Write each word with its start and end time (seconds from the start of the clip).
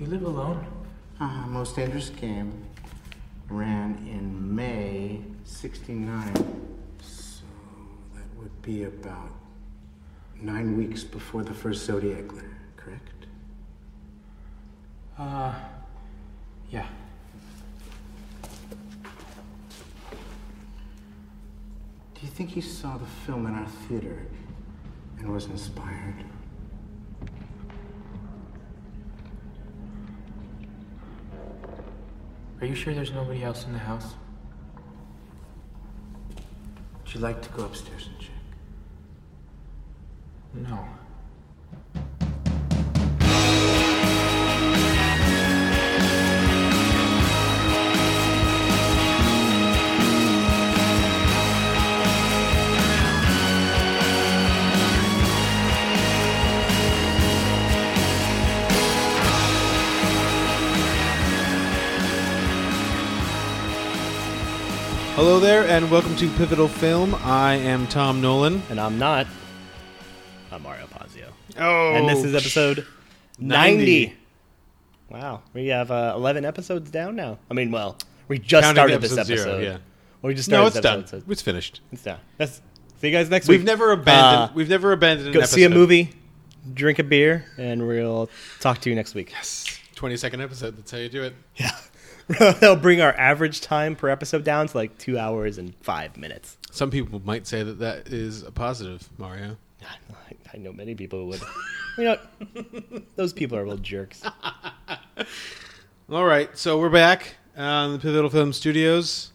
You 0.00 0.06
live 0.06 0.22
alone? 0.22 0.66
Uh, 1.20 1.44
Most 1.46 1.76
Dangerous 1.76 2.08
Game 2.08 2.64
ran 3.50 3.98
in 4.10 4.54
May 4.56 5.20
69. 5.44 6.32
So 7.02 7.42
that 8.14 8.24
would 8.38 8.62
be 8.62 8.84
about 8.84 9.30
nine 10.40 10.74
weeks 10.78 11.04
before 11.04 11.42
the 11.42 11.52
first 11.52 11.84
Zodiac 11.84 12.32
letter, 12.32 12.56
correct? 12.78 13.26
Uh, 15.18 15.52
yeah. 16.70 16.86
Do 22.14 22.22
you 22.22 22.28
think 22.28 22.48
he 22.48 22.62
saw 22.62 22.96
the 22.96 23.04
film 23.26 23.46
in 23.46 23.54
our 23.54 23.68
theater 23.86 24.18
and 25.18 25.30
was 25.30 25.44
inspired? 25.44 26.24
Are 32.60 32.66
you 32.66 32.74
sure 32.74 32.92
there's 32.92 33.12
nobody 33.12 33.42
else 33.42 33.64
in 33.64 33.72
the 33.72 33.78
house? 33.78 34.14
Would 37.02 37.14
you 37.14 37.20
like 37.20 37.40
to 37.42 37.48
go 37.50 37.64
upstairs 37.64 38.08
and 38.08 38.18
check? 38.18 38.30
No. 40.52 40.86
Hello 65.40 65.62
there, 65.62 65.74
and 65.74 65.90
welcome 65.90 66.14
to 66.16 66.28
Pivotal 66.36 66.68
Film. 66.68 67.14
I 67.14 67.54
am 67.54 67.86
Tom 67.86 68.20
Nolan. 68.20 68.62
And 68.68 68.78
I'm 68.78 68.98
not. 68.98 69.26
I'm 70.52 70.62
Mario 70.62 70.86
Pazio. 70.86 71.32
Oh, 71.58 71.94
and 71.94 72.06
this 72.06 72.22
is 72.22 72.34
episode 72.34 72.86
90. 73.38 74.14
Wow. 75.08 75.40
We 75.54 75.68
have 75.68 75.90
uh, 75.90 76.12
11 76.14 76.44
episodes 76.44 76.90
down 76.90 77.16
now. 77.16 77.38
I 77.50 77.54
mean, 77.54 77.70
well, 77.70 77.96
we 78.28 78.38
just 78.38 78.64
Counting 78.64 78.76
started 78.76 79.00
this 79.00 79.16
episode 79.16 79.32
episode. 79.32 79.44
zero, 79.44 79.58
yeah. 79.60 79.78
Well, 80.20 80.28
we 80.28 80.34
just 80.34 80.46
started 80.50 80.60
No, 80.60 80.66
it's 80.66 80.74
this 80.74 80.82
done. 80.82 80.98
episode, 80.98 81.24
It's 81.26 81.40
finished. 81.40 81.80
it's 81.90 82.02
done. 82.02 82.18
That's, 82.36 82.60
see 83.00 83.06
you 83.08 83.12
guys 83.14 83.30
next 83.30 83.48
week. 83.48 83.60
We've 83.60 83.66
never 83.66 83.92
abandoned. 83.92 84.50
Uh, 84.50 84.54
we've 84.54 84.68
never 84.68 84.92
abandoned. 84.92 85.28
An 85.28 85.32
Go 85.32 85.46
see 85.46 85.64
a 85.64 85.70
movie, 85.70 86.10
drink 86.74 86.98
a 86.98 87.04
beer, 87.04 87.46
and 87.56 87.88
we'll 87.88 88.28
talk 88.60 88.82
to 88.82 88.90
you 88.90 88.94
next 88.94 89.14
week. 89.14 89.30
Yes. 89.30 89.78
Twenty 89.94 90.18
second 90.18 90.42
episode. 90.42 90.76
That's 90.76 90.90
how 90.90 90.98
you 90.98 91.08
do 91.08 91.22
it. 91.22 91.34
They'll 92.60 92.76
bring 92.76 93.00
our 93.00 93.12
average 93.18 93.60
time 93.60 93.96
per 93.96 94.08
episode 94.08 94.44
down 94.44 94.68
to 94.68 94.76
like 94.76 94.96
two 94.98 95.18
hours 95.18 95.58
and 95.58 95.74
five 95.76 96.16
minutes. 96.16 96.56
Some 96.70 96.90
people 96.90 97.20
might 97.24 97.46
say 97.46 97.62
that 97.62 97.78
that 97.80 98.08
is 98.08 98.42
a 98.42 98.50
positive, 98.52 99.08
Mario. 99.18 99.56
I, 99.82 100.34
I 100.54 100.58
know 100.58 100.72
many 100.72 100.94
people 100.94 101.26
would. 101.26 101.40
you 101.98 102.04
know, 102.04 102.18
those 103.16 103.32
people 103.32 103.56
are 103.58 103.62
little 103.64 103.78
jerks. 103.78 104.22
All 106.10 106.24
right, 106.24 106.56
so 106.58 106.78
we're 106.78 106.88
back 106.90 107.36
on 107.56 107.92
the 107.92 107.98
Pivotal 107.98 108.30
Film 108.30 108.52
Studios. 108.52 109.32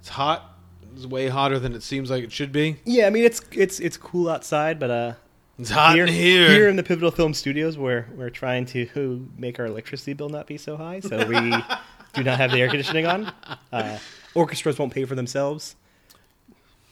It's 0.00 0.10
hot. 0.10 0.58
It's 0.94 1.06
way 1.06 1.28
hotter 1.28 1.58
than 1.58 1.74
it 1.74 1.82
seems 1.82 2.10
like 2.10 2.24
it 2.24 2.32
should 2.32 2.52
be. 2.52 2.76
Yeah, 2.84 3.06
I 3.06 3.10
mean 3.10 3.24
it's 3.24 3.40
it's 3.52 3.80
it's 3.80 3.96
cool 3.96 4.28
outside, 4.28 4.78
but 4.78 4.90
uh, 4.90 5.12
It's 5.58 5.70
hot 5.70 5.94
here, 5.94 6.04
in 6.04 6.12
here. 6.12 6.48
here 6.50 6.68
in 6.68 6.76
the 6.76 6.82
Pivotal 6.82 7.10
Film 7.10 7.32
Studios, 7.32 7.78
we're 7.78 8.06
we're 8.14 8.30
trying 8.30 8.66
to 8.66 9.28
make 9.38 9.58
our 9.58 9.66
electricity 9.66 10.12
bill 10.14 10.28
not 10.28 10.46
be 10.46 10.58
so 10.58 10.76
high, 10.76 11.00
so 11.00 11.26
we 11.26 11.54
do 12.14 12.22
not 12.22 12.38
have 12.38 12.50
the 12.50 12.60
air 12.60 12.68
conditioning 12.68 13.06
on. 13.06 13.32
Uh, 13.72 13.98
orchestras 14.34 14.78
won't 14.80 14.92
pay 14.92 15.04
for 15.04 15.14
themselves. 15.14 15.76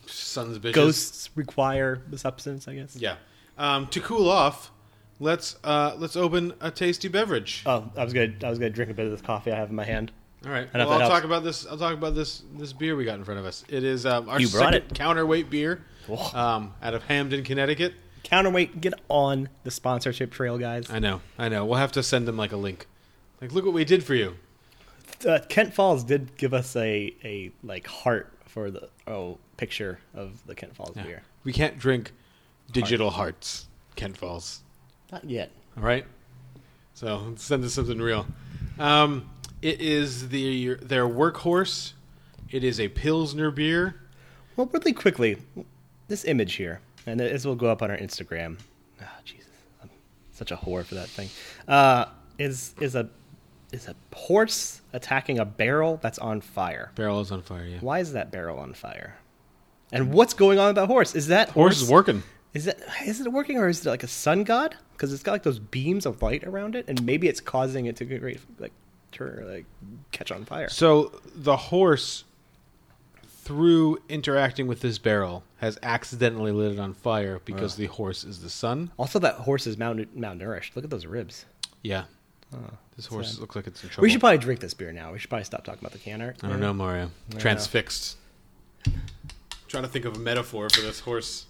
Sons 0.06 0.56
of 0.56 0.62
bitches. 0.62 0.72
Ghosts 0.74 1.30
require 1.34 2.00
the 2.08 2.16
substance, 2.16 2.68
I 2.68 2.74
guess. 2.76 2.94
Yeah. 2.96 3.16
Um, 3.58 3.88
to 3.88 4.00
cool 4.00 4.28
off, 4.28 4.70
let's 5.18 5.56
uh, 5.64 5.94
let's 5.98 6.14
open 6.16 6.54
a 6.60 6.70
tasty 6.70 7.08
beverage. 7.08 7.62
Oh, 7.66 7.90
I 7.96 8.04
was 8.04 8.12
gonna 8.12 8.32
I 8.44 8.48
was 8.48 8.58
gonna 8.58 8.70
drink 8.70 8.90
a 8.90 8.94
bit 8.94 9.06
of 9.06 9.10
this 9.12 9.20
coffee 9.20 9.50
I 9.50 9.56
have 9.56 9.70
in 9.70 9.74
my 9.74 9.84
hand. 9.84 10.12
All 10.46 10.52
right. 10.52 10.72
Well, 10.72 10.88
I'll 10.92 10.98
helps. 11.00 11.12
talk 11.12 11.24
about 11.24 11.42
this. 11.42 11.66
I'll 11.66 11.76
talk 11.76 11.94
about 11.94 12.14
this 12.14 12.44
this 12.56 12.72
beer 12.72 12.94
we 12.94 13.04
got 13.04 13.18
in 13.18 13.24
front 13.24 13.40
of 13.40 13.46
us. 13.46 13.64
It 13.68 13.82
is 13.82 14.06
um, 14.06 14.28
our 14.28 14.40
You 14.40 14.48
brought 14.48 14.72
second 14.72 14.92
it. 14.92 14.94
counterweight 14.94 15.50
beer 15.50 15.84
um, 16.32 16.74
out 16.80 16.94
of 16.94 17.02
Hamden, 17.04 17.42
Connecticut. 17.42 17.92
Counterweight, 18.22 18.80
get 18.80 18.94
on 19.08 19.48
the 19.64 19.70
sponsorship 19.70 20.30
trail, 20.30 20.58
guys. 20.58 20.88
I 20.90 20.98
know. 21.00 21.22
I 21.38 21.48
know. 21.48 21.64
We'll 21.64 21.78
have 21.78 21.92
to 21.92 22.02
send 22.02 22.28
them 22.28 22.36
like 22.36 22.52
a 22.52 22.56
link. 22.56 22.86
Like, 23.40 23.52
look 23.52 23.64
what 23.64 23.74
we 23.74 23.84
did 23.84 24.04
for 24.04 24.14
you. 24.14 24.36
Uh, 25.26 25.40
Kent 25.48 25.74
Falls 25.74 26.04
did 26.04 26.36
give 26.36 26.54
us 26.54 26.76
a 26.76 27.14
a 27.24 27.50
like 27.62 27.86
heart 27.86 28.32
for 28.46 28.70
the 28.70 28.88
oh 29.06 29.38
picture 29.56 29.98
of 30.14 30.44
the 30.46 30.54
Kent 30.54 30.74
Falls 30.74 30.96
beer. 30.96 31.22
We 31.44 31.52
can't 31.52 31.78
drink 31.78 32.12
digital 32.72 33.10
hearts. 33.10 33.66
Kent 33.96 34.16
Falls. 34.16 34.62
Not 35.10 35.24
yet. 35.24 35.50
All 35.76 35.82
right. 35.82 36.04
So 36.94 37.16
let's 37.28 37.44
send 37.44 37.64
us 37.64 37.74
something 37.74 37.98
real. 37.98 38.26
Um, 38.78 39.30
it 39.62 39.80
is 39.80 40.28
the 40.28 40.74
their 40.74 41.06
workhorse. 41.06 41.92
It 42.50 42.64
is 42.64 42.80
a 42.80 42.88
pilsner 42.88 43.50
beer. 43.50 44.00
Well, 44.56 44.68
really 44.72 44.92
quickly, 44.92 45.36
this 46.08 46.24
image 46.24 46.54
here, 46.54 46.80
and 47.06 47.20
this 47.20 47.44
will 47.44 47.54
go 47.54 47.66
up 47.68 47.82
on 47.82 47.90
our 47.90 47.96
Instagram. 47.96 48.58
Ah, 49.00 49.16
Jesus, 49.24 49.50
I'm 49.82 49.90
such 50.32 50.50
a 50.50 50.56
whore 50.56 50.84
for 50.84 50.94
that 50.96 51.08
thing. 51.08 51.28
Uh, 51.66 52.06
is 52.38 52.74
is 52.80 52.94
a 52.94 53.08
is 53.72 53.88
a 53.88 53.94
horse 54.14 54.80
attacking 54.92 55.38
a 55.38 55.44
barrel 55.44 55.98
that's 56.02 56.18
on 56.18 56.40
fire? 56.40 56.90
Barrel 56.94 57.20
is 57.20 57.30
on 57.30 57.42
fire. 57.42 57.64
Yeah. 57.64 57.78
Why 57.80 57.98
is 58.00 58.12
that 58.12 58.30
barrel 58.30 58.58
on 58.58 58.74
fire? 58.74 59.16
And 59.92 60.12
what's 60.12 60.34
going 60.34 60.58
on 60.58 60.68
with 60.68 60.76
that 60.76 60.86
horse? 60.86 61.14
Is 61.14 61.28
that 61.28 61.50
Horse 61.50 61.80
is 61.80 61.88
working. 61.90 62.22
Is 62.54 62.64
that 62.64 62.78
is 63.06 63.20
it 63.20 63.32
working 63.32 63.58
or 63.58 63.68
is 63.68 63.84
it 63.86 63.88
like 63.88 64.02
a 64.02 64.08
sun 64.08 64.44
god? 64.44 64.76
Because 64.92 65.12
it's 65.12 65.22
got 65.22 65.32
like 65.32 65.42
those 65.42 65.58
beams 65.58 66.06
of 66.06 66.20
light 66.22 66.44
around 66.44 66.74
it, 66.74 66.86
and 66.88 67.02
maybe 67.04 67.28
it's 67.28 67.40
causing 67.40 67.86
it 67.86 67.96
to 67.96 68.04
get 68.04 68.20
great 68.20 68.40
like 68.58 68.72
turn 69.12 69.46
like 69.50 69.66
catch 70.12 70.30
on 70.32 70.44
fire. 70.44 70.68
So 70.68 71.20
the 71.34 71.56
horse, 71.56 72.24
through 73.26 73.98
interacting 74.08 74.66
with 74.66 74.80
this 74.80 74.98
barrel, 74.98 75.44
has 75.58 75.78
accidentally 75.82 76.52
lit 76.52 76.72
it 76.72 76.78
on 76.78 76.94
fire 76.94 77.40
because 77.44 77.76
the 77.76 77.86
horse 77.86 78.24
is 78.24 78.40
the 78.40 78.50
sun. 78.50 78.90
Also, 78.96 79.18
that 79.18 79.36
horse 79.36 79.66
is 79.66 79.76
malnu- 79.76 80.06
malnourished. 80.16 80.74
Look 80.74 80.84
at 80.84 80.90
those 80.90 81.06
ribs. 81.06 81.46
Yeah. 81.82 82.04
This 82.96 83.06
horse 83.06 83.32
sad. 83.32 83.40
looks 83.40 83.56
like 83.56 83.66
it's 83.66 83.82
in 83.82 83.90
trouble. 83.90 84.02
We 84.02 84.10
should 84.10 84.20
probably 84.20 84.38
drink 84.38 84.60
this 84.60 84.74
beer 84.74 84.92
now. 84.92 85.12
We 85.12 85.18
should 85.18 85.30
probably 85.30 85.44
stop 85.44 85.64
talking 85.64 85.80
about 85.80 85.92
the 85.92 85.98
can 85.98 86.20
art. 86.20 86.36
I 86.42 86.48
don't 86.48 86.60
know, 86.60 86.72
Mario. 86.72 87.10
Transfixed. 87.38 88.16
trying 89.68 89.82
to 89.82 89.88
think 89.88 90.04
of 90.04 90.16
a 90.16 90.18
metaphor 90.18 90.68
for 90.70 90.80
this 90.80 91.00
horse. 91.00 91.46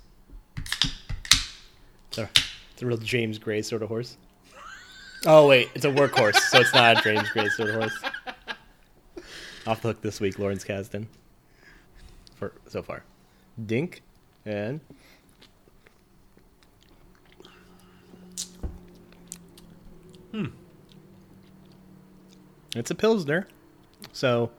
It's 2.09 2.19
a, 2.19 2.29
it's 2.73 2.83
a 2.83 2.87
real 2.87 2.97
James 2.97 3.39
Gray 3.39 3.63
sort 3.63 3.83
of 3.83 3.89
horse. 3.89 4.17
Oh 5.27 5.49
wait, 5.49 5.69
it's 5.75 5.85
a 5.85 5.91
workhorse, 5.91 6.37
so 6.37 6.61
it's 6.61 6.73
not 6.73 6.99
a 6.99 7.03
James 7.03 7.29
Gray 7.31 7.49
sort 7.49 7.71
of 7.71 7.75
horse. 7.77 8.03
Off 9.67 9.83
the 9.83 9.89
hook 9.89 10.01
this 10.01 10.21
week, 10.21 10.39
Lawrence 10.39 10.65
Kasdan. 10.65 11.07
For 12.37 12.53
so 12.69 12.83
far, 12.83 13.03
Dink 13.67 14.03
and 14.47 14.81
hmm. 20.31 20.47
It's 22.77 22.91
a 22.91 22.95
pilsner, 22.95 23.47
so 24.13 24.51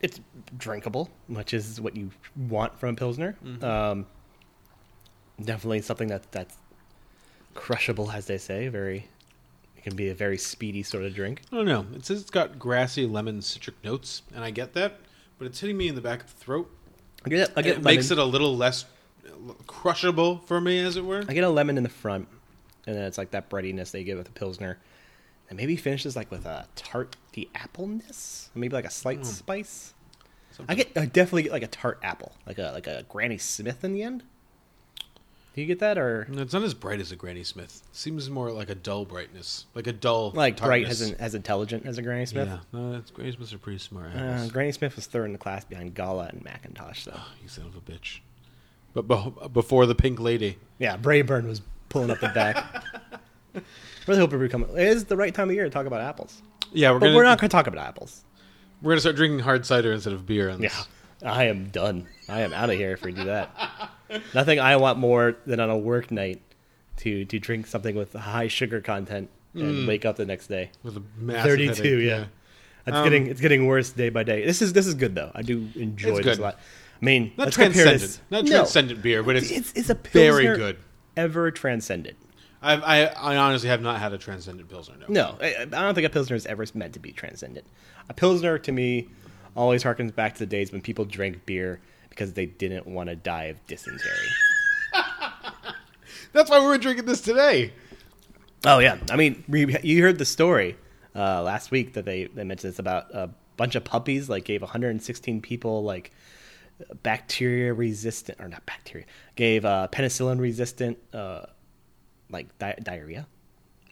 it's 0.00 0.20
drinkable, 0.58 1.10
which 1.28 1.54
is 1.54 1.80
what 1.80 1.96
you 1.96 2.10
want 2.36 2.78
from 2.78 2.90
a 2.90 2.94
pilsner. 2.94 3.36
Um, 3.62 4.06
definitely 5.42 5.80
something 5.80 6.08
that 6.08 6.30
that's 6.32 6.56
crushable, 7.54 8.10
as 8.10 8.26
they 8.26 8.38
say. 8.38 8.68
Very, 8.68 9.06
it 9.76 9.82
can 9.82 9.96
be 9.96 10.08
a 10.10 10.14
very 10.14 10.38
speedy 10.38 10.82
sort 10.82 11.04
of 11.04 11.14
drink. 11.14 11.42
I 11.52 11.56
don't 11.56 11.66
know. 11.66 11.86
It 11.94 12.04
says 12.04 12.20
it's 12.20 12.30
got 12.30 12.58
grassy 12.58 13.06
lemon 13.06 13.40
citric 13.40 13.76
notes, 13.82 14.22
and 14.34 14.44
I 14.44 14.50
get 14.50 14.74
that, 14.74 14.98
but 15.38 15.46
it's 15.46 15.60
hitting 15.60 15.76
me 15.76 15.88
in 15.88 15.94
the 15.94 16.00
back 16.00 16.20
of 16.22 16.26
the 16.38 16.44
throat. 16.44 16.70
I 17.24 17.28
get, 17.28 17.52
I 17.56 17.62
get 17.62 17.76
it 17.78 17.84
makes 17.84 18.10
it 18.10 18.18
a 18.18 18.24
little 18.24 18.56
less 18.56 18.84
crushable 19.66 20.38
for 20.46 20.60
me, 20.60 20.80
as 20.80 20.96
it 20.96 21.04
were. 21.04 21.24
I 21.28 21.32
get 21.34 21.44
a 21.44 21.48
lemon 21.48 21.76
in 21.76 21.84
the 21.84 21.88
front, 21.88 22.28
and 22.86 22.96
then 22.96 23.04
it's 23.04 23.18
like 23.18 23.30
that 23.30 23.48
breadiness 23.48 23.92
they 23.92 24.02
give 24.04 24.18
with 24.18 24.28
a 24.28 24.32
pilsner, 24.32 24.78
and 25.52 25.58
maybe 25.58 25.76
finishes 25.76 26.16
like 26.16 26.30
with 26.30 26.46
a 26.46 26.66
tart, 26.76 27.14
the 27.34 27.46
appleness, 27.54 28.48
maybe 28.54 28.72
like 28.74 28.86
a 28.86 28.90
slight 28.90 29.26
spice. 29.26 29.92
I 30.66 30.74
get, 30.74 30.96
I 30.96 31.04
definitely 31.04 31.42
get 31.42 31.52
like 31.52 31.62
a 31.62 31.66
tart 31.66 31.98
apple, 32.02 32.32
like 32.46 32.58
a 32.58 32.70
like 32.72 32.86
a 32.86 33.04
Granny 33.10 33.36
Smith 33.36 33.84
in 33.84 33.92
the 33.92 34.02
end. 34.02 34.22
Do 35.54 35.60
you 35.60 35.66
get 35.66 35.80
that, 35.80 35.98
or 35.98 36.26
No, 36.30 36.40
It's 36.40 36.54
not 36.54 36.62
as 36.62 36.72
bright 36.72 37.00
as 37.00 37.12
a 37.12 37.16
Granny 37.16 37.44
Smith. 37.44 37.82
seems 37.92 38.30
more 38.30 38.50
like 38.50 38.70
a 38.70 38.74
dull 38.74 39.04
brightness, 39.04 39.66
like 39.74 39.86
a 39.86 39.92
dull 39.92 40.30
like 40.34 40.56
bright 40.56 40.86
tartness. 40.86 41.02
as 41.02 41.10
in, 41.10 41.14
as 41.20 41.34
intelligent 41.34 41.84
as 41.84 41.98
a 41.98 42.02
Granny 42.02 42.24
Smith? 42.24 42.48
Yeah, 42.48 42.60
no, 42.72 42.92
that's, 42.92 43.10
Granny 43.10 43.32
Smiths 43.32 43.52
are 43.52 43.58
pretty 43.58 43.78
smart. 43.78 44.14
Uh. 44.16 44.48
Granny 44.48 44.72
Smith 44.72 44.96
was 44.96 45.04
third 45.04 45.26
in 45.26 45.32
the 45.32 45.38
class 45.38 45.66
behind 45.66 45.94
Gala 45.94 46.30
and 46.32 46.42
McIntosh, 46.42 47.04
though. 47.04 47.20
you 47.42 47.48
son 47.48 47.66
of 47.66 47.76
a 47.76 47.80
bitch. 47.80 48.20
But 48.94 49.02
be- 49.06 49.48
before 49.48 49.84
the 49.84 49.94
Pink 49.94 50.18
Lady, 50.18 50.56
Yeah, 50.78 50.96
Braeburn 50.96 51.46
was 51.46 51.60
pulling 51.90 52.10
up 52.10 52.20
the 52.20 52.28
back. 52.30 52.84
really 54.06 54.20
hope 54.20 54.32
we 54.32 54.48
come. 54.48 54.62
It 54.64 54.78
is 54.88 55.04
the 55.04 55.16
right 55.16 55.34
time 55.34 55.48
of 55.48 55.54
year 55.54 55.64
to 55.64 55.70
talk 55.70 55.86
about 55.86 56.00
apples, 56.00 56.42
Yeah, 56.72 56.90
we're 56.92 56.98
but 57.00 57.06
gonna 57.06 57.16
we're 57.16 57.22
not 57.24 57.38
going 57.40 57.48
to 57.50 57.54
talk 57.54 57.66
about 57.66 57.86
apples. 57.86 58.24
we're 58.82 58.92
gonna 58.92 59.00
start 59.00 59.16
drinking 59.16 59.40
hard 59.40 59.64
cider 59.66 59.92
instead 59.92 60.12
of 60.12 60.26
beer. 60.26 60.50
On 60.50 60.60
this. 60.60 60.86
Yeah, 61.22 61.32
I 61.32 61.44
am 61.44 61.68
done. 61.70 62.06
I 62.28 62.40
am 62.40 62.52
out 62.52 62.70
of 62.70 62.76
here 62.76 62.92
if 62.92 63.02
we 63.02 63.12
do 63.12 63.24
that. 63.24 63.50
Nothing 64.34 64.60
I 64.60 64.76
want 64.76 64.98
more 64.98 65.36
than 65.46 65.60
on 65.60 65.70
a 65.70 65.76
work 65.78 66.10
night 66.10 66.40
to 66.98 67.24
to 67.26 67.38
drink 67.38 67.66
something 67.66 67.94
with 67.96 68.12
high 68.12 68.48
sugar 68.48 68.80
content 68.80 69.30
and 69.54 69.86
wake 69.86 70.04
up 70.04 70.16
the 70.16 70.24
next 70.24 70.46
day. 70.46 70.70
with 70.82 70.96
a 70.96 71.02
massive 71.18 71.42
32, 71.42 71.82
headache, 71.82 72.06
yeah. 72.08 72.24
It's 72.86 72.96
Um, 72.96 73.04
getting 73.04 73.26
it's 73.28 73.40
getting 73.40 73.66
worse 73.66 73.90
day 73.90 74.08
by 74.08 74.22
day. 74.24 74.44
This 74.44 74.60
is 74.62 74.72
this 74.72 74.86
is 74.86 74.94
good 74.94 75.14
though. 75.14 75.30
I 75.34 75.42
do 75.42 75.68
enjoy 75.76 76.20
this 76.22 76.38
a 76.38 76.42
lot. 76.42 76.58
I 77.00 77.04
mean, 77.04 77.32
Not 77.36 77.52
transcendent, 77.52 78.20
not 78.30 78.44
No. 78.44 78.50
transcendent 78.50 79.02
beer, 79.02 79.22
but 79.22 79.36
it's, 79.36 79.50
It's 79.50 79.72
it's 79.74 79.90
a 79.90 79.94
very 79.94 80.46
good. 80.56 80.78
Ever 81.16 81.50
transcendent? 81.50 82.16
I, 82.62 82.74
I 82.74 83.04
I 83.06 83.36
honestly 83.36 83.68
have 83.68 83.82
not 83.82 84.00
had 84.00 84.12
a 84.12 84.18
transcendent 84.18 84.68
pilsner. 84.68 84.94
No. 85.00 85.06
No, 85.08 85.36
I, 85.40 85.62
I 85.62 85.64
don't 85.64 85.94
think 85.94 86.06
a 86.06 86.10
pilsner 86.10 86.36
is 86.36 86.46
ever 86.46 86.64
meant 86.74 86.94
to 86.94 87.00
be 87.00 87.12
transcendent. 87.12 87.66
A 88.08 88.14
pilsner 88.14 88.58
to 88.58 88.72
me 88.72 89.08
always 89.56 89.82
harkens 89.82 90.14
back 90.14 90.34
to 90.34 90.38
the 90.40 90.46
days 90.46 90.72
when 90.72 90.80
people 90.80 91.04
drank 91.04 91.44
beer 91.44 91.80
because 92.08 92.34
they 92.34 92.46
didn't 92.46 92.86
want 92.86 93.08
to 93.08 93.16
die 93.16 93.44
of 93.44 93.66
dysentery. 93.66 94.28
That's 96.32 96.50
why 96.50 96.60
we 96.60 96.66
were 96.66 96.78
drinking 96.78 97.06
this 97.06 97.20
today. 97.20 97.72
Oh 98.64 98.78
yeah, 98.78 98.98
I 99.10 99.16
mean, 99.16 99.42
you 99.48 100.02
heard 100.02 100.18
the 100.18 100.24
story 100.24 100.76
uh, 101.14 101.42
last 101.42 101.70
week 101.70 101.94
that 101.94 102.04
they 102.04 102.26
they 102.26 102.44
mentioned 102.44 102.72
this 102.72 102.78
about 102.78 103.12
a 103.12 103.30
bunch 103.56 103.74
of 103.74 103.84
puppies 103.84 104.28
like 104.28 104.44
gave 104.44 104.62
116 104.62 105.40
people 105.42 105.82
like 105.82 106.10
bacteria 107.02 107.72
resistant 107.72 108.40
or 108.40 108.48
not 108.48 108.64
bacteria 108.66 109.06
gave 109.36 109.64
uh, 109.64 109.86
penicillin 109.92 110.40
resistant 110.40 110.98
uh, 111.12 111.44
like 112.32 112.56
di- 112.58 112.78
diarrhea. 112.82 113.26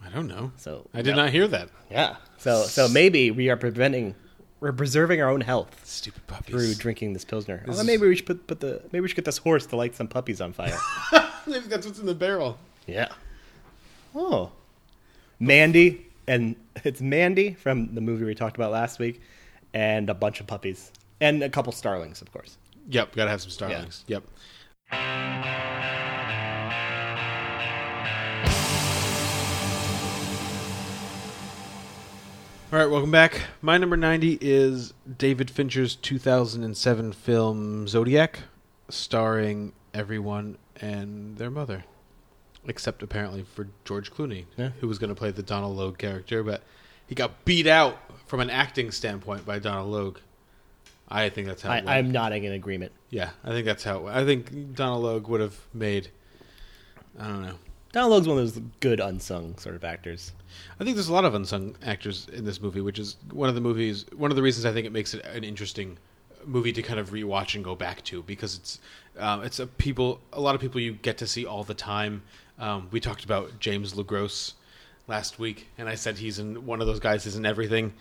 I 0.04 0.08
don't 0.08 0.26
know. 0.28 0.52
So 0.56 0.88
I 0.94 1.02
did 1.02 1.14
not 1.16 1.30
hear 1.30 1.46
that. 1.48 1.68
Yeah. 1.90 2.16
So 2.38 2.62
so 2.64 2.88
maybe 2.88 3.30
we 3.30 3.50
are 3.50 3.56
preventing 3.56 4.14
we're 4.60 4.72
preserving 4.72 5.22
our 5.22 5.30
own 5.30 5.40
health 5.40 5.80
Stupid 5.86 6.26
puppies. 6.26 6.54
through 6.54 6.74
drinking 6.74 7.12
this 7.14 7.24
pilsner. 7.24 7.62
This 7.66 7.76
Well, 7.76 7.84
maybe 7.84 8.06
we 8.06 8.16
should 8.16 8.26
put, 8.26 8.46
put 8.46 8.60
the 8.60 8.82
maybe 8.92 9.00
we 9.00 9.08
should 9.08 9.16
get 9.16 9.24
this 9.24 9.38
horse 9.38 9.66
to 9.66 9.76
light 9.76 9.94
some 9.94 10.08
puppies 10.08 10.40
on 10.40 10.52
fire. 10.52 10.78
Maybe 11.46 11.66
that's 11.68 11.86
what's 11.86 11.98
in 11.98 12.04
the 12.06 12.14
barrel. 12.14 12.58
yeah. 12.86 13.08
Oh. 14.14 14.52
Mandy 15.38 16.06
and 16.28 16.54
it's 16.84 17.00
Mandy 17.00 17.54
from 17.54 17.94
the 17.94 18.00
movie 18.02 18.24
we 18.26 18.34
talked 18.34 18.56
about 18.56 18.70
last 18.72 18.98
week 18.98 19.20
and 19.72 20.10
a 20.10 20.14
bunch 20.14 20.40
of 20.40 20.46
puppies 20.46 20.92
and 21.20 21.42
a 21.42 21.48
couple 21.48 21.72
starlings, 21.72 22.20
of 22.20 22.30
course. 22.32 22.58
Yep, 22.90 23.14
gotta 23.16 23.30
have 23.30 23.40
some 23.40 23.50
starlings. 23.50 24.04
Yep. 24.06 24.24
All 32.72 32.78
right, 32.78 32.86
welcome 32.88 33.10
back. 33.10 33.42
My 33.62 33.78
number 33.78 33.96
90 33.96 34.38
is 34.40 34.94
David 35.18 35.50
Fincher's 35.50 35.96
2007 35.96 37.12
film 37.12 37.88
Zodiac, 37.88 38.40
starring 38.88 39.72
everyone 39.92 40.56
and 40.80 41.36
their 41.36 41.50
mother. 41.50 41.84
Except 42.68 43.02
apparently 43.02 43.42
for 43.42 43.68
George 43.84 44.12
Clooney, 44.12 44.44
Yeah. 44.56 44.70
who 44.80 44.86
was 44.86 44.98
going 44.98 45.08
to 45.08 45.16
play 45.16 45.32
the 45.32 45.42
Donald 45.42 45.76
Logue 45.76 45.98
character, 45.98 46.44
but 46.44 46.62
he 47.08 47.14
got 47.16 47.44
beat 47.44 47.66
out 47.66 47.98
from 48.26 48.38
an 48.38 48.50
acting 48.50 48.92
standpoint 48.92 49.44
by 49.44 49.58
Donald 49.58 49.90
Logue. 49.90 50.18
I 51.08 51.28
think 51.28 51.48
that's 51.48 51.62
how 51.62 51.70
I, 51.70 51.76
went. 51.76 51.88
I'm 51.88 52.12
nodding 52.12 52.44
in 52.44 52.52
agreement. 52.52 52.92
Yeah, 53.08 53.30
I 53.42 53.48
think 53.48 53.66
that's 53.66 53.82
how. 53.82 53.98
It 53.98 54.02
went. 54.04 54.16
I 54.16 54.24
think 54.24 54.74
Donald 54.76 55.02
Logue 55.02 55.26
would 55.26 55.40
have 55.40 55.58
made. 55.74 56.10
I 57.18 57.26
don't 57.26 57.42
know. 57.42 57.56
Donald 57.90 58.12
Logue's 58.12 58.28
one 58.28 58.38
of 58.38 58.54
those 58.54 58.62
good 58.78 59.00
unsung 59.00 59.58
sort 59.58 59.74
of 59.74 59.82
actors. 59.82 60.32
I 60.78 60.84
think 60.84 60.96
there's 60.96 61.08
a 61.08 61.12
lot 61.12 61.24
of 61.24 61.34
unsung 61.34 61.76
actors 61.84 62.28
in 62.32 62.44
this 62.44 62.60
movie, 62.60 62.80
which 62.80 62.98
is 62.98 63.16
one 63.30 63.48
of 63.48 63.54
the 63.54 63.60
movies. 63.60 64.06
One 64.16 64.30
of 64.30 64.36
the 64.36 64.42
reasons 64.42 64.66
I 64.66 64.72
think 64.72 64.86
it 64.86 64.92
makes 64.92 65.14
it 65.14 65.24
an 65.24 65.44
interesting 65.44 65.98
movie 66.46 66.72
to 66.72 66.82
kind 66.82 66.98
of 66.98 67.10
rewatch 67.10 67.54
and 67.54 67.62
go 67.64 67.74
back 67.74 68.02
to 68.04 68.22
because 68.22 68.56
it's 68.56 68.80
um, 69.18 69.42
it's 69.42 69.58
a 69.58 69.66
people 69.66 70.20
a 70.32 70.40
lot 70.40 70.54
of 70.54 70.60
people 70.60 70.80
you 70.80 70.92
get 70.92 71.18
to 71.18 71.26
see 71.26 71.44
all 71.46 71.64
the 71.64 71.74
time. 71.74 72.22
Um, 72.58 72.88
we 72.90 73.00
talked 73.00 73.24
about 73.24 73.58
James 73.58 73.94
Le 73.94 74.04
Gros 74.04 74.54
last 75.06 75.38
week, 75.38 75.68
and 75.78 75.88
I 75.88 75.94
said 75.94 76.18
he's 76.18 76.38
in 76.38 76.66
one 76.66 76.80
of 76.80 76.86
those 76.86 77.00
guys 77.00 77.26
is 77.26 77.36
in 77.36 77.46
everything. 77.46 77.92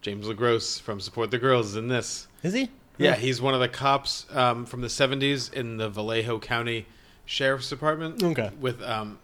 James 0.00 0.26
Le 0.26 0.34
Gros 0.34 0.78
from 0.78 1.00
Support 1.00 1.30
the 1.30 1.38
Girls 1.38 1.68
is 1.70 1.76
in 1.76 1.88
this. 1.88 2.26
Is 2.42 2.52
he? 2.54 2.70
Yeah, 2.98 3.14
he's 3.14 3.40
one 3.40 3.54
of 3.54 3.60
the 3.60 3.68
cops 3.68 4.26
um, 4.30 4.66
from 4.66 4.80
the 4.80 4.88
'70s 4.88 5.52
in 5.52 5.76
the 5.76 5.88
Vallejo 5.88 6.38
County 6.38 6.86
Sheriff's 7.24 7.68
Department. 7.68 8.22
Okay. 8.22 8.50
with 8.60 8.82
um, 8.82 9.18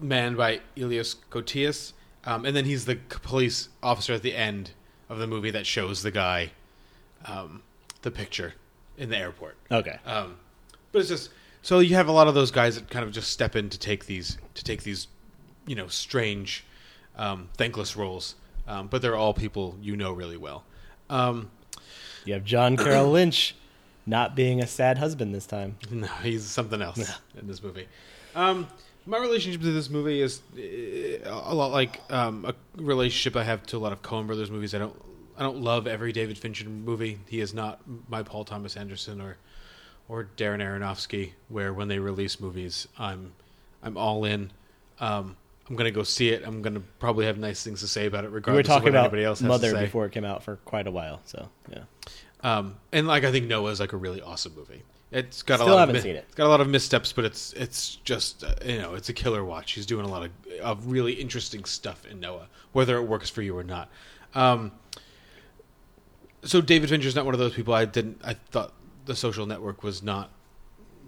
manned 0.00 0.36
by 0.36 0.60
Elias 0.76 1.16
Koteas, 1.30 1.92
um, 2.26 2.44
and 2.44 2.54
then 2.56 2.64
he's 2.64 2.84
the 2.84 2.96
police 2.96 3.68
officer 3.82 4.12
at 4.12 4.22
the 4.22 4.34
end 4.34 4.72
of 5.08 5.18
the 5.18 5.26
movie 5.26 5.50
that 5.52 5.66
shows 5.66 6.02
the 6.02 6.10
guy 6.10 6.50
um, 7.24 7.62
the 8.02 8.10
picture 8.10 8.54
in 8.98 9.08
the 9.08 9.16
airport. 9.16 9.56
Okay. 9.70 9.98
Um, 10.04 10.36
but 10.92 11.00
it's 11.00 11.08
just 11.08 11.30
so 11.62 11.78
you 11.78 11.94
have 11.94 12.08
a 12.08 12.12
lot 12.12 12.28
of 12.28 12.34
those 12.34 12.50
guys 12.50 12.74
that 12.76 12.90
kind 12.90 13.04
of 13.04 13.12
just 13.12 13.30
step 13.30 13.56
in 13.56 13.70
to 13.70 13.78
take 13.78 14.06
these 14.06 14.38
to 14.54 14.64
take 14.64 14.82
these, 14.82 15.08
you 15.66 15.74
know, 15.74 15.88
strange, 15.88 16.64
um, 17.16 17.48
thankless 17.56 17.96
roles. 17.96 18.34
Um, 18.68 18.88
but 18.88 19.00
they're 19.00 19.16
all 19.16 19.32
people 19.32 19.76
you 19.80 19.96
know 19.96 20.12
really 20.12 20.36
well. 20.36 20.64
Um, 21.08 21.50
You 22.24 22.34
have 22.34 22.44
John 22.44 22.76
Carroll 22.84 23.10
Lynch 23.12 23.54
not 24.06 24.34
being 24.34 24.60
a 24.60 24.66
sad 24.66 24.98
husband 24.98 25.34
this 25.34 25.46
time. 25.46 25.76
No, 25.90 26.06
he's 26.22 26.44
something 26.44 26.82
else 26.82 26.98
in 27.38 27.46
this 27.46 27.62
movie. 27.62 27.86
Um, 28.34 28.66
my 29.06 29.18
relationship 29.18 29.60
to 29.62 29.72
this 29.72 29.88
movie 29.88 30.20
is 30.20 30.40
uh, 30.56 31.30
a 31.44 31.54
lot 31.54 31.70
like 31.70 32.00
um, 32.10 32.44
a 32.44 32.54
relationship 32.82 33.36
I 33.36 33.44
have 33.44 33.64
to 33.66 33.76
a 33.76 33.78
lot 33.78 33.92
of 33.92 34.02
Coen 34.02 34.26
Brothers 34.26 34.50
movies. 34.50 34.74
I 34.74 34.78
don't, 34.78 34.94
I 35.38 35.42
don't 35.42 35.58
love 35.60 35.86
every 35.86 36.12
David 36.12 36.36
Fincher 36.38 36.68
movie. 36.68 37.18
He 37.28 37.40
is 37.40 37.54
not 37.54 37.80
my 38.08 38.22
Paul 38.22 38.44
Thomas 38.44 38.76
Anderson 38.76 39.20
or, 39.20 39.36
or 40.08 40.28
Darren 40.36 40.60
Aronofsky. 40.60 41.32
Where 41.48 41.72
when 41.72 41.88
they 41.88 41.98
release 41.98 42.40
movies, 42.40 42.88
I'm, 42.98 43.32
I'm 43.82 43.96
all 43.96 44.24
in. 44.24 44.50
Um, 44.98 45.36
I'm 45.68 45.74
gonna 45.76 45.90
go 45.90 46.04
see 46.04 46.30
it. 46.30 46.42
I'm 46.46 46.62
gonna 46.62 46.82
probably 47.00 47.26
have 47.26 47.38
nice 47.38 47.62
things 47.64 47.80
to 47.80 47.88
say 47.88 48.06
about 48.06 48.24
it, 48.24 48.28
We 48.28 48.32
were 48.32 48.36
regardless 48.36 48.66
talking 48.66 48.88
of 48.88 48.94
what 48.94 48.98
about 48.98 49.04
anybody 49.06 49.24
else 49.24 49.40
has 49.40 49.48
Mother 49.48 49.70
to 49.70 49.76
say. 49.76 49.84
before 49.84 50.06
it 50.06 50.12
came 50.12 50.24
out 50.24 50.42
for 50.44 50.56
quite 50.64 50.86
a 50.86 50.90
while, 50.92 51.20
so 51.24 51.48
yeah. 51.70 51.82
Um, 52.46 52.76
and 52.92 53.08
like 53.08 53.24
I 53.24 53.32
think 53.32 53.46
Noah 53.46 53.70
is 53.72 53.80
like 53.80 53.92
a 53.92 53.96
really 53.96 54.22
awesome 54.22 54.54
movie. 54.54 54.82
It's 55.10 55.42
got 55.42 55.56
Still 55.56 55.68
a 55.68 55.74
lot 55.74 55.80
haven't 55.80 55.96
of 55.96 56.02
seen 56.02 56.14
it. 56.14 56.24
It's 56.28 56.34
got 56.36 56.46
a 56.46 56.48
lot 56.48 56.60
of 56.60 56.68
missteps, 56.68 57.12
but 57.12 57.24
it's 57.24 57.52
it's 57.54 57.96
just 57.96 58.44
uh, 58.44 58.54
you 58.64 58.78
know 58.78 58.94
it's 58.94 59.08
a 59.08 59.12
killer 59.12 59.44
watch. 59.44 59.72
He's 59.72 59.84
doing 59.84 60.04
a 60.04 60.08
lot 60.08 60.22
of 60.24 60.30
of 60.62 60.86
really 60.86 61.14
interesting 61.14 61.64
stuff 61.64 62.06
in 62.06 62.20
Noah, 62.20 62.46
whether 62.70 62.96
it 62.98 63.02
works 63.02 63.28
for 63.28 63.42
you 63.42 63.56
or 63.58 63.64
not. 63.64 63.88
Um, 64.34 64.70
so 66.44 66.60
David 66.60 66.88
Fincher's 66.88 67.16
not 67.16 67.24
one 67.24 67.34
of 67.34 67.40
those 67.40 67.54
people. 67.54 67.74
I 67.74 67.84
didn't. 67.84 68.20
I 68.22 68.34
thought 68.34 68.72
The 69.06 69.16
Social 69.16 69.46
Network 69.46 69.82
was 69.82 70.02
not 70.04 70.30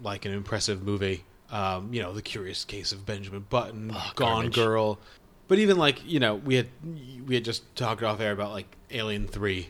like 0.03 0.25
an 0.25 0.33
impressive 0.33 0.83
movie. 0.83 1.23
Um, 1.51 1.93
you 1.93 2.01
know, 2.01 2.11
The 2.11 2.21
Curious 2.21 2.65
Case 2.65 2.91
of 2.91 3.05
Benjamin 3.05 3.45
Button, 3.49 3.91
Oh, 3.93 4.11
Gone 4.15 4.41
garbage. 4.41 4.55
Girl. 4.55 4.99
But 5.47 5.59
even 5.59 5.77
like 5.77 6.05
you 6.05 6.19
know, 6.19 6.35
we 6.35 6.55
had 6.55 6.67
we 7.25 7.35
had 7.35 7.45
just 7.45 7.75
talked 7.77 8.03
off 8.03 8.19
air 8.19 8.33
about 8.33 8.51
like 8.51 8.75
Alien 8.91 9.27
Three, 9.27 9.69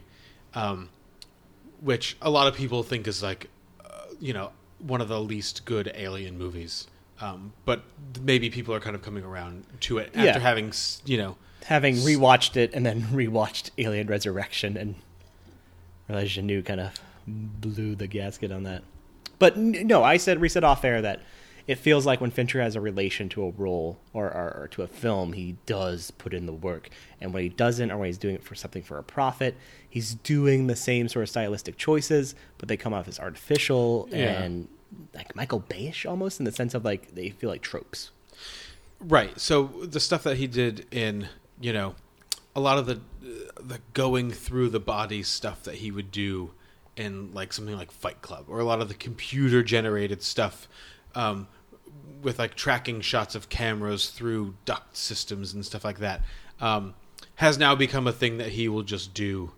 um, 0.55 0.89
which 1.81 2.17
a 2.21 2.29
lot 2.29 2.47
of 2.47 2.55
people 2.55 2.83
think 2.83 3.07
is 3.07 3.21
like, 3.23 3.49
uh, 3.83 3.89
you 4.19 4.33
know, 4.33 4.51
one 4.79 5.01
of 5.01 5.07
the 5.07 5.19
least 5.19 5.65
good 5.65 5.91
Alien 5.95 6.37
movies. 6.37 6.87
Um, 7.21 7.51
but 7.65 7.83
maybe 8.21 8.49
people 8.49 8.73
are 8.73 8.79
kind 8.79 8.95
of 8.95 9.01
coming 9.01 9.23
around 9.25 9.65
to 9.81 9.97
it 9.97 10.07
after 10.15 10.23
Yeah. 10.23 10.39
having 10.39 10.71
you 11.05 11.17
know 11.17 11.35
Having 11.65 11.95
rewatched 11.95 12.55
it 12.55 12.73
and 12.73 12.85
then 12.85 13.01
rewatched 13.11 13.71
Alien 13.77 14.07
Resurrection 14.07 14.77
and 14.77 14.95
realized 16.07 16.37
Jeunet 16.37 16.65
kind 16.65 16.79
of 16.79 16.93
blew 17.27 17.95
the 17.95 18.07
gasket 18.07 18.51
on 18.51 18.63
that. 18.63 18.83
But 19.37 19.57
no, 19.57 20.03
I 20.03 20.17
said 20.17 20.39
we 20.39 20.47
said 20.49 20.63
off 20.63 20.83
air 20.85 21.01
that 21.01 21.19
it 21.69 21.77
feels 21.77 22.03
like 22.03 22.19
when 22.19 22.31
Fincher 22.31 22.59
has 22.63 22.75
a 22.75 22.81
relation 22.81 23.29
to 23.29 23.43
a 23.45 23.51
role 23.51 23.99
or, 24.11 24.25
or, 24.25 24.61
or 24.61 24.67
to 24.71 24.81
a 24.81 24.87
film, 24.87 25.33
he 25.33 25.55
does 25.67 26.09
put 26.09 26.33
in 26.33 26.47
the 26.47 26.51
work. 26.51 26.89
And 27.21 27.31
when 27.31 27.43
he 27.43 27.49
doesn't, 27.49 27.91
or 27.91 27.97
when 27.99 28.07
he's 28.07 28.17
doing 28.17 28.33
it 28.33 28.43
for 28.43 28.55
something 28.55 28.81
for 28.81 28.97
a 28.97 29.03
profit, 29.03 29.55
he's 29.87 30.15
doing 30.15 30.65
the 30.65 30.75
same 30.75 31.07
sort 31.07 31.21
of 31.21 31.29
stylistic 31.29 31.77
choices, 31.77 32.33
but 32.57 32.69
they 32.69 32.75
come 32.75 32.91
off 32.91 33.07
as 33.07 33.19
artificial 33.19 34.09
Yeah. 34.11 34.41
and 34.41 34.67
like 35.13 35.35
Michael 35.35 35.59
Bayish 35.61 36.09
almost 36.09 36.39
in 36.39 36.45
the 36.45 36.51
sense 36.51 36.73
of 36.73 36.83
like 36.83 37.13
they 37.13 37.29
feel 37.29 37.51
like 37.51 37.61
tropes. 37.61 38.09
Right. 38.99 39.39
So 39.39 39.65
the 39.83 39.99
stuff 39.99 40.23
that 40.23 40.37
he 40.37 40.47
did 40.47 40.87
in, 40.89 41.27
you 41.61 41.71
know, 41.71 41.93
a 42.55 42.59
lot 42.59 42.79
of 42.79 42.87
the 42.87 42.99
the 43.61 43.79
going 43.93 44.31
through 44.31 44.69
the 44.69 44.79
body 44.79 45.21
stuff 45.21 45.63
that 45.65 45.75
he 45.75 45.91
would 45.91 46.11
do 46.11 46.49
in 46.95 47.31
like 47.31 47.53
something 47.53 47.77
like 47.77 47.91
Fight 47.91 48.23
Club 48.23 48.45
or 48.47 48.59
a 48.59 48.63
lot 48.65 48.81
of 48.81 48.87
the 48.87 48.95
computer 48.95 49.61
generated 49.61 50.23
stuff 50.23 50.67
um, 51.13 51.47
with 52.21 52.39
like 52.39 52.55
tracking 52.55 53.01
shots 53.01 53.35
of 53.35 53.49
cameras 53.49 54.09
through 54.09 54.55
duct 54.65 54.95
systems 54.95 55.53
and 55.53 55.65
stuff 55.65 55.83
like 55.83 55.99
that 55.99 56.21
um, 56.59 56.93
has 57.35 57.57
now 57.57 57.75
become 57.75 58.07
a 58.07 58.11
thing 58.11 58.37
that 58.37 58.49
he 58.49 58.67
will 58.67 58.83
just 58.83 59.13
do 59.13 59.51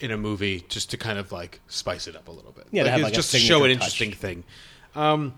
in 0.00 0.10
a 0.10 0.16
movie 0.16 0.64
just 0.68 0.90
to 0.90 0.96
kind 0.96 1.18
of 1.18 1.30
like 1.30 1.60
spice 1.68 2.06
it 2.06 2.16
up 2.16 2.28
a 2.28 2.30
little 2.30 2.52
bit. 2.52 2.66
Yeah, 2.70 2.84
to 2.84 2.88
like, 2.88 2.92
have, 2.92 3.02
like, 3.02 3.12
just 3.12 3.32
to 3.32 3.38
show 3.38 3.64
an 3.64 3.70
touch. 3.70 3.70
interesting 3.72 4.12
thing. 4.12 4.44
Um, 4.94 5.34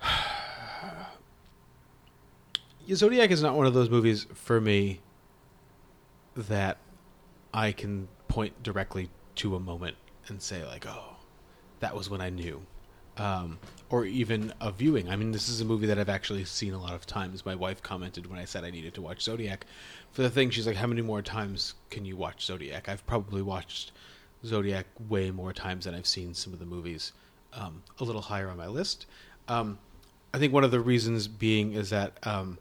Zodiac 2.92 3.30
is 3.30 3.42
not 3.42 3.54
one 3.54 3.66
of 3.66 3.74
those 3.74 3.90
movies 3.90 4.26
for 4.34 4.60
me 4.60 5.00
that 6.36 6.78
I 7.52 7.72
can 7.72 8.08
point 8.28 8.62
directly 8.62 9.10
to 9.36 9.56
a 9.56 9.60
moment 9.60 9.96
and 10.28 10.40
say 10.40 10.64
like, 10.64 10.86
"Oh, 10.86 11.16
that 11.80 11.96
was 11.96 12.08
when 12.08 12.20
I 12.20 12.30
knew." 12.30 12.64
Um, 13.18 13.58
or 13.90 14.06
even 14.06 14.54
a 14.60 14.72
viewing. 14.72 15.10
I 15.10 15.16
mean, 15.16 15.32
this 15.32 15.50
is 15.50 15.60
a 15.60 15.66
movie 15.66 15.86
that 15.86 15.98
I've 15.98 16.08
actually 16.08 16.46
seen 16.46 16.72
a 16.72 16.80
lot 16.80 16.94
of 16.94 17.04
times. 17.04 17.44
My 17.44 17.54
wife 17.54 17.82
commented 17.82 18.26
when 18.26 18.38
I 18.38 18.46
said 18.46 18.64
I 18.64 18.70
needed 18.70 18.94
to 18.94 19.02
watch 19.02 19.22
Zodiac 19.22 19.66
for 20.12 20.22
the 20.22 20.30
thing. 20.30 20.48
She's 20.48 20.66
like, 20.66 20.76
"How 20.76 20.86
many 20.86 21.02
more 21.02 21.20
times 21.20 21.74
can 21.90 22.06
you 22.06 22.16
watch 22.16 22.46
Zodiac?" 22.46 22.88
I've 22.88 23.06
probably 23.06 23.42
watched 23.42 23.92
Zodiac 24.46 24.86
way 25.10 25.30
more 25.30 25.52
times 25.52 25.84
than 25.84 25.94
I've 25.94 26.06
seen 26.06 26.32
some 26.32 26.54
of 26.54 26.58
the 26.58 26.64
movies. 26.64 27.12
Um, 27.52 27.82
a 28.00 28.04
little 28.04 28.22
higher 28.22 28.48
on 28.48 28.56
my 28.56 28.66
list. 28.66 29.04
Um, 29.46 29.78
I 30.32 30.38
think 30.38 30.54
one 30.54 30.64
of 30.64 30.70
the 30.70 30.80
reasons 30.80 31.28
being 31.28 31.72
is 31.72 31.90
that 31.90 32.18
um, 32.26 32.56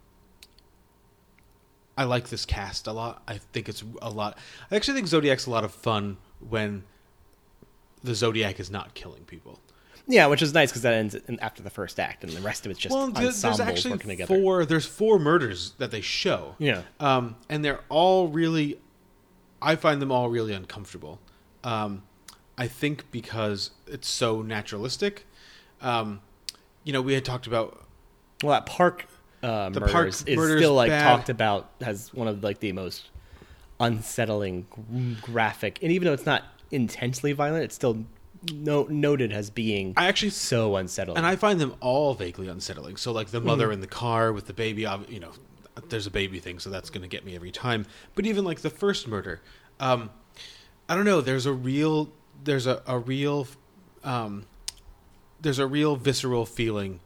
I 1.97 2.03
like 2.03 2.27
this 2.27 2.45
cast 2.45 2.87
a 2.87 2.91
lot. 2.91 3.23
I 3.27 3.37
think 3.37 3.69
it's 3.69 3.83
a 4.01 4.09
lot. 4.09 4.37
I 4.69 4.75
actually 4.75 4.95
think 4.95 5.07
Zodiac's 5.07 5.45
a 5.45 5.49
lot 5.49 5.63
of 5.63 5.71
fun 5.71 6.17
when 6.39 6.83
the 8.03 8.15
Zodiac 8.15 8.59
is 8.59 8.69
not 8.69 8.93
killing 8.93 9.23
people. 9.23 9.59
Yeah, 10.07 10.27
which 10.27 10.41
is 10.41 10.53
nice 10.53 10.69
because 10.71 10.81
that 10.81 10.93
ends 10.93 11.15
in, 11.15 11.39
after 11.39 11.61
the 11.63 11.69
first 11.69 11.99
act, 11.99 12.23
and 12.23 12.33
the 12.33 12.41
rest 12.41 12.65
of 12.65 12.71
it's 12.71 12.79
just 12.79 12.93
well, 12.93 13.07
there- 13.09 13.31
there's 13.31 13.59
actually 13.59 13.91
working 13.91 14.09
together. 14.09 14.41
four. 14.41 14.65
There's 14.65 14.85
four 14.85 15.19
murders 15.19 15.73
that 15.77 15.91
they 15.91 16.01
show. 16.01 16.55
Yeah. 16.59 16.81
um, 16.99 17.35
and 17.49 17.63
they're 17.63 17.81
all 17.89 18.27
really. 18.27 18.79
I 19.61 19.75
find 19.75 20.01
them 20.01 20.11
all 20.11 20.29
really 20.29 20.53
uncomfortable. 20.53 21.19
Um, 21.63 22.03
I 22.57 22.67
think 22.67 23.09
because 23.11 23.71
it's 23.87 24.07
so 24.07 24.41
naturalistic. 24.41 25.25
Um, 25.81 26.21
you 26.83 26.93
know, 26.93 27.01
we 27.01 27.13
had 27.13 27.23
talked 27.23 27.45
about 27.47 27.85
Well, 28.43 28.53
that 28.53 28.65
park 28.65 29.05
uh, 29.43 29.69
The 29.69 29.79
murders 29.81 29.91
park 29.93 30.07
is 30.07 30.57
still 30.57 30.73
like 30.73 30.89
bad. 30.89 31.03
talked 31.03 31.29
about 31.29 31.69
as 31.81 32.11
one 32.13 32.27
of 32.27 32.43
like 32.43 32.59
the 32.59 32.71
most 32.71 33.09
unsettling, 33.79 34.65
graphic, 35.21 35.79
and 35.81 35.91
even 35.91 36.05
though 36.07 36.13
it's 36.13 36.25
not 36.25 36.43
intensely 36.71 37.31
violent, 37.33 37.63
it's 37.63 37.75
still 37.75 38.05
no, 38.51 38.83
noted 38.89 39.31
as 39.31 39.49
being 39.49 39.93
I 39.97 40.07
actually 40.07 40.31
so 40.31 40.75
unsettling. 40.75 41.17
and 41.17 41.25
I 41.25 41.35
find 41.35 41.59
them 41.59 41.75
all 41.79 42.13
vaguely 42.13 42.47
unsettling. 42.47 42.97
So 42.97 43.11
like 43.11 43.27
the 43.27 43.41
mother 43.41 43.71
in 43.71 43.81
the 43.81 43.87
car 43.87 44.31
with 44.33 44.47
the 44.47 44.53
baby, 44.53 44.87
you 45.09 45.19
know, 45.19 45.31
there's 45.89 46.07
a 46.07 46.11
baby 46.11 46.39
thing, 46.39 46.59
so 46.59 46.69
that's 46.69 46.89
going 46.89 47.01
to 47.03 47.07
get 47.07 47.23
me 47.25 47.35
every 47.35 47.51
time. 47.51 47.85
But 48.15 48.25
even 48.25 48.43
like 48.43 48.61
the 48.61 48.69
first 48.69 49.07
murder, 49.07 49.41
um, 49.79 50.09
I 50.89 50.95
don't 50.95 51.05
know. 51.05 51.21
There's 51.21 51.45
a 51.45 51.53
real, 51.53 52.09
there's 52.43 52.67
a, 52.67 52.81
a 52.87 52.97
real, 52.99 53.47
um, 54.03 54.45
there's 55.39 55.59
a 55.59 55.67
real 55.67 55.95
visceral 55.95 56.45
feeling 56.45 56.99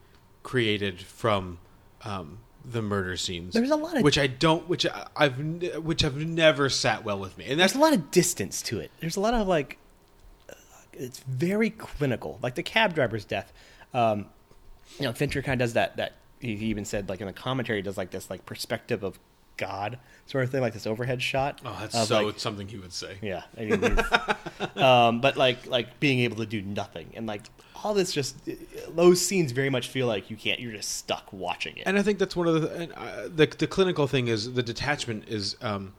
created 0.44 1.00
from 1.02 1.60
um, 2.04 2.40
the 2.64 2.82
murder 2.82 3.16
scenes. 3.18 3.54
There's 3.54 3.70
a 3.72 3.76
lot 3.76 3.98
of- 3.98 4.04
which 4.04 4.18
I 4.18 4.28
don't, 4.28 4.68
which 4.68 4.86
I- 4.86 5.08
I've, 5.16 5.38
which 5.84 6.02
have 6.02 6.16
never 6.18 6.70
sat 6.70 7.04
well 7.04 7.20
with 7.20 7.38
me, 7.38 7.46
and 7.46 7.60
that's 7.60 7.74
There's 7.74 7.82
a 7.82 7.84
lot 7.86 7.94
of 7.94 8.10
distance 8.12 8.62
to 8.64 8.80
it. 8.80 8.92
There's 9.00 9.16
a 9.16 9.20
lot 9.22 9.34
of 9.34 9.48
like, 9.48 9.78
it's 10.98 11.20
very 11.20 11.70
clinical. 11.70 12.40
Like 12.42 12.56
the 12.56 12.64
cab 12.64 12.94
driver's 12.96 13.26
death. 13.26 13.52
Um, 13.94 14.28
you 15.00 15.06
know, 15.06 15.14
Fincher 15.14 15.42
kind 15.42 15.62
of 15.62 15.66
does 15.66 15.74
that. 15.74 15.98
That 15.98 16.14
he 16.40 16.54
even 16.54 16.86
said 16.86 17.10
like 17.10 17.22
in 17.22 17.28
the 17.28 17.34
commentary, 17.34 17.80
he 17.80 17.84
does 17.84 17.98
like 17.98 18.12
this 18.12 18.30
like 18.30 18.46
perspective 18.46 19.04
of 19.04 19.20
God 19.58 20.00
sort 20.26 20.44
of 20.44 20.52
thing, 20.52 20.62
like 20.62 20.74
this 20.74 20.88
overhead 20.88 21.22
shot. 21.22 21.62
oh, 21.66 21.78
that's 21.80 21.96
of, 21.96 22.08
so 22.08 22.26
like, 22.26 22.40
something 22.40 22.68
he 22.68 22.78
would 22.78 22.94
say. 22.94 23.18
Yeah, 23.22 23.44
I 23.58 23.66
mean, 23.66 24.00
um, 24.84 25.22
but 25.22 25.38
like 25.38 25.66
like 25.68 26.00
being 26.00 26.20
able 26.20 26.38
to 26.38 26.46
do 26.46 26.62
nothing 26.62 27.12
and 27.16 27.26
like 27.26 27.44
all 27.84 27.94
this 27.94 28.12
just 28.12 28.36
those 28.90 29.24
scenes 29.24 29.52
very 29.52 29.70
much 29.70 29.90
feel 29.90 30.08
like 30.08 30.30
you 30.30 30.36
can't. 30.36 30.60
You're 30.60 30.74
just 30.74 30.98
stuck 30.98 31.32
watching 31.32 31.78
it. 31.78 31.84
and 31.86 31.98
I 31.98 32.02
think 32.02 32.20
that's 32.20 32.36
one 32.36 32.48
of 32.48 32.62
the 32.62 32.74
and, 32.74 32.94
uh, 32.94 33.24
the 33.24 33.46
the 33.46 33.68
clinical 33.68 34.08
thing 34.08 34.28
is 34.28 34.54
the 34.54 34.64
detachment 34.64 35.28
is 35.28 35.56
um, 35.62 35.94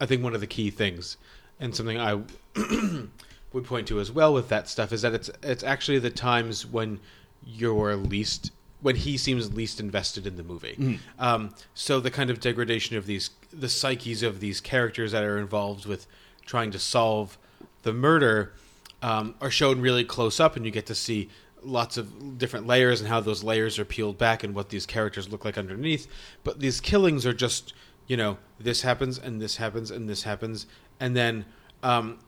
I 0.00 0.06
think 0.06 0.22
one 0.22 0.34
of 0.34 0.40
the 0.40 0.46
key 0.46 0.70
things 0.70 1.16
and 1.60 1.74
something 1.74 1.98
I 1.98 2.20
would 3.52 3.64
point 3.64 3.88
to 3.88 3.98
as 4.00 4.12
well 4.12 4.32
with 4.34 4.48
that 4.48 4.68
stuff 4.68 4.92
is 4.92 5.02
that 5.02 5.14
it's 5.14 5.30
it's 5.42 5.62
actually 5.64 5.98
the 5.98 6.10
times 6.10 6.66
when 6.66 7.00
you're 7.44 7.96
least 7.96 8.52
when 8.80 8.94
he 8.94 9.16
seems 9.16 9.52
least 9.54 9.80
invested 9.80 10.26
in 10.26 10.36
the 10.36 10.44
movie. 10.44 11.00
Um, 11.18 11.54
so 11.74 11.98
the 11.98 12.10
kind 12.10 12.30
of 12.30 12.40
degradation 12.40 12.96
of 12.96 13.06
these 13.06 13.30
the 13.52 13.68
psyches 13.68 14.22
of 14.22 14.40
these 14.40 14.60
characters 14.60 15.12
that 15.12 15.24
are 15.24 15.38
involved 15.38 15.86
with 15.86 16.06
trying 16.46 16.70
to 16.70 16.78
solve 16.78 17.38
the 17.82 17.92
murder 17.92 18.52
um, 19.02 19.34
are 19.40 19.50
shown 19.50 19.80
really 19.80 20.04
close 20.04 20.40
up, 20.40 20.56
and 20.56 20.64
you 20.64 20.70
get 20.70 20.86
to 20.86 20.94
see 20.94 21.28
lots 21.62 21.96
of 21.96 22.38
different 22.38 22.66
layers 22.66 23.00
and 23.00 23.08
how 23.08 23.20
those 23.20 23.42
layers 23.42 23.78
are 23.78 23.84
peeled 23.84 24.16
back 24.16 24.44
and 24.44 24.54
what 24.54 24.68
these 24.68 24.86
characters 24.86 25.28
look 25.28 25.44
like 25.44 25.58
underneath. 25.58 26.06
But 26.44 26.60
these 26.60 26.80
killings 26.80 27.26
are 27.26 27.32
just, 27.32 27.74
you 28.06 28.16
know, 28.16 28.38
this 28.60 28.82
happens 28.82 29.18
and 29.18 29.40
this 29.40 29.56
happens 29.56 29.90
and 29.90 30.08
this 30.08 30.22
happens, 30.22 30.66
and 31.00 31.16
then 31.16 31.44
um, 31.82 32.18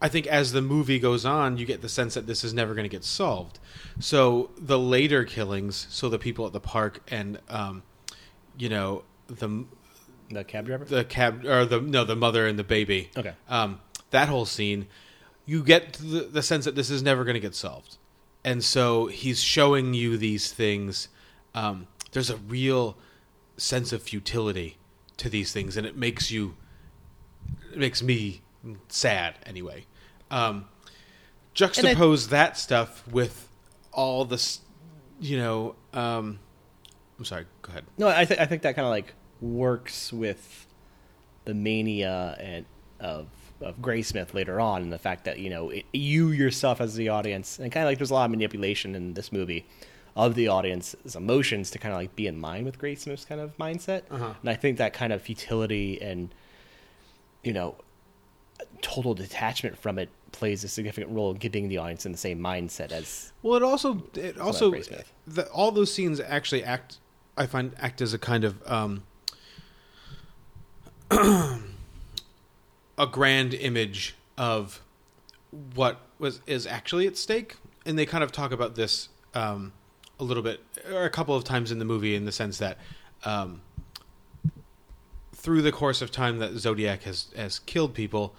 I 0.00 0.08
think 0.08 0.26
as 0.26 0.52
the 0.52 0.62
movie 0.62 0.98
goes 0.98 1.24
on, 1.24 1.58
you 1.58 1.66
get 1.66 1.82
the 1.82 1.88
sense 1.88 2.14
that 2.14 2.26
this 2.26 2.44
is 2.44 2.54
never 2.54 2.74
going 2.74 2.84
to 2.84 2.88
get 2.88 3.04
solved. 3.04 3.58
So 3.98 4.50
the 4.56 4.78
later 4.78 5.24
killings, 5.24 5.86
so 5.90 6.08
the 6.08 6.18
people 6.18 6.46
at 6.46 6.52
the 6.52 6.60
park 6.60 7.02
and, 7.10 7.40
um, 7.48 7.82
you 8.56 8.68
know, 8.68 9.02
the 9.26 9.64
the 10.30 10.44
cab 10.44 10.66
driver. 10.66 10.84
the 10.84 11.04
cab 11.04 11.44
or 11.44 11.64
the 11.64 11.80
no 11.80 12.04
the 12.04 12.16
mother 12.16 12.46
and 12.46 12.58
the 12.58 12.64
baby. 12.64 13.10
Okay. 13.16 13.32
Um, 13.48 13.80
that 14.10 14.28
whole 14.28 14.46
scene, 14.46 14.86
you 15.46 15.62
get 15.62 15.94
the, 15.94 16.28
the 16.30 16.42
sense 16.42 16.64
that 16.64 16.74
this 16.74 16.90
is 16.90 17.02
never 17.02 17.24
going 17.24 17.34
to 17.34 17.40
get 17.40 17.54
solved, 17.54 17.98
and 18.44 18.62
so 18.62 19.06
he's 19.06 19.42
showing 19.42 19.94
you 19.94 20.16
these 20.16 20.52
things. 20.52 21.08
Um, 21.54 21.86
there's 22.12 22.30
a 22.30 22.36
real 22.36 22.96
sense 23.56 23.92
of 23.92 24.02
futility 24.02 24.76
to 25.16 25.28
these 25.28 25.52
things, 25.52 25.76
and 25.76 25.86
it 25.86 25.96
makes 25.96 26.30
you, 26.30 26.54
it 27.72 27.78
makes 27.78 28.02
me 28.02 28.42
sad 28.88 29.34
anyway. 29.46 29.86
Um, 30.30 30.66
juxtapose 31.54 32.28
that 32.28 32.56
stuff 32.56 33.06
with 33.08 33.48
all 33.92 34.24
this, 34.24 34.60
you 35.20 35.38
know. 35.38 35.74
Um, 35.92 36.38
I'm 37.18 37.24
sorry. 37.24 37.46
Go 37.62 37.70
ahead. 37.70 37.84
No, 37.96 38.08
I 38.08 38.24
think 38.24 38.40
I 38.40 38.46
think 38.46 38.62
that 38.62 38.74
kind 38.76 38.86
of 38.86 38.90
like 38.90 39.14
works 39.40 40.12
with 40.12 40.66
the 41.44 41.54
mania 41.54 42.36
and 42.40 42.64
of 43.00 43.26
of 43.60 43.78
Graysmith 43.78 44.34
later 44.34 44.60
on, 44.60 44.82
and 44.82 44.92
the 44.92 44.98
fact 44.98 45.24
that 45.24 45.38
you 45.40 45.50
know 45.50 45.70
it, 45.70 45.84
you 45.92 46.28
yourself 46.30 46.80
as 46.80 46.94
the 46.94 47.08
audience, 47.08 47.58
and 47.58 47.72
kind 47.72 47.84
of 47.84 47.90
like 47.90 47.98
there's 47.98 48.10
a 48.10 48.14
lot 48.14 48.26
of 48.26 48.30
manipulation 48.30 48.94
in 48.94 49.14
this 49.14 49.32
movie 49.32 49.66
of 50.14 50.34
the 50.34 50.48
audience's 50.48 51.14
emotions 51.16 51.70
to 51.70 51.78
kind 51.78 51.92
of 51.94 51.98
like 52.00 52.14
be 52.16 52.26
in 52.26 52.40
line 52.40 52.64
with 52.64 52.78
Graysmith's 52.78 53.24
kind 53.24 53.40
of 53.40 53.56
mindset, 53.56 54.02
Uh-huh. 54.10 54.34
and 54.40 54.50
I 54.50 54.54
think 54.54 54.78
that 54.78 54.92
kind 54.92 55.12
of 55.12 55.22
futility 55.22 56.00
and 56.02 56.32
you 57.42 57.52
know 57.52 57.76
total 58.82 59.14
detachment 59.14 59.78
from 59.78 59.98
it 59.98 60.08
plays 60.32 60.62
a 60.64 60.68
significant 60.68 61.12
role 61.12 61.30
in 61.30 61.36
getting 61.36 61.68
the 61.68 61.78
audience 61.78 62.06
in 62.06 62.12
the 62.12 62.18
same 62.18 62.38
mindset 62.38 62.92
as 62.92 63.32
Well, 63.42 63.56
it 63.56 63.62
also 63.62 64.02
it 64.14 64.38
also 64.38 64.74
the, 65.26 65.48
all 65.52 65.70
those 65.70 65.92
scenes 65.92 66.20
actually 66.20 66.64
act. 66.64 66.98
I 67.36 67.46
find 67.46 67.74
act 67.78 68.00
as 68.00 68.12
a 68.12 68.18
kind 68.18 68.44
of 68.44 68.60
um, 68.70 69.02
a 71.10 73.06
grand 73.10 73.54
image 73.54 74.16
of 74.36 74.82
what 75.74 76.00
was 76.18 76.40
is 76.46 76.66
actually 76.66 77.06
at 77.06 77.16
stake, 77.16 77.56
and 77.86 77.98
they 77.98 78.06
kind 78.06 78.24
of 78.24 78.32
talk 78.32 78.52
about 78.52 78.74
this 78.74 79.08
um, 79.34 79.72
a 80.20 80.24
little 80.24 80.42
bit 80.42 80.60
or 80.92 81.04
a 81.04 81.10
couple 81.10 81.34
of 81.34 81.44
times 81.44 81.70
in 81.70 81.78
the 81.78 81.84
movie, 81.84 82.14
in 82.14 82.24
the 82.24 82.32
sense 82.32 82.58
that 82.58 82.78
um, 83.24 83.62
through 85.32 85.62
the 85.62 85.72
course 85.72 86.02
of 86.02 86.10
time 86.10 86.38
that 86.38 86.54
Zodiac 86.58 87.02
has 87.04 87.28
has 87.36 87.58
killed 87.60 87.94
people, 87.94 88.34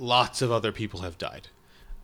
lots 0.00 0.42
of 0.42 0.50
other 0.50 0.72
people 0.72 1.02
have 1.02 1.18
died. 1.18 1.48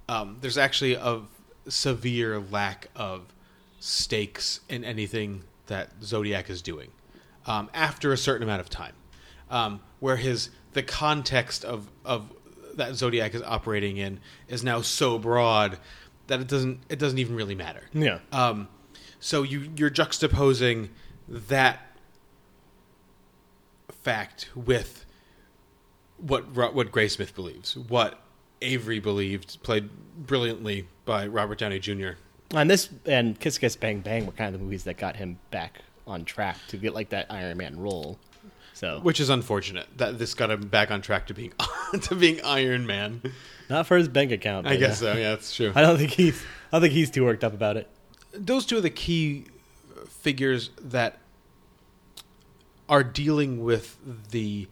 Um, 0.09 0.39
there's 0.41 0.59
actually 0.59 0.95
a 0.95 1.23
severe 1.69 2.39
lack 2.39 2.89
of 2.95 3.35
stakes 3.81 4.61
in 4.69 4.85
anything 4.85 5.43
that 5.67 5.91
Zodiac 6.03 6.49
is 6.49 6.63
doing 6.63 6.91
um, 7.47 7.71
after 7.75 8.13
a 8.13 8.17
certain 8.17 8.43
amount 8.43 8.61
of 8.61 8.71
time, 8.71 8.95
um, 9.51 9.81
where 9.99 10.17
his 10.17 10.51
the 10.75 10.83
context 10.83 11.65
of 11.65 11.91
of 12.05 12.33
that 12.75 12.95
Zodiac 12.95 13.35
is 13.35 13.43
operating 13.43 13.97
in 13.97 14.21
is 14.49 14.63
now 14.63 14.83
so 14.83 15.19
broad 15.19 15.79
that 16.27 16.41
it 16.41 16.49
doesn't 16.49 16.81
it 16.89 16.99
doesn't 16.99 17.19
even 17.19 17.35
really 17.35 17.55
matter. 17.55 17.83
yeah. 17.93 18.19
Um, 18.31 18.69
so 19.19 19.43
you 19.43 19.73
you're 19.77 19.91
juxtaposing 19.91 20.91
that 21.29 21.81
fact 23.91 24.51
with 24.55 25.06
what 26.19 26.51
what 26.55 26.93
Graysmith 26.93 27.35
believes, 27.35 27.77
what 27.77 28.21
Avery 28.63 29.01
believed, 29.01 29.63
played 29.63 29.91
brilliantly 30.17 30.89
by 31.05 31.27
Robert 31.27 31.59
Downey 31.59 31.79
Jr. 31.79 32.11
And 32.55 32.71
this 32.71 32.89
and 33.05 33.39
Kiss 33.39 33.59
Kiss 33.59 33.77
Bang 33.77 34.01
Bang 34.01 34.27
were 34.27 34.33
kind 34.33 34.55
of 34.55 34.61
the 34.61 34.65
movies 34.65 34.85
that 34.85 34.97
got 34.97 35.17
him 35.17 35.39
back 35.51 35.81
on 36.07 36.25
track 36.25 36.57
to 36.69 36.77
get 36.77 36.95
like 36.95 37.11
that 37.11 37.27
Iron 37.31 37.57
Man 37.59 37.79
role. 37.79 38.19
So 38.73 39.01
Which 39.01 39.21
is 39.21 39.31
unfortunate 39.31 39.87
that 39.97 40.19
this 40.19 40.35
got 40.35 40.51
him 40.51 40.69
back 40.69 40.91
on 40.91 41.01
track 41.01 41.27
to 41.29 41.35
being 41.35 41.53
to 42.03 42.15
being 42.15 42.41
Iron 42.45 42.87
Man. 42.87 43.23
not 43.71 43.87
for 43.87 43.97
his 43.97 44.09
bank 44.09 44.33
account. 44.33 44.67
I 44.67 44.77
guess 44.77 45.03
uh, 45.03 45.15
so. 45.15 45.19
Yeah, 45.19 45.31
that's 45.31 45.55
true. 45.55 45.73
I 45.75 45.81
don't 45.81 45.97
think 45.97 46.11
he's. 46.11 46.43
I 46.71 46.77
don't 46.77 46.83
think 46.83 46.93
he's 46.93 47.11
too 47.11 47.25
worked 47.25 47.43
up 47.43 47.55
about 47.55 47.77
it. 47.77 47.89
those 48.33 48.67
two 48.67 48.77
are 48.77 48.83
the 48.83 48.91
key 48.91 49.47
figures 50.09 50.71
that 50.81 51.19
are 52.89 53.03
dealing 53.03 53.65
with 53.65 53.99
the 54.31 54.69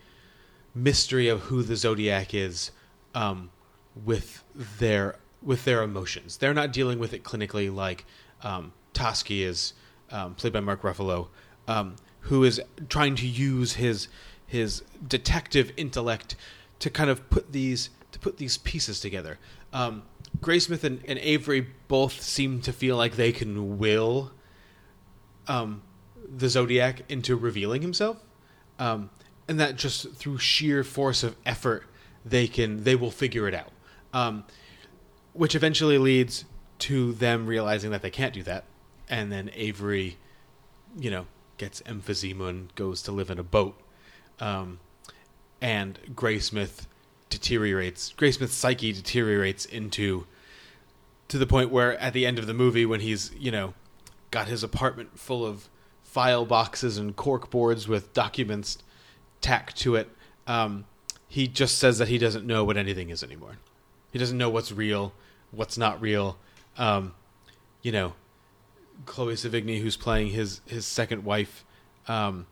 mystery 0.75 1.29
of 1.29 1.43
who 1.43 1.63
the 1.63 1.77
Zodiac 1.77 2.35
is 2.35 2.71
um, 3.15 3.51
with 4.05 4.43
their 4.79 5.17
with 5.43 5.65
their 5.65 5.83
emotions. 5.83 6.39
They're 6.39 6.55
not 6.55 6.73
dealing 6.73 6.99
with 6.99 7.13
it 7.13 7.23
clinically 7.23 7.75
like 7.75 8.07
um, 8.43 8.73
Toschi 8.95 9.43
is, 9.43 9.75
um, 10.11 10.35
played 10.35 10.53
by 10.53 10.61
Mark 10.61 10.83
Ruffalo, 10.83 11.29
um, 11.69 11.97
who 12.21 12.45
is 12.45 12.61
trying 12.89 13.15
to 13.17 13.27
use 13.27 13.75
his 13.75 14.09
his 14.47 14.83
detective 15.07 15.73
intellect 15.77 16.37
to 16.79 16.91
kind 16.91 17.11
of 17.11 17.29
put 17.31 17.53
these 17.53 17.91
to 18.13 18.19
put 18.19 18.39
these 18.39 18.59
pieces 18.59 19.01
together. 19.01 19.39
Um, 19.73 20.03
Graysmith 20.41 20.85
and, 20.85 21.01
and 21.07 21.19
Avery 21.21 21.67
both 21.89 22.21
seem 22.21 22.61
to 22.63 22.73
feel 22.73 22.97
like 22.97 23.17
they 23.17 23.33
can 23.33 23.79
will 23.79 24.33
um, 25.47 25.83
the 26.37 26.49
Zodiac 26.49 27.03
into 27.09 27.37
revealing 27.37 27.83
himself, 27.83 28.19
um, 28.79 29.11
and 29.49 29.61
that 29.61 29.77
just 29.77 30.13
through 30.13 30.39
sheer 30.39 30.85
force 30.85 31.23
of 31.23 31.37
effort 31.45 31.85
they 32.25 32.47
can 32.47 32.85
they 32.85 32.97
will 32.97 33.11
figure 33.11 33.47
it 33.47 33.55
out, 33.55 33.71
um, 34.13 34.45
which 35.33 35.55
eventually 35.55 35.99
leads 35.99 36.45
to 36.79 37.13
them 37.13 37.47
realizing 37.47 37.91
that 37.91 38.03
they 38.03 38.11
can't 38.11 38.33
do 38.33 38.43
that, 38.43 38.65
and 39.09 39.31
then 39.31 39.51
Avery, 39.55 40.17
you 40.99 41.11
know, 41.11 41.27
gets 41.59 41.83
emphysema 41.83 42.49
and 42.49 42.75
goes 42.75 43.03
to 43.03 43.13
live 43.13 43.31
in 43.31 43.39
a 43.39 43.43
boat, 43.43 43.79
um, 44.41 44.81
and 45.61 45.99
Graysmith 46.15 46.87
deteriorates. 47.29 48.15
Graysmith's 48.17 48.55
psyche 48.55 48.93
deteriorates 48.93 49.65
into 49.67 50.27
to 51.29 51.39
the 51.39 51.47
point 51.47 51.71
where 51.71 51.99
at 51.99 52.13
the 52.13 52.27
end 52.27 52.39
of 52.39 52.47
the 52.47 52.55
movie 52.55 52.87
when 52.87 53.01
he's 53.01 53.33
you 53.39 53.51
know 53.51 53.75
got 54.31 54.49
his 54.49 54.63
apartment 54.63 55.19
full 55.19 55.45
of 55.45 55.69
file 56.03 56.45
boxes 56.45 56.97
and 56.97 57.17
cork 57.17 57.51
boards 57.51 57.89
with 57.89 58.13
documents 58.13 58.79
tacked 59.45 59.77
to 59.77 59.95
it 59.95 60.09
um, 60.47 60.85
he 61.29 61.49
just 61.49 61.79
says 61.79 61.99
that 61.99 62.09
he 62.09 62.19
doesn't 62.19 62.47
know 62.47 62.65
what 62.65 62.77
anything 62.77 63.11
is 63.11 63.23
anymore. 63.23 63.57
He 64.13 64.19
doesn't 64.19 64.39
know 64.39 64.51
what's 64.51 64.71
real 64.73 65.13
what's 65.51 65.79
not 65.79 66.01
real. 66.01 66.39
Um, 66.79 67.15
you 67.83 67.93
know 67.93 68.15
chloe 69.07 69.35
sevigny 69.35 69.81
who's 69.81 69.97
playing 69.97 70.29
his 70.29 70.61
his 70.67 70.87
second 70.87 71.25
wife 71.25 71.65
um, 72.07 72.47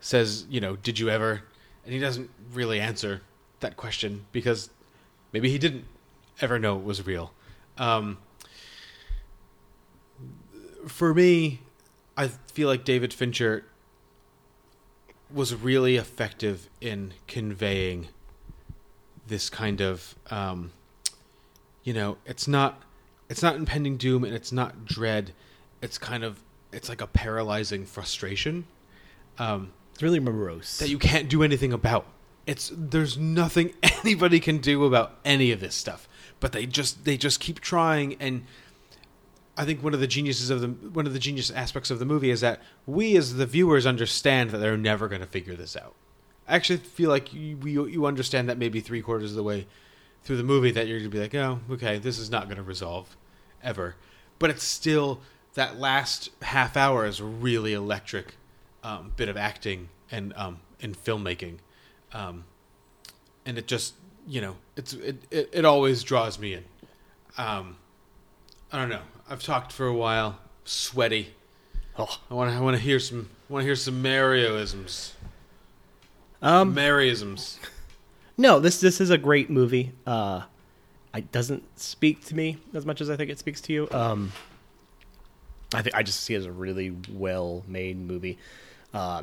says 0.00 0.46
you 0.48 0.60
know 0.60 0.76
did 0.76 0.98
you 0.98 1.08
ever? 1.10 1.42
And 1.84 1.92
he 1.92 2.00
doesn't 2.00 2.30
really 2.52 2.80
answer 2.80 3.22
that 3.60 3.76
question 3.76 4.26
because 4.32 4.70
maybe 5.32 5.50
he 5.50 5.58
didn't 5.58 5.84
ever 6.40 6.58
know 6.58 6.76
it 6.76 6.84
was 6.84 7.06
real. 7.06 7.32
Um, 7.78 8.18
for 10.86 11.14
me, 11.14 11.60
I 12.16 12.28
feel 12.28 12.68
like 12.68 12.84
David 12.84 13.12
Fincher 13.12 13.64
was 15.34 15.54
really 15.54 15.96
effective 15.96 16.68
in 16.80 17.12
conveying 17.26 18.08
this 19.26 19.50
kind 19.50 19.80
of, 19.80 20.14
um, 20.30 20.72
you 21.82 21.92
know, 21.92 22.16
it's 22.24 22.46
not, 22.46 22.82
it's 23.28 23.42
not 23.42 23.56
impending 23.56 23.96
doom 23.96 24.24
and 24.24 24.34
it's 24.34 24.52
not 24.52 24.84
dread. 24.84 25.32
It's 25.82 25.98
kind 25.98 26.22
of, 26.24 26.40
it's 26.72 26.88
like 26.88 27.00
a 27.00 27.06
paralyzing 27.06 27.84
frustration. 27.86 28.64
Um, 29.38 29.72
It's 29.92 30.02
really 30.02 30.20
morose. 30.20 30.78
that 30.78 30.88
you 30.88 30.98
can't 30.98 31.28
do 31.28 31.42
anything 31.42 31.72
about. 31.72 32.06
It's 32.46 32.70
there's 32.76 33.16
nothing 33.16 33.72
anybody 34.04 34.38
can 34.38 34.58
do 34.58 34.84
about 34.84 35.18
any 35.24 35.50
of 35.50 35.60
this 35.60 35.74
stuff. 35.74 36.06
But 36.40 36.52
they 36.52 36.66
just 36.66 37.04
they 37.04 37.16
just 37.16 37.40
keep 37.40 37.60
trying 37.60 38.16
and 38.20 38.44
I 39.56 39.64
think 39.64 39.82
one 39.82 39.94
of 39.94 40.00
the 40.00 40.06
geniuses 40.06 40.50
of 40.50 40.60
the 40.60 40.68
one 40.68 41.06
of 41.06 41.12
the 41.12 41.18
genius 41.18 41.50
aspects 41.50 41.90
of 41.90 41.98
the 41.98 42.04
movie 42.04 42.30
is 42.30 42.40
that 42.40 42.60
we 42.86 43.16
as 43.16 43.34
the 43.34 43.46
viewers 43.46 43.86
understand 43.86 44.50
that 44.50 44.58
they're 44.58 44.76
never 44.76 45.08
going 45.08 45.20
to 45.20 45.26
figure 45.26 45.54
this 45.54 45.76
out. 45.76 45.94
I 46.48 46.56
actually 46.56 46.78
feel 46.78 47.08
like 47.08 47.32
you, 47.32 47.58
you 47.64 47.86
you 47.86 48.06
understand 48.06 48.48
that 48.48 48.58
maybe 48.58 48.80
three 48.80 49.00
quarters 49.00 49.30
of 49.30 49.36
the 49.36 49.42
way 49.42 49.66
through 50.24 50.36
the 50.38 50.42
movie 50.42 50.70
that 50.72 50.88
you're 50.88 50.98
going 50.98 51.10
to 51.10 51.16
be 51.16 51.20
like, 51.20 51.34
oh, 51.34 51.60
okay, 51.70 51.98
this 51.98 52.18
is 52.18 52.30
not 52.30 52.46
going 52.46 52.56
to 52.56 52.62
resolve 52.62 53.16
ever. 53.62 53.94
But 54.38 54.50
it's 54.50 54.64
still 54.64 55.20
that 55.54 55.78
last 55.78 56.30
half 56.42 56.76
hour 56.76 57.06
is 57.06 57.20
really 57.20 57.72
electric 57.74 58.34
um, 58.82 59.12
bit 59.16 59.28
of 59.28 59.36
acting 59.36 59.88
and 60.10 60.32
um, 60.36 60.58
and 60.80 60.96
filmmaking, 60.96 61.58
um, 62.12 62.44
and 63.46 63.56
it 63.56 63.66
just 63.66 63.94
you 64.26 64.40
know 64.40 64.56
it's 64.76 64.92
it, 64.94 65.22
it, 65.30 65.48
it 65.52 65.64
always 65.64 66.02
draws 66.02 66.38
me 66.38 66.54
in. 66.54 66.64
Um, 67.38 67.76
I 68.72 68.78
don't 68.78 68.88
know. 68.88 69.00
I've 69.28 69.42
talked 69.42 69.72
for 69.72 69.86
a 69.86 69.94
while, 69.94 70.38
sweaty. 70.64 71.34
oh. 71.98 72.20
I 72.30 72.34
want 72.34 72.50
to 72.50 72.56
I 72.56 72.60
want 72.60 72.76
to 72.76 72.82
hear 72.82 73.00
some 73.00 73.30
want 73.48 73.62
to 73.62 73.66
hear 73.66 73.76
some 73.76 74.02
Marioisms. 74.02 75.12
Um, 76.42 76.74
Marioisms. 76.74 77.58
no, 78.36 78.60
this 78.60 78.80
this 78.80 79.00
is 79.00 79.10
a 79.10 79.18
great 79.18 79.48
movie. 79.50 79.92
Uh, 80.06 80.42
it 81.14 81.30
doesn't 81.32 81.78
speak 81.78 82.24
to 82.26 82.34
me 82.34 82.58
as 82.74 82.84
much 82.84 83.00
as 83.00 83.08
I 83.08 83.16
think 83.16 83.30
it 83.30 83.38
speaks 83.38 83.60
to 83.62 83.72
you. 83.72 83.88
Um, 83.92 84.32
I 85.72 85.82
think 85.82 85.94
I 85.94 86.02
just 86.02 86.20
see 86.20 86.34
it 86.34 86.38
as 86.38 86.46
a 86.46 86.52
really 86.52 86.94
well 87.10 87.64
made 87.66 87.96
movie. 87.96 88.38
Uh, 88.92 89.22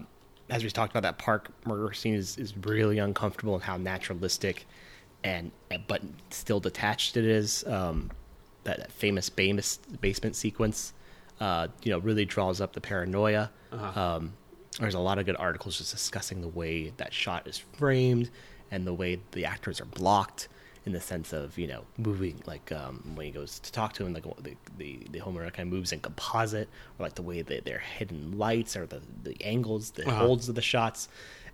as 0.50 0.64
we 0.64 0.70
talked 0.70 0.92
about, 0.92 1.04
that 1.04 1.18
park 1.18 1.50
murder 1.66 1.94
scene 1.94 2.14
is, 2.14 2.38
is 2.38 2.56
really 2.58 3.00
uncomfortable 3.00 3.54
and 3.56 3.64
how 3.64 3.78
naturalistic 3.78 4.66
and 5.24 5.52
but 5.88 6.02
still 6.30 6.60
detached 6.60 7.16
it 7.16 7.26
is. 7.26 7.64
Um, 7.68 8.10
that, 8.64 8.78
that 8.78 8.92
famous 8.92 9.30
famous 9.30 9.78
basement 10.00 10.36
sequence, 10.36 10.94
uh, 11.40 11.68
you 11.84 11.92
know, 11.92 12.00
really 12.00 12.26
draws 12.26 12.62
up 12.62 12.74
the 12.74 12.82
paranoia. 12.82 13.50
Um, 13.72 14.34
there's 14.80 14.94
a 14.96 15.00
lot 15.00 15.18
of 15.20 15.26
good 15.26 15.36
articles 15.38 15.78
just 15.78 15.92
discussing 15.92 16.42
the 16.42 16.48
way 16.48 16.94
that 16.98 17.14
shot 17.14 17.48
is 17.48 17.58
framed 17.58 18.30
and 18.72 18.88
the 18.88 18.94
way 18.94 19.20
the 19.32 19.46
actors 19.46 19.82
are 19.82 19.86
blocked 19.86 20.48
in 20.86 20.94
the 20.94 21.00
sense 21.02 21.32
of 21.32 21.60
you 21.60 21.68
know 21.68 21.84
moving 21.98 22.42
like 22.48 22.72
um, 22.72 23.12
when 23.16 23.26
he 23.28 23.32
goes 23.32 23.60
to 23.60 23.72
talk 23.72 23.94
to 23.94 24.04
him 24.06 24.14
like 24.14 24.24
the 24.42 24.56
the, 24.78 25.00
the 25.12 25.20
Homer 25.20 25.44
kind 25.52 25.68
of 25.68 25.74
moves 25.74 25.92
in 25.92 26.00
composite 26.00 26.68
or 26.98 27.04
like 27.06 27.14
the 27.16 27.22
way 27.22 27.42
that 27.44 27.66
their 27.66 27.78
hidden 27.80 28.38
lights 28.38 28.76
or 28.76 28.88
the 28.88 29.00
the 29.24 29.36
angles 29.44 29.92
the 29.92 30.08
Uh-huh. 30.08 30.26
holds 30.26 30.50
of 30.50 30.56
the 30.56 30.62
shots 30.62 31.08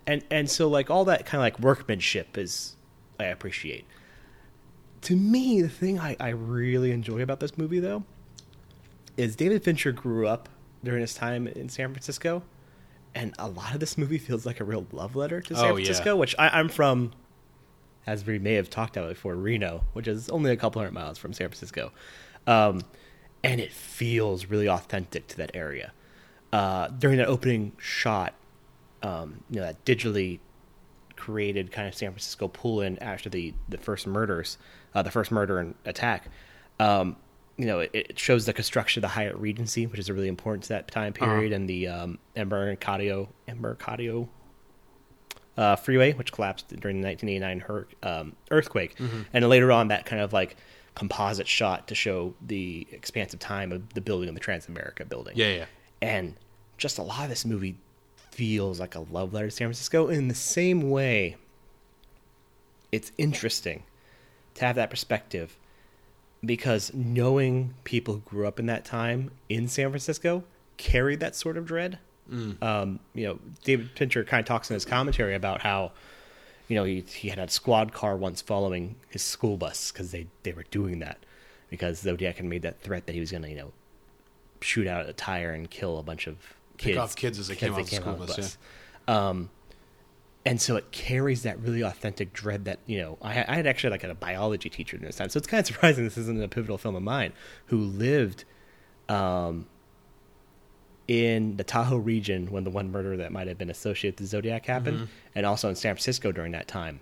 and 0.05 0.23
and 0.31 0.49
so 0.49 0.69
like 0.69 0.89
all 0.89 1.03
that 1.05 1.25
kind 1.25 1.39
of 1.39 1.43
like 1.43 1.59
workmanship 1.59 2.37
is 2.37 2.75
I 3.19 3.25
appreciate 3.25 3.85
to 5.07 5.15
me, 5.15 5.61
the 5.61 5.69
thing 5.69 5.97
I, 5.99 6.17
I 6.19 6.29
really 6.29 6.91
enjoy 6.91 7.21
about 7.21 7.39
this 7.39 7.57
movie, 7.57 7.79
though, 7.79 8.03
is 9.15 9.37
David 9.37 9.63
Fincher 9.63 9.93
grew 9.93 10.27
up 10.27 10.49
during 10.83 10.99
his 10.99 11.13
time 11.13 11.47
in 11.47 11.69
San 11.69 11.91
Francisco, 11.93 12.43
and 13.15 13.33
a 13.39 13.47
lot 13.47 13.73
of 13.73 13.79
this 13.79 13.97
movie 13.97 14.17
feels 14.17 14.45
like 14.45 14.59
a 14.59 14.65
real 14.65 14.85
love 14.91 15.15
letter 15.15 15.39
to 15.39 15.55
San 15.55 15.63
Oh, 15.63 15.67
yeah. 15.69 15.85
Francisco, 15.85 16.17
which 16.17 16.35
I, 16.37 16.49
I'm 16.49 16.67
from, 16.67 17.13
as 18.05 18.25
we 18.25 18.37
may 18.37 18.55
have 18.55 18.69
talked 18.69 18.97
about 18.97 19.07
before, 19.07 19.33
Reno, 19.35 19.85
which 19.93 20.09
is 20.09 20.27
only 20.27 20.51
a 20.51 20.57
couple 20.57 20.81
hundred 20.81 20.91
miles 20.93 21.17
from 21.17 21.31
San 21.31 21.47
Francisco. 21.47 21.93
Um, 22.45 22.81
and 23.45 23.61
it 23.61 23.71
feels 23.71 24.47
really 24.47 24.67
authentic 24.67 25.27
to 25.27 25.37
that 25.37 25.51
area. 25.53 25.93
Uh, 26.51 26.89
during 26.89 27.15
that 27.17 27.27
opening 27.29 27.71
shot, 27.77 28.33
um, 29.03 29.41
you 29.49 29.61
know, 29.61 29.67
that 29.67 29.85
digitally 29.85 30.39
created 31.15 31.71
kind 31.71 31.87
of 31.87 31.95
San 31.95 32.11
Francisco 32.11 32.49
pull 32.49 32.81
in 32.81 32.99
after 32.99 33.29
the 33.29 33.53
the 33.69 33.77
first 33.77 34.05
murders, 34.05 34.57
uh, 34.93 35.01
the 35.01 35.11
first 35.11 35.31
murder 35.31 35.59
and 35.59 35.75
attack. 35.85 36.29
Um, 36.79 37.15
you 37.57 37.65
know, 37.65 37.79
it, 37.79 37.89
it 37.93 38.19
shows 38.19 38.45
the 38.45 38.53
construction 38.53 38.99
of 38.99 39.01
the 39.09 39.13
Hyatt 39.15 39.35
Regency, 39.35 39.87
which 39.87 39.99
is 39.99 40.11
really 40.11 40.27
important 40.27 40.63
to 40.63 40.69
that 40.69 40.89
time 40.89 41.13
period, 41.13 41.51
and 41.53 41.67
the 41.67 41.87
um, 41.87 42.19
Embarcadero 42.35 43.29
Embarcadero 43.47 44.29
uh, 45.57 45.75
freeway, 45.75 46.13
which 46.13 46.31
collapsed 46.31 46.67
during 46.79 47.01
the 47.01 47.07
1989 47.07 47.59
hur- 47.61 47.87
um, 48.03 48.35
earthquake, 48.51 48.95
and 49.33 49.49
later 49.49 49.71
on 49.71 49.87
that 49.87 50.05
kind 50.05 50.21
of 50.21 50.33
like 50.33 50.55
composite 50.93 51.47
shot 51.47 51.87
to 51.87 51.95
show 51.95 52.33
the 52.45 52.87
expansive 52.91 53.39
time 53.39 53.71
of 53.71 53.93
the 53.93 54.01
building 54.01 54.29
of 54.29 54.35
the 54.35 54.41
Transamerica 54.41 55.07
building 55.07 55.33
Yeah, 55.35 55.49
yeah. 55.53 55.65
and 56.01 56.35
just 56.77 56.97
a 56.99 57.03
lot 57.03 57.23
of 57.23 57.29
this 57.29 57.43
movie 57.45 57.77
feels 58.31 58.79
like 58.79 58.93
a 58.95 58.99
love 58.99 59.33
letter 59.33 59.47
to 59.47 59.51
San 59.51 59.67
Francisco 59.67 60.07
in 60.09 60.27
the 60.27 60.35
same 60.35 60.89
way. 60.91 61.37
It's 62.91 63.11
interesting 63.17 63.83
to 64.57 64.65
have 64.65 64.75
that 64.75 64.89
perspective. 64.89 65.57
Because 66.45 66.93
knowing 66.93 67.73
people 67.83 68.13
who 68.15 68.19
grew 68.21 68.47
up 68.47 68.59
in 68.59 68.67
that 68.67 68.85
time 68.85 69.31
in 69.49 69.67
San 69.67 69.89
Francisco 69.89 70.43
carried 70.77 71.19
that 71.19 71.35
sort 71.35 71.57
of 71.57 71.65
dread. 71.65 71.97
Um, 72.61 72.99
you 73.15 73.25
know, 73.25 73.39
David 73.63 73.89
Fincher 73.95 74.23
kind 74.23 74.41
of 74.41 74.45
talks 74.45 74.69
in 74.69 74.75
his 74.75 74.85
commentary 74.85 75.33
about 75.33 75.61
how, 75.61 75.93
you 76.67 76.75
know, 76.75 76.83
he, 76.83 77.01
he 77.01 77.29
had 77.29 77.39
a 77.39 77.49
squad 77.49 77.91
car 77.93 78.15
once 78.15 78.41
following 78.41 78.95
his 79.09 79.23
school 79.23 79.57
bus 79.57 79.91
because 79.91 80.11
they, 80.11 80.27
they 80.43 80.51
were 80.51 80.65
doing 80.69 80.99
that 80.99 81.17
because 81.69 81.99
Zodiac 81.99 82.35
had 82.37 82.45
made 82.45 82.61
that 82.63 82.81
threat 82.81 83.05
that 83.07 83.13
he 83.13 83.19
was 83.19 83.31
going 83.31 83.43
to, 83.43 83.49
you 83.49 83.55
know, 83.55 83.71
shoot 84.61 84.87
out 84.87 85.07
a 85.07 85.13
tire 85.13 85.51
and 85.51 85.69
kill 85.69 85.97
a 85.97 86.03
bunch 86.03 86.27
of 86.27 86.35
Pick 86.77 86.93
kids, 86.93 86.97
off 86.97 87.15
kids 87.15 87.39
as 87.39 87.47
they 87.47 87.55
came 87.55 87.73
off 87.73 87.89
the 87.89 87.95
school 87.95 88.21
off 88.21 88.27
bus, 88.27 88.57
Um, 89.07 89.49
and 90.47 90.61
so 90.61 90.77
it 90.77 90.91
carries 90.91 91.43
that 91.43 91.59
really 91.59 91.81
authentic 91.81 92.31
dread 92.31 92.63
that 92.65 92.79
you 92.85 92.99
know 92.99 93.17
I, 93.21 93.31
I 93.47 93.55
had 93.55 93.67
actually 93.67 93.89
like 93.91 94.05
a 94.05 94.15
biology 94.15 94.69
teacher 94.69 94.95
in 94.95 95.03
this 95.03 95.17
time, 95.17 95.29
so 95.29 95.37
it's 95.37 95.47
kind 95.47 95.59
of 95.59 95.67
surprising 95.73 96.05
this 96.05 96.17
isn't 96.17 96.41
a 96.41 96.47
pivotal 96.47 96.77
film 96.77 96.95
of 96.95 97.03
mine 97.03 97.33
who 97.65 97.77
lived 97.77 98.45
um, 99.09 99.67
in 101.07 101.57
the 101.57 101.65
Tahoe 101.65 101.97
region 101.97 102.49
when 102.49 102.63
the 102.63 102.69
one 102.69 102.91
murder 102.91 103.17
that 103.17 103.31
might 103.33 103.47
have 103.47 103.57
been 103.57 103.69
associated 103.69 104.21
with 104.21 104.29
Zodiac 104.29 104.65
happened, 104.65 105.09
and 105.35 105.45
also 105.45 105.67
in 105.67 105.75
San 105.75 105.95
Francisco 105.95 106.31
during 106.31 106.53
that 106.53 106.67
time. 106.67 107.01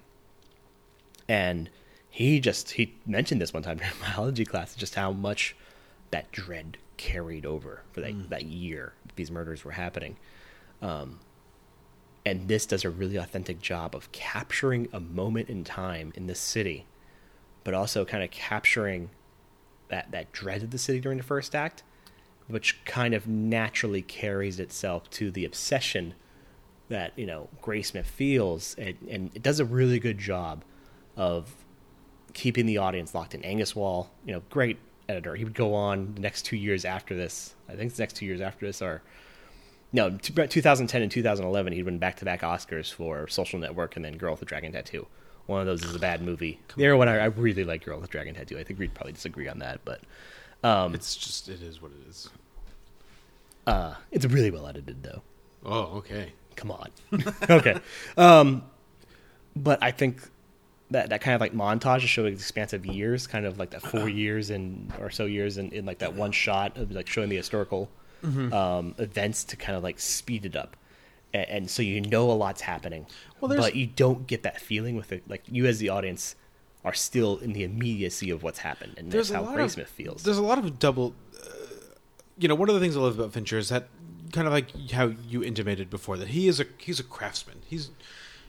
And 1.28 1.70
he 2.10 2.40
just 2.40 2.72
he 2.72 2.96
mentioned 3.06 3.42
this 3.42 3.54
one 3.54 3.62
time 3.62 3.78
during 3.78 3.94
biology 4.02 4.46
class, 4.46 4.74
just 4.76 4.96
how 4.96 5.12
much 5.12 5.56
that 6.10 6.32
dread 6.32 6.78
carried 6.98 7.46
over 7.46 7.84
for 7.92 8.02
that 8.02 8.30
that 8.32 8.46
year 8.46 8.94
these 9.16 9.30
murders 9.30 9.64
were 9.64 9.72
happening. 9.72 10.18
Um, 10.82 11.20
and 12.26 12.48
this 12.48 12.66
does 12.66 12.84
a 12.84 12.90
really 12.90 13.18
authentic 13.18 13.62
job 13.62 13.96
of 13.96 14.12
capturing 14.12 14.88
a 14.92 15.00
moment 15.00 15.50
in 15.50 15.64
time 15.64 16.12
in 16.16 16.28
this 16.28 16.40
city, 16.40 16.86
but 17.64 17.74
also 17.74 18.04
kind 18.04 18.24
of 18.24 18.32
capturing 18.32 19.12
that 19.90 20.12
that 20.12 20.32
dread 20.32 20.64
of 20.64 20.72
the 20.72 20.78
city 20.78 21.00
during 21.00 21.18
the 21.18 21.24
first 21.24 21.54
act, 21.54 21.84
which 22.48 22.84
kind 22.86 23.14
of 23.14 23.28
naturally 23.28 24.02
carries 24.02 24.60
itself 24.60 25.10
to 25.12 25.30
the 25.30 25.46
obsession 25.46 26.16
that 26.90 27.14
you 27.16 27.26
know 27.26 27.50
Graysmith 27.62 28.06
feels, 28.06 28.76
and, 28.78 28.96
and 29.10 29.32
it 29.36 29.44
does 29.44 29.60
a 29.60 29.66
really 29.66 30.00
good 30.00 30.18
job 30.18 30.64
of 31.16 31.56
keeping 32.34 32.66
the 32.66 32.78
audience 32.78 33.14
locked 33.14 33.36
in. 33.36 33.44
Angus 33.44 33.76
Wall, 33.76 34.10
you 34.26 34.34
know, 34.34 34.42
great 34.50 34.78
editor. 35.08 35.36
He 35.36 35.44
would 35.44 35.54
go 35.54 35.74
on 35.74 36.14
the 36.16 36.22
next 36.22 36.44
two 36.44 36.58
years 36.58 36.86
after 36.86 37.16
this. 37.16 37.56
I 37.70 37.76
think 37.76 37.94
the 37.94 38.02
next 38.02 38.14
two 38.14 38.26
years 38.26 38.42
after 38.42 38.66
this 38.66 38.82
are 38.82 39.02
no, 39.94 40.10
2010 40.18 41.02
and 41.02 41.12
2011. 41.12 41.74
He'd 41.74 41.84
win 41.84 42.00
back 42.00 42.18
to 42.18 42.26
back 42.26 42.42
Oscars 42.42 42.92
for 42.92 43.28
Social 43.28 43.60
Network 43.60 43.96
and 43.96 44.04
then 44.04 44.18
Girl 44.18 44.32
with 44.32 44.40
the 44.42 44.46
Dragon 44.46 44.72
Tattoo. 44.72 45.08
One 45.46 45.62
of 45.62 45.68
those 45.68 45.84
is 45.84 45.96
a 45.96 46.00
bad 46.00 46.22
movie. 46.22 46.60
The 46.76 46.86
other 46.88 46.98
one 46.98 47.08
I, 47.08 47.18
I 47.20 47.26
really 47.26 47.64
like 47.64 47.86
Girl 47.86 47.98
with 48.00 48.10
the 48.10 48.12
Dragon 48.12 48.34
Tattoo. 48.36 48.58
I 48.58 48.64
think 48.64 48.80
we'd 48.80 48.94
probably 48.94 49.14
disagree 49.14 49.48
on 49.48 49.60
that, 49.60 49.82
but 49.86 50.02
um, 50.64 50.96
It's 50.96 51.16
just 51.16 51.48
it 51.50 51.62
is 51.62 51.82
what 51.82 51.92
it 51.92 52.10
is. 52.10 52.30
uh, 53.68 53.94
it's 54.12 54.26
really 54.26 54.52
well 54.52 54.68
edited 54.68 55.04
though. 55.04 55.22
Oh, 55.64 55.98
okay. 55.98 56.34
Come 56.56 56.72
on. 56.72 56.90
okay. 57.50 57.78
Um, 58.18 58.64
but 59.56 59.82
I 59.84 59.92
think 59.92 60.22
that 60.92 61.10
that 61.10 61.22
kind 61.22 61.36
of 61.36 61.42
like 61.42 61.54
montage 61.54 62.02
showing 62.02 62.34
the 62.34 62.40
expansive 62.40 62.86
years, 62.86 63.28
kind 63.28 63.46
of 63.46 63.58
like 63.60 63.72
that 63.72 63.82
four 63.82 64.08
years 64.10 64.50
and 64.50 64.92
or 65.00 65.10
so 65.10 65.26
years 65.26 65.58
in, 65.58 65.72
in 65.72 65.86
like 65.86 66.00
that 66.00 66.14
one 66.14 66.32
shot 66.32 66.78
of 66.78 66.92
like 66.92 67.08
showing 67.08 67.30
the 67.30 67.36
historical 67.36 67.90
um, 68.54 68.96
events 68.98 69.44
to 69.46 69.56
kind 69.56 69.78
of 69.78 69.84
like 69.84 70.00
speed 70.00 70.46
it 70.46 70.56
up. 70.56 70.76
And, 71.34 71.50
and 71.50 71.70
so 71.70 71.82
you 71.82 72.02
know 72.02 72.32
a 72.32 72.34
lot's 72.34 72.62
happening, 72.62 73.06
Well, 73.42 73.56
but 73.56 73.76
you 73.76 73.88
don't 73.88 74.26
get 74.28 74.44
that 74.44 74.60
feeling 74.62 74.96
with 74.96 75.12
it. 75.12 75.24
Like 75.28 75.44
you 75.48 75.66
as 75.66 75.80
the 75.80 75.90
audience 75.90 76.36
are 76.84 76.94
still 76.94 77.38
in 77.40 77.54
the 77.54 77.64
immediacy 77.64 78.30
of 78.30 78.44
what's 78.44 78.60
happened, 78.60 78.94
and 78.98 79.12
There's 79.12 79.30
that's 79.30 79.46
how 79.46 79.52
Graysmith 79.56 79.88
feels. 79.88 80.24
There's 80.24 80.38
a 80.38 80.44
lot 80.44 80.58
of 80.60 80.78
double. 80.80 81.14
Uh, 81.36 81.48
you 82.38 82.48
know, 82.48 82.56
one 82.56 82.70
of 82.70 82.76
the 82.76 82.82
things 82.82 82.96
I 82.96 83.00
love 83.00 83.18
about 83.20 83.34
Fincher 83.34 83.58
is 83.58 83.70
that 83.70 83.88
kind 84.34 84.48
of 84.48 84.54
like 84.54 84.92
how 84.92 85.14
you 85.28 85.44
intimated 85.44 85.90
before 85.90 86.18
that 86.18 86.30
he 86.30 86.48
is 86.48 86.60
a 86.60 86.66
he's 86.78 87.00
a 87.00 87.04
craftsman. 87.04 87.58
He's 87.68 87.90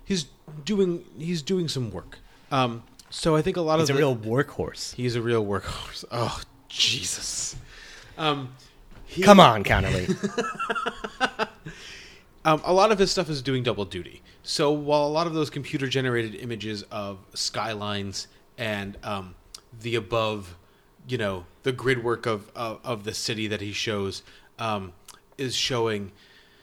he's 0.04 0.26
doing 0.64 1.04
he's 1.18 1.40
doing 1.42 1.68
some 1.68 1.90
work. 1.90 2.18
Um, 2.50 2.82
so 3.10 3.36
I 3.36 3.42
think 3.42 3.56
a 3.56 3.60
lot 3.62 3.74
of 3.74 3.80
He's 3.82 3.90
a 3.90 3.92
the- 3.94 3.98
real 4.00 4.16
workhorse. 4.16 4.94
he's 4.94 5.14
a 5.16 5.22
real 5.22 5.44
workhorse. 5.44 6.04
Oh 6.10 6.40
Jesus. 6.68 7.56
Um, 8.18 8.54
he- 9.06 9.22
Come 9.22 9.40
on, 9.40 9.64
Counterly. 9.64 10.06
Um, 12.44 12.60
a 12.64 12.72
lot 12.72 12.92
of 12.92 12.98
his 13.00 13.10
stuff 13.10 13.28
is 13.28 13.42
doing 13.42 13.64
double 13.64 13.84
duty. 13.84 14.22
So 14.44 14.70
while 14.70 15.04
a 15.04 15.08
lot 15.10 15.26
of 15.26 15.34
those 15.34 15.50
computer 15.50 15.88
generated 15.88 16.36
images 16.36 16.84
of 16.92 17.18
skylines 17.34 18.28
and 18.56 18.96
um, 19.02 19.34
the 19.80 19.96
above, 19.96 20.54
you 21.08 21.18
know, 21.18 21.44
the 21.64 21.72
grid 21.72 22.04
work 22.04 22.24
of, 22.24 22.48
of, 22.54 22.78
of 22.84 23.02
the 23.02 23.12
city 23.14 23.48
that 23.48 23.60
he 23.60 23.72
shows 23.72 24.22
um, 24.60 24.92
is 25.36 25.56
showing, 25.56 26.12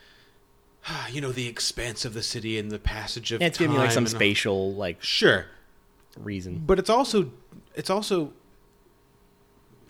you 1.12 1.19
know, 1.19 1.34
the 1.34 1.47
expanse 1.49 2.06
of 2.06 2.13
the 2.13 2.23
city 2.23 2.58
and 2.58 2.71
the 2.71 2.79
passage 2.79 3.34
of 3.34 3.41
it's 3.41 3.58
giving 3.58 3.73
you 3.75 3.79
like 3.82 3.91
some 3.91 4.08
spatial 4.08 4.73
like 4.73 5.03
Sure, 5.03 5.47
reason. 6.17 6.63
but 6.65 6.79
it's 6.79 6.89
also 6.89 7.29
it's 7.75 7.89
also 7.89 8.32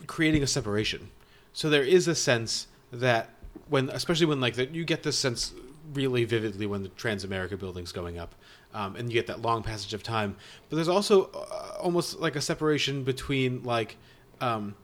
creating 0.08 0.42
a 0.42 0.46
separation. 0.48 1.10
So 1.54 1.70
there 1.70 1.84
is 1.84 2.06
a 2.08 2.14
sense 2.14 2.66
that 2.92 3.30
when, 3.68 3.88
especially 3.88 4.26
when 4.26 4.40
like 4.40 4.54
that, 4.56 4.74
you 4.74 4.84
get 4.84 5.04
this 5.04 5.16
sense 5.16 5.54
really 5.92 6.24
vividly 6.24 6.66
when 6.66 6.82
the 6.82 6.88
Transamerica 6.90 7.58
building's 7.58 7.92
going 7.92 8.18
up, 8.18 8.34
um, 8.74 8.96
and 8.96 9.08
you 9.08 9.14
get 9.14 9.28
that 9.28 9.40
long 9.40 9.62
passage 9.62 9.94
of 9.94 10.02
time. 10.02 10.36
But 10.68 10.76
there's 10.76 10.88
also 10.88 11.30
uh, 11.32 11.76
almost 11.80 12.18
like 12.18 12.36
a 12.36 12.42
separation 12.42 13.04
between 13.04 13.62
like. 13.62 13.96
Um, 14.40 14.74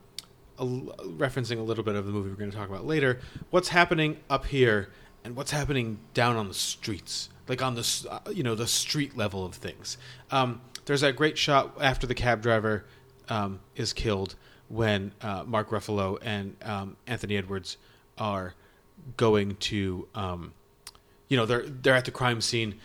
a, 0.58 0.64
referencing 0.64 1.58
a 1.58 1.62
little 1.62 1.82
bit 1.82 1.96
of 1.96 2.06
the 2.06 2.12
movie 2.12 2.28
we're 2.28 2.36
going 2.36 2.50
to 2.50 2.56
talk 2.56 2.68
about 2.68 2.86
later, 2.86 3.18
what's 3.48 3.70
happening 3.70 4.18
up 4.28 4.44
here 4.44 4.90
and 5.24 5.34
what's 5.34 5.50
happening 5.50 5.98
down 6.12 6.36
on 6.36 6.48
the 6.48 6.54
streets, 6.54 7.30
like 7.48 7.62
on 7.62 7.74
the 7.74 8.06
uh, 8.10 8.30
you 8.30 8.42
know 8.42 8.54
the 8.54 8.66
street 8.66 9.16
level 9.16 9.44
of 9.44 9.54
things. 9.54 9.96
Um, 10.30 10.60
there's 10.84 11.00
that 11.00 11.16
great 11.16 11.38
shot 11.38 11.76
after 11.80 12.06
the 12.06 12.14
cab 12.14 12.42
driver 12.42 12.84
um, 13.28 13.60
is 13.74 13.92
killed 13.92 14.36
when 14.70 15.12
uh, 15.20 15.42
Mark 15.46 15.70
Ruffalo 15.70 16.18
and 16.22 16.56
um, 16.62 16.96
Anthony 17.06 17.36
Edwards 17.36 17.76
are 18.16 18.54
going 19.16 19.56
to, 19.56 20.06
um, 20.14 20.54
you 21.28 21.36
know, 21.36 21.44
they're 21.44 21.66
they're 21.66 21.96
at 21.96 22.04
the 22.04 22.10
crime 22.10 22.40
scene, 22.40 22.76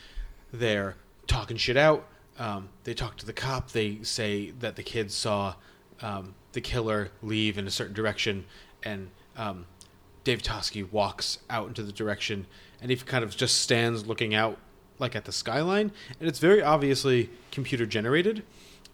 they're 0.51 0.95
talking 1.27 1.57
shit 1.57 1.77
out. 1.77 2.07
Um, 2.37 2.69
they 2.83 2.93
talk 2.93 3.17
to 3.17 3.25
the 3.25 3.33
cop. 3.33 3.71
They 3.71 3.99
say 4.01 4.51
that 4.59 4.75
the 4.75 4.83
kids 4.83 5.13
saw 5.13 5.55
um, 6.01 6.33
the 6.51 6.61
killer 6.61 7.11
leave 7.21 7.57
in 7.57 7.67
a 7.67 7.71
certain 7.71 7.93
direction, 7.93 8.45
and 8.83 9.09
um, 9.37 9.65
Dave 10.23 10.41
Toschi 10.41 10.91
walks 10.91 11.39
out 11.49 11.67
into 11.67 11.83
the 11.83 11.91
direction, 11.91 12.47
and 12.81 12.89
he 12.89 12.97
kind 12.97 13.23
of 13.23 13.37
just 13.37 13.61
stands 13.61 14.07
looking 14.07 14.33
out, 14.33 14.57
like 14.97 15.15
at 15.15 15.25
the 15.25 15.31
skyline, 15.31 15.91
and 16.19 16.27
it's 16.27 16.39
very 16.39 16.61
obviously 16.61 17.29
computer 17.51 17.85
generated. 17.85 18.43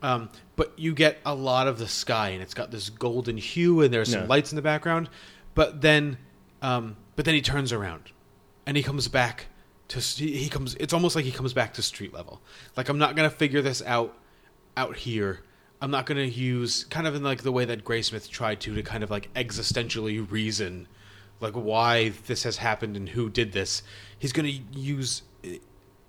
Um, 0.02 0.30
but 0.56 0.74
you 0.78 0.94
get 0.94 1.18
a 1.26 1.36
lot 1.36 1.68
of 1.68 1.78
the 1.78 1.88
sky, 1.88 2.30
and 2.30 2.42
it's 2.42 2.54
got 2.54 2.72
this 2.72 2.90
golden 2.90 3.38
hue, 3.38 3.82
and 3.82 3.94
there's 3.94 4.12
some 4.12 4.22
Yeah. 4.22 4.28
lights 4.28 4.52
in 4.52 4.56
the 4.56 4.62
background. 4.62 5.10
But 5.54 5.82
then, 5.82 6.18
um, 6.62 6.96
but 7.16 7.26
then 7.26 7.36
he 7.36 7.42
turns 7.42 7.72
around, 7.72 8.12
and 8.66 8.76
he 8.78 8.84
comes 8.84 9.08
back 9.08 9.48
to 9.90 10.00
he 10.00 10.38
he 10.38 10.50
comes. 10.50 10.76
It's 10.76 10.94
almost 10.94 11.16
like 11.16 11.26
he 11.26 11.32
comes 11.32 11.54
back 11.54 11.74
to 11.76 11.82
street 11.82 12.14
level. 12.14 12.42
Like 12.78 12.90
I'm 12.90 12.98
not 12.98 13.16
gonna 13.16 13.30
figure 13.30 13.62
this 13.62 13.82
out 13.86 14.18
out 14.78 14.96
here. 14.98 15.42
I'm 15.84 15.90
not 15.90 16.06
going 16.06 16.18
to 16.20 16.28
use 16.32 16.84
kind 16.86 17.08
of 17.08 17.16
in 17.16 17.24
like 17.24 17.42
the 17.42 17.52
way 17.52 17.66
that 17.66 17.84
Graysmith 17.84 18.30
tried 18.30 18.60
to 18.62 18.76
to 18.76 18.84
kind 18.84 19.04
of 19.04 19.10
like 19.10 19.34
existentially 19.34 20.30
reason 20.30 20.88
like 21.40 21.54
why 21.54 22.10
this 22.28 22.44
has 22.44 22.58
happened 22.58 22.96
and 22.96 23.10
who 23.10 23.32
did 23.32 23.52
this. 23.52 23.82
He's 24.20 24.32
going 24.32 24.46
to 24.46 24.80
use 24.80 25.24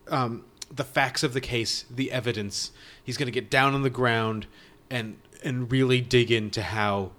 um, 0.09 0.45
the 0.75 0.85
facts 0.85 1.23
of 1.23 1.35
the 1.35 1.41
case, 1.41 1.85
the 1.91 2.11
evidence. 2.11 2.73
He's 3.05 3.17
going 3.17 3.27
to 3.27 3.33
get 3.33 3.51
down 3.51 3.75
on 3.75 3.83
the 3.83 3.91
ground 3.91 4.47
and 4.91 5.19
and 5.45 5.71
really 5.71 6.01
dig 6.01 6.31
into 6.31 6.63
how 6.63 7.13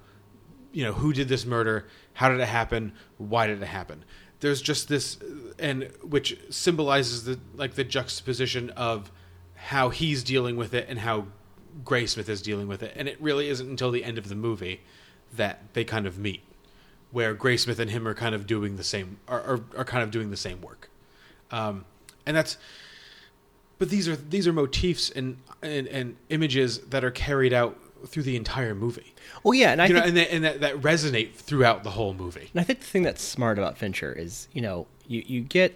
you 0.71 0.83
know 0.83 0.93
who 0.93 1.13
did 1.13 1.27
this 1.27 1.45
murder, 1.45 1.87
how 2.13 2.29
did 2.29 2.39
it 2.39 2.47
happen, 2.47 2.93
why 3.17 3.47
did 3.47 3.61
it 3.61 3.67
happen. 3.67 4.03
There's 4.39 4.61
just 4.61 4.89
this, 4.89 5.17
and 5.57 5.89
which 6.01 6.37
symbolizes 6.49 7.23
the 7.23 7.39
like 7.55 7.75
the 7.75 7.83
juxtaposition 7.83 8.71
of 8.71 9.11
how 9.55 9.89
he's 9.89 10.23
dealing 10.23 10.57
with 10.57 10.73
it 10.73 10.87
and 10.89 10.99
how 10.99 11.27
Graysmith 11.85 12.27
is 12.27 12.41
dealing 12.41 12.67
with 12.67 12.83
it, 12.83 12.93
and 12.95 13.07
it 13.07 13.21
really 13.21 13.49
isn't 13.49 13.69
until 13.69 13.91
the 13.91 14.03
end 14.03 14.17
of 14.17 14.29
the 14.29 14.35
movie 14.35 14.81
that 15.35 15.73
they 15.73 15.83
kind 15.83 16.05
of 16.05 16.17
meet, 16.17 16.41
where 17.11 17.33
Graysmith 17.33 17.79
and 17.79 17.89
him 17.89 18.07
are 18.07 18.13
kind 18.13 18.35
of 18.35 18.45
doing 18.45 18.75
the 18.75 18.83
same, 18.83 19.17
are 19.27 19.41
are, 19.41 19.59
are 19.77 19.85
kind 19.85 20.03
of 20.03 20.11
doing 20.11 20.29
the 20.29 20.37
same 20.37 20.61
work, 20.61 20.89
um, 21.51 21.85
and 22.25 22.35
that's 22.35 22.57
but 23.83 23.89
these 23.89 24.07
are 24.07 24.15
these 24.15 24.47
are 24.47 24.53
motifs 24.53 25.09
and, 25.09 25.35
and 25.61 25.87
and 25.87 26.15
images 26.29 26.79
that 26.91 27.03
are 27.03 27.11
carried 27.11 27.51
out 27.51 27.77
through 28.07 28.23
the 28.23 28.37
entire 28.37 28.73
movie. 28.73 29.13
Well, 29.43 29.53
yeah, 29.53 29.73
and 29.73 29.81
I 29.81 29.87
you 29.87 29.93
know, 29.93 29.99
think, 30.03 30.07
and, 30.07 30.17
that, 30.17 30.33
and 30.33 30.43
that, 30.45 30.59
that 30.61 30.75
resonate 30.81 31.33
throughout 31.33 31.83
the 31.83 31.89
whole 31.89 32.13
movie. 32.13 32.49
and 32.53 32.61
I 32.61 32.63
think 32.63 32.79
the 32.79 32.85
thing 32.85 33.03
that's 33.03 33.21
smart 33.21 33.57
about 33.59 33.77
Fincher 33.77 34.13
is, 34.13 34.47
you 34.53 34.61
know, 34.61 34.87
you, 35.05 35.21
you 35.25 35.41
get 35.41 35.75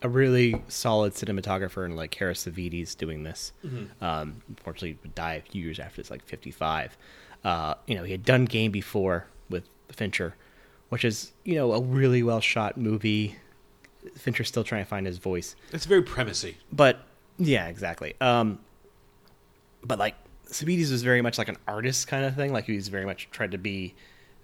a 0.00 0.08
really 0.08 0.62
solid 0.68 1.12
cinematographer 1.12 1.84
and 1.84 1.96
like 1.96 2.14
Harris 2.14 2.46
Savides 2.46 2.96
doing 2.96 3.24
this. 3.24 3.52
Um, 4.00 4.40
unfortunately, 4.48 4.96
would 5.02 5.14
die 5.14 5.34
a 5.34 5.42
few 5.42 5.62
years 5.62 5.78
after 5.78 6.00
it's 6.00 6.10
like 6.10 6.24
55. 6.24 6.96
Uh, 7.44 7.74
you 7.86 7.94
know, 7.94 8.04
he 8.04 8.12
had 8.12 8.24
done 8.24 8.46
Game 8.46 8.70
before 8.70 9.26
with 9.50 9.64
Fincher, 9.92 10.34
which 10.88 11.04
is, 11.04 11.32
you 11.44 11.56
know, 11.56 11.74
a 11.74 11.80
really 11.82 12.22
well 12.22 12.40
shot 12.40 12.78
movie. 12.78 13.36
Fincher's 14.16 14.48
still 14.48 14.64
trying 14.64 14.82
to 14.84 14.88
find 14.88 15.04
his 15.06 15.18
voice. 15.18 15.56
It's 15.72 15.84
very 15.84 16.02
premisey. 16.02 16.54
but 16.72 17.04
yeah, 17.38 17.68
exactly. 17.68 18.14
Um, 18.20 18.58
but 19.82 19.98
like 19.98 20.14
Savides 20.46 20.90
was 20.90 21.02
very 21.02 21.22
much 21.22 21.38
like 21.38 21.48
an 21.48 21.56
artist 21.66 22.08
kind 22.08 22.24
of 22.24 22.34
thing. 22.34 22.52
Like 22.52 22.64
he 22.64 22.74
was 22.74 22.88
very 22.88 23.06
much 23.06 23.28
tried 23.30 23.52
to 23.52 23.58
be 23.58 23.94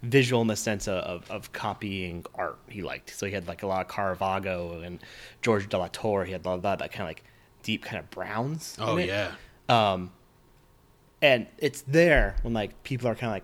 visual 0.01 0.41
in 0.41 0.47
the 0.47 0.55
sense 0.55 0.87
of, 0.87 1.29
of, 1.29 1.51
copying 1.51 2.25
art 2.35 2.59
he 2.67 2.81
liked. 2.81 3.09
So 3.17 3.25
he 3.25 3.31
had 3.31 3.47
like 3.47 3.63
a 3.63 3.67
lot 3.67 3.85
of 3.85 3.91
Caravaggio 3.91 4.81
and 4.81 4.99
George 5.41 5.67
de 5.67 5.77
la 5.77 5.89
Torre. 5.91 6.25
He 6.25 6.31
had 6.31 6.45
a 6.45 6.49
lot 6.49 6.55
of 6.55 6.61
that, 6.61 6.79
that 6.79 6.91
kind 6.91 7.01
of 7.01 7.09
like 7.09 7.23
deep 7.63 7.83
kind 7.83 7.97
of 7.97 8.09
browns. 8.11 8.77
Oh 8.79 8.97
in 8.97 9.03
it. 9.03 9.07
yeah, 9.07 9.31
Um, 9.67 10.11
and 11.21 11.47
it's 11.57 11.81
there 11.81 12.35
when 12.43 12.53
like 12.53 12.83
people 12.83 13.07
are 13.07 13.15
kind 13.15 13.31
of 13.31 13.35
like 13.35 13.43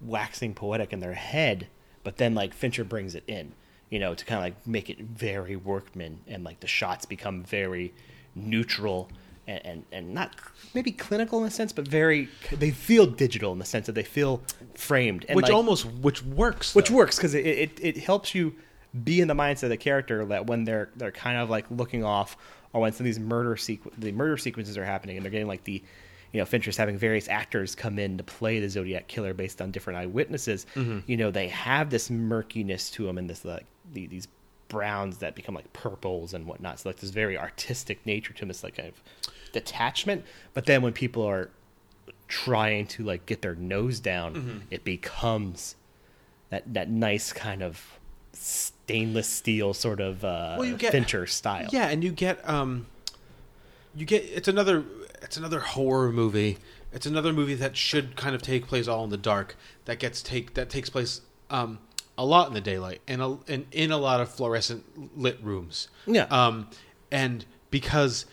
waxing 0.00 0.54
poetic 0.54 0.92
in 0.92 1.00
their 1.00 1.14
head, 1.14 1.68
but 2.02 2.16
then 2.16 2.34
like 2.34 2.54
Fincher 2.54 2.84
brings 2.84 3.14
it 3.14 3.24
in, 3.26 3.52
you 3.90 3.98
know, 3.98 4.14
to 4.14 4.24
kind 4.24 4.38
of 4.38 4.44
like 4.44 4.66
make 4.66 4.88
it 4.88 4.98
very 5.00 5.56
workman, 5.56 6.20
and 6.26 6.42
like 6.42 6.60
the 6.60 6.66
shots 6.66 7.04
become 7.04 7.42
very 7.42 7.92
neutral 8.34 9.08
and, 9.46 9.60
and 9.66 9.84
and 9.92 10.14
not 10.14 10.34
maybe 10.74 10.90
clinical 10.90 11.40
in 11.40 11.46
a 11.46 11.50
sense, 11.50 11.72
but 11.72 11.86
very 11.86 12.28
they 12.52 12.70
feel 12.70 13.06
digital 13.06 13.52
in 13.52 13.58
the 13.58 13.64
sense 13.64 13.86
that 13.86 13.92
they 13.94 14.02
feel 14.02 14.42
framed, 14.74 15.24
and 15.28 15.36
which 15.36 15.44
like- 15.44 15.52
almost 15.52 15.84
which 15.86 16.22
works. 16.22 16.74
which 16.74 16.88
though. 16.88 16.94
works 16.96 17.16
because 17.16 17.34
it, 17.34 17.44
it 17.46 17.78
it 17.82 17.96
helps 17.98 18.34
you 18.34 18.54
be 19.02 19.20
in 19.20 19.28
the 19.28 19.34
mindset 19.34 19.64
of 19.64 19.68
the 19.70 19.76
character 19.76 20.24
that 20.24 20.46
when 20.46 20.64
they're 20.64 20.88
they're 20.96 21.10
kind 21.12 21.36
of 21.38 21.50
like 21.50 21.66
looking 21.70 22.04
off 22.04 22.36
or 22.72 22.80
when 22.80 22.92
some 22.92 23.00
of 23.00 23.06
these 23.06 23.18
murder 23.18 23.54
sequ- 23.56 23.90
the 23.98 24.12
murder 24.12 24.36
sequences 24.36 24.78
are 24.78 24.84
happening 24.84 25.16
and 25.16 25.24
they're 25.24 25.32
getting 25.32 25.48
like 25.48 25.64
the 25.64 25.82
you 26.32 26.40
know 26.40 26.44
Fincher's 26.46 26.76
having 26.76 26.96
various 26.96 27.28
actors 27.28 27.74
come 27.74 27.98
in 27.98 28.16
to 28.18 28.24
play 28.24 28.60
the 28.60 28.68
Zodiac 28.68 29.08
killer 29.08 29.34
based 29.34 29.60
on 29.60 29.70
different 29.70 29.98
eyewitnesses. 29.98 30.64
Mm-hmm. 30.74 31.00
You 31.06 31.16
know 31.16 31.30
they 31.30 31.48
have 31.48 31.90
this 31.90 32.08
murkiness 32.08 32.90
to 32.92 33.04
them 33.04 33.18
and 33.18 33.28
this 33.28 33.44
like 33.44 33.66
the, 33.92 34.06
these 34.06 34.26
browns 34.74 35.18
that 35.18 35.34
become 35.34 35.54
like 35.54 35.72
purples 35.72 36.34
and 36.34 36.46
whatnot. 36.46 36.80
So 36.80 36.88
like 36.88 36.96
this 36.98 37.10
very 37.10 37.38
artistic 37.38 38.04
nature 38.04 38.32
to 38.34 38.40
them. 38.40 38.48
This 38.48 38.62
like 38.64 38.76
kind 38.76 38.88
of 38.88 39.00
detachment. 39.52 40.24
But 40.52 40.66
then 40.66 40.82
when 40.82 40.92
people 40.92 41.22
are 41.22 41.50
trying 42.28 42.86
to 42.88 43.04
like 43.04 43.24
get 43.26 43.40
their 43.42 43.54
nose 43.54 44.00
down, 44.00 44.66
it 44.70 44.82
becomes 44.84 45.76
that 46.50 46.62
that 46.74 46.90
nice 46.90 47.32
kind 47.32 47.62
of 47.62 47.98
stainless 48.32 49.28
steel 49.28 49.72
sort 49.74 50.00
of 50.00 50.24
uh, 50.24 50.56
Well, 50.58 50.66
you 50.68 50.76
get- 50.76 50.92
Fincher 50.92 51.26
style. 51.26 51.68
Yeah, 51.72 51.88
and 51.88 52.02
you 52.02 52.10
get 52.10 52.46
um, 52.48 52.86
you 53.94 54.04
get 54.06 54.24
it's 54.24 54.48
another 54.48 54.84
it's 55.22 55.36
another 55.36 55.60
horror 55.60 56.10
movie. 56.12 56.58
It's 56.92 57.06
another 57.06 57.32
movie 57.32 57.54
that 57.54 57.76
should 57.76 58.14
kind 58.16 58.34
of 58.34 58.42
take 58.42 58.66
place 58.66 58.86
all 58.88 59.04
in 59.04 59.10
the 59.10 59.16
dark. 59.16 59.56
That 59.84 59.98
gets 59.98 60.22
take 60.22 60.54
that 60.54 60.68
takes 60.70 60.90
place 60.90 61.20
um 61.50 61.78
a 62.16 62.24
lot 62.24 62.48
in 62.48 62.54
the 62.54 62.60
daylight 62.60 63.00
and 63.08 63.20
a, 63.20 63.38
and 63.48 63.66
in 63.72 63.90
a 63.90 63.98
lot 63.98 64.20
of 64.20 64.28
fluorescent 64.28 65.18
lit 65.18 65.38
rooms. 65.42 65.88
Yeah. 66.06 66.24
Um, 66.24 66.68
and 67.10 67.44
because 67.70 68.26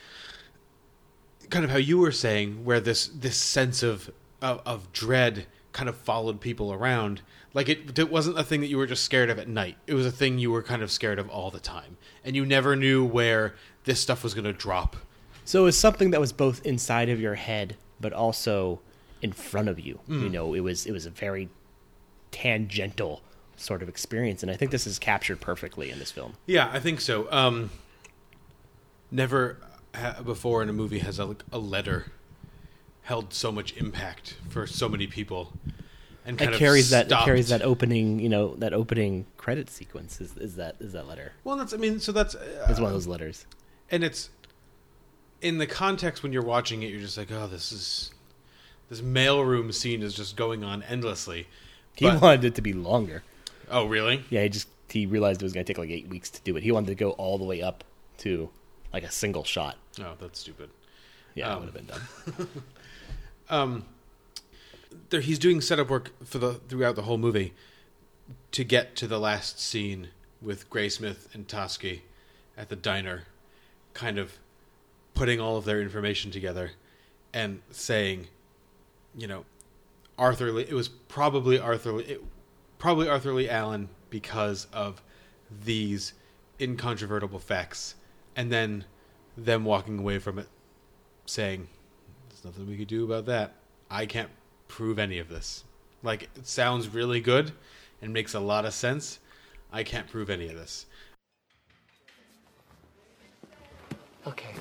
kind 1.49 1.65
of 1.65 1.71
how 1.71 1.77
you 1.77 1.97
were 1.97 2.11
saying, 2.11 2.63
where 2.65 2.79
this 2.79 3.07
this 3.07 3.37
sense 3.37 3.83
of 3.83 4.11
of, 4.41 4.61
of 4.65 4.91
dread 4.91 5.45
kind 5.71 5.89
of 5.89 5.95
followed 5.95 6.41
people 6.41 6.73
around. 6.73 7.21
Like 7.53 7.67
it, 7.67 7.99
it 7.99 8.09
wasn't 8.09 8.39
a 8.39 8.43
thing 8.43 8.61
that 8.61 8.67
you 8.67 8.77
were 8.77 8.87
just 8.87 9.03
scared 9.03 9.29
of 9.29 9.37
at 9.37 9.47
night. 9.47 9.77
It 9.85 9.93
was 9.93 10.05
a 10.05 10.11
thing 10.11 10.39
you 10.39 10.51
were 10.51 10.63
kind 10.63 10.81
of 10.81 10.89
scared 10.89 11.19
of 11.19 11.29
all 11.29 11.51
the 11.51 11.59
time, 11.59 11.97
and 12.23 12.35
you 12.35 12.45
never 12.45 12.75
knew 12.75 13.03
where 13.03 13.55
this 13.83 13.99
stuff 13.99 14.23
was 14.23 14.33
going 14.33 14.45
to 14.45 14.53
drop. 14.53 14.95
So 15.43 15.61
it 15.61 15.65
was 15.65 15.77
something 15.77 16.11
that 16.11 16.21
was 16.21 16.31
both 16.31 16.65
inside 16.65 17.09
of 17.09 17.19
your 17.19 17.35
head, 17.35 17.75
but 17.99 18.13
also 18.13 18.79
in 19.21 19.33
front 19.33 19.67
of 19.67 19.79
you. 19.79 19.95
Hmm. 20.07 20.23
You 20.23 20.29
know, 20.29 20.53
it 20.53 20.61
was 20.61 20.85
it 20.85 20.91
was 20.91 21.05
a 21.05 21.09
very 21.09 21.49
tangential 22.31 23.21
sort 23.61 23.81
of 23.83 23.89
experience, 23.89 24.41
and 24.43 24.51
I 24.51 24.55
think 24.55 24.71
this 24.71 24.85
is 24.87 24.99
captured 24.99 25.39
perfectly 25.41 25.89
in 25.91 25.99
this 25.99 26.11
film. 26.11 26.33
Yeah, 26.45 26.69
I 26.73 26.79
think 26.79 26.99
so. 27.01 27.31
Um, 27.31 27.69
never 29.11 29.57
ha- 29.95 30.21
before 30.23 30.61
in 30.63 30.69
a 30.69 30.73
movie 30.73 30.99
has 30.99 31.19
a, 31.19 31.35
a 31.51 31.57
letter 31.59 32.05
held 33.03 33.33
so 33.33 33.51
much 33.51 33.75
impact 33.77 34.35
for 34.49 34.67
so 34.67 34.87
many 34.87 35.07
people, 35.07 35.53
and 36.25 36.37
That 36.37 36.53
carries 36.53 36.89
that, 36.91 37.07
stopped- 37.07 37.25
carries 37.25 37.49
that 37.49 37.61
opening, 37.61 38.19
you 38.19 38.29
know, 38.29 38.55
that 38.55 38.73
opening 38.73 39.25
credit 39.37 39.69
sequence. 39.69 40.21
Is, 40.21 40.37
is 40.37 40.55
that 40.55 40.75
is 40.79 40.93
that 40.93 41.07
letter? 41.07 41.33
Well, 41.43 41.57
that's 41.57 41.73
I 41.73 41.77
mean, 41.77 41.99
so 41.99 42.11
that's 42.11 42.35
uh, 42.35 42.67
It's 42.69 42.79
one 42.79 42.87
of 42.87 42.93
those 42.93 43.07
letters. 43.07 43.45
and 43.89 44.03
it's 44.03 44.29
in 45.41 45.57
the 45.57 45.65
context 45.67 46.21
when 46.21 46.31
you're 46.31 46.43
watching 46.43 46.83
it, 46.83 46.91
you're 46.91 46.99
just 47.01 47.17
like, 47.17 47.31
oh, 47.31 47.47
this 47.47 47.71
is 47.71 48.11
this 48.89 49.01
mailroom 49.01 49.73
scene 49.73 50.03
is 50.03 50.13
just 50.13 50.35
going 50.35 50.63
on 50.63 50.83
endlessly. 50.83 51.47
He 51.95 52.05
But- 52.05 52.21
wanted 52.21 52.45
it 52.45 52.55
to 52.55 52.61
be 52.61 52.73
longer. 52.73 53.23
Oh, 53.71 53.85
really? 53.87 54.23
Yeah, 54.29 54.43
he 54.43 54.49
just 54.49 54.67
he 54.89 55.05
realized 55.05 55.41
it 55.41 55.45
was 55.45 55.53
going 55.53 55.65
to 55.65 55.73
take 55.73 55.77
like 55.79 55.89
eight 55.89 56.07
weeks 56.09 56.29
to 56.31 56.41
do 56.41 56.55
it. 56.57 56.63
He 56.63 56.71
wanted 56.71 56.87
to 56.87 56.95
go 56.95 57.11
all 57.11 57.37
the 57.37 57.45
way 57.45 57.61
up 57.61 57.83
to 58.19 58.49
like 58.93 59.03
a 59.03 59.11
single 59.11 59.43
shot. 59.43 59.77
Oh, 59.99 60.13
that's 60.19 60.39
stupid. 60.39 60.69
Yeah, 61.33 61.53
Um, 61.55 61.63
it 61.63 61.65
would 61.65 61.75
have 61.75 61.87
been 61.87 62.45
done. 62.45 62.63
um, 63.49 63.85
there 65.09 65.21
he's 65.21 65.39
doing 65.39 65.61
setup 65.61 65.89
work 65.89 66.11
for 66.25 66.37
the 66.39 66.53
throughout 66.55 66.95
the 66.95 67.03
whole 67.03 67.17
movie 67.17 67.53
to 68.51 68.63
get 68.63 68.95
to 68.97 69.07
the 69.07 69.19
last 69.19 69.59
scene 69.59 70.09
with 70.41 70.69
Graysmith 70.69 71.33
and 71.33 71.47
Toschi 71.47 72.01
at 72.57 72.67
the 72.69 72.75
diner, 72.75 73.23
kind 73.93 74.17
of 74.17 74.33
putting 75.13 75.39
all 75.39 75.55
of 75.57 75.63
their 75.65 75.81
information 75.81 76.31
together 76.31 76.71
and 77.33 77.61
saying, 77.71 78.27
you 79.15 79.27
know, 79.27 79.45
Arthur 80.17 80.51
Lee. 80.51 80.63
It 80.63 80.73
was 80.73 80.89
probably 80.89 81.57
Arthur. 81.59 81.93
Lee, 81.93 82.03
it, 82.05 82.23
probably 82.81 83.07
Arthur 83.07 83.31
Lee 83.31 83.47
Allen 83.47 83.87
because 84.09 84.65
of 84.73 85.03
these 85.63 86.13
incontrovertible 86.59 87.37
facts, 87.37 87.93
and 88.35 88.51
then 88.51 88.85
them 89.37 89.63
walking 89.63 89.99
away 89.99 90.17
from 90.17 90.39
it, 90.39 90.47
saying, 91.27 91.69
"There's 92.27 92.43
nothing 92.43 92.67
we 92.67 92.77
could 92.77 92.87
do 92.87 93.05
about 93.05 93.27
that. 93.27 93.53
I 93.91 94.07
can't 94.07 94.31
prove 94.67 94.97
any 94.97 95.19
of 95.19 95.29
this. 95.29 95.63
Like 96.01 96.23
it 96.35 96.47
sounds 96.47 96.87
really 96.89 97.21
good 97.21 97.51
and 98.01 98.11
makes 98.11 98.33
a 98.33 98.39
lot 98.39 98.65
of 98.65 98.73
sense. 98.73 99.19
I 99.71 99.83
can't 99.83 100.09
prove 100.09 100.31
any 100.31 100.47
of 100.49 100.55
this." 100.55 100.87
Okay. 104.25 104.55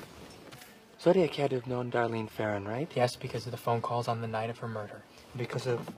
Zodiac 1.01 1.33
had 1.33 1.49
to 1.49 1.55
have 1.55 1.65
known 1.65 1.89
Darlene 1.91 2.29
Ferrin, 2.29 2.67
right? 2.67 2.91
Yes, 2.95 3.15
because 3.15 3.47
of 3.47 3.51
the 3.51 3.57
phone 3.57 3.81
calls 3.81 4.07
on 4.07 4.21
the 4.21 4.27
night 4.27 4.51
of 4.51 4.59
her 4.59 4.67
murder. 4.67 5.01
Because 5.35 5.65
of 5.65 5.89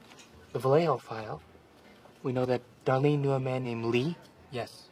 the 0.53 0.59
Vallejo 0.59 0.97
file, 0.97 1.41
we 2.23 2.31
know 2.31 2.45
that 2.45 2.61
Darlene 2.85 3.19
knew 3.19 3.31
a 3.31 3.39
man 3.39 3.63
named 3.63 3.85
Lee. 3.85 4.15
Yes. 4.51 4.83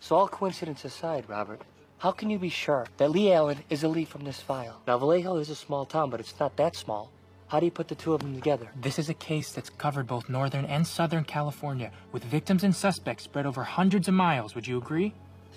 So 0.00 0.16
all 0.16 0.28
coincidence 0.28 0.84
aside, 0.84 1.24
Robert, 1.28 1.62
how 1.98 2.10
can 2.10 2.30
you 2.30 2.38
be 2.38 2.48
sure 2.48 2.86
that 2.96 3.10
Lee 3.10 3.32
Allen 3.32 3.58
is 3.70 3.84
a 3.84 3.88
Lee 3.88 4.04
from 4.04 4.24
this 4.24 4.40
file? 4.40 4.80
Now, 4.86 4.98
Vallejo 4.98 5.36
is 5.36 5.50
a 5.50 5.54
small 5.54 5.84
town, 5.84 6.10
but 6.10 6.20
it's 6.20 6.38
not 6.40 6.56
that 6.56 6.74
small. 6.74 7.10
How 7.48 7.60
do 7.60 7.66
you 7.66 7.72
put 7.72 7.88
the 7.88 7.94
two 7.94 8.14
of 8.14 8.20
them 8.20 8.34
together? 8.34 8.70
This 8.80 8.98
is 8.98 9.08
a 9.08 9.14
case 9.14 9.52
that's 9.52 9.70
covered 9.70 10.06
both 10.06 10.28
northern 10.28 10.64
and 10.64 10.86
southern 10.86 11.24
California, 11.24 11.90
with 12.12 12.24
victims 12.24 12.64
and 12.64 12.74
suspects 12.74 13.24
spread 13.24 13.44
over 13.44 13.64
hundreds 13.64 14.08
of 14.08 14.14
miles. 14.14 14.54
Would 14.54 14.66
you 14.66 14.78
agree? 14.78 15.12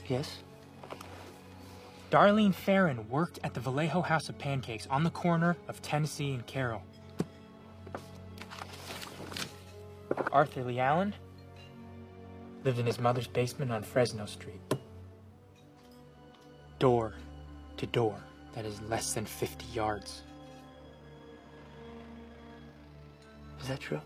Yes? 0.08 0.40
Darlene 2.12 2.54
Ferrin 2.54 3.08
worked 3.10 3.40
at 3.44 3.54
the 3.54 3.60
Vallejo 3.60 4.02
House 4.02 4.28
of 4.28 4.38
Pancakes 4.38 4.88
on 4.88 5.04
the 5.04 5.10
corner 5.10 5.56
of 5.68 5.82
Tennessee 5.82 6.34
and 6.34 6.46
Carroll. 6.46 6.84
Arthur 10.32 10.64
Lee 10.64 10.80
Allen 10.80 11.14
lived 12.64 12.80
in 12.80 12.86
his 12.86 13.00
mother's 13.00 13.28
basement 13.28 13.72
on 13.72 13.84
Fresno 13.84 14.26
Street. 14.26 14.62
Door 16.80 17.14
to 17.78 17.86
door, 17.88 18.16
that 18.56 18.66
is 18.66 18.82
less 18.84 19.14
than 19.14 19.26
50 19.26 19.66
yards. 19.74 20.22
Is 23.62 23.68
that 23.68 23.80
true? 23.80 24.02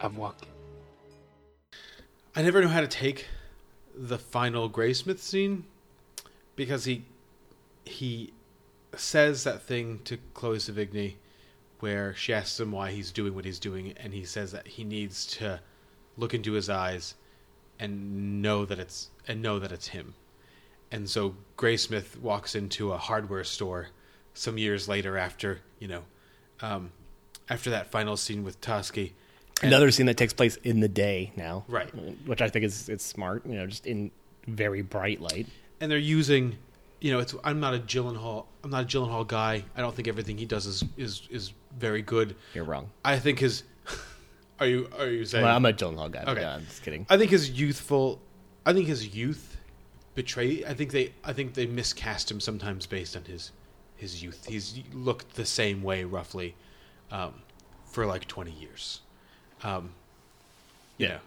I've 0.00 0.16
walked 0.16 0.42
it. 0.42 0.48
I 2.36 2.42
never 2.42 2.60
knew 2.60 2.68
how 2.68 2.82
to 2.82 2.86
take 2.86 3.26
the 3.96 4.18
final 4.18 4.70
Graysmith 4.70 5.18
scene 5.18 5.64
because 6.54 6.84
he 6.84 7.04
he 7.84 8.32
says 8.94 9.44
that 9.44 9.62
thing 9.62 10.00
to 10.04 10.18
Chloe 10.34 10.58
Sevigny 10.58 11.14
where 11.80 12.14
she 12.14 12.32
asks 12.32 12.60
him 12.60 12.70
why 12.70 12.90
he's 12.90 13.10
doing 13.10 13.34
what 13.34 13.44
he's 13.44 13.58
doing 13.58 13.92
and 13.96 14.12
he 14.12 14.24
says 14.24 14.52
that 14.52 14.68
he 14.68 14.84
needs 14.84 15.26
to 15.26 15.60
look 16.18 16.34
into 16.34 16.52
his 16.52 16.68
eyes 16.68 17.14
and 17.78 18.42
know 18.42 18.64
that 18.66 18.78
it's 18.78 19.10
and 19.26 19.40
know 19.40 19.58
that 19.58 19.72
it's 19.72 19.88
him. 19.88 20.14
And 20.90 21.08
so 21.08 21.34
Graysmith 21.56 22.18
walks 22.20 22.54
into 22.54 22.92
a 22.92 22.98
hardware 22.98 23.44
store 23.44 23.88
some 24.34 24.56
years 24.58 24.88
later 24.88 25.16
after, 25.18 25.60
you 25.78 25.88
know, 25.88 26.02
um, 26.60 26.92
after 27.50 27.70
that 27.70 27.90
final 27.90 28.16
scene 28.16 28.42
with 28.44 28.60
Toschi. 28.60 29.12
And- 29.62 29.68
Another 29.72 29.90
scene 29.90 30.06
that 30.06 30.16
takes 30.16 30.32
place 30.32 30.56
in 30.62 30.80
the 30.80 30.88
day 30.88 31.32
now, 31.36 31.64
Right. 31.68 31.88
Which 32.26 32.40
I 32.42 32.48
think 32.48 32.64
is 32.64 32.88
it's 32.88 33.04
smart. 33.04 33.44
You 33.46 33.54
know, 33.56 33.66
just 33.66 33.86
in 33.86 34.10
very 34.46 34.82
bright 34.82 35.20
light. 35.20 35.46
and 35.80 35.90
they're 35.90 35.98
using 35.98 36.56
you 37.00 37.12
know 37.12 37.20
it's 37.20 37.32
i'm 37.44 37.60
not 37.60 37.74
a 37.74 37.78
gyllenhaal 37.78 38.46
i'm 38.64 38.70
not 38.70 38.82
a 38.82 38.86
gyllenhaal 38.86 39.24
guy 39.24 39.62
i 39.76 39.80
don't 39.80 39.94
think 39.94 40.08
everything 40.08 40.36
he 40.38 40.46
does 40.46 40.66
is 40.66 40.82
is 40.96 41.22
is 41.30 41.52
very 41.78 42.02
good 42.02 42.34
You're 42.54 42.64
wrong. 42.64 42.90
i 43.04 43.18
think 43.20 43.38
his 43.38 43.62
are 44.60 44.66
you 44.66 44.88
are 44.98 45.06
you 45.06 45.24
saying 45.24 45.44
Well, 45.44 45.54
I'm 45.54 45.64
a 45.64 45.72
Gyllenhaal 45.72 46.10
guy. 46.10 46.24
Okay. 46.26 46.40
yeah, 46.40 46.54
I'm 46.54 46.66
just 46.66 46.82
kidding. 46.82 47.06
i 47.08 47.16
think 47.16 47.30
his 47.30 47.50
youthful 47.50 48.20
i 48.66 48.72
think 48.72 48.86
his 48.86 49.14
youth 49.14 49.56
betray 50.14 50.64
i 50.64 50.74
think 50.74 50.90
they 50.90 51.12
i 51.24 51.32
think 51.32 51.54
they 51.54 51.66
miscast 51.66 52.30
him 52.30 52.40
sometimes 52.40 52.86
based 52.86 53.16
on 53.16 53.24
his 53.24 53.52
his 53.96 54.22
youth 54.22 54.46
he's 54.48 54.80
looked 54.92 55.34
the 55.34 55.46
same 55.46 55.82
way 55.82 56.04
roughly 56.04 56.54
um, 57.10 57.34
for 57.86 58.06
like 58.06 58.26
20 58.26 58.50
years 58.50 59.00
um, 59.64 59.90
you 60.98 61.08
know 61.08 61.18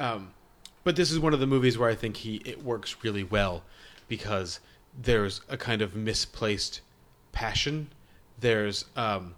um, 0.00 0.32
but 0.82 0.96
this 0.96 1.10
is 1.10 1.18
one 1.18 1.34
of 1.34 1.40
the 1.40 1.46
movies 1.46 1.76
where 1.78 1.90
I 1.90 1.94
think 1.94 2.16
he 2.18 2.36
it 2.44 2.64
works 2.64 2.96
really 3.02 3.22
well 3.22 3.62
because 4.08 4.60
there's 4.98 5.42
a 5.48 5.56
kind 5.56 5.82
of 5.82 5.94
misplaced 5.94 6.80
passion. 7.32 7.88
There's 8.38 8.86
um, 8.96 9.34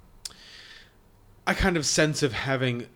a 1.46 1.54
kind 1.54 1.76
of 1.76 1.84
sense 1.84 2.22
of 2.22 2.32
having 2.32 2.86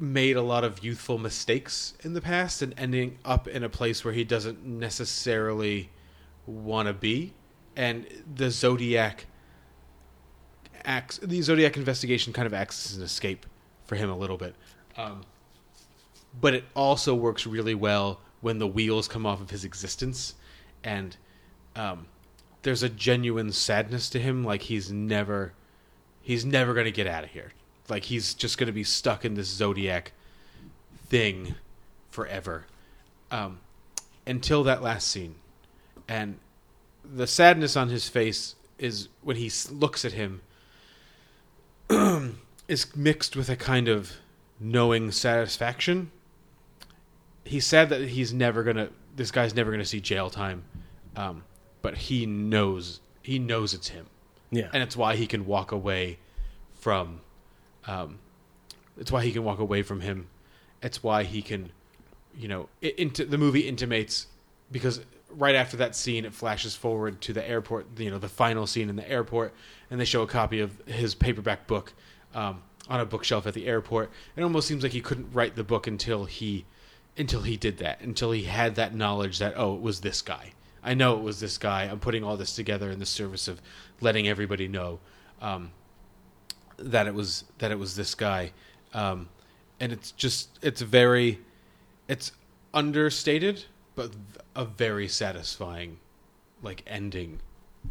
made 0.00 0.36
a 0.36 0.42
lot 0.42 0.64
of 0.64 0.82
youthful 0.84 1.18
mistakes 1.18 1.94
in 2.02 2.14
the 2.14 2.20
past 2.20 2.62
and 2.62 2.74
ending 2.76 3.18
up 3.24 3.48
in 3.48 3.62
a 3.62 3.68
place 3.68 4.04
where 4.04 4.14
he 4.14 4.24
doesn't 4.24 4.64
necessarily 4.64 5.90
want 6.46 6.88
to 6.88 6.94
be. 6.94 7.32
And 7.76 8.06
the 8.36 8.50
zodiac 8.50 9.26
acts 10.84 11.18
the 11.18 11.40
zodiac 11.40 11.76
investigation 11.76 12.32
kind 12.32 12.46
of 12.46 12.54
acts 12.54 12.90
as 12.90 12.98
an 12.98 13.02
escape 13.02 13.46
for 13.84 13.96
him 13.96 14.10
a 14.10 14.16
little 14.16 14.36
bit. 14.36 14.54
Um, 14.96 15.22
but 16.40 16.54
it 16.54 16.64
also 16.74 17.14
works 17.14 17.46
really 17.46 17.74
well 17.74 18.20
when 18.40 18.58
the 18.58 18.66
wheels 18.66 19.08
come 19.08 19.24
off 19.26 19.40
of 19.40 19.50
his 19.50 19.64
existence 19.64 20.34
and 20.82 21.16
um, 21.76 22.06
there's 22.62 22.82
a 22.82 22.88
genuine 22.88 23.52
sadness 23.52 24.10
to 24.10 24.18
him 24.18 24.44
like 24.44 24.62
he's 24.62 24.90
never 24.90 25.52
he's 26.20 26.44
never 26.44 26.74
going 26.74 26.84
to 26.84 26.92
get 26.92 27.06
out 27.06 27.24
of 27.24 27.30
here 27.30 27.52
like 27.88 28.04
he's 28.04 28.34
just 28.34 28.58
going 28.58 28.66
to 28.66 28.72
be 28.72 28.84
stuck 28.84 29.24
in 29.24 29.34
this 29.34 29.48
zodiac 29.48 30.12
thing 31.06 31.54
forever. 32.10 32.66
Um, 33.30 33.60
until 34.26 34.62
that 34.64 34.82
last 34.82 35.08
scene. 35.08 35.34
And 36.08 36.38
the 37.04 37.26
sadness 37.26 37.76
on 37.76 37.88
his 37.88 38.08
face 38.08 38.54
is 38.78 39.08
when 39.22 39.36
he 39.36 39.50
looks 39.70 40.04
at 40.04 40.12
him 40.12 40.40
is 42.68 42.94
mixed 42.96 43.36
with 43.36 43.48
a 43.48 43.56
kind 43.56 43.88
of 43.88 44.12
knowing 44.58 45.10
satisfaction. 45.10 46.10
He's 47.44 47.66
sad 47.66 47.90
that 47.90 48.08
he's 48.08 48.32
never 48.32 48.62
gonna 48.62 48.88
this 49.16 49.30
guy's 49.30 49.54
never 49.54 49.70
gonna 49.70 49.84
see 49.84 50.00
jail 50.00 50.30
time 50.30 50.64
um, 51.16 51.44
but 51.82 51.96
he 51.96 52.26
knows 52.26 53.00
he 53.22 53.38
knows 53.38 53.74
it's 53.74 53.88
him. 53.88 54.06
Yeah. 54.50 54.68
and 54.72 54.82
it's 54.84 54.96
why 54.96 55.16
he 55.16 55.26
can 55.26 55.46
walk 55.46 55.72
away 55.72 56.18
from 56.74 57.20
um, 57.86 58.18
it's 58.98 59.10
why 59.10 59.24
he 59.24 59.32
can 59.32 59.44
walk 59.44 59.58
away 59.58 59.82
from 59.82 60.00
him. 60.00 60.28
It's 60.82 61.02
why 61.02 61.24
he 61.24 61.42
can 61.42 61.70
you 62.36 62.48
know 62.48 62.68
it, 62.80 62.98
into 62.98 63.24
the 63.24 63.38
movie 63.38 63.60
intimates 63.60 64.26
because 64.70 65.00
right 65.30 65.54
after 65.54 65.76
that 65.76 65.94
scene 65.96 66.24
it 66.24 66.32
flashes 66.32 66.74
forward 66.74 67.20
to 67.20 67.32
the 67.32 67.48
airport 67.48 67.86
you 67.98 68.10
know 68.10 68.18
the 68.18 68.28
final 68.28 68.66
scene 68.66 68.88
in 68.88 68.96
the 68.96 69.08
airport 69.08 69.52
and 69.90 70.00
they 70.00 70.04
show 70.04 70.22
a 70.22 70.26
copy 70.26 70.60
of 70.60 70.76
his 70.86 71.14
paperback 71.14 71.66
book 71.66 71.92
um, 72.34 72.62
on 72.88 73.00
a 73.00 73.06
bookshelf 73.06 73.46
at 73.46 73.54
the 73.54 73.66
airport. 73.66 74.10
It 74.36 74.42
almost 74.42 74.68
seems 74.68 74.82
like 74.82 74.92
he 74.92 75.00
couldn't 75.00 75.32
write 75.32 75.56
the 75.56 75.64
book 75.64 75.86
until 75.86 76.24
he 76.24 76.64
until 77.16 77.42
he 77.42 77.56
did 77.56 77.78
that 77.78 78.00
until 78.00 78.32
he 78.32 78.44
had 78.44 78.74
that 78.74 78.94
knowledge 78.94 79.38
that 79.38 79.54
oh 79.56 79.74
it 79.74 79.80
was 79.80 80.00
this 80.00 80.22
guy. 80.22 80.52
I 80.82 80.94
know 80.94 81.16
it 81.16 81.22
was 81.22 81.40
this 81.40 81.56
guy. 81.56 81.84
I'm 81.84 82.00
putting 82.00 82.24
all 82.24 82.36
this 82.36 82.54
together 82.54 82.90
in 82.90 82.98
the 82.98 83.06
service 83.06 83.48
of 83.48 83.62
letting 84.00 84.28
everybody 84.28 84.68
know. 84.68 84.98
Um, 85.40 85.70
that 86.76 87.06
it 87.06 87.14
was 87.14 87.44
that 87.58 87.70
it 87.70 87.78
was 87.78 87.96
this 87.96 88.14
guy. 88.14 88.52
Um, 88.92 89.28
and 89.80 89.92
it's 89.92 90.12
just 90.12 90.58
it's 90.62 90.80
very 90.80 91.40
it's 92.08 92.32
understated 92.72 93.64
but 93.94 94.10
a 94.56 94.64
very 94.64 95.08
satisfying 95.08 95.98
like 96.62 96.82
ending 96.86 97.40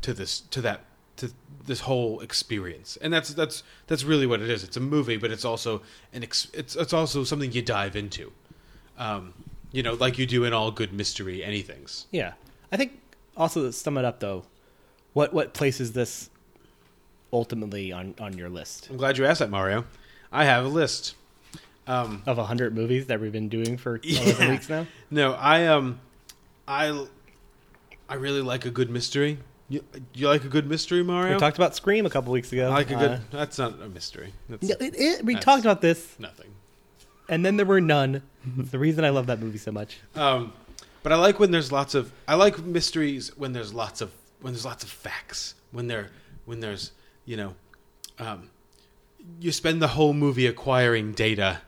to 0.01 0.13
this 0.13 0.41
to 0.41 0.61
that 0.61 0.85
to 1.17 1.31
this 1.65 1.81
whole 1.81 2.19
experience. 2.21 2.97
And 3.01 3.13
that's 3.13 3.33
that's 3.33 3.63
that's 3.87 4.03
really 4.03 4.25
what 4.25 4.41
it 4.41 4.49
is. 4.49 4.63
It's 4.63 4.77
a 4.77 4.81
movie 4.81 5.17
but 5.17 5.31
it's 5.31 5.45
also 5.45 5.81
an 6.13 6.23
ex- 6.23 6.49
it's 6.53 6.75
it's 6.75 6.93
also 6.93 7.23
something 7.23 7.51
you 7.51 7.61
dive 7.61 7.95
into. 7.95 8.31
Um 8.97 9.33
you 9.71 9.83
know 9.83 9.93
like 9.93 10.17
you 10.17 10.25
do 10.25 10.43
in 10.45 10.53
all 10.53 10.71
good 10.71 10.93
mystery 10.93 11.41
anythings. 11.45 12.05
Yeah, 12.11 12.33
I 12.71 12.77
think 12.77 12.99
also 13.35 13.63
to 13.63 13.71
sum 13.73 13.97
it 13.97 14.05
up 14.05 14.19
though, 14.19 14.45
what 15.13 15.33
what 15.33 15.53
places 15.53 15.93
this 15.93 16.29
ultimately 17.33 17.91
on 17.91 18.13
on 18.19 18.37
your 18.37 18.47
list 18.49 18.87
i'm 18.89 18.95
glad 18.97 19.17
you 19.17 19.25
asked 19.25 19.39
that 19.39 19.49
mario 19.49 19.83
i 20.31 20.45
have 20.45 20.63
a 20.63 20.67
list 20.69 21.15
um 21.87 22.21
of 22.25 22.37
a 22.37 22.45
hundred 22.45 22.73
movies 22.75 23.07
that 23.07 23.19
we've 23.19 23.31
been 23.33 23.49
doing 23.49 23.75
for 23.77 23.99
11 24.03 24.35
Yeah. 24.45 24.51
weeks 24.51 24.69
now? 24.69 24.87
No, 25.11 25.33
I 25.33 25.67
um, 25.67 25.99
I 26.67 27.05
I 28.07 28.15
really 28.15 28.41
like 28.41 28.65
a 28.65 28.69
good 28.71 28.89
mystery. 28.89 29.37
You, 29.69 29.83
you 30.13 30.27
like 30.29 30.43
a 30.45 30.47
good 30.47 30.69
mystery, 30.69 31.03
Mario? 31.03 31.33
We 31.33 31.39
talked 31.39 31.57
about 31.57 31.75
Scream 31.75 32.05
a 32.05 32.09
couple 32.09 32.31
weeks 32.31 32.51
ago. 32.53 32.67
I 32.67 32.73
like 32.73 32.91
a 32.91 32.95
good. 32.95 33.11
Uh, 33.11 33.19
that's 33.31 33.57
not 33.57 33.81
a 33.81 33.89
mystery. 33.89 34.31
That's 34.47 34.63
no, 34.69 34.75
it- 34.79 34.95
it- 34.95 35.25
we 35.25 35.33
That's- 35.33 35.43
talked 35.43 35.65
about 35.65 35.81
this, 35.81 36.15
nothing. 36.19 36.51
and 37.27 37.45
then 37.45 37.57
there 37.57 37.65
were 37.65 37.81
none. 37.81 38.21
It's 38.59 38.71
the 38.71 38.79
reason 38.79 39.03
I 39.03 39.09
love 39.09 39.27
that 39.27 39.39
movie 39.41 39.57
so 39.57 39.71
much. 39.73 39.99
Um, 40.15 40.53
but 41.01 41.11
I 41.11 41.15
like 41.17 41.37
when 41.39 41.51
there's 41.51 41.71
lots 41.71 41.95
of. 41.95 42.11
I 42.29 42.35
like 42.35 42.59
mysteries 42.59 43.35
when 43.37 43.51
there's 43.51 43.73
lots 43.73 43.99
of 43.99 44.11
when 44.41 44.53
there's 44.53 44.65
lots 44.65 44.83
of 44.85 44.89
facts. 44.89 45.55
When 45.71 45.87
there 45.87 46.11
when 46.45 46.59
there's 46.61 46.91
you 47.25 47.37
know, 47.37 47.55
um, 48.19 48.49
you 49.39 49.51
spend 49.51 49.81
the 49.81 49.89
whole 49.89 50.13
movie 50.13 50.47
acquiring 50.47 51.13
data, 51.13 51.61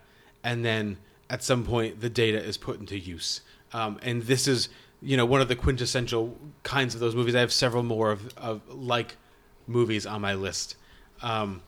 and 0.44 0.64
then 0.64 0.98
at 1.28 1.42
some 1.42 1.64
point 1.64 2.00
the 2.00 2.10
data 2.10 2.42
is 2.42 2.56
put 2.56 2.78
into 2.78 2.98
use. 2.98 3.40
Um, 3.72 3.98
and 4.02 4.22
this 4.22 4.46
is 4.46 4.68
you 5.02 5.16
know 5.16 5.26
one 5.26 5.40
of 5.40 5.48
the 5.48 5.56
quintessential 5.56 6.36
kinds 6.62 6.94
of 6.94 7.00
those 7.00 7.14
movies. 7.14 7.34
I 7.34 7.40
have 7.40 7.52
several 7.52 7.82
more 7.82 8.10
of, 8.10 8.36
of 8.36 8.62
like 8.68 9.16
movies 9.66 10.06
on 10.06 10.20
my 10.20 10.34
list. 10.34 10.76
Um, 11.22 11.62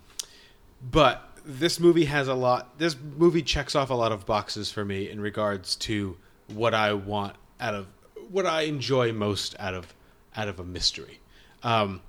but 0.82 1.28
this 1.44 1.80
movie 1.80 2.04
has 2.04 2.28
a 2.28 2.34
lot 2.34 2.78
this 2.78 2.94
movie 3.16 3.42
checks 3.42 3.74
off 3.74 3.90
a 3.90 3.94
lot 3.94 4.12
of 4.12 4.26
boxes 4.26 4.70
for 4.70 4.84
me 4.84 5.08
in 5.08 5.18
regards 5.18 5.74
to 5.76 6.16
what 6.48 6.74
i 6.74 6.92
want 6.92 7.34
out 7.58 7.74
of 7.74 7.86
what 8.30 8.44
i 8.44 8.62
enjoy 8.62 9.12
most 9.12 9.56
out 9.58 9.72
of 9.72 9.94
out 10.36 10.46
of 10.46 10.60
a 10.60 10.64
mystery 10.64 11.20
um, 11.62 12.02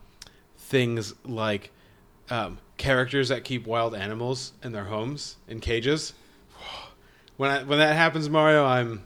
things 0.69 1.13
like 1.25 1.71
um, 2.29 2.59
characters 2.77 3.29
that 3.29 3.43
keep 3.43 3.65
wild 3.67 3.95
animals 3.95 4.53
in 4.63 4.71
their 4.71 4.85
homes 4.85 5.35
in 5.47 5.59
cages. 5.59 6.13
When 7.37 7.49
I, 7.49 7.63
when 7.63 7.79
that 7.79 7.95
happens 7.95 8.29
mario 8.29 8.65
i'm 8.65 9.01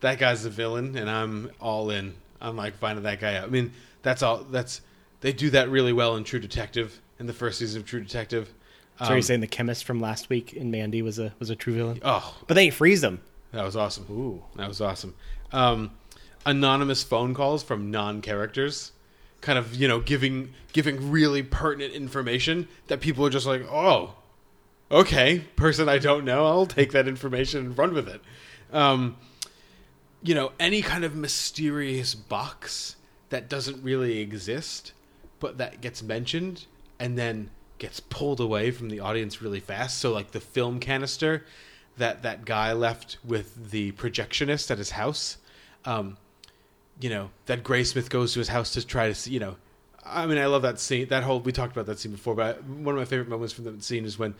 that 0.00 0.18
guy's 0.18 0.42
the 0.44 0.50
villain 0.50 0.96
and 0.96 1.08
i'm 1.10 1.50
all 1.60 1.90
in. 1.90 2.14
I'm 2.40 2.56
like 2.56 2.74
finding 2.78 3.04
that 3.04 3.20
guy 3.20 3.36
out. 3.36 3.44
I 3.44 3.48
mean 3.48 3.72
that's 4.02 4.22
all 4.22 4.38
that's 4.44 4.80
they 5.20 5.32
do 5.32 5.50
that 5.50 5.68
really 5.68 5.92
well 5.92 6.16
in 6.16 6.24
true 6.24 6.40
detective 6.40 7.00
in 7.18 7.26
the 7.26 7.32
first 7.34 7.58
season 7.58 7.80
of 7.82 7.86
true 7.86 8.00
detective. 8.00 8.52
So 8.98 9.06
Um, 9.06 9.12
you're 9.12 9.22
saying 9.22 9.40
the 9.40 9.46
chemist 9.46 9.84
from 9.84 10.00
last 10.00 10.28
week 10.30 10.52
in 10.54 10.70
Mandy 10.70 11.02
was 11.02 11.18
a 11.18 11.34
was 11.38 11.50
a 11.50 11.56
true 11.56 11.74
villain? 11.74 12.00
oh. 12.02 12.36
But 12.46 12.54
they 12.54 12.70
freeze 12.70 13.00
them. 13.00 13.20
that 13.52 13.64
was 13.64 13.76
awesome. 13.76 14.06
Ooh. 14.10 14.42
That 14.56 14.68
was 14.68 14.80
awesome. 14.80 15.14
Um, 15.52 15.90
anonymous 16.46 17.02
phone 17.02 17.34
calls 17.34 17.62
from 17.62 17.90
non-characters 17.90 18.92
kind 19.40 19.58
of 19.58 19.74
you 19.74 19.88
know 19.88 20.00
giving 20.00 20.52
giving 20.72 21.10
really 21.10 21.42
pertinent 21.42 21.92
information 21.94 22.68
that 22.88 23.00
people 23.00 23.24
are 23.26 23.30
just 23.30 23.46
like 23.46 23.62
oh 23.70 24.14
okay 24.90 25.40
person 25.56 25.88
i 25.88 25.98
don't 25.98 26.24
know 26.24 26.46
i'll 26.46 26.66
take 26.66 26.92
that 26.92 27.08
information 27.08 27.66
and 27.66 27.78
run 27.78 27.94
with 27.94 28.08
it. 28.08 28.20
Um, 28.72 29.16
you 30.22 30.34
know 30.34 30.52
any 30.60 30.82
kind 30.82 31.04
of 31.04 31.14
mysterious 31.16 32.14
box 32.14 32.96
that 33.30 33.48
doesn't 33.48 33.82
really 33.82 34.18
exist 34.18 34.92
but 35.40 35.58
that 35.58 35.80
gets 35.80 36.02
mentioned 36.02 36.66
and 36.98 37.18
then 37.18 37.50
gets 37.80 37.98
pulled 37.98 38.38
away 38.38 38.70
from 38.70 38.90
the 38.90 39.00
audience 39.00 39.42
really 39.42 39.58
fast. 39.58 39.98
So 39.98 40.12
like 40.12 40.30
the 40.30 40.40
film 40.40 40.78
canister 40.78 41.44
that 41.96 42.22
that 42.22 42.44
guy 42.44 42.72
left 42.72 43.16
with 43.24 43.70
the 43.70 43.92
projectionist 43.92 44.70
at 44.70 44.78
his 44.78 44.90
house 44.90 45.38
um, 45.84 46.16
you 47.00 47.10
know 47.10 47.30
that 47.46 47.64
Graysmith 47.64 48.08
goes 48.10 48.32
to 48.34 48.38
his 48.38 48.48
house 48.48 48.72
to 48.72 48.86
try 48.86 49.08
to 49.08 49.14
see. 49.14 49.32
You 49.32 49.40
know, 49.40 49.56
I 50.04 50.26
mean, 50.26 50.38
I 50.38 50.46
love 50.46 50.62
that 50.62 50.78
scene. 50.80 51.08
That 51.08 51.22
whole 51.22 51.40
we 51.40 51.52
talked 51.52 51.72
about 51.72 51.86
that 51.86 51.98
scene 51.98 52.12
before, 52.12 52.34
but 52.34 52.62
one 52.64 52.94
of 52.94 52.98
my 52.98 53.04
favorite 53.04 53.28
moments 53.28 53.52
from 53.52 53.64
that 53.64 53.82
scene 53.82 54.04
is 54.04 54.18
when 54.18 54.34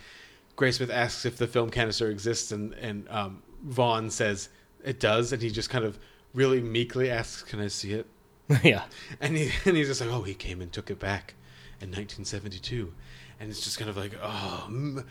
Graysmith 0.57 0.91
asks 0.91 1.25
if 1.25 1.37
the 1.37 1.47
film 1.47 1.71
canister 1.71 2.11
exists, 2.11 2.53
and 2.53 2.75
and 2.75 3.09
um, 3.09 3.43
Vaughn 3.65 4.11
says 4.11 4.49
it 4.85 5.01
does, 5.01 5.33
and 5.33 5.43
he 5.43 5.51
just 5.51 5.71
kind 5.71 5.85
of 5.85 5.99
really 6.35 6.61
meekly 6.61 7.11
asks, 7.11 7.43
"Can 7.43 7.61
I 7.61 7.69
see 7.69 7.93
it?" 7.93 8.07
yeah. 8.63 8.85
And 9.21 9.37
he 9.37 9.51
and 9.65 9.77
he's 9.77 9.89
just 9.89 10.01
like, 10.01 10.11
"Oh, 10.11 10.23
he 10.23 10.35
came 10.35 10.61
and 10.61 10.73
took 10.73 10.91
it 10.91 10.99
back 10.99 11.35
in 11.81 11.89
1972," 11.89 12.93
and 13.39 13.51
it's 13.51 13.61
just 13.61 13.79
kind 13.79 13.91
of 13.91 13.97
like, 13.97 14.13
"Oh." 14.23 15.03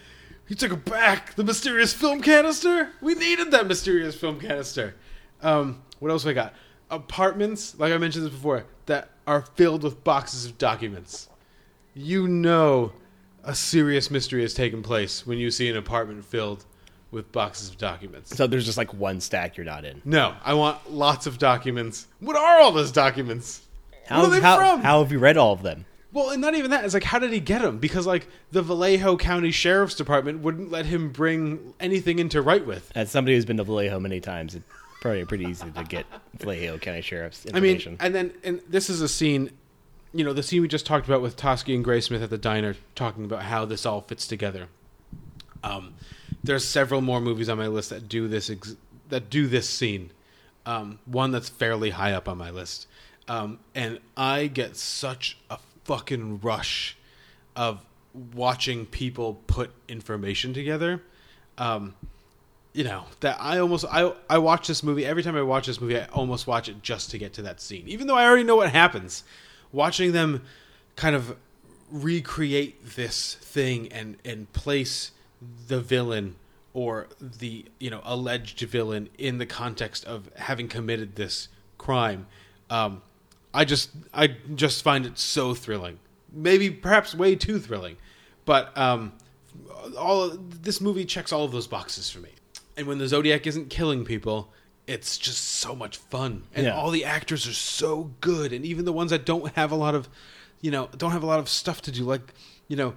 He 0.50 0.56
took 0.56 0.72
it 0.72 0.84
back. 0.84 1.36
The 1.36 1.44
mysterious 1.44 1.94
film 1.94 2.24
canister. 2.24 2.90
We 3.02 3.14
needed 3.14 3.52
that 3.52 3.68
mysterious 3.68 4.16
film 4.16 4.40
canister. 4.40 4.96
Um, 5.44 5.84
what 6.00 6.10
else 6.10 6.26
we 6.26 6.34
got? 6.34 6.56
Apartments, 6.92 7.78
like 7.80 7.94
I 7.94 7.98
mentioned 7.98 8.26
this 8.26 8.34
before, 8.34 8.66
that 8.88 9.10
are 9.28 9.42
filled 9.42 9.84
with 9.84 10.04
boxes 10.04 10.46
of 10.46 10.58
documents. 10.58 11.30
You 11.94 12.28
know, 12.28 12.94
a 13.44 13.54
serious 13.56 14.10
mystery 14.10 14.42
has 14.42 14.54
taken 14.54 14.82
place 14.82 15.26
when 15.26 15.38
you 15.38 15.52
see 15.52 15.70
an 15.70 15.78
apartment 15.78 16.26
filled 16.26 16.66
with 17.12 17.32
boxes 17.32 17.70
of 17.70 17.78
documents. 17.78 18.36
So 18.36 18.48
there's 18.48 18.66
just 18.66 18.78
like 18.78 18.94
one 18.94 19.20
stack 19.20 19.58
you're 19.58 19.66
not 19.66 19.86
in. 19.86 20.02
No, 20.06 20.36
I 20.44 20.54
want 20.54 20.92
lots 20.92 21.26
of 21.28 21.38
documents. 21.38 22.08
What 22.20 22.36
are 22.36 22.62
all 22.62 22.72
those 22.72 22.92
documents? 22.92 23.62
How, 24.08 24.22
Where 24.22 24.28
are 24.28 24.32
they 24.32 24.42
how, 24.42 24.58
from? 24.58 24.82
how 24.82 25.02
have 25.04 25.12
you 25.12 25.20
read 25.20 25.38
all 25.38 25.54
of 25.54 25.62
them? 25.64 25.86
Well, 26.12 26.32
and 26.32 26.42
not 26.42 26.56
even 26.56 26.72
that. 26.72 26.86
It's 26.86 26.96
like, 26.96 27.04
how 27.04 27.20
did 27.20 27.32
he 27.32 27.40
get 27.40 27.62
them? 27.62 27.78
Because 27.78 28.08
like 28.08 28.28
the 28.52 28.64
Vallejo 28.64 29.18
County 29.18 29.52
Sheriff's 29.52 29.94
Department 29.96 30.40
wouldn't 30.40 30.72
let 30.72 30.88
him 30.88 31.12
bring 31.12 31.74
anything 31.80 32.18
into 32.18 32.42
write 32.42 32.66
with. 32.66 32.92
As 32.96 33.12
somebody 33.12 33.36
who's 33.36 33.46
been 33.46 33.58
to 33.58 33.64
Vallejo 33.64 34.00
many 34.00 34.20
times, 34.20 34.58
probably 35.02 35.26
pretty 35.26 35.46
easy 35.46 35.70
to 35.72 35.84
get 35.84 36.06
Vallejo 36.38 36.78
County 36.78 37.02
Sheriff's 37.02 37.46
information. 37.46 37.98
I 38.00 38.10
mean, 38.10 38.16
and 38.16 38.16
then 38.16 38.38
and 38.44 38.62
this 38.70 38.90
is 38.90 39.02
a 39.02 39.08
scene, 39.08 39.52
you 40.14 40.24
know, 40.24 40.34
the 40.34 40.44
scene 40.44 40.62
we 40.62 40.68
just 40.68 40.86
talked 40.86 41.08
about 41.08 41.22
with 41.22 41.38
Toschi 41.38 41.76
and 41.76 41.84
Graysmith 41.86 42.22
at 42.22 42.30
the 42.30 42.38
diner, 42.38 42.76
talking 42.96 43.26
about 43.26 43.44
how 43.44 43.66
this 43.66 43.86
all 43.86 44.02
fits 44.02 44.28
together. 44.28 44.68
Um, 45.64 45.94
there's 46.44 46.66
several 46.66 47.02
more 47.02 47.20
movies 47.20 47.50
on 47.50 47.58
my 47.58 47.68
list 47.68 47.90
that 47.90 48.08
do 48.08 48.28
this 48.28 48.50
ex- 48.50 48.76
that 49.10 49.30
do 49.30 49.48
this 49.48 49.70
scene. 49.70 50.12
Um, 50.66 51.00
one 51.06 51.32
that's 51.32 51.50
fairly 51.50 51.92
high 51.92 52.14
up 52.14 52.28
on 52.28 52.38
my 52.38 52.52
list, 52.52 52.88
um, 53.28 53.60
and 53.74 54.00
I 54.16 54.48
get 54.48 54.76
such 54.76 55.38
a 55.50 55.58
fucking 55.86 56.42
rush 56.42 56.96
of 57.56 57.84
watching 58.34 58.86
people 58.86 59.42
put 59.48 59.72
information 59.88 60.54
together. 60.54 61.02
Um, 61.58 61.96
you 62.74 62.84
know 62.84 63.06
that 63.22 63.38
I 63.40 63.60
almost 63.60 63.86
I 63.92 64.14
I 64.30 64.38
watch 64.38 64.68
this 64.68 64.84
movie 64.84 65.06
every 65.06 65.24
time 65.24 65.36
I 65.36 65.42
watch 65.42 65.68
this 65.68 65.82
movie 65.82 66.00
I 66.00 66.06
almost 66.06 66.48
watch 66.48 66.70
it 66.70 66.82
just 66.82 67.12
to 67.12 67.18
get 67.18 67.34
to 67.34 67.42
that 67.44 67.62
scene. 67.62 67.88
Even 67.88 68.08
though 68.08 68.16
I 68.16 68.26
already 68.26 68.44
know 68.44 68.56
what 68.56 68.72
happens 68.72 69.24
watching 69.72 70.12
them 70.12 70.44
kind 70.96 71.16
of 71.16 71.36
recreate 71.92 72.96
this 72.96 73.36
thing 73.36 73.92
and 73.92 74.18
and 74.24 74.52
place 74.54 75.12
the 75.68 75.80
villain 75.80 76.36
or 76.74 77.08
the 77.20 77.66
you 77.80 77.90
know 77.90 78.02
alleged 78.04 78.60
villain 78.62 79.10
in 79.18 79.40
the 79.40 79.46
context 79.46 80.06
of 80.06 80.30
having 80.36 80.68
committed 80.68 81.16
this 81.16 81.48
crime 81.78 82.28
um 82.70 83.02
I 83.52 83.66
just 83.66 83.90
I 84.14 84.36
just 84.54 84.84
find 84.84 85.08
it 85.08 85.18
so 85.18 85.56
thrilling. 85.56 85.98
Maybe 86.32 86.70
perhaps 86.70 87.16
way 87.16 87.36
too 87.36 87.60
thrilling 87.60 87.98
but 88.46 88.78
um 88.78 89.14
all 89.98 90.30
this 90.30 90.80
movie 90.80 91.06
checks 91.06 91.32
all 91.32 91.44
of 91.44 91.52
those 91.52 91.66
boxes 91.66 92.12
for 92.12 92.20
me 92.20 92.30
and 92.80 92.88
when 92.88 92.98
the 92.98 93.08
Zodiac 93.08 93.46
isn't 93.46 93.70
killing 93.70 94.06
people, 94.06 94.52
it's 94.88 95.18
just 95.18 95.44
so 95.44 95.76
much 95.76 95.98
fun. 95.98 96.44
And 96.56 96.66
Yeah. 96.66 96.76
all 96.76 96.90
the 96.92 97.04
actors 97.06 97.46
are 97.46 97.54
so 97.54 98.12
good. 98.22 98.54
And 98.54 98.66
even 98.66 98.86
the 98.86 98.94
ones 98.94 99.12
that 99.12 99.26
don't 99.26 99.54
have 99.56 99.72
a 99.72 99.76
lot 99.76 99.94
of, 99.96 100.08
you 100.62 100.72
know, 100.72 100.90
don't 100.98 101.12
have 101.12 101.22
a 101.22 101.26
lot 101.28 101.40
of 101.40 101.50
stuff 101.50 101.82
to 101.84 101.92
do. 101.92 102.04
Like, 102.06 102.34
you 102.68 102.76
know, 102.78 102.96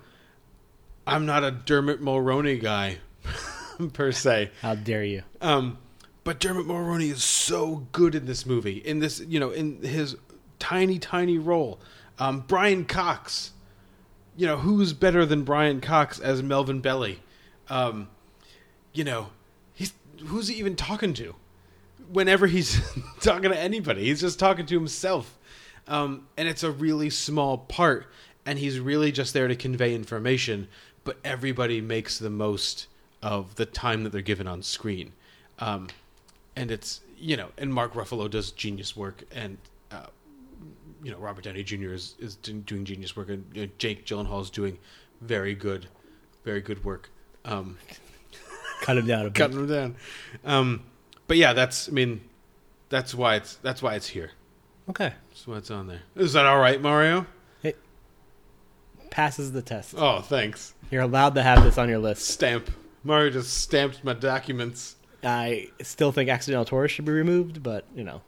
I'm 1.07 1.26
not 1.26 1.43
a 1.45 1.51
Dermot 1.51 2.01
Mulroney 2.01 2.62
guy 2.62 2.99
per 3.93 4.12
se. 4.12 4.53
How 4.62 4.74
dare 4.76 5.05
you? 5.05 5.22
Um, 5.41 5.78
but 6.24 6.39
Dermot 6.39 6.66
Mulroney 6.66 7.11
is 7.11 7.24
so 7.24 7.89
good 7.91 8.14
in 8.14 8.26
this 8.26 8.47
movie. 8.47 8.78
In 8.78 9.01
this, 9.01 9.18
you 9.20 9.41
know, 9.41 9.51
in 9.51 9.83
his 9.83 10.16
tiny, 10.61 10.99
tiny 11.01 11.39
role. 11.39 11.80
Um, 12.18 12.45
Brian 12.47 12.85
Cox. 12.85 13.51
You 14.37 14.47
know, 14.47 14.57
who's 14.59 14.93
better 14.95 15.26
than 15.26 15.43
Brian 15.43 15.80
Cox 15.83 16.18
as 16.18 16.43
Melvin 16.43 16.80
Belli? 16.80 17.20
Um, 17.68 18.09
you 18.95 19.05
know, 19.05 19.28
who's 20.27 20.49
he 20.49 20.55
even 20.57 20.77
talking 20.77 21.14
to? 21.14 21.35
Whenever 22.11 22.47
he's 22.47 22.81
talking 23.20 23.51
to 23.51 23.59
anybody, 23.59 24.05
he's 24.05 24.20
just 24.20 24.39
talking 24.39 24.66
to 24.66 24.75
himself. 24.75 25.39
Um, 25.89 26.27
and 26.37 26.49
it's 26.49 26.62
a 26.62 26.70
really 26.70 27.11
small 27.11 27.59
part, 27.59 28.07
and 28.47 28.59
he's 28.59 28.79
really 28.79 29.12
just 29.12 29.35
there 29.35 29.49
to 29.49 29.57
convey 29.57 29.95
information. 29.95 30.68
But 31.05 31.18
everybody 31.25 31.81
makes 31.81 32.18
the 32.18 32.31
most 32.31 32.87
of 33.23 33.57
the 33.57 33.66
time 33.66 34.05
that 34.05 34.11
they're 34.11 34.23
given 34.23 34.47
on 34.47 34.62
screen, 34.62 35.12
um, 35.59 35.89
and 36.55 36.70
it's 36.70 37.01
you 37.18 37.37
know, 37.37 37.49
and 37.59 37.73
Mark 37.73 37.95
Ruffalo 37.95 38.31
does 38.31 38.53
genius 38.53 38.97
work, 38.97 39.25
and 39.33 39.59
uh, 39.91 40.07
you 41.03 41.11
know 41.11 41.18
Robert 41.18 41.45
Downey 41.45 41.64
Jr. 41.64 41.93
is 41.93 42.14
is 42.20 42.37
doing 42.37 42.85
genius 42.85 43.16
work, 43.16 43.29
and 43.29 43.45
you 43.53 43.66
know, 43.66 43.73
Jake 43.79 44.07
Gyllenhaal 44.07 44.43
is 44.43 44.51
doing 44.51 44.79
very 45.20 45.55
good, 45.55 45.89
very 46.45 46.61
good 46.61 46.85
work. 46.85 47.11
Um, 47.45 47.77
Cut 48.83 48.99
him 48.99 49.07
down 49.07 49.22
a 49.22 49.30
bit. 49.30 49.35
cutting 49.35 49.66
them 49.66 49.68
down. 49.68 49.97
Um, 50.45 50.83
but 51.26 51.37
yeah, 51.39 51.53
that's 51.55 51.89
I 51.89 51.93
mean, 51.93 52.20
that's 52.91 53.14
why 53.14 53.37
it's 53.37 53.55
that's 53.57 53.80
why 53.83 53.95
it's 53.95 54.09
here. 54.09 54.33
Okay. 54.91 55.12
That's 55.30 55.47
why 55.47 55.57
it's 55.57 55.70
on 55.70 55.87
there. 55.87 56.03
Is 56.16 56.33
that 56.35 56.45
all 56.45 56.59
right, 56.59 56.80
Mario? 56.80 57.26
It 57.62 57.78
passes 59.11 59.53
the 59.53 59.62
test. 59.62 59.95
Oh, 59.97 60.20
thanks. 60.20 60.74
You're 60.91 61.03
allowed 61.03 61.35
to 61.37 61.43
have 61.43 61.62
this 61.62 61.78
on 61.78 61.89
your 61.89 61.99
list. 61.99 62.26
Stamp. 62.26 62.70
Mario 63.05 63.30
just 63.30 63.55
stamped 63.55 64.03
my 64.05 64.12
documents. 64.12 64.97
I 65.24 65.70
still 65.83 66.11
think 66.12 66.28
accidental 66.28 66.64
tourist 66.64 66.95
should 66.97 67.05
be 67.05 67.12
removed, 67.12 67.62
but 67.62 67.85
you 67.95 68.03
know, 68.05 68.20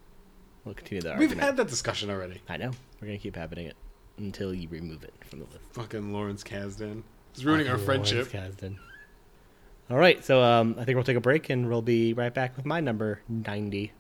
we'll 0.65 0.75
continue 0.75 1.03
that 1.03 1.19
We've 1.19 1.29
argument. 1.31 1.47
had 1.47 1.57
that 1.57 1.69
discussion 1.69 2.09
already. 2.11 2.41
I 2.49 2.57
know 2.57 2.71
we're 3.01 3.09
gonna 3.09 3.19
keep 3.19 3.35
happening 3.37 3.67
it 3.67 3.77
until 4.19 4.55
you 4.55 4.69
remove 4.69 5.03
it 5.03 5.13
from 5.27 5.41
the 5.41 5.47
list. 5.47 5.59
Fucking 5.73 6.13
Lawrence 6.13 6.45
Kasdan. 6.45 7.03
It's 7.33 7.43
ruining 7.43 7.69
our 7.69 7.79
friendship. 7.79 8.33
Lawrence 8.33 8.55
Kasdan. 8.57 8.77
All 9.91 9.99
right, 9.99 10.25
so 10.25 10.43
um, 10.43 10.77
I 10.79 10.85
think 10.85 10.97
we'll 10.97 11.05
take 11.05 11.19
a 11.19 11.21
break 11.21 11.51
and 11.51 11.69
we'll 11.69 11.83
be 11.83 12.15
right 12.15 12.33
back 12.33 12.57
with 12.57 12.65
my 12.65 12.81
number 12.81 13.21
ninety. 13.29 13.93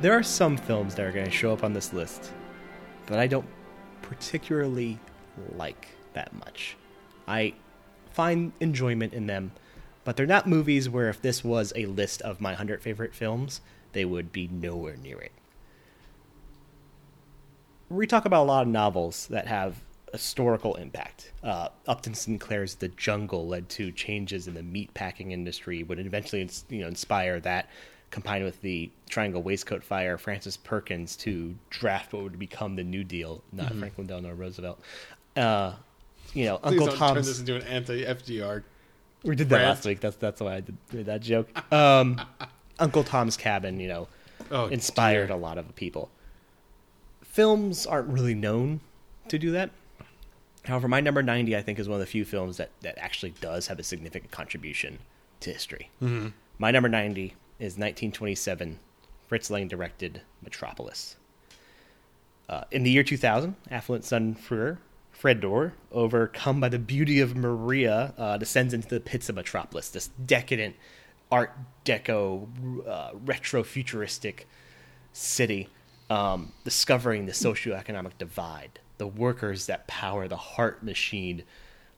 There 0.00 0.12
are 0.12 0.22
some 0.24 0.56
films 0.56 0.96
that 0.96 1.06
are 1.06 1.12
going 1.12 1.26
to 1.26 1.30
show 1.30 1.52
up 1.52 1.62
on 1.62 1.72
this 1.72 1.92
list 1.92 2.32
that 3.06 3.20
I 3.20 3.28
don't 3.28 3.46
particularly 4.02 4.98
like 5.56 5.88
that 6.14 6.34
much. 6.34 6.76
I 7.28 7.54
find 8.10 8.50
enjoyment 8.58 9.12
in 9.14 9.28
them, 9.28 9.52
but 10.02 10.16
they're 10.16 10.26
not 10.26 10.48
movies 10.48 10.88
where 10.88 11.08
if 11.08 11.22
this 11.22 11.44
was 11.44 11.72
a 11.76 11.86
list 11.86 12.20
of 12.22 12.40
my 12.40 12.50
100 12.50 12.82
favorite 12.82 13.14
films, 13.14 13.60
they 13.92 14.04
would 14.04 14.32
be 14.32 14.48
nowhere 14.48 14.96
near 14.96 15.20
it. 15.20 15.32
We 17.90 18.06
talk 18.06 18.24
about 18.24 18.42
a 18.42 18.46
lot 18.46 18.62
of 18.62 18.68
novels 18.68 19.26
that 19.28 19.46
have 19.46 19.76
historical 20.12 20.74
impact. 20.76 21.32
Uh, 21.42 21.68
Upton 21.86 22.14
Sinclair's 22.14 22.74
The 22.76 22.88
Jungle 22.88 23.46
led 23.46 23.68
to 23.70 23.92
changes 23.92 24.46
in 24.48 24.54
the 24.54 24.62
meatpacking 24.62 25.32
industry, 25.32 25.82
would 25.82 25.98
eventually 25.98 26.42
ins- 26.42 26.64
you 26.68 26.80
know, 26.80 26.88
inspire 26.88 27.40
that, 27.40 27.68
combined 28.10 28.44
with 28.44 28.60
the 28.62 28.90
Triangle 29.08 29.42
Waistcoat 29.42 29.82
Fire, 29.84 30.16
Frances 30.18 30.56
Perkins 30.56 31.16
to 31.16 31.54
draft 31.70 32.12
what 32.12 32.22
would 32.22 32.38
become 32.38 32.76
the 32.76 32.84
New 32.84 33.04
Deal, 33.04 33.42
not 33.52 33.72
Franklin 33.74 34.06
Delano 34.06 34.32
Roosevelt. 34.34 34.80
Uh, 35.36 35.72
you 36.34 36.44
know, 36.46 36.56
Mm-hmm. 36.58 36.68
Please 36.68 36.80
Uncle 36.80 36.86
don't 36.88 36.98
turn 36.98 37.08
Tom's. 37.14 37.26
this 37.26 37.40
into 37.40 37.56
an 37.56 37.62
anti-FDR. 37.62 38.62
We 39.24 39.34
did 39.36 39.48
that 39.48 39.56
Rant. 39.56 39.68
last 39.68 39.84
week. 39.86 40.00
That's 40.00 40.16
that's 40.16 40.40
why 40.40 40.56
I 40.56 40.60
did, 40.60 40.76
did 40.90 41.06
that 41.06 41.20
joke. 41.22 41.48
Um, 41.72 42.20
Uncle 42.78 43.02
Tom's 43.02 43.36
Cabin, 43.36 43.80
you 43.80 43.88
know, 43.88 44.08
Oh, 44.50 44.66
inspired 44.66 45.30
a 45.30 45.36
lot 45.36 45.58
of 45.58 45.74
people. 45.74 46.10
Films 47.28 47.86
aren't 47.86 48.08
really 48.08 48.34
known 48.34 48.80
to 49.28 49.38
do 49.38 49.52
that. 49.52 49.70
However, 50.64 50.88
my 50.88 51.00
number 51.00 51.22
ninety, 51.22 51.56
I 51.56 51.62
think, 51.62 51.78
is 51.78 51.88
one 51.88 51.96
of 51.96 52.00
the 52.00 52.06
few 52.06 52.24
films 52.24 52.56
that 52.56 52.70
that 52.80 52.98
actually 52.98 53.34
does 53.40 53.68
have 53.68 53.78
a 53.78 53.84
significant 53.84 54.32
contribution 54.32 54.98
to 55.40 55.52
history. 55.52 55.90
Mm-hmm. 56.02 56.28
My 56.58 56.70
number 56.70 56.88
ninety 56.88 57.34
is 57.58 57.74
1927, 57.74 58.78
Fritz 59.26 59.50
Lang 59.50 59.68
directed 59.68 60.22
Metropolis. 60.42 61.16
Uh, 62.48 62.64
in 62.70 62.82
the 62.82 62.90
year 62.90 63.02
2000, 63.02 63.56
affluent 63.70 64.04
son 64.04 64.34
Fuhrer, 64.34 64.78
Fred 65.10 65.40
Dorr, 65.40 65.74
overcome 65.92 66.60
by 66.60 66.68
the 66.68 66.78
beauty 66.78 67.20
of 67.20 67.36
Maria, 67.36 68.14
uh, 68.16 68.38
descends 68.38 68.72
into 68.72 68.88
the 68.88 69.00
pits 69.00 69.28
of 69.28 69.34
Metropolis, 69.34 69.88
this 69.90 70.08
decadent 70.24 70.76
Art 71.30 71.52
Deco, 71.84 72.86
uh, 72.86 73.10
retro 73.24 73.62
futuristic 73.62 74.48
city, 75.12 75.68
um, 76.10 76.52
discovering 76.64 77.26
the 77.26 77.32
socioeconomic 77.32 78.12
divide. 78.18 78.80
The 78.98 79.06
workers 79.06 79.66
that 79.66 79.86
power 79.86 80.26
the 80.28 80.36
heart 80.36 80.82
machine 80.82 81.44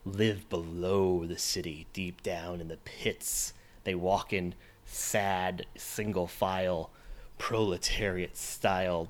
live 0.05 0.49
below 0.49 1.27
the 1.27 1.39
city, 1.39 1.87
deep 1.93 2.23
down 2.23 2.61
in 2.61 2.69
the 2.69 2.77
pits. 2.79 3.53
They 3.85 3.95
walk 3.95 4.33
in 4.33 4.55
sad, 4.85 5.67
single 5.77 6.27
file, 6.27 6.91
proletariat 7.39 8.37
style 8.37 9.09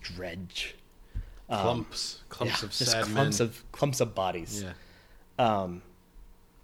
dredge. 0.00 0.74
clumps, 1.48 2.22
clumps 2.28 2.60
Yeah, 2.62 2.66
of 2.66 2.72
just 2.72 2.90
sad 2.90 3.04
clumps 3.06 3.38
men. 3.40 3.48
of 3.48 3.72
clumps 3.72 4.00
of 4.00 4.14
bodies 4.14 4.62
yeah. 4.64 4.72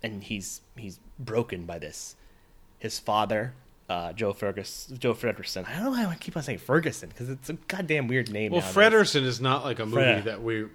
and 0.03 0.23
he's 0.25 0.61
he's 0.77 1.01
broken 1.19 1.65
by 1.67 1.79
this. 1.79 2.17
His 2.79 2.99
father, 2.99 3.55
uh, 3.91 4.13
Joe 4.13 4.33
Fergus, 4.33 4.89
Joe 4.99 5.15
Fredersen. 5.15 5.65
I 5.65 5.75
don't 5.75 5.85
know 5.85 5.91
why 5.91 6.07
I 6.07 6.15
keep 6.15 6.37
on 6.37 6.45
saying 6.45 6.59
Ferguson 6.61 7.09
because 7.09 7.29
it's 7.29 7.51
a 7.51 7.55
goddamn 7.55 8.07
weird 8.07 8.31
name. 8.31 8.53
Well, 8.53 8.61
nowadays. 8.61 8.75
Fredersen 8.75 9.25
is 9.25 9.41
not 9.41 9.65
like 9.65 9.81
a 9.81 9.85
movie 9.85 9.97
Fred- 9.97 10.25
that 10.25 10.43
we. 10.43 10.67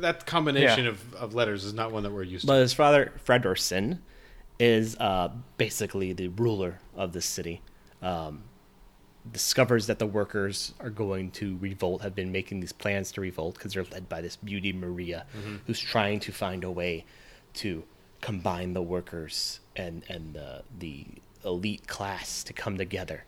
That 0.00 0.26
combination 0.26 0.84
Yeah. 0.84 0.90
of, 0.90 1.14
of 1.14 1.34
letters 1.34 1.64
is 1.64 1.72
not 1.72 1.90
one 1.90 2.02
that 2.02 2.12
we're 2.12 2.22
used 2.22 2.46
But 2.46 2.52
to. 2.52 2.56
But 2.58 2.60
his 2.62 2.74
father, 2.74 3.12
Fredersen, 3.24 4.02
is 4.58 4.94
uh, 4.98 5.30
basically 5.56 6.12
the 6.12 6.28
ruler 6.28 6.80
of 6.94 7.14
the 7.14 7.22
city. 7.22 7.62
Um, 8.02 8.44
discovers 9.32 9.86
that 9.86 9.98
the 9.98 10.06
workers 10.06 10.74
are 10.80 10.90
going 10.90 11.30
to 11.30 11.56
revolt, 11.58 12.02
have 12.02 12.14
been 12.14 12.32
making 12.32 12.60
these 12.60 12.72
plans 12.72 13.12
to 13.12 13.20
revolt 13.20 13.54
because 13.54 13.74
they're 13.74 13.84
led 13.84 14.08
by 14.08 14.20
this 14.20 14.36
beauty 14.36 14.72
Maria, 14.72 15.24
who's 15.66 15.80
trying 15.80 16.20
to 16.20 16.32
find 16.32 16.64
a 16.64 16.70
way 16.70 17.04
to 17.54 17.84
combine 18.20 18.74
the 18.74 18.82
workers 18.82 19.60
and 19.76 20.02
and 20.10 20.34
the 20.34 20.62
the 20.78 21.06
elite 21.44 21.86
class 21.86 22.42
to 22.44 22.52
come 22.52 22.76
together. 22.78 23.24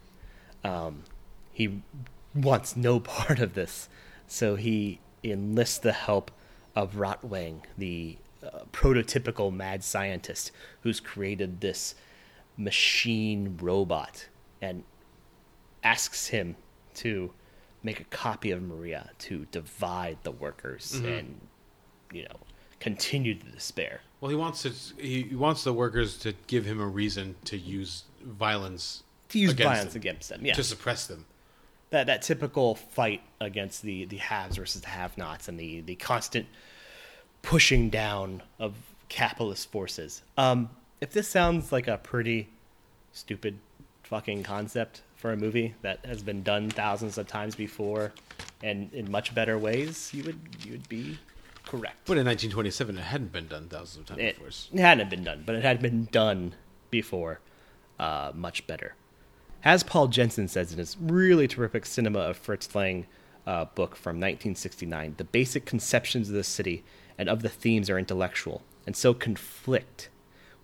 Um, 0.65 1.05
he 1.53 1.83
wants 2.35 2.77
no 2.77 3.01
part 3.15 3.39
of 3.41 3.55
this, 3.55 3.89
so 4.27 4.57
he 4.57 5.01
enlists 5.25 5.79
the 5.79 5.93
help 5.93 6.31
of 6.75 6.95
Rotwang, 6.95 7.61
the 7.77 8.17
uh, 8.43 8.61
prototypical 8.73 9.53
mad 9.53 9.85
scientist 9.85 10.51
who's 10.83 11.01
created 11.01 11.61
this 11.61 11.95
machine 12.57 13.57
robot, 13.61 14.29
and 14.61 14.85
asks 15.85 16.29
him 16.29 16.57
to 16.95 17.33
make 17.83 18.01
a 18.01 18.05
copy 18.05 18.51
of 18.51 18.63
Maria 18.63 19.11
to 19.19 19.47
divide 19.51 20.19
the 20.23 20.31
workers 20.31 20.93
Mm-hmm. 20.97 21.07
and 21.07 21.41
you 22.13 22.23
know 22.25 22.37
continue 22.81 23.35
the 23.39 23.51
despair. 23.51 24.01
Well, 24.23 24.29
he 24.31 24.37
wants 24.37 24.63
to. 24.63 24.71
He 25.03 25.35
wants 25.35 25.65
the 25.65 25.73
workers 25.73 26.17
to 26.19 26.33
give 26.47 26.65
him 26.65 26.81
a 26.81 26.87
reason 26.87 27.35
to 27.47 27.59
use 27.59 28.05
violence 28.23 29.03
To 29.31 29.39
use 29.41 29.51
against 29.51 29.69
violence 29.69 29.93
them, 29.95 30.01
against 30.01 30.29
them, 30.29 30.47
yeah. 30.47 30.55
to 30.55 30.63
suppress 30.63 31.09
them. 31.09 31.27
that 31.91 32.07
that 32.07 32.23
typical 32.23 32.77
fight 32.77 33.21
against 33.41 33.83
the 33.83 34.05
the 34.05 34.19
haves 34.19 34.57
versus 34.59 34.81
the 34.81 34.89
have-nots 34.89 35.49
and 35.49 35.59
the 35.59 35.81
the 35.81 35.97
constant 35.97 36.47
pushing 37.43 37.91
down 37.91 38.43
of 38.61 38.75
capitalist 39.09 39.73
forces. 39.73 40.23
Um, 40.39 40.71
if 41.01 41.13
this 41.13 41.27
sounds 41.27 41.73
like 41.73 41.89
a 41.89 41.99
pretty 41.99 42.49
stupid 43.13 43.59
fucking 44.05 44.45
concept 44.45 45.03
for 45.17 45.33
a 45.33 45.37
movie 45.37 45.75
that 45.83 46.07
has 46.07 46.23
been 46.23 46.45
done 46.45 46.71
thousands 46.71 47.19
of 47.19 47.27
times 47.27 47.57
before 47.57 48.13
and 48.63 48.95
in 48.95 49.11
much 49.11 49.35
better 49.35 49.59
ways, 49.59 50.15
you 50.15 50.23
would 50.23 50.39
you 50.65 50.71
would 50.71 50.89
be 50.89 51.19
correct. 51.73 51.97
But 52.05 52.19
in 52.19 52.27
1927, 52.27 52.99
it 52.99 53.01
hadn't 53.01 53.33
been 53.33 53.47
done 53.47 53.69
thousands 53.69 53.97
of 53.97 54.07
times 54.07 54.21
it, 54.21 54.39
before. 54.39 54.79
it 54.79 54.81
hadn't 54.81 55.09
been 55.09 55.25
done, 55.25 55.43
but 55.47 55.55
it 55.55 55.65
had 55.65 55.81
been 55.81 56.07
done 56.13 56.55
before, 56.91 57.41
uh, 57.99 58.33
much 58.35 58.67
better. 58.67 58.95
As 59.65 59.83
Paul 59.83 60.09
Jensen 60.09 60.49
says 60.49 60.73
in 60.73 60.79
his 60.79 60.97
really 61.01 61.49
terrific 61.49 61.87
Cinema 61.87 62.19
of 62.19 62.37
Fritz 62.37 62.75
Lang 62.75 63.07
uh, 63.47 63.65
book 63.65 63.97
from 63.97 64.17
1969, 64.17 65.15
the 65.17 65.25
basic 65.25 65.65
conceptions 65.65 66.29
of 66.29 66.35
the 66.35 66.45
city 66.45 66.85
and 67.17 67.29
of 67.29 67.41
the 67.41 67.49
themes 67.49 67.89
are 67.89 67.99
intellectual, 67.99 68.63
and 68.87 68.95
so 68.95 69.15
conflict 69.15 70.11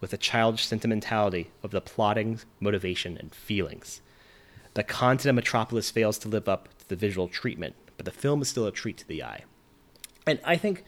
with 0.00 0.10
the 0.10 0.18
childish 0.18 0.66
sentimentality 0.66 1.50
of 1.62 1.70
the 1.70 1.80
plotting, 1.80 2.40
motivation, 2.60 3.16
and 3.16 3.34
feelings. 3.34 4.02
The 4.74 4.84
content 4.84 5.30
of 5.30 5.36
Metropolis 5.36 5.90
fails 5.90 6.18
to 6.18 6.28
live 6.28 6.48
up 6.48 6.68
to 6.78 6.88
the 6.88 6.96
visual 6.96 7.28
treatment, 7.28 7.76
but 7.96 8.04
the 8.04 8.12
film 8.12 8.42
is 8.42 8.48
still 8.48 8.66
a 8.66 8.72
treat 8.72 8.98
to 8.98 9.08
the 9.08 9.22
eye. 9.22 9.44
And 10.26 10.38
I 10.44 10.56
think 10.56 10.84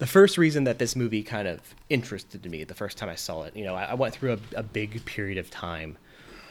the 0.00 0.06
first 0.06 0.38
reason 0.38 0.64
that 0.64 0.78
this 0.78 0.96
movie 0.96 1.22
kind 1.22 1.46
of 1.46 1.60
interested 1.90 2.44
me 2.50 2.64
the 2.64 2.74
first 2.74 2.96
time 2.96 3.10
I 3.10 3.14
saw 3.14 3.42
it, 3.42 3.54
you 3.54 3.64
know, 3.64 3.74
I, 3.74 3.84
I 3.84 3.94
went 3.94 4.14
through 4.14 4.32
a, 4.32 4.60
a 4.60 4.62
big 4.62 5.04
period 5.04 5.36
of 5.36 5.50
time 5.50 5.98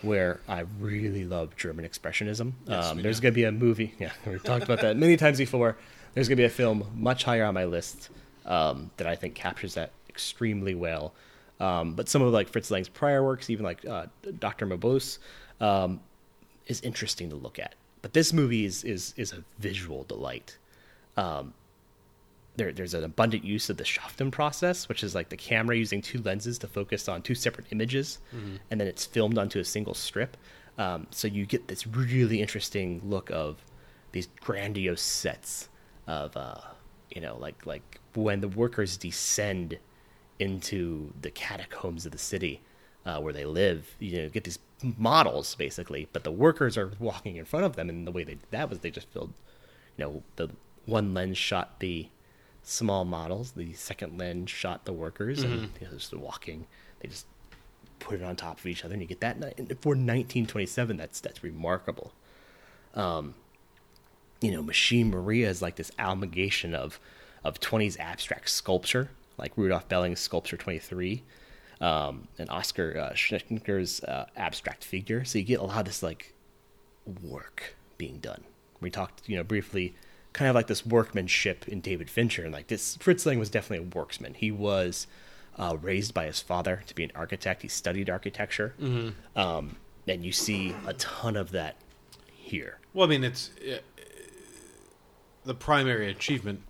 where 0.03 0.39
I 0.47 0.65
really 0.79 1.25
loved 1.25 1.57
German 1.57 1.83
expressionism. 1.83 2.53
um, 2.69 3.01
there's 3.01 3.19
going 3.19 3.33
to 3.33 3.35
be 3.35 3.45
a 3.45 3.51
movie, 3.51 3.95
yeah, 3.99 4.11
we've 4.25 4.43
talked 4.43 4.63
about 4.63 4.81
that 4.81 4.95
many 4.95 5.17
times 5.17 5.39
before. 5.39 5.77
There's 6.13 6.27
going 6.27 6.37
to 6.37 6.41
be 6.41 6.45
a 6.45 6.49
film 6.49 6.85
much 6.95 7.23
higher 7.23 7.43
on 7.43 7.55
my 7.55 7.65
list 7.65 8.09
um, 8.45 8.91
that 8.97 9.07
I 9.07 9.15
think 9.15 9.33
captures 9.33 9.73
that 9.73 9.91
extremely 10.07 10.75
well. 10.75 11.13
Um, 11.59 11.95
but 11.95 12.07
some 12.07 12.21
of 12.21 12.31
like 12.31 12.49
Fritz 12.49 12.69
Lang's 12.69 12.87
prior 12.87 13.23
works, 13.23 13.49
even 13.49 13.65
like 13.65 13.85
uh, 13.85 14.05
Dr. 14.37 14.67
Mabuse, 14.67 15.17
um, 15.59 15.99
is 16.67 16.81
interesting 16.81 17.31
to 17.31 17.35
look 17.35 17.57
at. 17.57 17.73
But 18.01 18.13
this 18.13 18.31
movie 18.31 18.63
is 18.63 18.85
is 18.85 19.13
is 19.17 19.33
a 19.33 19.43
visual 19.59 20.03
delight. 20.05 20.57
Um, 21.17 21.53
there, 22.55 22.71
there's 22.71 22.93
an 22.93 23.03
abundant 23.03 23.43
use 23.43 23.69
of 23.69 23.77
the 23.77 23.83
Schüfftan 23.83 24.31
process, 24.31 24.89
which 24.89 25.03
is 25.03 25.15
like 25.15 25.29
the 25.29 25.37
camera 25.37 25.75
using 25.75 26.01
two 26.01 26.21
lenses 26.21 26.57
to 26.59 26.67
focus 26.67 27.07
on 27.07 27.21
two 27.21 27.35
separate 27.35 27.67
images, 27.71 28.19
and 28.69 28.79
then 28.79 28.87
it's 28.87 29.05
filmed 29.05 29.37
onto 29.37 29.59
a 29.59 29.65
single 29.65 29.93
strip. 29.93 30.35
Um, 30.77 31.07
so 31.11 31.27
you 31.27 31.45
get 31.45 31.67
this 31.67 31.85
really 31.87 32.41
interesting 32.41 33.01
look 33.03 33.29
of 33.31 33.57
these 34.11 34.27
grandiose 34.41 35.01
sets 35.01 35.69
of, 36.07 36.35
uh, 36.35 36.55
you 37.09 37.21
know, 37.21 37.37
like 37.37 37.65
like 37.65 37.99
when 38.13 38.41
the 38.41 38.47
workers 38.47 38.97
descend 38.97 39.77
into 40.39 41.13
the 41.21 41.29
catacombs 41.29 42.05
of 42.05 42.11
the 42.11 42.17
city 42.17 42.61
uh, 43.05 43.19
where 43.19 43.33
they 43.33 43.45
live. 43.45 43.95
You 43.99 44.23
know, 44.23 44.29
get 44.29 44.45
these 44.45 44.59
models 44.97 45.55
basically, 45.55 46.07
but 46.13 46.23
the 46.23 46.31
workers 46.31 46.77
are 46.77 46.91
walking 46.99 47.35
in 47.35 47.45
front 47.45 47.65
of 47.65 47.75
them, 47.75 47.89
and 47.89 48.07
the 48.07 48.11
way 48.11 48.23
they 48.23 48.35
did 48.35 48.51
that 48.51 48.69
was 48.69 48.79
they 48.79 48.91
just 48.91 49.09
filled, 49.09 49.33
you 49.97 50.05
know, 50.05 50.23
the 50.37 50.49
one 50.85 51.13
lens 51.13 51.37
shot 51.37 51.79
the 51.79 52.09
small 52.69 53.05
models, 53.05 53.51
the 53.51 53.73
second 53.73 54.17
lens 54.17 54.49
shot 54.49 54.85
the 54.85 54.93
workers, 54.93 55.43
and 55.43 55.69
you 55.81 55.87
know, 55.87 55.93
just 55.93 56.13
walking. 56.13 56.67
They 56.99 57.09
just 57.09 57.25
put 57.99 58.21
it 58.21 58.23
on 58.23 58.35
top 58.35 58.59
of 58.59 58.65
each 58.65 58.85
other, 58.85 58.93
and 58.93 59.01
you 59.01 59.07
get 59.07 59.21
that. 59.21 59.35
And 59.35 59.67
for 59.81 59.89
1927, 59.89 60.97
that's 60.97 61.19
that's 61.19 61.43
remarkable. 61.43 62.13
Um, 62.93 63.35
you 64.41 64.51
know, 64.51 64.61
Machine 64.61 65.09
Maria 65.09 65.49
is 65.49 65.61
like 65.61 65.75
this 65.75 65.91
amalgamation 65.97 66.75
of 66.75 66.99
of 67.43 67.59
20s 67.59 67.97
abstract 67.99 68.49
sculpture, 68.49 69.09
like 69.37 69.53
Rudolph 69.55 69.87
Belling's 69.87 70.19
Sculpture 70.19 70.57
23, 70.57 71.23
um, 71.81 72.27
and 72.37 72.49
Oscar 72.49 72.97
uh, 72.97 74.07
uh, 74.07 74.25
abstract 74.35 74.83
figure. 74.83 75.23
So 75.23 75.39
you 75.39 75.45
get 75.45 75.59
a 75.59 75.63
lot 75.63 75.79
of 75.79 75.85
this 75.85 76.03
like 76.03 76.33
work 77.23 77.75
being 77.97 78.19
done. 78.19 78.43
We 78.81 78.89
talked, 78.89 79.27
you 79.27 79.37
know, 79.37 79.43
briefly, 79.43 79.95
kind 80.33 80.49
of 80.49 80.55
like 80.55 80.67
this 80.67 80.85
workmanship 80.85 81.67
in 81.67 81.81
David 81.81 82.09
Fincher, 82.09 82.43
and 82.43 82.53
like 82.53 82.67
this 82.67 82.95
Fritz 82.97 83.25
Lang 83.25 83.39
was 83.39 83.49
definitely 83.49 83.85
a 83.87 83.89
worksman. 83.89 84.35
He 84.35 84.51
was 84.51 85.07
uh, 85.57 85.77
raised 85.81 86.13
by 86.13 86.25
his 86.25 86.39
father 86.39 86.83
to 86.87 86.95
be 86.95 87.03
an 87.03 87.11
architect. 87.15 87.61
He 87.63 87.67
studied 87.67 88.09
architecture, 88.09 88.73
um, 89.35 89.75
and 90.07 90.23
you 90.23 90.31
see 90.31 90.75
a 90.87 90.93
ton 90.93 91.35
of 91.35 91.51
that 91.51 91.75
here. 92.31 92.79
Well, 92.93 93.05
I 93.07 93.09
mean, 93.09 93.23
it's 93.23 93.51
uh, 93.69 93.77
the 95.45 95.53
primary 95.53 96.09
achievement 96.09 96.61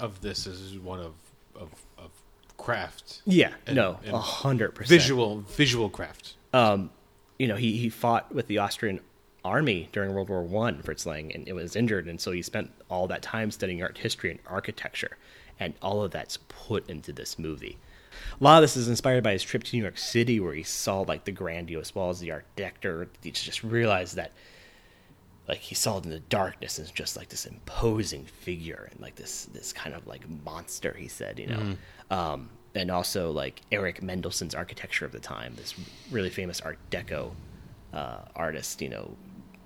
of 0.00 0.20
this 0.20 0.46
is 0.46 0.78
one 0.78 1.00
of 1.00 1.14
of, 1.54 1.70
of 1.98 2.10
craft. 2.56 3.22
Yeah, 3.24 3.52
and- 3.66 3.76
no, 3.76 3.98
a 4.06 4.18
hundred 4.18 4.74
percent. 4.74 4.88
visual 5.00 5.40
visual 5.48 5.90
craft. 5.90 6.34
um, 6.52 6.90
you 7.38 7.48
know, 7.48 7.56
he, 7.56 7.76
he 7.76 7.88
fought 7.88 8.32
with 8.32 8.46
the 8.46 8.58
Austrian 8.58 9.00
army 9.44 9.88
during 9.92 10.14
World 10.14 10.28
War 10.28 10.42
One, 10.42 10.82
Fritz 10.82 11.06
Lang, 11.06 11.32
and 11.32 11.46
it 11.48 11.52
was 11.52 11.76
injured, 11.76 12.06
and 12.06 12.20
so 12.20 12.30
he 12.32 12.42
spent 12.42 12.70
all 12.88 13.06
that 13.08 13.22
time 13.22 13.50
studying 13.50 13.82
art 13.82 13.98
history 13.98 14.30
and 14.30 14.40
architecture, 14.46 15.16
and 15.58 15.74
all 15.82 16.02
of 16.02 16.10
that's 16.10 16.38
put 16.48 16.88
into 16.88 17.12
this 17.12 17.38
movie. 17.38 17.78
A 18.40 18.44
lot 18.44 18.58
of 18.58 18.62
this 18.62 18.76
is 18.76 18.88
inspired 18.88 19.24
by 19.24 19.32
his 19.32 19.42
trip 19.42 19.64
to 19.64 19.76
New 19.76 19.82
York 19.82 19.98
City, 19.98 20.38
where 20.38 20.54
he 20.54 20.62
saw 20.62 21.00
like 21.00 21.24
the 21.24 21.32
grandiose 21.32 21.94
walls, 21.94 22.20
the 22.20 22.30
Art 22.30 22.44
Deco. 22.56 23.08
He 23.22 23.30
just 23.30 23.64
realized 23.64 24.16
that, 24.16 24.32
like, 25.48 25.58
he 25.58 25.74
saw 25.74 25.98
it 25.98 26.04
in 26.04 26.10
the 26.10 26.20
darkness 26.20 26.78
as 26.78 26.90
just 26.90 27.16
like 27.16 27.28
this 27.28 27.46
imposing 27.46 28.24
figure 28.24 28.88
and 28.90 29.00
like 29.00 29.16
this 29.16 29.46
this 29.46 29.72
kind 29.72 29.94
of 29.94 30.06
like 30.06 30.28
monster. 30.44 30.94
He 30.96 31.08
said, 31.08 31.38
you 31.38 31.46
know, 31.46 31.74
um, 32.10 32.50
and 32.74 32.90
also 32.90 33.30
like 33.30 33.60
Eric 33.72 34.02
Mendelsohn's 34.02 34.54
architecture 34.54 35.04
of 35.04 35.12
the 35.12 35.20
time, 35.20 35.54
this 35.56 35.74
really 36.10 36.30
famous 36.30 36.60
Art 36.60 36.78
Deco 36.90 37.32
uh, 37.92 38.18
artist, 38.36 38.80
you 38.82 38.88
know, 38.88 39.10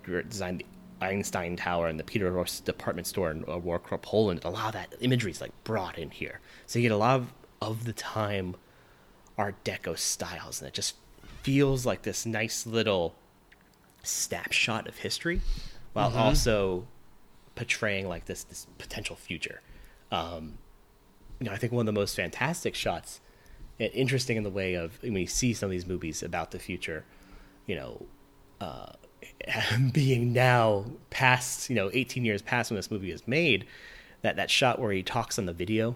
designed 0.07 0.61
the 0.61 0.67
Einstein 1.05 1.57
Tower 1.57 1.89
and 1.89 2.01
the 2.01 2.05
Peter 2.05 2.31
Ross 2.31 2.61
department 2.61 3.07
store 3.07 3.31
in 3.31 3.45
uh, 3.49 3.59
Warsaw, 3.59 3.99
Poland. 3.99 4.41
A 4.45 4.51
lot 4.51 4.69
of 4.69 4.73
that 4.73 4.95
imagery 5.01 5.31
is 5.31 5.41
like 5.41 5.53
brought 5.65 5.99
in 5.99 6.11
here, 6.11 6.41
so 6.67 6.79
you 6.79 6.85
get 6.85 6.95
a 6.95 6.97
lot 6.97 7.17
of, 7.17 7.35
of 7.61 7.85
the 7.85 7.93
time 7.93 8.57
Art 9.37 9.63
Deco 9.65 9.99
styles, 9.99 10.61
and 10.61 10.69
it 10.69 10.75
just 10.75 10.97
feels 11.43 11.85
like 11.85 12.03
this 12.03 12.25
nice 12.25 12.67
little 12.67 13.15
snapshot 14.03 14.89
of 14.89 14.99
history, 14.99 15.43
while 15.93 16.17
also 16.17 16.87
portraying 17.55 18.09
like 18.09 18.25
this 18.27 18.45
this 18.45 18.67
potential 18.79 19.17
future. 19.17 19.61
Um, 20.11 20.59
you 21.39 21.47
know, 21.47 21.53
I 21.53 21.57
think 21.57 21.73
one 21.73 21.87
of 21.87 21.95
the 21.95 22.01
most 22.01 22.17
fantastic 22.17 22.75
shots, 22.75 23.21
and 23.79 23.93
interesting 23.93 24.39
in 24.39 24.43
the 24.43 24.51
way 24.51 24.75
of 24.75 25.03
when 25.03 25.15
you 25.17 25.27
see 25.27 25.53
some 25.53 25.67
of 25.67 25.71
these 25.73 25.87
movies 25.87 26.23
about 26.23 26.53
the 26.53 26.59
future, 26.59 27.05
you 27.67 27.75
know, 27.75 28.07
uh, 28.61 28.93
being 29.93 30.33
now 30.33 30.87
past, 31.11 31.69
you 31.71 31.77
know, 31.77 31.91
18 31.93 32.25
years 32.25 32.43
past 32.43 32.71
when 32.71 32.77
this 32.77 32.91
movie 32.91 33.13
was 33.13 33.27
made, 33.29 33.65
that 34.23 34.37
that 34.37 34.51
shot 34.51 34.79
where 34.81 34.93
he 34.93 35.03
talks 35.03 35.39
on 35.39 35.47
the 35.47 35.53
video 35.53 35.95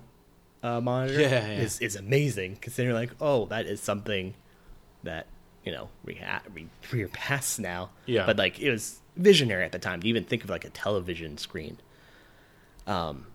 uh, 0.63 0.81
monitor 0.81 1.21
Yeah, 1.21 1.29
yeah. 1.49 1.59
is 1.61 1.81
is 1.81 1.97
amazing. 1.97 2.57
Considering 2.61 2.95
like, 2.95 3.11
oh, 3.21 3.47
that 3.47 3.67
is 3.67 3.81
something 3.81 4.35
that 5.03 5.27
you 5.65 5.73
know 5.73 5.89
we 6.05 6.15
ha- 6.15 6.43
we 6.55 6.69
we're 6.93 7.09
past 7.09 7.59
now. 7.59 7.91
Yeah. 8.07 8.27
but 8.27 8.37
like 8.37 8.61
it 8.61 8.71
was 8.71 9.01
visionary 9.17 9.65
at 9.65 9.73
the 9.73 9.79
time 9.79 10.01
to 10.01 10.09
even 10.09 10.25
think 10.25 10.45
of 10.45 10.51
like 10.51 10.65
a 10.65 10.71
television 10.71 11.37
screen. 11.39 11.79
Um, 12.87 13.27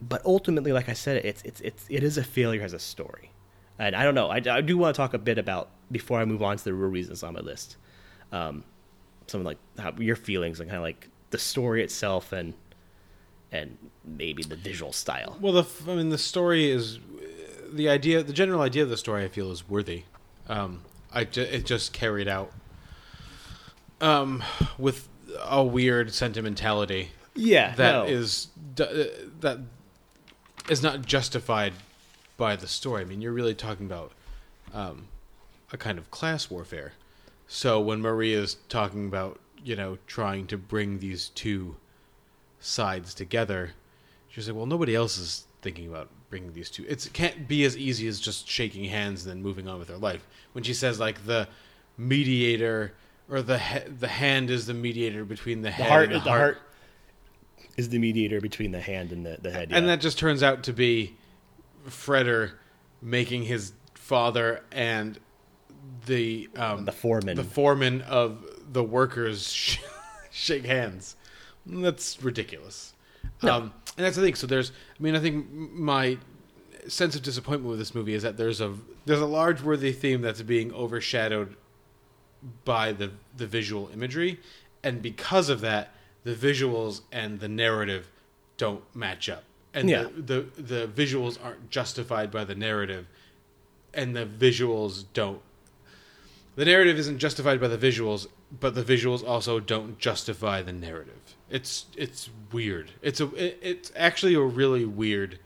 but 0.00 0.24
ultimately, 0.24 0.72
like 0.72 0.88
I 0.88 0.92
said, 0.92 1.24
it's 1.24 1.42
it's 1.42 1.60
it's 1.60 1.86
it 1.88 2.02
is 2.04 2.18
a 2.18 2.24
failure 2.24 2.62
as 2.62 2.72
a 2.72 2.78
story, 2.78 3.30
and 3.78 3.96
I 3.96 4.04
don't 4.04 4.14
know. 4.14 4.28
I, 4.28 4.36
I 4.50 4.60
do 4.60 4.76
want 4.78 4.94
to 4.94 4.96
talk 4.96 5.12
a 5.14 5.18
bit 5.18 5.38
about 5.38 5.70
before 5.90 6.18
I 6.20 6.24
move 6.24 6.42
on 6.42 6.56
to 6.56 6.64
the 6.64 6.74
real 6.74 6.90
reasons 6.90 7.22
on 7.22 7.34
my 7.34 7.40
list. 7.40 7.76
Um, 8.32 8.64
some 9.26 9.40
of 9.40 9.46
like 9.46 9.58
how 9.78 9.92
your 9.98 10.16
feelings 10.16 10.60
and 10.60 10.68
kind 10.68 10.78
of 10.78 10.82
like 10.82 11.08
the 11.30 11.38
story 11.38 11.82
itself 11.82 12.32
and 12.32 12.54
and 13.52 13.76
maybe 14.04 14.42
the 14.42 14.56
visual 14.56 14.92
style. 14.92 15.36
Well, 15.40 15.52
the 15.54 15.66
I 15.90 15.94
mean, 15.96 16.10
the 16.10 16.18
story 16.18 16.70
is 16.70 16.98
the 17.72 17.88
idea. 17.88 18.22
The 18.22 18.32
general 18.32 18.60
idea 18.60 18.82
of 18.82 18.90
the 18.90 18.96
story, 18.96 19.24
I 19.24 19.28
feel, 19.28 19.50
is 19.50 19.68
worthy. 19.68 20.04
Um, 20.48 20.82
I 21.12 21.24
ju- 21.24 21.42
it 21.42 21.64
just 21.66 21.92
carried 21.92 22.28
out 22.28 22.52
um, 24.00 24.42
with 24.78 25.08
a 25.44 25.62
weird 25.62 26.12
sentimentality 26.12 27.10
Yeah, 27.34 27.74
that 27.76 27.92
no. 27.92 28.04
is 28.04 28.48
uh, 28.80 28.84
that 29.40 29.58
is 30.68 30.82
not 30.82 31.04
justified 31.06 31.72
by 32.36 32.56
the 32.56 32.66
story. 32.68 33.02
I 33.02 33.04
mean, 33.04 33.20
you're 33.20 33.32
really 33.32 33.54
talking 33.54 33.86
about 33.86 34.12
um, 34.72 35.08
a 35.72 35.76
kind 35.76 35.98
of 35.98 36.10
class 36.10 36.50
warfare. 36.50 36.92
So 37.46 37.80
when 37.80 38.00
Maria's 38.00 38.56
talking 38.68 39.06
about 39.06 39.40
you 39.64 39.76
know, 39.76 39.98
trying 40.06 40.46
to 40.48 40.56
bring 40.56 40.98
these 40.98 41.30
two 41.30 41.76
sides 42.60 43.14
together. 43.14 43.72
She's 44.28 44.48
like, 44.48 44.56
well, 44.56 44.66
nobody 44.66 44.94
else 44.94 45.18
is 45.18 45.46
thinking 45.62 45.88
about 45.88 46.08
bringing 46.30 46.52
these 46.52 46.70
two. 46.70 46.84
It's, 46.88 47.06
it 47.06 47.12
can't 47.12 47.48
be 47.48 47.64
as 47.64 47.76
easy 47.76 48.06
as 48.08 48.20
just 48.20 48.48
shaking 48.48 48.84
hands 48.84 49.24
and 49.24 49.34
then 49.34 49.42
moving 49.42 49.68
on 49.68 49.78
with 49.78 49.88
their 49.88 49.98
life. 49.98 50.26
When 50.52 50.64
she 50.64 50.74
says 50.74 51.00
like 51.00 51.26
the 51.26 51.48
mediator 51.96 52.92
or 53.30 53.42
the 53.42 53.58
he- 53.58 53.88
the 53.88 54.08
hand 54.08 54.50
is 54.50 54.66
the 54.66 54.74
mediator 54.74 55.24
between 55.24 55.62
the 55.62 55.68
The 55.68 55.72
head 55.72 55.88
heart, 55.88 56.04
and 56.04 56.14
the, 56.14 56.24
the 56.24 56.30
heart 56.30 56.58
is 57.76 57.88
the 57.88 57.98
mediator 57.98 58.40
between 58.40 58.70
the 58.70 58.80
hand 58.80 59.12
and 59.12 59.24
the, 59.24 59.38
the 59.40 59.50
head. 59.50 59.70
and 59.72 59.86
yeah. 59.86 59.92
that 59.92 60.00
just 60.00 60.18
turns 60.18 60.42
out 60.42 60.62
to 60.64 60.72
be 60.72 61.16
Freder 61.88 62.52
making 63.02 63.44
his 63.44 63.72
father 63.94 64.62
and 64.72 65.18
the 66.06 66.48
um, 66.56 66.84
The 66.84 66.92
foreman. 66.92 67.36
the 67.36 67.44
foreman 67.44 68.02
of 68.02 68.44
the 68.72 68.82
workers 68.84 69.52
sh- 69.52 69.78
shake 70.30 70.64
hands. 70.64 71.16
That's 71.66 72.22
ridiculous. 72.22 72.94
Um, 73.42 73.72
and 73.96 74.06
that's 74.06 74.16
the 74.16 74.22
thing. 74.22 74.34
So 74.34 74.46
there's, 74.46 74.70
I 74.98 75.02
mean, 75.02 75.14
I 75.14 75.20
think 75.20 75.50
my 75.52 76.18
sense 76.86 77.14
of 77.14 77.22
disappointment 77.22 77.68
with 77.68 77.78
this 77.78 77.94
movie 77.94 78.14
is 78.14 78.22
that 78.22 78.36
there's 78.36 78.60
a 78.60 78.74
there's 79.04 79.20
a 79.20 79.26
large 79.26 79.62
worthy 79.62 79.92
theme 79.92 80.22
that's 80.22 80.42
being 80.42 80.72
overshadowed 80.72 81.56
by 82.64 82.92
the 82.92 83.10
the 83.36 83.46
visual 83.46 83.90
imagery, 83.92 84.40
and 84.82 85.02
because 85.02 85.48
of 85.48 85.60
that, 85.60 85.92
the 86.24 86.34
visuals 86.34 87.00
and 87.12 87.40
the 87.40 87.48
narrative 87.48 88.08
don't 88.56 88.82
match 88.94 89.28
up, 89.28 89.44
and 89.74 89.88
Yeah. 89.90 90.04
the, 90.16 90.46
the 90.56 90.62
the 90.62 90.86
visuals 90.88 91.38
aren't 91.44 91.68
justified 91.70 92.30
by 92.30 92.44
the 92.44 92.54
narrative, 92.54 93.06
and 93.94 94.14
the 94.16 94.24
visuals 94.26 95.04
don't. 95.12 95.40
The 96.58 96.64
narrative 96.64 96.98
isn't 96.98 97.18
justified 97.18 97.60
by 97.60 97.68
the 97.68 97.78
visuals, 97.78 98.26
but 98.50 98.74
the 98.74 98.82
visuals 98.82 99.24
also 99.24 99.60
don't 99.60 99.96
justify 99.96 100.60
the 100.60 100.72
narrative. 100.72 101.20
It's 101.48 101.86
it's 101.96 102.30
weird. 102.50 102.90
It's 103.00 103.20
a 103.20 103.26
it, 103.36 103.58
it's 103.62 103.92
actually 103.94 104.34
a 104.34 104.40
really 104.40 104.84
weird 104.84 105.38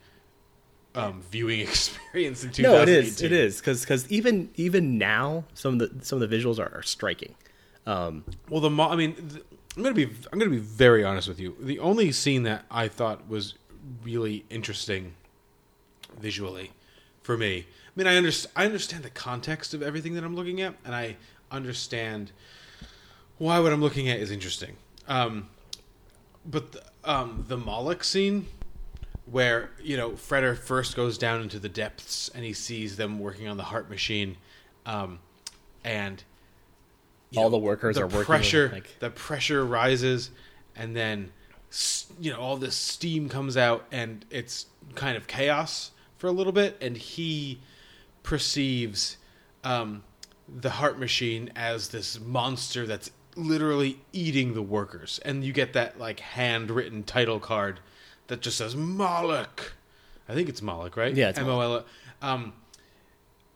um, 0.95 1.21
viewing 1.29 1.59
experience 1.69 2.43
in 2.43 2.49
2018. 2.49 2.63
no, 2.63 2.81
it 2.81 2.89
is. 2.89 3.21
It 3.21 3.31
is 3.31 3.59
because 3.59 4.11
even 4.11 4.49
even 4.55 4.97
now 4.97 5.43
some 5.53 5.79
of 5.79 5.99
the 5.99 6.03
some 6.03 6.19
of 6.19 6.27
the 6.27 6.35
visuals 6.35 6.57
are, 6.57 6.75
are 6.75 6.81
striking. 6.81 7.35
Um, 7.85 8.23
Well, 8.49 8.61
the 8.61 8.71
mo- 8.71 8.89
I 8.89 8.95
mean, 8.95 9.13
th- 9.13 9.43
I'm 9.77 9.83
gonna 9.83 9.93
be 9.93 10.09
I'm 10.31 10.39
gonna 10.39 10.49
be 10.49 10.57
very 10.57 11.03
honest 11.03 11.27
with 11.27 11.39
you. 11.39 11.55
The 11.59 11.77
only 11.77 12.11
scene 12.11 12.41
that 12.43 12.65
I 12.71 12.87
thought 12.87 13.29
was 13.29 13.53
really 14.03 14.45
interesting 14.49 15.13
visually 16.19 16.71
for 17.21 17.37
me. 17.37 17.67
I 17.95 17.99
mean, 17.99 18.07
I 18.07 18.15
understand 18.15 18.53
I 18.55 18.65
understand 18.65 19.03
the 19.03 19.09
context 19.09 19.73
of 19.73 19.81
everything 19.83 20.13
that 20.15 20.23
I'm 20.23 20.35
looking 20.35 20.61
at, 20.61 20.75
and 20.85 20.95
I 20.95 21.17
understand 21.51 22.31
why 23.37 23.59
what 23.59 23.71
I'm 23.71 23.81
looking 23.81 24.09
at 24.09 24.19
is 24.19 24.31
interesting. 24.31 24.75
Um, 25.07 25.49
but 26.45 26.71
the, 26.71 26.83
um, 27.03 27.45
the 27.47 27.57
Moloch 27.57 28.03
scene, 28.03 28.47
where 29.25 29.69
you 29.81 29.95
know 29.97 30.11
Freder 30.11 30.57
first 30.57 30.95
goes 30.95 31.17
down 31.17 31.41
into 31.41 31.59
the 31.59 31.69
depths 31.69 32.29
and 32.33 32.43
he 32.43 32.53
sees 32.53 32.95
them 32.97 33.19
working 33.19 33.47
on 33.47 33.57
the 33.57 33.63
heart 33.63 33.89
machine, 33.89 34.37
um, 34.85 35.19
and 35.83 36.23
All 37.37 37.49
the 37.49 37.57
workers 37.57 37.97
are 37.97 38.05
working 38.05 38.17
with, 38.17 38.27
Pressure, 38.27 38.69
like- 38.73 38.99
the 38.99 39.09
pressure 39.11 39.63
rises, 39.65 40.31
and 40.75 40.95
then 40.95 41.31
you 42.19 42.31
know 42.31 42.39
all 42.39 42.57
this 42.57 42.75
steam 42.75 43.29
comes 43.29 43.55
out, 43.55 43.85
and 43.91 44.25
it's 44.31 44.65
kind 44.95 45.15
of 45.15 45.27
chaos 45.27 45.91
for 46.17 46.25
a 46.27 46.31
little 46.31 46.53
bit, 46.53 46.77
and 46.81 46.97
he 46.97 47.59
perceives 48.23 49.17
um, 49.63 50.03
the 50.47 50.71
heart 50.71 50.97
machine 50.99 51.51
as 51.55 51.89
this 51.89 52.19
monster 52.19 52.87
that's 52.87 53.11
literally 53.35 53.99
eating 54.11 54.53
the 54.53 54.61
workers, 54.61 55.19
and 55.25 55.43
you 55.43 55.53
get 55.53 55.73
that 55.73 55.99
like 55.99 56.19
handwritten 56.19 57.03
title 57.03 57.39
card 57.39 57.79
that 58.27 58.41
just 58.41 58.57
says 58.57 58.75
Moloch. 58.75 59.73
I 60.27 60.33
think 60.33 60.49
it's 60.49 60.61
Moloch, 60.61 60.95
right? 60.97 61.13
Yeah, 61.13 61.29
it's 61.29 61.39
M 61.39 61.47
O 61.47 61.59
L. 61.59 61.85
Um, 62.21 62.53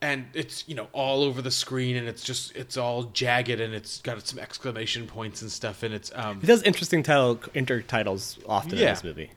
and 0.01 0.25
it's 0.33 0.67
you 0.67 0.75
know 0.75 0.87
all 0.91 1.23
over 1.23 1.41
the 1.41 1.51
screen, 1.51 1.95
and 1.95 2.07
it's 2.07 2.23
just 2.23 2.55
it's 2.55 2.77
all 2.77 3.03
jagged, 3.03 3.59
and 3.59 3.73
it's 3.73 4.01
got 4.01 4.25
some 4.27 4.39
exclamation 4.39 5.07
points 5.07 5.41
and 5.41 5.51
stuff, 5.51 5.83
and 5.83 5.93
it's 5.93 6.11
um, 6.15 6.39
he 6.41 6.47
does 6.47 6.61
interesting 6.63 7.03
title 7.03 7.37
intertitles 7.55 8.37
often 8.47 8.73
in 8.73 8.77
this 8.79 9.03
movie. 9.03 9.31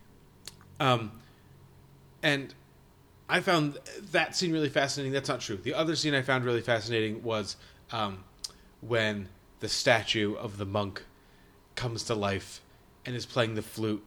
Um, 0.78 1.12
and 2.22 2.54
I 3.30 3.40
found 3.40 3.78
that 4.10 4.34
scene 4.34 4.52
really 4.52 4.68
fascinating. 4.68 5.12
That's 5.12 5.28
not 5.28 5.40
true. 5.40 5.56
The 5.56 5.74
other 5.74 5.94
scene 5.94 6.14
I 6.14 6.22
found 6.22 6.44
really 6.44 6.60
fascinating 6.62 7.22
was 7.22 7.56
um, 7.92 8.24
when 8.80 9.28
the 9.60 9.68
statue 9.68 10.34
of 10.34 10.58
the 10.58 10.66
monk 10.66 11.04
comes 11.76 12.02
to 12.04 12.14
life 12.14 12.60
and 13.06 13.14
is 13.14 13.24
playing 13.26 13.54
the 13.54 13.62
flute 13.62 14.04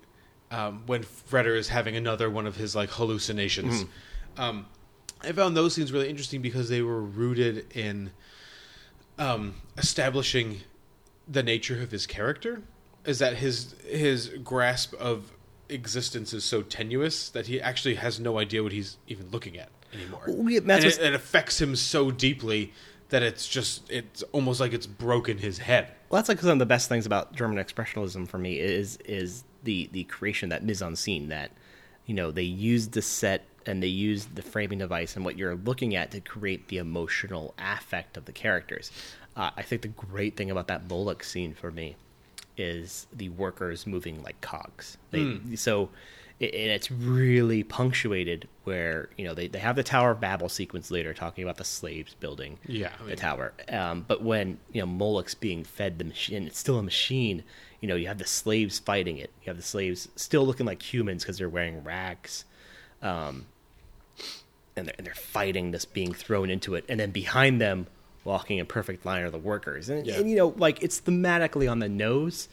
um, 0.52 0.84
when 0.86 1.04
Freder 1.04 1.56
is 1.58 1.70
having 1.70 1.96
another 1.96 2.30
one 2.30 2.46
of 2.46 2.58
his 2.58 2.76
like 2.76 2.90
hallucinations. 2.90 3.84
Um, 4.38 4.66
I 5.22 5.32
found 5.32 5.56
those 5.56 5.74
scenes 5.76 5.92
really 5.92 6.10
interesting 6.10 6.42
because 6.42 6.68
they 6.70 6.82
were 6.82 7.02
rooted 7.02 7.76
in 7.76 8.12
um, 9.18 9.56
establishing 9.78 10.62
the 11.28 11.42
nature 11.44 11.82
of 11.82 11.92
his 11.92 12.06
character. 12.06 12.62
Is 13.06 13.20
that 13.20 13.38
his 13.38 13.76
his 13.88 14.30
grasp 14.44 14.94
of 14.96 15.32
existence 15.70 16.34
is 16.34 16.44
so 16.44 16.62
tenuous 16.62 17.30
that 17.30 17.48
he 17.48 17.62
actually 17.62 17.96
has 17.96 18.20
no 18.20 18.38
idea 18.40 18.64
what 18.64 18.72
he's 18.72 18.98
even 19.08 19.30
looking 19.32 19.58
at 19.58 19.70
anymore, 19.94 20.24
Well, 20.28 20.50
yeah, 20.50 20.60
and 20.60 20.84
it, 20.84 21.00
it 21.00 21.14
affects 21.14 21.62
him 21.62 21.76
so 21.76 22.12
deeply 22.12 22.74
that 23.10 23.24
it's 23.24 23.48
just 23.48 23.90
it's 23.92 24.24
almost 24.32 24.60
like 24.60 24.74
it's 24.74 24.88
broken 24.88 25.38
his 25.38 25.60
head. 25.60 25.92
Well, 26.10 26.20
that's 26.20 26.30
like 26.30 26.40
some 26.40 26.50
of 26.50 26.60
the 26.60 26.66
best 26.66 26.90
things 26.90 27.06
about 27.06 27.34
German 27.34 27.64
expressionism 27.64 28.28
for 28.28 28.38
me 28.38 28.60
is 28.60 28.98
is 29.06 29.44
the 29.64 29.90
the 29.92 30.04
creation 30.06 30.50
that 30.50 30.64
mise 30.64 30.82
en 30.82 30.96
scene 30.96 31.30
that 31.30 31.52
you 32.06 32.16
know 32.16 32.32
they 32.32 32.44
use 32.44 32.88
the 32.90 33.02
set 33.02 33.46
and 33.66 33.82
they 33.82 33.88
use 33.88 34.26
the 34.26 34.42
framing 34.42 34.80
device 34.80 35.16
and 35.16 35.24
what 35.24 35.38
you're 35.38 35.56
looking 35.56 35.96
at 35.96 36.12
to 36.12 36.20
create 36.20 36.68
the 36.68 36.78
emotional 36.78 37.54
affect 37.58 38.18
of 38.18 38.26
the 38.26 38.32
characters. 38.32 38.92
Uh, 39.36 39.52
I 39.56 39.62
think 39.62 39.84
the 39.84 39.88
great 39.88 40.36
thing 40.36 40.52
about 40.52 40.68
that 40.68 40.90
Moloch 40.90 41.24
scene 41.24 41.54
for 41.54 41.72
me 41.72 41.96
is 42.58 43.08
the 43.14 43.30
workers 43.30 43.88
moving 43.88 44.22
like 44.24 44.40
cogs. 44.42 44.98
They, 45.12 45.40
So, 45.56 45.90
it, 46.40 46.54
and 46.54 46.72
it's 46.72 46.92
really 46.92 47.64
punctuated 47.64 48.48
where 48.64 49.10
you 49.18 49.26
know 49.26 49.34
they, 49.34 49.48
they 49.48 49.60
have 49.60 49.76
the 49.76 49.84
Tower 49.84 50.12
of 50.12 50.20
Babel 50.20 50.50
sequence 50.50 50.92
later 50.92 51.14
talking 51.14 51.44
about 51.44 51.58
the 51.58 51.64
slaves 51.64 52.16
building 52.16 52.58
Yeah, 52.68 52.92
I 53.02 53.10
the 53.10 53.16
tower. 53.16 53.54
Um, 53.70 54.06
but 54.08 54.22
when 54.24 54.60
you 54.72 54.82
know 54.82 54.88
Moloch's 54.88 55.36
being 55.36 55.64
fed 55.64 56.00
the 56.00 56.06
machine, 56.06 56.48
it's 56.48 56.60
still 56.60 56.78
a 56.80 56.84
machine. 56.84 57.44
You 57.82 57.88
know, 57.88 57.96
you 57.96 58.08
have 58.08 58.18
the 58.18 58.28
slaves 58.28 58.80
fighting 58.80 59.18
it. 59.18 59.30
You 59.42 59.48
have 59.48 59.58
the 59.58 59.64
slaves 59.64 60.08
still 60.16 60.46
looking 60.46 60.66
like 60.66 60.82
humans 60.82 61.24
because 61.24 61.38
they're 61.38 61.50
wearing 61.50 61.84
rags, 61.84 62.46
um, 63.02 63.46
and 64.76 64.88
they're, 64.88 64.96
and 64.98 65.06
they're 65.06 65.14
fighting 65.14 65.72
this 65.72 65.86
being 65.86 66.14
thrown 66.14 66.50
into 66.50 66.76
it. 66.76 66.86
And 66.90 67.00
then 67.00 67.12
behind 67.12 67.62
them, 67.62 67.88
walking 68.24 68.58
in 68.58 68.66
perfect 68.66 69.06
line, 69.06 69.24
are 69.24 69.30
the 69.30 69.38
workers. 69.38 69.90
And, 69.90 70.06
Yeah. 70.06 70.16
and 70.20 70.30
you 70.30 70.36
know, 70.36 70.54
like 70.58 70.82
it's 70.82 71.02
thematically 71.02 71.70
on 71.70 71.80
the 71.80 71.90
nose, 71.90 72.48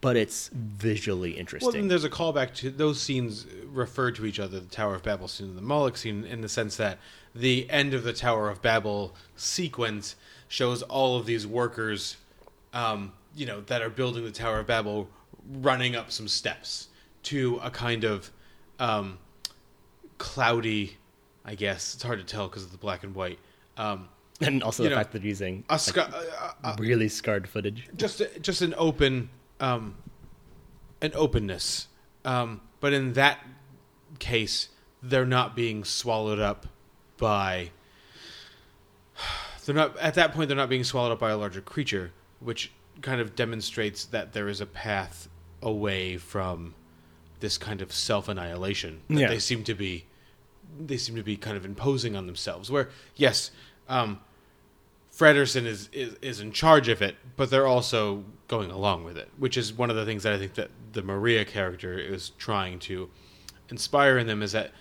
but 0.00 0.16
it's 0.16 0.50
visually 0.52 1.32
interesting. 1.38 1.66
Well, 1.66 1.72
then 1.72 1.88
there's 1.88 2.04
a 2.04 2.10
callback 2.10 2.54
to 2.56 2.70
those 2.70 3.00
scenes 3.00 3.46
refer 3.66 4.10
to 4.12 4.26
each 4.26 4.40
other, 4.40 4.58
the 4.60 4.66
Tower 4.68 4.94
of 4.94 5.02
Babel 5.02 5.28
scene 5.28 5.48
and 5.48 5.56
the 5.58 5.62
Moloch 5.62 5.96
scene, 5.96 6.24
in 6.24 6.40
the 6.40 6.48
sense 6.48 6.76
that 6.76 6.98
the 7.34 7.68
end 7.70 7.94
of 7.94 8.02
the 8.02 8.12
Tower 8.12 8.50
of 8.50 8.60
Babel 8.60 9.14
sequence 9.36 10.16
shows 10.48 10.82
all 10.82 11.16
of 11.16 11.24
these 11.26 11.46
workers, 11.46 12.16
um, 12.74 13.12
you 13.34 13.46
know, 13.46 13.60
that 13.62 13.80
are 13.80 13.88
building 13.90 14.24
the 14.24 14.30
Tower 14.32 14.60
of 14.60 14.66
Babel, 14.66 15.08
running 15.48 15.94
up 15.96 16.10
some 16.10 16.28
steps 16.28 16.88
to 17.22 17.60
a 17.62 17.70
kind 17.70 18.04
of 18.04 18.30
um, 18.78 19.18
cloudy, 20.18 20.96
I 21.44 21.54
guess 21.54 21.94
it's 21.94 22.02
hard 22.02 22.18
to 22.18 22.24
tell 22.24 22.48
because 22.48 22.64
of 22.64 22.72
the 22.72 22.78
black 22.78 23.02
and 23.04 23.14
white. 23.14 23.38
Um, 23.76 24.08
and 24.46 24.62
also 24.62 24.82
you 24.82 24.88
the 24.88 24.94
know, 24.94 24.98
fact 25.00 25.12
that 25.12 25.18
they're 25.20 25.28
using 25.28 25.64
a 25.70 25.78
sc- 25.78 25.98
uh, 25.98 26.08
uh, 26.64 26.76
really 26.78 27.08
scarred 27.08 27.48
footage. 27.48 27.88
just 27.96 28.22
just 28.40 28.62
an 28.62 28.74
open 28.76 29.28
um 29.60 29.94
an 31.00 31.12
openness 31.14 31.88
um 32.24 32.60
but 32.80 32.92
in 32.92 33.12
that 33.14 33.38
case 34.18 34.68
they're 35.02 35.26
not 35.26 35.54
being 35.56 35.84
swallowed 35.84 36.38
up 36.38 36.66
by 37.16 37.70
they're 39.64 39.74
not 39.74 39.96
at 39.98 40.14
that 40.14 40.32
point 40.32 40.48
they're 40.48 40.56
not 40.56 40.68
being 40.68 40.84
swallowed 40.84 41.12
up 41.12 41.18
by 41.18 41.30
a 41.30 41.36
larger 41.36 41.60
creature 41.60 42.12
which 42.40 42.72
kind 43.00 43.20
of 43.20 43.34
demonstrates 43.34 44.04
that 44.06 44.32
there 44.32 44.48
is 44.48 44.60
a 44.60 44.66
path 44.66 45.28
away 45.62 46.16
from 46.16 46.74
this 47.40 47.58
kind 47.58 47.80
of 47.80 47.92
self-annihilation 47.92 49.00
that 49.08 49.18
Yeah. 49.18 49.28
they 49.28 49.38
seem 49.38 49.64
to 49.64 49.74
be 49.74 50.04
they 50.78 50.96
seem 50.96 51.16
to 51.16 51.22
be 51.22 51.36
kind 51.36 51.56
of 51.56 51.64
imposing 51.64 52.16
on 52.16 52.26
themselves 52.26 52.70
where 52.70 52.88
yes 53.16 53.50
um 53.88 54.20
Fredersen 55.22 55.66
is, 55.66 55.88
is 55.92 56.16
is 56.20 56.40
in 56.40 56.50
charge 56.50 56.88
of 56.88 57.00
it, 57.00 57.14
but 57.36 57.48
they're 57.48 57.68
also 57.68 58.24
going 58.48 58.72
along 58.72 59.04
with 59.04 59.16
it, 59.16 59.28
which 59.38 59.56
is 59.56 59.72
one 59.72 59.88
of 59.88 59.94
the 59.94 60.04
things 60.04 60.24
that 60.24 60.32
I 60.32 60.38
think 60.38 60.54
that 60.54 60.70
the 60.94 61.02
Maria 61.02 61.44
character 61.44 61.96
is 61.96 62.30
trying 62.38 62.80
to 62.80 63.08
inspire 63.70 64.18
in 64.18 64.26
them 64.26 64.42
is 64.42 64.50
that 64.50 64.72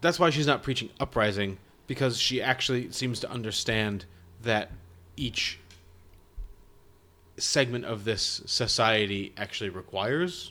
that's 0.00 0.18
why 0.18 0.30
she's 0.30 0.48
not 0.48 0.64
preaching 0.64 0.90
uprising 0.98 1.58
because 1.86 2.18
she 2.18 2.42
actually 2.42 2.90
seems 2.90 3.20
to 3.20 3.30
understand 3.30 4.04
that 4.42 4.72
each 5.16 5.60
segment 7.36 7.84
of 7.84 8.04
this 8.04 8.42
society 8.46 9.32
actually 9.36 9.70
requires 9.70 10.50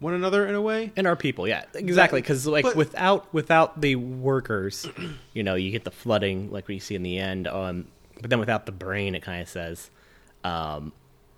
one 0.00 0.12
another 0.12 0.46
in 0.46 0.54
a 0.54 0.60
way. 0.60 0.92
and 0.96 1.06
our 1.06 1.16
people 1.16 1.48
yeah 1.48 1.64
exactly 1.74 2.20
because 2.20 2.46
like 2.46 2.64
but- 2.64 2.76
without 2.76 3.32
without 3.32 3.80
the 3.80 3.96
workers 3.96 4.86
you 5.32 5.42
know 5.42 5.54
you 5.54 5.70
get 5.70 5.84
the 5.84 5.90
flooding 5.90 6.50
like 6.52 6.68
we 6.68 6.78
see 6.78 6.94
in 6.94 7.02
the 7.02 7.18
end 7.18 7.48
um 7.48 7.86
but 8.20 8.30
then 8.30 8.38
without 8.38 8.66
the 8.66 8.72
brain 8.72 9.14
it 9.14 9.22
kind 9.22 9.42
of 9.42 9.48
says 9.48 9.90
um 10.44 10.92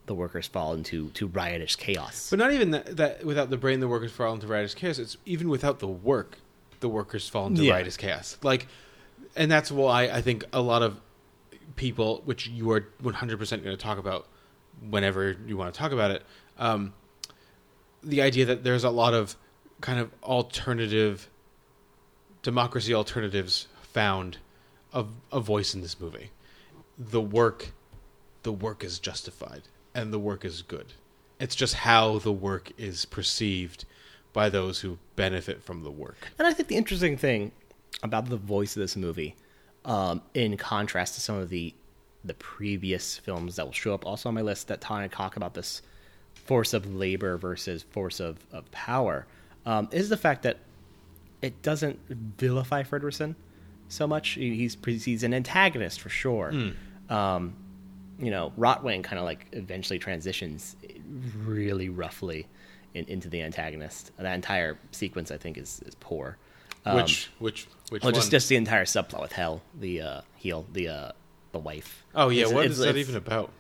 the 0.06 0.14
workers 0.14 0.46
fall 0.46 0.72
into 0.72 1.10
to 1.10 1.26
riotous 1.26 1.76
chaos 1.76 2.30
But 2.30 2.38
not 2.38 2.52
even 2.52 2.70
that, 2.70 2.96
that 2.96 3.24
without 3.24 3.50
the 3.50 3.58
brain, 3.58 3.80
the 3.80 3.88
workers 3.88 4.10
fall 4.10 4.32
into 4.32 4.46
riotous 4.46 4.72
chaos. 4.74 4.98
It's 4.98 5.18
even 5.26 5.50
without 5.50 5.80
the 5.80 5.86
work, 5.86 6.38
the 6.80 6.88
workers 6.88 7.28
fall 7.28 7.46
into 7.48 7.62
Yeah. 7.62 7.74
riotous 7.74 7.98
chaos. 7.98 8.38
Like, 8.42 8.68
and 9.36 9.50
that's 9.50 9.70
why 9.70 10.04
I 10.04 10.22
think 10.22 10.44
a 10.50 10.62
lot 10.62 10.80
of 10.82 10.98
people, 11.76 12.22
which 12.24 12.48
you 12.48 12.70
are 12.70 12.88
100% 13.02 13.38
going 13.62 13.76
to 13.76 13.76
talk 13.76 13.98
about 13.98 14.26
whenever 14.88 15.36
you 15.46 15.58
want 15.58 15.74
to 15.74 15.78
talk 15.78 15.92
about 15.92 16.10
it, 16.10 16.22
um, 16.58 16.94
the 18.02 18.22
idea 18.22 18.46
that 18.46 18.64
there's 18.64 18.84
a 18.84 18.90
lot 18.90 19.12
of 19.12 19.36
kind 19.82 20.00
of 20.00 20.10
alternative 20.22 21.28
democracy 22.42 22.94
alternatives 22.94 23.66
found 23.82 24.38
of 24.92 25.08
a 25.30 25.40
voice 25.40 25.74
in 25.74 25.82
this 25.82 26.00
movie. 26.00 26.30
The 26.98 27.20
work, 27.20 27.72
the 28.42 28.52
work 28.52 28.82
is 28.82 28.98
justified, 28.98 29.62
and 29.94 30.12
the 30.12 30.18
work 30.18 30.44
is 30.44 30.62
good. 30.62 30.94
It's 31.38 31.54
just 31.54 31.74
how 31.74 32.18
the 32.18 32.32
work 32.32 32.72
is 32.76 33.04
perceived 33.04 33.84
by 34.32 34.48
those 34.48 34.80
who 34.80 34.98
benefit 35.16 35.62
from 35.62 35.84
the 35.84 35.90
work. 35.90 36.16
And 36.38 36.46
I 36.46 36.52
think 36.52 36.68
the 36.68 36.76
interesting 36.76 37.16
thing 37.16 37.52
about 38.02 38.28
the 38.28 38.36
voice 38.36 38.76
of 38.76 38.80
this 38.80 38.96
movie, 38.96 39.36
um, 39.84 40.22
in 40.34 40.56
contrast 40.56 41.14
to 41.14 41.20
some 41.20 41.36
of 41.36 41.48
the 41.48 41.74
the 42.24 42.34
previous 42.34 43.16
films 43.16 43.56
that 43.56 43.64
will 43.64 43.72
show 43.72 43.94
up 43.94 44.04
also 44.04 44.28
on 44.28 44.34
my 44.34 44.40
list 44.42 44.66
that 44.68 44.80
kind 44.80 45.04
of 45.04 45.12
talk 45.12 45.36
about 45.36 45.54
this 45.54 45.82
force 46.34 46.74
of 46.74 46.92
labor 46.92 47.36
versus 47.36 47.84
force 47.84 48.18
of, 48.18 48.38
of 48.52 48.70
power, 48.72 49.24
um, 49.64 49.88
is 49.92 50.08
the 50.08 50.16
fact 50.16 50.42
that 50.42 50.58
it 51.42 51.62
doesn't 51.62 51.98
vilify 52.08 52.82
Fredrickson 52.82 53.36
so 53.88 54.06
much. 54.06 54.30
He's 54.30 54.76
he's 54.84 55.22
an 55.22 55.32
antagonist 55.32 56.00
for 56.00 56.08
sure. 56.08 56.50
Um, 57.10 57.54
you 58.18 58.30
know, 58.30 58.52
Rotwang 58.58 59.04
kind 59.04 59.18
of 59.18 59.24
like 59.24 59.46
eventually 59.52 59.98
transitions 59.98 60.76
really 61.44 61.88
roughly 61.88 62.46
in, 62.94 63.04
into 63.06 63.28
the 63.28 63.42
antagonist. 63.42 64.10
That 64.18 64.34
entire 64.34 64.76
sequence, 64.90 65.30
I 65.30 65.36
think, 65.38 65.56
is 65.58 65.80
is 65.86 65.94
poor. 65.96 66.36
Um, 66.84 66.96
which 66.96 67.30
which 67.38 67.66
which 67.90 68.02
well, 68.02 68.08
one? 68.12 68.14
just 68.14 68.30
just 68.30 68.48
the 68.48 68.56
entire 68.56 68.84
subplot 68.84 69.20
with 69.20 69.32
Hell, 69.32 69.62
the 69.78 70.00
uh, 70.02 70.20
heel, 70.36 70.66
the 70.72 70.88
uh, 70.88 71.12
the 71.52 71.58
wife. 71.58 72.04
oh 72.14 72.28
yeah, 72.28 72.42
It's- 72.42 72.54
what 72.54 72.64
it's- 72.64 72.72
is 72.78 72.84
that 72.84 72.90
it's- 72.90 73.08
even 73.08 73.16
about? 73.16 73.52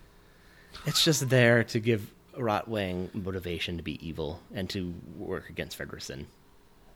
It's 0.86 1.02
just 1.02 1.28
there 1.30 1.64
to 1.64 1.80
give 1.80 2.12
Rotwang 2.36 3.12
motivation 3.14 3.78
to 3.78 3.82
be 3.82 4.06
evil 4.06 4.40
and 4.54 4.68
to 4.70 4.94
work 5.16 5.48
against 5.48 5.78
Fredrickson. 5.78 6.26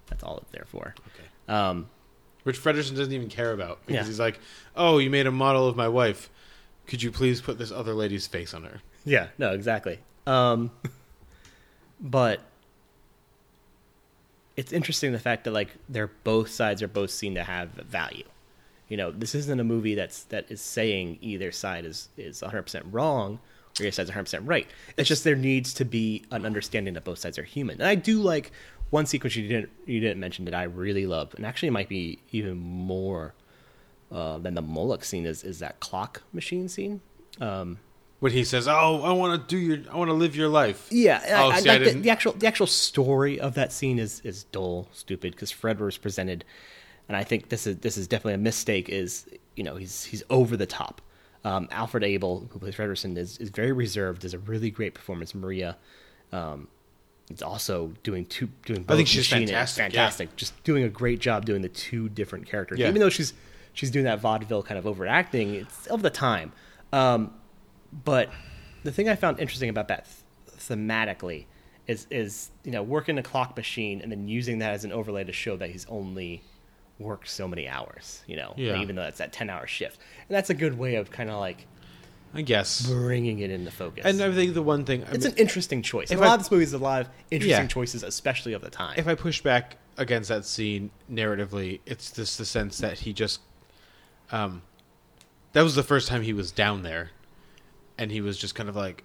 That's 0.09 0.23
all 0.23 0.39
it's 0.39 0.51
there 0.51 0.67
for. 0.69 0.95
Okay. 0.99 1.53
Um, 1.53 1.89
Which 2.45 2.61
Frederiksen 2.63 2.97
doesn't 2.97 3.13
even 3.13 3.29
care 3.29 3.53
about 3.53 3.81
because 3.87 4.05
Yeah. 4.05 4.11
he's 4.11 4.21
like, 4.21 4.39
"Oh, 4.77 4.99
you 4.99 5.11
made 5.11 5.27
a 5.27 5.31
model 5.33 5.67
of 5.69 5.77
my 5.77 5.89
wife. 5.89 6.29
Could 6.93 7.03
you 7.03 7.11
please 7.11 7.41
put 7.41 7.57
this 7.57 7.73
other 7.73 7.95
lady's 7.95 8.27
face 8.27 8.53
on 8.53 8.65
her?" 8.65 8.83
Yeah, 9.07 9.29
no, 9.39 9.53
exactly. 9.53 9.99
Um, 10.27 10.71
but 11.99 12.41
it's 14.59 14.75
interesting 14.75 15.13
the 15.13 15.19
fact 15.19 15.45
that 15.45 15.53
like 15.53 15.71
they're 15.89 16.11
both 16.23 16.51
sides 16.51 16.83
are 16.83 16.89
both 16.89 17.11
seen 17.11 17.35
to 17.37 17.45
have 17.45 17.71
value. 17.71 18.25
You 18.91 18.99
know, 18.99 19.11
this 19.11 19.35
isn't 19.35 19.59
a 19.59 19.65
movie 19.65 19.95
that's 19.95 20.25
that 20.25 20.51
is 20.51 20.61
saying 20.61 21.17
either 21.23 21.51
side 21.51 21.87
is 21.87 22.11
is 22.19 22.43
100 22.43 22.65
percent 22.65 22.85
wrong 22.91 23.41
or 23.81 23.85
your 23.85 23.93
side's 23.93 24.11
100 24.11 24.25
percent 24.25 24.47
right. 24.47 24.67
It's 24.99 25.09
just 25.09 25.25
there 25.25 25.35
needs 25.35 25.73
to 25.73 25.87
be 25.87 26.25
an 26.31 26.45
understanding 26.45 26.93
that 26.93 27.05
both 27.05 27.21
sides 27.21 27.39
are 27.39 27.43
human. 27.43 27.81
And 27.81 27.89
I 27.89 27.95
do 27.95 28.21
like 28.21 28.53
one 28.91 29.07
sequence 29.07 29.35
you 29.35 29.49
didn't 29.49 29.71
you 29.87 29.99
didn't 29.99 30.21
mention 30.21 30.45
that 30.45 30.55
I 30.55 30.65
really 30.65 31.07
love, 31.07 31.35
and 31.37 31.47
actually 31.47 31.69
it 31.69 31.73
might 31.73 31.89
be 31.89 32.19
even 32.33 32.59
more 32.59 33.33
uh, 34.13 34.39
than 34.39 34.55
the 34.55 34.63
Moloch 34.63 35.05
scene 35.05 35.27
is 35.27 35.43
is 35.43 35.59
that 35.61 35.81
clock 35.81 36.23
machine 36.33 36.69
scene. 36.69 37.01
Um, 37.41 37.79
When 38.21 38.33
he 38.33 38.45
says, 38.45 38.69
"Oh, 38.69 39.03
I 39.03 39.13
want 39.13 39.41
to 39.41 39.57
do 39.57 39.61
your, 39.61 39.79
I 39.91 39.97
want 39.97 40.09
to 40.11 40.15
live 40.15 40.37
your 40.37 40.49
life." 40.49 40.89
Yeah, 40.91 41.21
Oh, 41.29 41.51
I, 41.51 41.55
I 41.55 41.61
see, 41.61 41.71
I 41.71 41.77
like 41.79 41.93
the, 41.93 42.01
the 42.01 42.11
actual 42.11 42.33
the 42.33 42.47
actual 42.47 42.67
story 42.67 43.41
of 43.41 43.55
that 43.55 43.73
scene 43.73 43.99
is 43.99 44.21
is 44.21 44.45
dull, 44.45 44.89
stupid 44.93 45.33
because 45.33 45.51
Fred 45.51 45.81
was 45.81 45.97
presented, 45.99 46.45
and 47.09 47.17
I 47.17 47.25
think 47.25 47.49
this 47.49 47.67
is 47.67 47.79
this 47.79 47.97
is 47.97 48.07
definitely 48.07 48.35
a 48.35 48.39
mistake. 48.39 48.89
Is 48.89 49.27
you 49.57 49.65
know 49.65 49.77
he's 49.77 50.05
he's 50.05 50.23
over 50.31 50.57
the 50.57 50.67
top. 50.67 51.01
Um, 51.45 51.67
Alfred 51.73 52.05
Abel, 52.05 52.47
who 52.53 52.59
plays 52.61 52.75
Frederiksen, 52.77 53.17
is 53.17 53.39
is 53.39 53.49
very 53.51 53.73
reserved. 53.73 54.23
Does 54.23 54.35
a 54.35 54.39
really 54.39 54.71
great 54.71 54.95
performance. 54.95 55.35
Maria, 55.35 55.77
um, 56.33 56.69
is 57.31 57.43
also 57.43 57.93
doing 58.05 58.27
two 58.27 58.49
doing. 58.65 58.83
Both 58.83 58.99
think 58.99 59.09
she's 59.09 59.29
fantastic, 59.29 59.83
Fantastic, 59.83 60.37
just 60.37 60.63
doing 60.65 60.85
a 60.85 60.89
great 60.89 61.19
job 61.19 61.45
doing 61.45 61.63
the 61.63 61.69
two 61.69 62.09
different 62.09 62.47
characters. 62.47 62.79
Yeah. 62.79 62.89
Even 62.89 63.01
though 63.01 63.09
she's 63.11 63.33
she's 63.73 63.91
doing 63.91 64.05
that 64.05 64.21
vaudeville 64.21 64.63
kind 64.63 64.79
of 64.79 64.87
overacting, 64.87 65.55
it's 65.55 65.87
of 65.87 66.03
the 66.03 66.11
time. 66.11 66.53
Um, 66.93 67.33
but 68.05 68.31
the 68.85 68.93
thing 68.93 69.09
I 69.09 69.15
found 69.17 69.39
interesting 69.41 69.69
about 69.69 69.89
that 69.89 70.07
thematically 70.59 71.47
is 71.87 72.07
is 72.11 72.51
you 72.65 72.71
know 72.71 72.83
working 72.83 73.19
a 73.19 73.23
clock 73.23 73.57
machine 73.57 74.01
and 74.01 74.11
then 74.13 74.29
using 74.29 74.59
that 74.61 74.73
as 74.75 74.85
an 74.85 74.93
overlay 74.93 75.25
to 75.25 75.33
show 75.33 75.57
that 75.57 75.71
he's 75.71 75.85
only 75.87 76.43
worked 76.99 77.29
so 77.29 77.49
many 77.49 77.67
hours. 77.69 78.23
You 78.27 78.37
know, 78.37 78.55
Yeah. 78.57 78.81
even 78.81 78.95
though 78.97 79.03
that's 79.03 79.19
that 79.19 79.33
ten 79.33 79.51
hour 79.51 79.67
shift, 79.67 79.99
and 80.29 80.37
that's 80.37 80.51
a 80.51 80.55
good 80.55 80.79
way 80.79 80.95
of 80.97 81.11
kind 81.11 81.29
of 81.31 81.39
like 81.41 81.67
I 82.35 82.41
guess. 82.43 82.87
bringing 82.87 83.41
it 83.41 83.51
into 83.51 83.71
focus. 83.71 84.05
And 84.07 84.23
I 84.23 84.33
think 84.33 84.55
the 84.55 84.63
one 84.63 84.85
thing, 84.87 85.05
I 85.05 85.11
it's 85.13 85.25
mean, 85.25 85.35
an 85.35 85.39
interesting 85.39 85.83
choice. 85.83 86.11
if 86.11 86.19
a 86.19 86.21
lot 86.21 86.31
I- 86.31 86.35
of 86.35 86.41
this 86.41 86.51
movie 86.51 86.65
is 86.65 86.73
a 86.73 86.79
lot 86.79 87.03
of 87.03 87.09
interesting 87.31 87.63
Yeah. 87.65 87.67
choices, 87.67 88.03
especially 88.03 88.53
of 88.55 88.63
the 88.63 88.71
time. 88.71 88.95
if 88.97 89.07
I 89.07 89.15
push 89.15 89.43
back 89.43 89.77
against 89.99 90.31
that 90.31 90.47
scene 90.47 90.91
narratively, 91.13 91.81
it's 91.85 92.11
just 92.11 92.39
the 92.39 92.47
sense 92.47 92.79
that 92.79 93.01
he 93.01 93.13
just, 93.13 93.41
um, 94.33 94.63
that 95.53 95.63
was 95.63 95.75
the 95.75 95.83
first 95.83 96.09
time 96.09 96.23
he 96.23 96.33
was 96.33 96.51
down 96.51 96.83
there, 96.83 97.11
and 97.99 98.11
he 98.11 98.21
was 98.21 98.39
just 98.39 98.55
kind 98.55 98.69
of 98.69 98.75
like, 98.77 99.05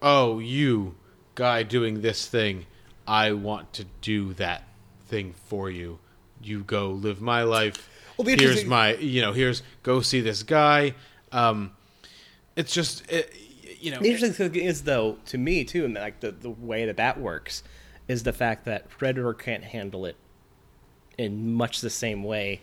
"Oh, 0.00 0.38
you 0.38 0.94
guy 1.34 1.62
doing 1.62 2.00
this 2.00 2.26
thing, 2.26 2.66
I 3.06 3.32
want 3.32 3.72
to 3.74 3.84
do 4.00 4.32
that 4.34 4.64
thing 5.06 5.34
for 5.46 5.70
you. 5.70 5.98
You 6.42 6.64
go 6.64 6.90
live 6.90 7.20
my 7.20 7.42
life. 7.42 7.88
Well, 8.16 8.26
here's 8.26 8.40
interesting- 8.40 8.68
my, 8.68 8.94
you 8.96 9.20
know, 9.20 9.32
here's 9.32 9.62
go 9.82 10.00
see 10.00 10.20
this 10.20 10.42
guy." 10.42 10.94
Um, 11.30 11.72
it's 12.56 12.74
just, 12.74 13.10
it, 13.10 13.32
you 13.80 13.90
know, 13.90 13.98
The 14.00 14.10
interesting 14.10 14.50
thing 14.50 14.62
is, 14.62 14.82
though, 14.82 15.16
to 15.26 15.38
me 15.38 15.64
too, 15.64 15.84
and 15.84 15.94
like 15.94 16.20
the 16.20 16.30
the 16.32 16.50
way 16.50 16.86
that 16.86 16.96
that 16.96 17.20
works, 17.20 17.62
is 18.08 18.22
the 18.22 18.32
fact 18.32 18.64
that 18.64 18.90
Freder 18.90 19.38
can't 19.38 19.64
handle 19.64 20.04
it 20.06 20.16
in 21.18 21.52
much 21.52 21.80
the 21.80 21.90
same 21.90 22.24
way 22.24 22.60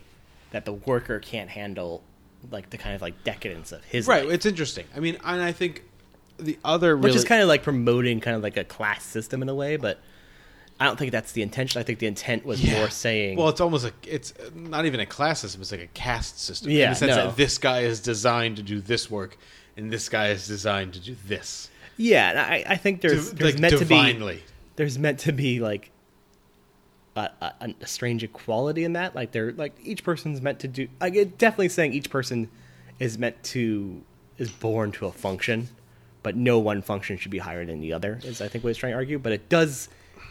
that 0.52 0.64
the 0.64 0.72
worker 0.72 1.18
can't 1.20 1.50
handle 1.50 2.02
like 2.50 2.70
the 2.70 2.78
kind 2.78 2.94
of 2.94 3.02
like 3.02 3.22
decadence 3.24 3.72
of 3.72 3.84
his 3.84 4.06
right. 4.06 4.24
life. 4.24 4.34
It's 4.34 4.46
interesting. 4.46 4.86
I 4.96 5.00
mean, 5.00 5.16
and 5.24 5.42
I 5.42 5.52
think 5.52 5.84
the 6.38 6.58
other 6.64 6.96
which 6.96 7.14
is 7.14 7.24
kind 7.24 7.42
of 7.42 7.48
like 7.48 7.62
promoting 7.62 8.20
kind 8.20 8.36
of 8.36 8.42
like 8.42 8.56
a 8.56 8.64
class 8.64 9.04
system 9.04 9.42
in 9.42 9.48
a 9.48 9.54
way, 9.54 9.76
but 9.76 10.00
I 10.78 10.86
don't 10.86 10.98
think 10.98 11.12
that's 11.12 11.32
the 11.32 11.42
intention. 11.42 11.78
I 11.78 11.82
think 11.82 11.98
the 11.98 12.06
intent 12.06 12.46
was 12.46 12.64
Yeah. 12.64 12.78
more 12.78 12.88
saying, 12.88 13.36
Well, 13.36 13.50
it's 13.50 13.60
almost 13.60 13.84
like 13.84 14.06
it's 14.06 14.32
not 14.54 14.86
even 14.86 15.00
a 15.00 15.06
class 15.06 15.40
system; 15.40 15.60
it's 15.60 15.70
like 15.70 15.82
a 15.82 15.86
caste 15.88 16.40
system. 16.40 16.70
in 16.70 16.76
Yeah, 16.78 16.90
the 16.90 16.96
sense 16.96 17.10
no. 17.16 17.26
that 17.26 17.36
this 17.36 17.58
guy 17.58 17.80
is 17.80 18.00
designed 18.00 18.56
to 18.56 18.62
do 18.62 18.80
this 18.80 19.10
work, 19.10 19.36
and 19.76 19.92
this 19.92 20.08
guy 20.08 20.28
is 20.28 20.46
designed 20.46 20.94
to 20.94 21.00
do 21.00 21.14
this. 21.26 21.68
yeah, 21.98 22.46
I, 22.48 22.64
I 22.66 22.76
think 22.76 23.02
there's, 23.02 23.32
there's 23.32 23.52
like 23.52 23.60
meant 23.60 23.78
to 23.78 23.84
be 23.84 24.40
there's 24.76 24.98
meant 24.98 25.18
to 25.20 25.32
be 25.32 25.60
like 25.60 25.90
a, 27.16 27.30
a, 27.40 27.74
a 27.80 27.86
strange 27.86 28.22
equality 28.22 28.84
in 28.84 28.94
that. 28.94 29.14
Like 29.14 29.32
they're 29.32 29.52
like 29.52 29.76
each 29.82 30.04
person's 30.04 30.40
meant 30.40 30.60
to 30.60 30.68
do. 30.68 30.88
Like 31.00 31.14
it 31.14 31.38
definitely 31.38 31.68
saying 31.68 31.92
each 31.92 32.10
person 32.10 32.50
is 32.98 33.18
meant 33.18 33.42
to 33.44 34.02
is 34.38 34.50
born 34.50 34.92
to 34.92 35.06
a 35.06 35.12
function, 35.12 35.68
but 36.22 36.36
no 36.36 36.58
one 36.58 36.82
function 36.82 37.16
should 37.16 37.30
be 37.30 37.38
higher 37.38 37.64
than 37.64 37.80
the 37.80 37.92
other. 37.92 38.20
Is 38.22 38.40
I 38.40 38.48
think 38.48 38.64
what 38.64 38.70
it's 38.70 38.78
trying 38.78 38.92
to 38.92 38.96
argue. 38.96 39.18
But 39.18 39.32
it 39.32 39.48
does. 39.48 39.88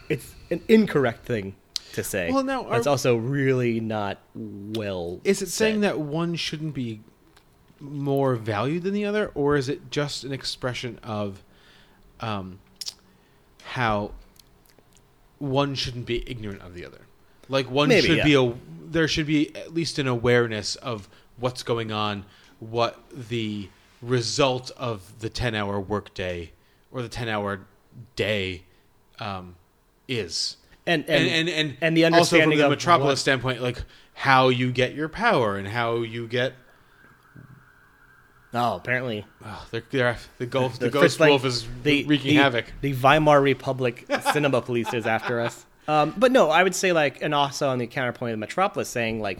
It's 0.08 0.34
an 0.50 0.62
incorrect 0.68 1.24
thing 1.24 1.54
to 1.92 2.04
say. 2.04 2.30
Well, 2.30 2.42
now, 2.42 2.70
it's 2.72 2.86
also 2.86 3.16
really 3.16 3.80
not 3.80 4.18
well. 4.34 5.20
Is 5.24 5.42
it 5.42 5.48
saying 5.48 5.80
that 5.80 5.98
one 5.98 6.34
shouldn't 6.34 6.74
be 6.74 7.00
more 7.78 8.34
valued 8.36 8.82
than 8.82 8.94
the 8.94 9.04
other, 9.04 9.30
or 9.34 9.56
is 9.56 9.68
it 9.68 9.90
just 9.90 10.24
an 10.24 10.32
expression 10.32 10.98
of 11.02 11.42
um, 12.20 12.58
how 13.62 14.12
one 15.40 15.74
shouldn't 15.74 16.06
be 16.06 16.28
ignorant 16.30 16.62
of 16.62 16.74
the 16.74 16.86
other? 16.86 17.00
Like 17.48 17.68
one 17.68 17.88
Maybe, 17.88 18.06
should 18.06 18.18
yeah. 18.18 18.24
be 18.24 18.34
a 18.34 18.54
there 18.84 19.08
should 19.08 19.26
be 19.26 19.54
at 19.56 19.74
least 19.74 19.98
an 19.98 20.06
awareness 20.06 20.76
of 20.76 21.08
what's 21.36 21.64
going 21.64 21.90
on, 21.90 22.24
what 22.60 22.98
the 23.12 23.68
result 24.00 24.70
of 24.76 25.18
the 25.18 25.28
ten 25.28 25.56
hour 25.56 25.80
workday 25.80 26.52
or 26.92 27.02
the 27.02 27.08
ten 27.08 27.28
hour 27.28 27.66
day 28.14 28.62
um, 29.18 29.56
is? 30.06 30.56
and 30.86 31.04
and 31.08 31.28
and 31.28 31.48
and 31.48 31.48
and, 31.48 31.76
and 31.80 31.96
the 31.96 32.04
also 32.04 32.40
from 32.40 32.50
the 32.50 32.68
metropolis 32.68 33.20
standpoint, 33.20 33.62
like 33.62 33.82
how 34.14 34.48
you 34.48 34.72
get 34.72 34.94
your 34.94 35.08
power 35.08 35.56
and 35.56 35.68
how 35.68 35.96
you 35.96 36.26
get 36.26 36.54
Oh, 38.52 38.76
apparently 38.76 39.24
Oh, 39.44 39.66
they're, 39.70 39.82
they're, 39.90 40.16
the, 40.38 40.46
ghost, 40.46 40.80
the, 40.80 40.90
Fritz 40.90 41.16
ghost 41.16 41.20
wolf 41.20 41.44
is 41.44 41.66
the- 41.84 42.04
wreaking 42.04 42.36
the- 42.36 42.42
havoc. 42.42 42.66
The 42.80 42.92
Weimar 42.94 43.40
Republic 43.40 44.06
cinema 44.32 44.60
police 44.62 44.92
is 44.92 45.06
after 45.06 45.40
us. 45.40 45.64
Um, 45.86 46.14
but 46.16 46.32
no, 46.32 46.50
I 46.50 46.62
would 46.62 46.74
say 46.74 46.92
like, 46.92 47.22
and 47.22 47.34
also 47.34 47.68
on 47.68 47.78
the 47.78 47.86
counterpoint 47.86 48.32
of 48.32 48.38
the 48.38 48.40
Metropolis, 48.40 48.88
saying 48.88 49.20
like 49.20 49.38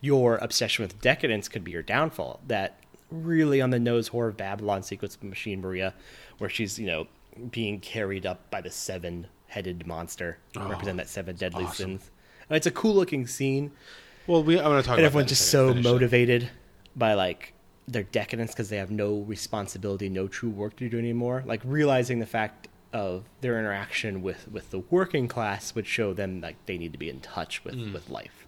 your 0.00 0.36
obsession 0.36 0.84
with 0.84 1.00
decadence 1.00 1.48
could 1.48 1.64
be 1.64 1.70
your 1.72 1.82
downfall. 1.82 2.40
That 2.46 2.78
really 3.10 3.60
on 3.60 3.70
the 3.70 3.78
nose 3.78 4.08
horror 4.08 4.28
of 4.28 4.36
Babylon 4.36 4.82
sequence 4.82 5.16
with 5.20 5.28
Machine 5.28 5.60
Maria, 5.60 5.94
where 6.38 6.50
she's 6.50 6.78
you 6.78 6.86
know 6.86 7.06
being 7.50 7.80
carried 7.80 8.26
up 8.26 8.50
by 8.50 8.60
the 8.60 8.70
seven 8.70 9.26
headed 9.46 9.86
monster, 9.86 10.38
Oh, 10.56 10.68
represent 10.68 10.96
that 10.98 11.08
seven 11.08 11.36
deadly 11.36 11.66
sins. 11.68 12.10
And 12.48 12.56
it's 12.56 12.66
a 12.66 12.70
cool 12.72 12.94
looking 12.94 13.26
scene 13.26 13.70
Well, 14.26 14.42
we, 14.42 14.58
I'm 14.58 14.64
going 14.64 14.82
to 14.82 14.86
talk 14.86 14.98
and 14.98 15.06
about 15.06 15.20
everyone's 15.20 15.30
that 15.50 15.58
in 15.58 15.70
a 15.70 15.74
just 15.74 15.84
so 15.86 15.92
motivated 15.92 16.50
by 16.94 17.14
like 17.14 17.53
their 17.86 18.02
decadence 18.02 18.52
because 18.52 18.68
they 18.70 18.76
have 18.78 18.90
no 18.90 19.18
responsibility, 19.20 20.08
no 20.08 20.26
true 20.28 20.50
work 20.50 20.76
to 20.76 20.88
do 20.88 20.98
anymore. 20.98 21.42
Like 21.46 21.60
realizing 21.64 22.18
the 22.18 22.26
fact 22.26 22.68
of 22.92 23.24
their 23.40 23.58
interaction 23.58 24.22
with 24.22 24.46
with 24.50 24.70
the 24.70 24.78
working 24.78 25.26
class 25.28 25.74
would 25.74 25.86
show 25.86 26.12
them 26.14 26.40
like 26.40 26.56
they 26.66 26.78
need 26.78 26.92
to 26.92 26.98
be 26.98 27.10
in 27.10 27.20
touch 27.20 27.64
with 27.64 27.74
Mm. 27.74 27.92
with 27.92 28.08
life. 28.08 28.46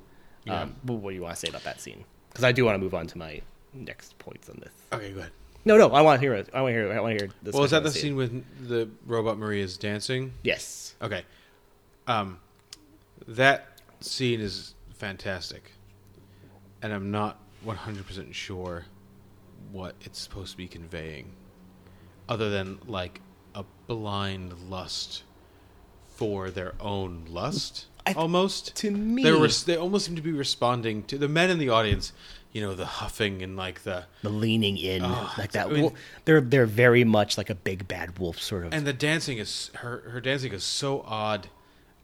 Um, 0.48 0.76
but 0.84 0.94
what 0.94 1.10
do 1.10 1.16
you 1.16 1.22
want 1.22 1.34
to 1.34 1.40
say 1.40 1.48
about 1.48 1.64
that 1.64 1.80
scene? 1.80 2.04
Because 2.28 2.44
I 2.44 2.52
do 2.52 2.64
want 2.64 2.76
to 2.76 2.78
move 2.78 2.94
on 2.94 3.08
to 3.08 3.18
my 3.18 3.42
next 3.74 4.16
points 4.20 4.48
on 4.48 4.60
this. 4.62 4.72
Okay, 4.92 5.10
go 5.10 5.18
ahead. 5.18 5.32
No, 5.64 5.76
no, 5.76 5.88
I 5.90 6.00
want 6.02 6.18
to 6.18 6.24
hear 6.24 6.34
it. 6.34 6.48
I 6.54 6.62
want 6.62 6.72
to 6.72 6.78
hear. 6.80 6.92
I 6.92 7.00
want 7.00 7.18
to 7.18 7.24
hear 7.24 7.32
this. 7.42 7.52
Well, 7.52 7.64
is 7.64 7.72
that 7.72 7.82
the 7.82 7.90
scene 7.90 8.14
with 8.14 8.44
the 8.68 8.88
robot 9.04 9.36
Maria's 9.38 9.76
dancing? 9.76 10.32
Yes. 10.44 10.94
Okay. 11.02 11.24
Um, 12.06 12.38
that 13.26 13.80
scene 13.98 14.40
is 14.40 14.74
fantastic, 14.94 15.72
and 16.82 16.92
I'm 16.92 17.10
not 17.10 17.40
100% 17.66 18.32
sure 18.32 18.84
what 19.72 19.94
it's 20.02 20.18
supposed 20.20 20.52
to 20.52 20.56
be 20.56 20.68
conveying, 20.68 21.32
other 22.28 22.50
than 22.50 22.78
like 22.86 23.20
a 23.54 23.64
blind 23.86 24.52
lust 24.70 25.22
for 26.08 26.50
their 26.50 26.74
own 26.80 27.24
lust. 27.28 27.86
I- 28.06 28.12
almost 28.12 28.74
to 28.76 28.90
me- 28.90 29.22
they 29.24 29.32
were 29.32 29.48
they 29.48 29.76
almost 29.76 30.06
seem 30.06 30.16
to 30.16 30.22
be 30.22 30.32
responding 30.32 31.02
to 31.04 31.18
the 31.18 31.28
men 31.28 31.50
in 31.50 31.58
the 31.58 31.68
audience. 31.68 32.12
You 32.52 32.62
know, 32.62 32.74
the 32.74 32.86
huffing 32.86 33.42
and 33.42 33.54
like 33.56 33.82
the 33.82 34.04
The 34.22 34.30
leaning 34.30 34.78
in, 34.78 35.02
Oh, 35.04 35.30
like 35.36 35.52
that. 35.52 35.66
I 35.66 35.70
mean- 35.70 35.82
wolf, 35.82 35.92
they're 36.24 36.40
they're 36.40 36.64
very 36.64 37.04
much 37.04 37.36
like 37.36 37.50
a 37.50 37.54
big 37.54 37.86
bad 37.86 38.18
wolf 38.18 38.40
sort 38.40 38.64
of. 38.64 38.72
and 38.72 38.86
the 38.86 38.94
dancing 38.94 39.36
is 39.38 39.70
her 39.74 40.08
her 40.10 40.20
dancing 40.22 40.52
is 40.52 40.64
so 40.64 41.02
odd, 41.02 41.48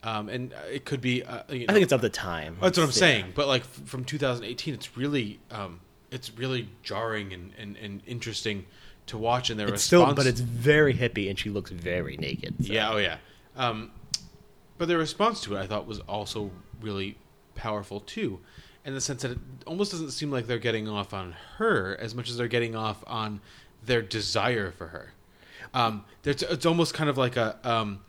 um, 0.03 0.29
and 0.29 0.53
it 0.71 0.85
could 0.85 1.01
be. 1.01 1.23
Uh, 1.23 1.45
you 1.49 1.65
I 1.69 1.73
think 1.73 1.85
it's 1.85 1.93
of 1.93 2.03
the 2.03 2.11
time. 2.11 2.59
That's 2.61 2.77
what 2.77 2.85
I'm 2.85 2.91
Yeah. 2.91 2.95
saying. 2.95 3.33
But 3.35 3.47
like 3.49 3.65
from 3.65 4.05
2018, 4.05 4.75
it's 4.75 4.95
really 4.97 5.41
um, 5.51 5.81
it's 6.13 6.31
really 6.37 6.69
jarring 6.83 7.33
and, 7.33 7.53
and, 7.59 7.77
and 7.77 8.03
interesting 8.07 8.67
to 9.07 9.19
watch. 9.19 9.51
And 9.51 9.59
their 9.59 9.67
It's 9.67 9.73
response, 9.91 10.13
still, 10.13 10.15
but 10.15 10.27
it's 10.27 10.41
very 10.41 10.95
hippie, 10.95 11.29
and 11.29 11.39
she 11.39 11.51
looks 11.51 11.71
very 11.71 12.17
naked. 12.17 12.55
so- 12.65 12.73
yeah, 12.73 12.93
oh 12.93 12.99
yeah. 12.99 13.17
Um, 13.57 13.91
but 14.79 14.89
their 14.89 14.99
response 14.99 15.41
to 15.43 15.57
it, 15.57 15.61
I 15.61 15.67
thought, 15.67 15.87
was 15.87 16.01
also 16.01 16.51
really 16.81 17.17
powerful 17.55 18.01
too, 18.01 18.41
in 18.85 18.95
the 18.95 19.01
sense 19.01 19.23
that 19.23 19.33
it 19.33 19.39
almost 19.67 19.93
doesn't 19.93 20.11
seem 20.11 20.31
like 20.31 20.47
they're 20.47 20.59
getting 20.59 20.89
off 20.89 21.13
on 21.15 21.35
her 21.59 21.97
as 22.01 22.15
much 22.15 22.29
as 22.31 22.37
they're 22.37 22.49
getting 22.49 22.75
off 22.75 23.05
on 23.07 23.41
their 23.85 24.03
desire 24.03 24.71
for 24.71 24.89
her. 24.89 25.13
Um, 25.75 26.05
it's, 26.25 26.43
it's 26.43 26.67
almost 26.67 26.95
kind 26.95 27.09
of 27.11 27.17
like 27.19 27.37
a, 27.37 27.57
um, 27.69 28.01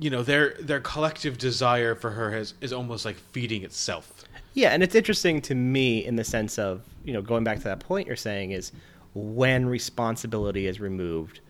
you 0.00 0.10
know, 0.10 0.22
their 0.22 0.54
their 0.60 0.80
collective 0.80 1.38
desire 1.38 1.94
for 1.94 2.10
her 2.10 2.30
has, 2.32 2.54
is 2.60 2.72
almost 2.72 3.04
like 3.04 3.16
feeding 3.32 3.62
itself. 3.64 4.24
Yeah, 4.56 4.70
and 4.70 4.82
it's 4.82 4.94
interesting 4.94 5.42
to 5.42 5.54
me 5.54 6.02
in 6.02 6.16
the 6.16 6.24
sense 6.24 6.58
of, 6.58 6.82
you 7.04 7.12
know, 7.12 7.20
going 7.20 7.44
back 7.44 7.58
to 7.58 7.64
that 7.64 7.80
point 7.80 8.06
you're 8.06 8.16
saying 8.16 8.52
is 8.52 8.72
when 9.12 9.66
responsibility 9.66 10.66
is 10.66 10.80
removed, 10.80 11.40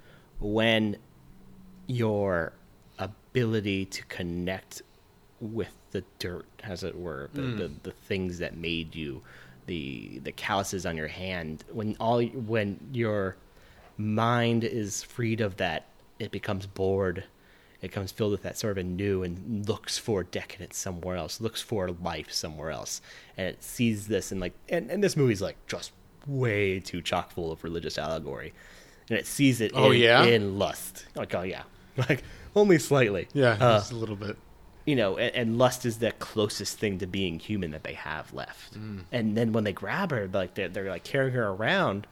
when 0.40 0.96
your 1.86 2.52
ability 2.98 3.84
to 3.84 4.04
connect 4.06 4.82
with 5.40 5.72
the 5.92 6.02
dirt, 6.18 6.46
as 6.64 6.82
it 6.82 6.98
were, 6.98 7.30
the, 7.32 7.42
mm. 7.42 7.58
the, 7.58 7.70
the 7.84 7.92
things 7.92 8.40
that 8.40 8.56
made 8.56 8.92
you, 8.96 9.22
the 9.66 10.20
the 10.24 10.32
calluses 10.32 10.84
on 10.84 10.96
your 10.96 11.06
hand, 11.06 11.62
when 11.70 11.96
all 12.00 12.20
when 12.24 12.80
your 12.92 13.36
mind 13.96 14.64
is 14.64 15.04
freed 15.04 15.40
of 15.40 15.56
that, 15.58 15.86
it 16.18 16.32
becomes 16.32 16.66
bored. 16.66 17.22
It 17.82 17.92
comes 17.92 18.10
filled 18.12 18.32
with 18.32 18.42
that 18.42 18.56
sort 18.56 18.72
of 18.72 18.78
a 18.78 18.82
new 18.82 19.22
and 19.22 19.68
looks 19.68 19.98
for 19.98 20.22
decadence 20.24 20.76
somewhere 20.78 21.16
else, 21.16 21.40
looks 21.40 21.60
for 21.62 21.90
life 21.90 22.32
somewhere 22.32 22.70
else, 22.70 23.00
and 23.36 23.46
it 23.46 23.62
sees 23.62 24.08
this 24.08 24.32
and 24.32 24.40
like, 24.40 24.54
and, 24.68 24.90
and 24.90 25.04
this 25.04 25.16
movie's 25.16 25.42
like 25.42 25.56
just 25.66 25.92
way 26.26 26.80
too 26.80 27.00
chock 27.02 27.30
full 27.30 27.52
of 27.52 27.62
religious 27.62 27.98
allegory, 27.98 28.52
and 29.10 29.18
it 29.18 29.26
sees 29.26 29.60
it. 29.60 29.72
Oh, 29.74 29.90
in, 29.90 30.00
yeah? 30.00 30.24
in 30.24 30.58
lust. 30.58 31.06
Like 31.14 31.34
oh 31.34 31.42
yeah, 31.42 31.62
like 32.08 32.22
only 32.54 32.78
slightly. 32.78 33.28
Uh, 33.60 33.78
just 33.78 33.92
a 33.92 33.96
little 33.96 34.16
bit. 34.16 34.36
you 34.86 34.96
know, 34.96 35.18
and, 35.18 35.34
and 35.34 35.58
lust 35.58 35.84
is 35.84 35.98
the 35.98 36.12
closest 36.12 36.78
thing 36.78 36.98
to 36.98 37.06
being 37.06 37.38
human 37.38 37.70
that 37.72 37.84
they 37.84 37.92
have 37.94 38.32
left. 38.32 38.74
And 39.12 39.36
then 39.36 39.52
when 39.52 39.64
they 39.64 39.72
grab 39.72 40.10
her, 40.10 40.26
like 40.32 40.54
they're, 40.54 40.68
they're 40.68 40.88
like 40.88 41.04
carrying 41.04 41.34
her 41.34 41.48
around, 41.48 42.06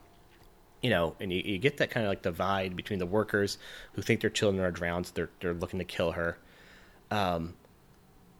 you 0.85 0.91
know, 0.91 1.17
and 1.19 1.33
you, 1.33 1.41
you 1.43 1.57
get 1.57 1.79
that 1.79 1.89
kind 1.89 2.05
of 2.05 2.11
like 2.11 2.21
divide 2.21 2.77
between 2.77 2.99
the 2.99 3.07
workers 3.07 3.57
who 3.95 4.03
think 4.03 4.21
their 4.21 4.29
children 4.29 4.63
are 4.63 4.71
drowned, 4.71 5.07
so 5.07 5.13
they're 5.15 5.31
they're 5.41 5.55
looking 5.55 5.79
to 5.79 5.85
kill 5.87 6.13
her, 6.13 6.37
um, 7.11 7.55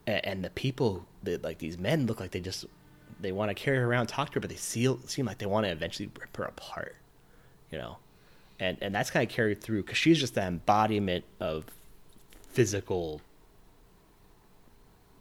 and, 0.07 0.27
and 0.27 0.45
the 0.45 0.51
people 0.51 1.07
that 1.23 1.43
like 1.43 1.57
these 1.57 1.79
men 1.79 2.07
look 2.07 2.21
like 2.21 2.33
they 2.33 2.41
just 2.41 2.67
they 3.19 3.33
want 3.33 3.49
to 3.49 3.55
carry 3.55 3.79
her 3.79 3.87
around, 3.87 4.09
talk 4.09 4.29
to 4.29 4.35
her, 4.35 4.41
but 4.41 4.51
they 4.51 4.57
seal, 4.57 5.01
seem 5.07 5.25
like 5.25 5.39
they 5.39 5.47
want 5.47 5.65
to 5.65 5.73
eventually 5.73 6.11
rip 6.21 6.37
her 6.37 6.45
apart, 6.45 6.97
you 7.73 7.79
know, 7.79 7.97
and 8.61 8.77
and 8.83 8.95
that's 8.95 9.11
kind 9.11 9.27
of 9.27 9.35
carried 9.35 9.63
through 9.63 9.83
because 9.83 9.97
she's 9.97 10.21
just 10.21 10.35
the 10.35 10.43
embodiment 10.43 11.25
of 11.41 11.65
physical 12.51 13.23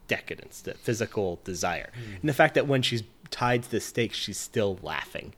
decadence, 0.10 0.60
the 0.60 0.74
physical 0.74 1.40
desire, 1.46 1.90
and 2.20 2.28
the 2.28 2.34
fact 2.34 2.56
that 2.56 2.68
when 2.68 2.82
she's 2.82 3.04
tied 3.34 3.64
to 3.64 3.72
the 3.72 3.80
stake, 3.82 4.14
she's 4.14 4.38
still 4.38 4.78
laughing 4.84 5.34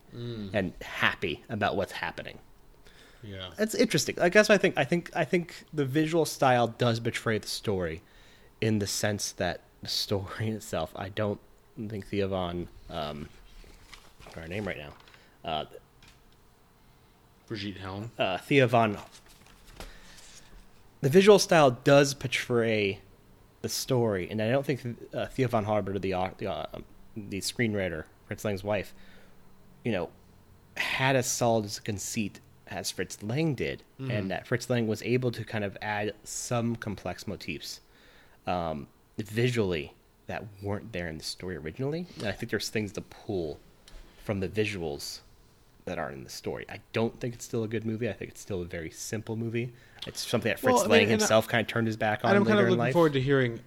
and 0.53 0.73
happy 0.81 1.43
about 1.49 1.75
what's 1.75 1.93
happening. 1.93 2.39
Yeah. 3.23 3.49
It's 3.57 3.73
interesting. 3.73 4.19
I 4.19 4.29
guess 4.29 4.49
I 4.49 4.57
think 4.57 4.77
I 4.77 4.83
think 4.83 5.09
I 5.15 5.25
think 5.25 5.65
the 5.73 5.85
visual 5.85 6.25
style 6.25 6.67
does 6.67 6.99
betray 6.99 7.37
the 7.39 7.47
story, 7.47 8.01
in 8.61 8.79
the 8.79 8.87
sense 8.87 9.31
that 9.33 9.61
the 9.81 9.87
story 9.89 10.49
itself. 10.57 10.91
I 10.95 11.09
don't 11.09 11.39
think 11.89 12.05
Thea 12.07 12.27
Von, 12.27 12.67
um, 12.89 13.27
her 14.35 14.47
name 14.47 14.65
right 14.67 14.77
now, 14.77 14.93
uh, 15.43 15.65
Brigitte 17.47 17.77
Helm. 17.77 18.11
uh, 18.19 18.37
Thea 18.37 18.67
Von. 18.67 18.97
The 21.01 21.09
visual 21.09 21.39
style 21.39 21.71
does 21.71 22.13
portray 22.13 22.99
the 23.61 23.69
story, 23.69 24.29
and 24.29 24.41
I 24.41 24.49
don't 24.51 24.65
think 24.65 24.81
uh, 25.13 25.25
Thea 25.27 25.47
Von 25.47 25.65
Harbou, 25.65 25.99
the 25.99 26.13
the, 26.37 26.51
uh, 26.51 26.65
the 27.15 27.39
screenwriter, 27.41 28.03
Fritz 28.27 28.43
Lang's 28.45 28.63
wife, 28.63 28.93
you 29.83 29.91
know, 29.91 30.09
had 30.77 31.15
as 31.15 31.27
solid 31.27 31.65
as 31.65 31.77
a 31.77 31.81
conceit 31.81 32.39
as 32.67 32.89
Fritz 32.91 33.21
Lang 33.21 33.53
did, 33.53 33.83
and 33.99 34.29
that 34.31 34.47
Fritz 34.47 34.69
Lang 34.69 34.87
was 34.87 35.01
able 35.03 35.31
to 35.31 35.43
kind 35.43 35.63
of 35.63 35.77
add 35.81 36.13
some 36.23 36.75
complex 36.75 37.27
motifs 37.27 37.79
um, 38.47 38.87
visually 39.17 39.93
that 40.27 40.43
weren't 40.61 40.91
there 40.91 41.07
in 41.07 41.17
the 41.19 41.23
story 41.23 41.55
originally. 41.55 42.07
And 42.17 42.27
I 42.27 42.31
think 42.31 42.49
there's 42.49 42.69
things 42.69 42.91
to 42.93 43.01
pull 43.01 43.59
from 44.23 44.39
the 44.39 44.47
visuals 44.47 45.19
that 45.85 45.99
aren't 45.99 46.15
in 46.17 46.23
the 46.23 46.29
story. 46.31 46.65
I 46.67 46.79
don't 46.93 47.17
think 47.19 47.35
it's 47.35 47.45
still 47.45 47.63
a 47.63 47.67
good 47.67 47.85
movie. 47.85 48.09
I 48.09 48.13
think 48.13 48.31
it's 48.31 48.41
still 48.41 48.63
a 48.63 48.65
very 48.65 48.89
simple 48.89 49.35
movie. 49.35 49.71
It's 50.07 50.27
something 50.27 50.49
that 50.49 50.59
Fritz 50.59 50.73
Well, 50.73 50.79
I 50.85 50.87
mean, 50.87 50.91
Lang 50.91 51.01
and 51.03 51.09
I- 51.11 51.13
himself 51.17 51.47
kind 51.47 51.61
of 51.61 51.67
turned 51.67 51.85
his 51.85 51.95
back 51.97 52.21
on 52.25 52.31
And 52.31 52.37
I'm 52.37 52.43
later 52.43 52.55
kind 52.55 52.59
of 52.61 52.65
in 52.65 52.71
looking 52.71 52.79
life. 52.79 52.93
forward 52.93 53.13
to 53.13 53.21
hearing 53.21 53.59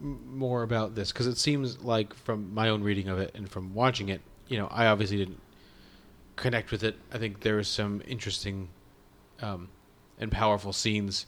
more 0.00 0.62
about 0.62 0.94
this 0.94 1.12
because 1.12 1.26
it 1.26 1.38
seems 1.38 1.82
like 1.82 2.14
from 2.14 2.52
my 2.54 2.68
own 2.68 2.82
reading 2.82 3.08
of 3.08 3.18
it 3.18 3.32
and 3.34 3.48
from 3.48 3.74
watching 3.74 4.08
it, 4.08 4.20
you 4.48 4.58
know, 4.58 4.68
I 4.70 4.86
obviously 4.86 5.16
didn't 5.16 5.40
connect 6.36 6.70
with 6.70 6.82
it. 6.82 6.96
I 7.12 7.18
think 7.18 7.40
there 7.40 7.62
some 7.62 8.02
interesting 8.06 8.68
um, 9.40 9.68
and 10.18 10.30
powerful 10.30 10.72
scenes 10.72 11.26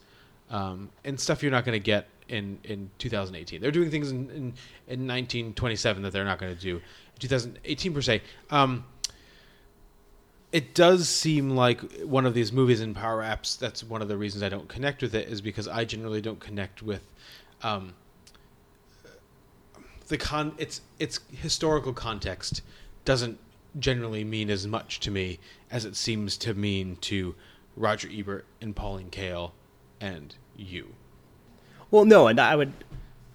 um, 0.49 0.89
and 1.03 1.19
stuff 1.19 1.41
you're 1.41 1.51
not 1.51 1.65
going 1.65 1.79
to 1.79 1.83
get 1.83 2.07
in, 2.29 2.59
in 2.63 2.89
2018. 2.99 3.61
They're 3.61 3.71
doing 3.71 3.91
things 3.91 4.11
in, 4.11 4.29
in, 4.29 4.53
in 4.87 5.07
1927 5.07 6.03
that 6.03 6.11
they're 6.11 6.25
not 6.25 6.39
going 6.39 6.55
to 6.55 6.61
do 6.61 6.77
in 6.77 6.81
2018 7.19 7.93
per 7.93 8.01
se. 8.01 8.21
Um, 8.49 8.85
it 10.51 10.73
does 10.73 11.09
seem 11.09 11.51
like 11.51 11.81
one 12.01 12.25
of 12.25 12.33
these 12.33 12.53
movies 12.53 12.79
in 12.79 12.93
power 12.93 13.21
apps. 13.21 13.59
That's 13.59 13.83
one 13.83 14.01
of 14.01 14.07
the 14.07 14.17
reasons 14.17 14.43
I 14.43 14.49
don't 14.49 14.67
connect 14.67 15.01
with 15.01 15.13
it 15.13 15.27
is 15.27 15.41
because 15.41 15.67
I 15.67 15.83
generally 15.83 16.21
don't 16.21 16.39
connect 16.39 16.81
with 16.81 17.03
um, 17.63 17.93
the 20.07 20.17
con. 20.17 20.53
Its 20.57 20.81
its 20.99 21.19
historical 21.31 21.93
context 21.93 22.61
doesn't 23.05 23.39
generally 23.79 24.23
mean 24.23 24.49
as 24.49 24.65
much 24.65 24.99
to 25.01 25.11
me 25.11 25.39
as 25.69 25.85
it 25.85 25.95
seems 25.95 26.37
to 26.37 26.53
mean 26.53 26.95
to 26.97 27.35
Roger 27.75 28.09
Ebert 28.11 28.45
and 28.61 28.75
Pauline 28.75 29.09
Kael 29.09 29.51
and 30.01 30.35
you. 30.55 30.93
Well, 31.91 32.05
no, 32.05 32.27
and 32.27 32.39
I 32.39 32.55
would 32.55 32.73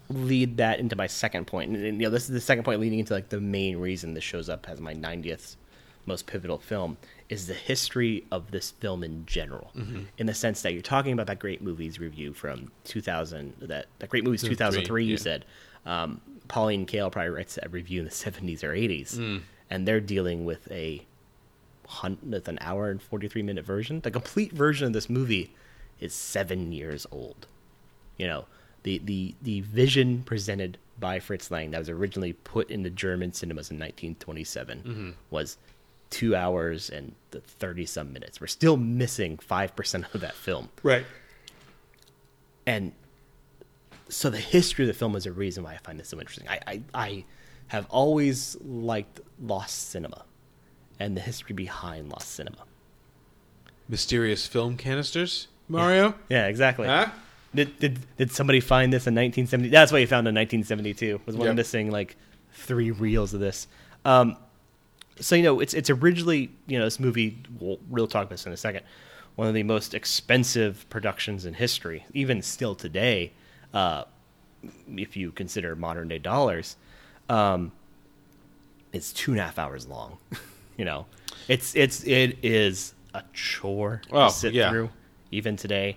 lead 0.09 0.59
that 0.59 0.79
into 0.79 0.97
my 0.97 1.07
second 1.07 1.47
point. 1.47 1.71
And, 1.71 1.85
and, 1.85 2.01
you 2.01 2.07
know, 2.07 2.11
this 2.11 2.25
is 2.25 2.31
the 2.31 2.41
second 2.41 2.65
point 2.65 2.81
leading 2.81 2.99
into 2.99 3.15
like 3.15 3.29
the 3.29 3.41
main 3.41 3.79
reason 3.79 4.15
this 4.15 4.25
shows 4.25 4.49
up 4.49 4.69
as 4.69 4.81
my 4.81 4.95
90th 4.95 5.57
most 6.05 6.27
pivotal 6.27 6.59
film 6.59 6.97
is 7.29 7.47
the 7.47 7.55
history 7.55 8.25
of 8.31 8.51
this 8.51 8.73
film 8.73 9.05
in 9.05 9.25
general, 9.25 9.71
in 10.19 10.27
the 10.27 10.35
sense 10.35 10.63
that 10.63 10.73
you're 10.73 10.83
talking 10.83 11.13
about 11.13 11.29
that 11.29 11.39
great 11.39 11.63
movies 11.63 12.01
review 12.01 12.33
from 12.33 12.71
2000, 12.85 13.55
that 13.61 13.87
that 14.01 14.11
great 14.11 14.25
movies 14.25 14.43
2003. 14.43 15.05
You 15.05 15.13
yeah. 15.13 15.17
said 15.17 15.45
um, 15.87 16.21
Pauline 16.53 16.85
Kael 16.85 17.11
probably 17.11 17.31
writes 17.31 17.55
that 17.55 17.73
review 17.73 18.01
in 18.01 18.05
the 18.05 18.11
70s 18.13 18.63
or 18.63 18.75
80s, 18.75 19.17
hmm. 19.17 19.39
and 19.71 19.89
they're 19.89 20.01
dealing 20.01 20.45
with 20.45 20.71
a 20.71 21.03
with 22.27 22.49
an 22.49 22.59
hour 22.63 22.91
and 22.91 23.03
43 23.03 23.43
minute 23.43 23.65
version. 23.65 24.01
The 24.01 24.11
complete 24.11 24.53
version 24.53 24.87
of 24.87 24.93
this 24.93 25.11
movie 25.11 25.55
is 26.01 26.15
seven 26.15 26.73
years 26.73 27.07
old. 27.11 27.47
You 28.17 28.27
know, 28.27 28.45
the, 28.83 28.99
the, 28.99 29.35
the 29.43 29.61
vision 29.61 30.23
presented 30.23 30.79
by 30.99 31.21
Fritz 31.21 31.51
Lang 31.51 31.71
that 31.73 31.79
was 31.79 31.91
originally 31.91 32.33
put 32.33 32.71
into 32.71 32.89
German 32.89 33.35
cinemas 33.35 33.71
in 33.71 33.77
1927 33.77 34.79
mm-hmm. 34.79 35.11
was 35.31 35.59
two 36.09 36.35
hours 36.35 36.89
and 36.89 37.15
30 37.31 37.85
some 37.85 38.13
minutes. 38.13 38.41
We're 38.41 38.47
still 38.47 38.79
missing 38.79 39.37
5% 39.37 40.15
of 40.15 40.21
that 40.23 40.35
film. 40.35 40.71
Right. 40.83 41.05
And 42.67 42.93
so 44.13 44.31
the 44.31 44.39
history 44.39 44.85
of 44.85 44.89
the 44.89 44.95
film 44.95 45.17
is 45.17 45.27
a 45.27 45.33
reason 45.33 45.65
why 45.65 45.73
I 45.75 45.79
find 45.79 45.99
this 45.99 46.09
so 46.09 46.19
interesting. 46.21 46.49
I, 46.49 46.61
I, 46.67 46.83
I 46.95 47.25
have 47.69 47.87
always 47.89 48.57
liked 48.63 49.21
Lost 49.41 49.89
Cinema 49.91 50.25
and 51.01 51.17
the 51.17 51.21
history 51.21 51.55
behind 51.55 52.11
Lost 52.11 52.31
Cinema. 52.33 52.59
Mysterious 53.89 54.47
film 54.47 54.77
canisters, 54.77 55.49
Mario. 55.69 56.15
Yeah, 56.29 56.47
exactly. 56.47 56.87
Huh? 56.87 57.07
Did, 57.55 57.79
did 57.79 57.99
did 58.17 58.33
somebody 58.33 58.61
find 58.61 58.93
this 58.93 59.07
in 59.07 59.15
1970? 59.15 59.69
That's 59.69 59.93
what 59.93 60.01
you 60.01 60.07
found 60.07 60.27
in 60.29 60.35
1972. 60.35 61.21
Was 61.27 61.37
one 61.37 61.49
Yep. 61.49 61.57
missing 61.57 61.91
like 61.91 62.17
three 62.53 62.91
reels 62.91 63.35
of 63.35 63.41
this. 63.41 63.67
Um, 64.05 64.37
so 65.21 65.35
you 65.35 65.43
know, 65.43 65.61
it's 65.61 65.75
it's 65.75 65.91
originally 65.91 66.51
you 66.67 66.79
know 66.79 66.85
this 66.85 66.99
movie. 67.01 67.39
We'll, 67.61 67.79
we'll 67.91 68.07
talk 68.07 68.23
about 68.23 68.31
this 68.31 68.47
in 68.47 68.53
a 68.53 68.57
second. 68.57 68.85
One 69.35 69.49
of 69.49 69.55
the 69.55 69.63
most 69.65 69.93
expensive 69.95 70.87
productions 70.89 71.45
in 71.45 71.55
history, 71.55 72.07
even 72.15 72.41
still 72.43 72.75
today, 72.75 73.33
uh, 73.75 74.05
if 74.97 75.17
you 75.17 75.33
consider 75.33 75.75
modern 75.77 76.09
day 76.09 76.19
dollars. 76.19 76.77
Um, 77.29 77.73
it's 78.93 79.13
two 79.13 79.31
and 79.33 79.41
a 79.41 79.45
half 79.45 79.59
hours 79.59 79.87
long. 79.87 80.19
you 80.77 80.85
know, 80.85 81.07
it's 81.49 81.75
it's 81.75 82.05
it 82.05 82.39
is 82.43 82.95
a 83.15 83.23
chore 83.33 84.03
Oh, 84.11 84.29
to 84.29 84.35
sit 84.35 84.53
yeah. 84.55 84.71
through 84.71 84.91
even 85.31 85.57
today. 85.57 85.97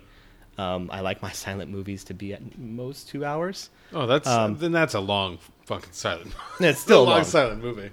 Um, 0.58 0.88
I 0.90 1.00
like 1.00 1.20
my 1.20 1.30
silent 1.44 1.70
movies 1.70 2.04
to 2.04 2.14
be 2.14 2.32
at 2.32 2.58
most 2.58 3.08
two 3.08 3.24
hours. 3.24 3.68
Oh, 3.92 4.06
that's 4.06 4.26
Um, 4.26 4.56
then 4.56 4.72
that's 4.72 4.94
a 4.94 5.00
long 5.00 5.38
fucking 5.66 5.92
silent. 5.92 6.32
It's 6.60 6.80
still 6.80 7.02
a 7.02 7.04
long 7.04 7.14
long. 7.16 7.24
silent 7.24 7.62
movie. 7.62 7.90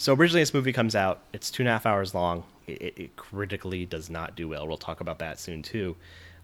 So 0.00 0.14
originally, 0.14 0.42
this 0.42 0.54
movie 0.54 0.72
comes 0.72 0.94
out. 0.94 1.22
It's 1.32 1.50
two 1.50 1.62
and 1.62 1.68
a 1.68 1.72
half 1.72 1.84
hours 1.86 2.14
long. 2.14 2.44
It, 2.68 2.82
it, 2.82 2.94
it 2.98 3.16
critically 3.16 3.84
does 3.84 4.08
not 4.08 4.36
do 4.36 4.46
well. 4.48 4.68
We'll 4.68 4.76
talk 4.76 5.00
about 5.00 5.18
that 5.18 5.40
soon 5.40 5.62
too. 5.62 5.96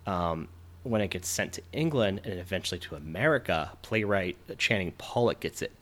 Um, 0.09 0.49
when 0.85 1.01
it 1.01 1.09
gets 1.09 1.29
sent 1.29 1.53
to 1.55 1.63
England 1.73 2.21
and 2.25 2.39
eventually 2.39 2.79
to 2.79 2.95
America, 2.95 3.73
playwright 3.83 4.37
Channing 4.59 4.93
Pollock 4.99 5.41
gets 5.41 5.61
it 5.63 5.73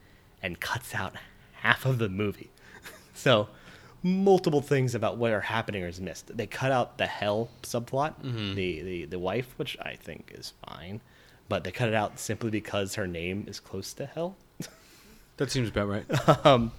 and 0.43 0.59
cuts 0.59 0.95
out 0.95 1.15
half 1.61 1.85
of 1.85 1.99
the 1.99 2.09
movie. 2.09 2.51
so 3.15 3.49
multiple 4.03 4.61
things 4.63 4.95
about 4.95 5.17
what 5.19 5.31
are 5.33 5.41
happening 5.43 5.83
is 5.83 6.01
missed. 6.01 6.37
They 6.37 6.47
cut 6.47 6.73
out 6.73 6.99
the 6.99 7.07
hell 7.07 7.51
subplot, 7.63 8.15
the, 8.55 8.83
the 8.83 9.05
the 9.05 9.19
wife, 9.19 9.53
which 9.59 9.77
I 9.83 9.95
think 9.97 10.33
is 10.35 10.55
fine, 10.67 11.01
but 11.49 11.63
they 11.65 11.71
cut 11.71 11.89
it 11.89 11.95
out 11.95 12.19
simply 12.19 12.51
because 12.51 12.95
her 12.95 13.07
name 13.07 13.45
is 13.47 13.61
close 13.61 13.93
to 13.95 14.07
hell. 14.07 14.37
That 15.39 15.51
seems 15.51 15.71
about 15.71 15.89
right. 15.89 16.05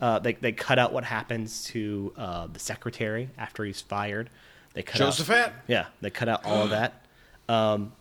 Uh, 0.00 0.18
they 0.18 0.32
they 0.32 0.50
cut 0.52 0.78
out 0.78 0.92
what 0.94 1.04
happens 1.04 1.62
to 1.64 2.12
uh, 2.16 2.46
the 2.50 2.58
secretary 2.58 3.28
after 3.36 3.64
he's 3.64 3.82
fired. 3.82 4.30
They 4.72 4.82
cut 4.82 5.00
out, 5.02 5.12
Josaphat. 5.12 5.52
yeah, 5.68 5.86
they 6.00 6.08
cut 6.08 6.26
out 6.28 6.42
all 6.44 6.62
of 6.64 6.70
that. 6.70 7.04
Um, 7.50 7.92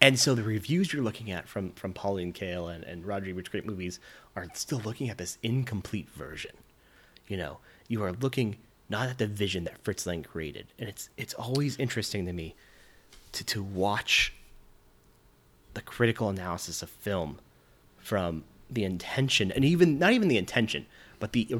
and 0.00 0.18
so 0.18 0.34
the 0.34 0.42
reviews 0.42 0.92
you're 0.92 1.04
looking 1.04 1.30
at 1.30 1.48
from 1.48 1.70
from 1.72 1.92
Pauline 1.92 2.32
Kael 2.32 2.74
and, 2.74 2.82
and 2.82 3.06
Roger 3.06 3.30
Ebert's 3.30 3.48
great 3.48 3.64
movies 3.64 4.00
are 4.34 4.48
still 4.54 4.80
looking 4.80 5.08
at 5.08 5.18
this 5.18 5.38
incomplete 5.42 6.08
version. 6.10 6.56
You 7.28 7.36
know, 7.36 7.58
you 7.86 8.02
are 8.02 8.12
looking 8.12 8.56
not 8.88 9.08
at 9.08 9.18
the 9.18 9.28
vision 9.28 9.64
that 9.64 9.78
Fritz 9.84 10.04
Lang 10.06 10.24
created, 10.24 10.66
and 10.80 10.88
it's 10.88 11.10
it's 11.16 11.34
always 11.34 11.76
interesting 11.76 12.26
to 12.26 12.32
me 12.32 12.56
to 13.32 13.44
to 13.44 13.62
watch 13.62 14.32
the 15.74 15.82
critical 15.82 16.28
analysis 16.28 16.82
of 16.82 16.90
film 16.90 17.38
from 17.98 18.42
the 18.68 18.82
intention 18.82 19.52
and 19.52 19.64
even 19.64 19.98
not 19.98 20.12
even 20.12 20.26
the 20.26 20.38
intention 20.38 20.86
but 21.20 21.32
the 21.32 21.56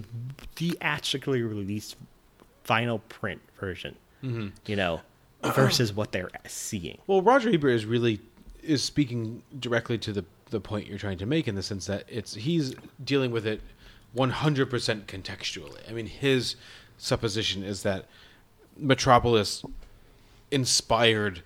theatrically 0.56 1.42
released 1.42 1.94
final 2.64 2.98
print 2.98 3.40
version. 3.60 3.94
You 4.66 4.76
know 4.76 5.02
versus 5.54 5.92
what 5.92 6.12
they're 6.12 6.30
seeing 6.46 6.98
Well, 7.06 7.22
Roger 7.22 7.50
Ebert 7.50 7.72
is 7.72 7.86
really 7.86 8.20
is 8.62 8.82
speaking 8.82 9.42
directly 9.58 9.98
to 9.98 10.12
the 10.12 10.24
the 10.50 10.60
point 10.60 10.86
you're 10.86 10.98
trying 10.98 11.18
to 11.18 11.26
make 11.26 11.48
in 11.48 11.54
the 11.54 11.62
sense 11.62 11.86
that 11.86 12.04
it's 12.08 12.34
he's 12.34 12.74
dealing 13.02 13.30
with 13.30 13.46
it 13.46 13.60
100% 14.16 15.04
contextually. 15.06 15.88
I 15.88 15.92
mean, 15.92 16.06
his 16.06 16.56
supposition 16.98 17.62
is 17.62 17.84
that 17.84 18.06
Metropolis 18.76 19.64
inspired 20.50 21.42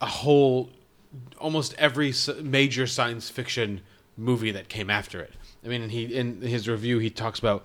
a 0.00 0.06
whole 0.06 0.70
almost 1.38 1.74
every 1.78 2.12
major 2.42 2.86
science 2.86 3.30
fiction 3.30 3.82
movie 4.16 4.50
that 4.50 4.68
came 4.68 4.90
after 4.90 5.20
it. 5.20 5.32
I 5.64 5.68
mean, 5.68 5.88
he 5.88 6.04
in 6.14 6.40
his 6.40 6.68
review 6.68 6.98
he 6.98 7.10
talks 7.10 7.38
about 7.38 7.64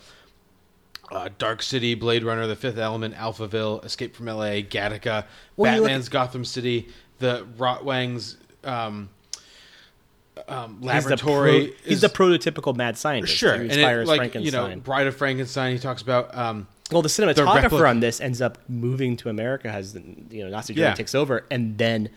uh, 1.12 1.30
Dark 1.38 1.62
City, 1.64 1.96
Blade 1.96 2.24
Runner, 2.24 2.46
The 2.48 2.56
Fifth 2.56 2.78
Element, 2.78 3.16
Alphaville, 3.16 3.84
Escape 3.84 4.16
from 4.16 4.28
L.A., 4.28 4.62
Gattaca, 4.64 5.26
Well, 5.58 5.82
Batman's 5.82 6.10
Gotham 6.10 6.46
City, 6.46 6.88
the 7.20 7.46
Rotwang's 7.58 8.38
um, 8.64 9.10
um, 10.48 10.74
he's 10.76 10.80
the, 10.82 10.86
laboratory. 10.88 11.68
pro- 11.68 11.90
he's 11.90 12.02
the 12.02 12.08
prototypical 12.10 12.76
mad 12.76 12.98
scientist 12.98 13.36
sure, 13.36 13.56
who 13.56 13.64
and 13.64 13.72
inspires 13.72 14.08
it, 14.08 14.12
like 14.12 14.20
frankenstein 14.20 14.70
you 14.70 14.76
know, 14.76 14.82
Bride 14.82 15.08
of 15.08 15.16
Frankenstein. 15.16 15.74
He 15.74 15.80
talks 15.80 16.02
about 16.02 16.36
um, 16.36 16.68
well 16.92 17.02
the 17.02 17.10
cinematographer 17.10 17.64
replica- 17.64 17.86
on 17.88 18.00
this 18.00 18.22
ends 18.22 18.42
up 18.42 18.58
moving 18.70 19.16
to 19.18 19.30
america 19.30 19.70
has 19.72 19.96
you 20.30 20.44
know 20.44 20.50
nazi 20.50 20.74
germany 20.74 20.92
Yeah. 20.92 20.96
takes 20.96 21.14
over 21.14 21.46
and 21.52 21.78
then 21.78 22.10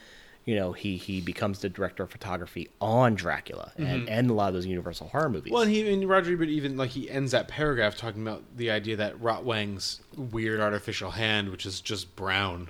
you 0.45 0.55
know 0.57 0.73
he 0.73 0.97
he 0.97 1.21
becomes 1.21 1.61
the 1.61 1.69
director 1.69 2.03
of 2.03 2.11
photography 2.11 2.69
on 2.81 3.15
dracula 3.15 3.71
and, 3.77 4.09
and 4.09 4.29
a 4.29 4.33
lot 4.33 4.49
of 4.49 4.55
those 4.55 4.67
universal 4.67 5.07
horror 5.09 5.29
movies 5.29 5.45
Mm-hmm. 5.53 5.55
Well, 5.55 5.63
and 5.63 5.71
he 5.71 5.93
and 5.93 6.09
Roger 6.09 6.33
Ebert 6.33 6.49
even 6.49 6.77
like 6.77 6.91
he 6.91 7.09
ends 7.11 7.31
that 7.33 7.47
paragraph 7.49 7.97
talking 7.97 8.23
about 8.23 8.43
the 8.57 8.71
idea 8.71 8.97
that 8.97 9.21
Rotwang's 9.21 10.01
weird 10.17 10.61
artificial 10.61 11.13
hand, 11.13 11.51
which 11.51 11.65
is 11.67 11.81
just 11.81 12.15
brown, 12.17 12.69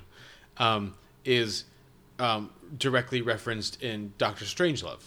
um, 0.59 0.95
is 1.25 1.65
um, 2.19 2.51
directly 2.79 3.23
referenced 3.23 3.83
in 3.83 4.13
Doctor 4.19 4.45
Strangelove. 4.45 5.01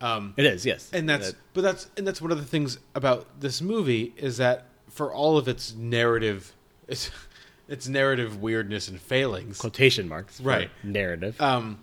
Um, 0.00 0.32
it 0.36 0.46
is 0.46 0.64
yes 0.64 0.90
and 0.92 1.08
that's 1.08 1.32
That- 1.32 1.38
but 1.54 1.60
that's 1.62 1.90
and 1.96 2.06
that's 2.06 2.22
one 2.22 2.30
of 2.30 2.38
the 2.38 2.44
things 2.44 2.78
about 2.94 3.40
this 3.40 3.60
movie 3.60 4.14
is 4.16 4.36
that 4.36 4.66
for 4.88 5.12
all 5.12 5.36
of 5.36 5.48
its 5.48 5.74
narrative, 5.74 6.54
its 6.86 7.10
its 7.68 7.86
narrative 7.88 8.40
weirdness 8.40 8.88
and 8.88 8.98
failings, 9.00 9.58
quotation 9.58 10.08
marks 10.08 10.40
Right. 10.40 10.70
narrative 10.84 11.38
um, 11.40 11.80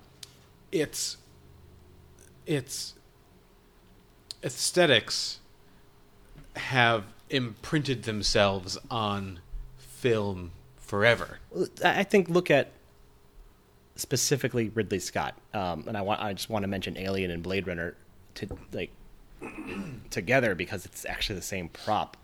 it's 0.75 1.17
it's 2.45 2.93
aesthetics 4.43 5.39
have 6.55 7.05
imprinted 7.29 8.03
themselves 8.03 8.77
on 8.91 9.39
film 9.77 10.51
forever. 10.77 11.39
I 11.83 12.03
think 12.03 12.29
look 12.29 12.51
at 12.51 12.71
specifically 13.95 14.69
Ridley 14.69 14.99
Scott, 14.99 15.35
um, 15.53 15.85
and 15.87 15.97
I 15.97 16.01
want 16.01 16.21
I 16.21 16.33
just 16.33 16.49
want 16.49 16.63
to 16.63 16.67
mention 16.67 16.97
Alien 16.97 17.31
and 17.31 17.41
Blade 17.41 17.67
Runner 17.67 17.95
to 18.35 18.47
like 18.73 18.91
together 20.09 20.55
because 20.55 20.85
it's 20.85 21.05
actually 21.05 21.37
the 21.37 21.41
same 21.41 21.69
prop 21.69 22.17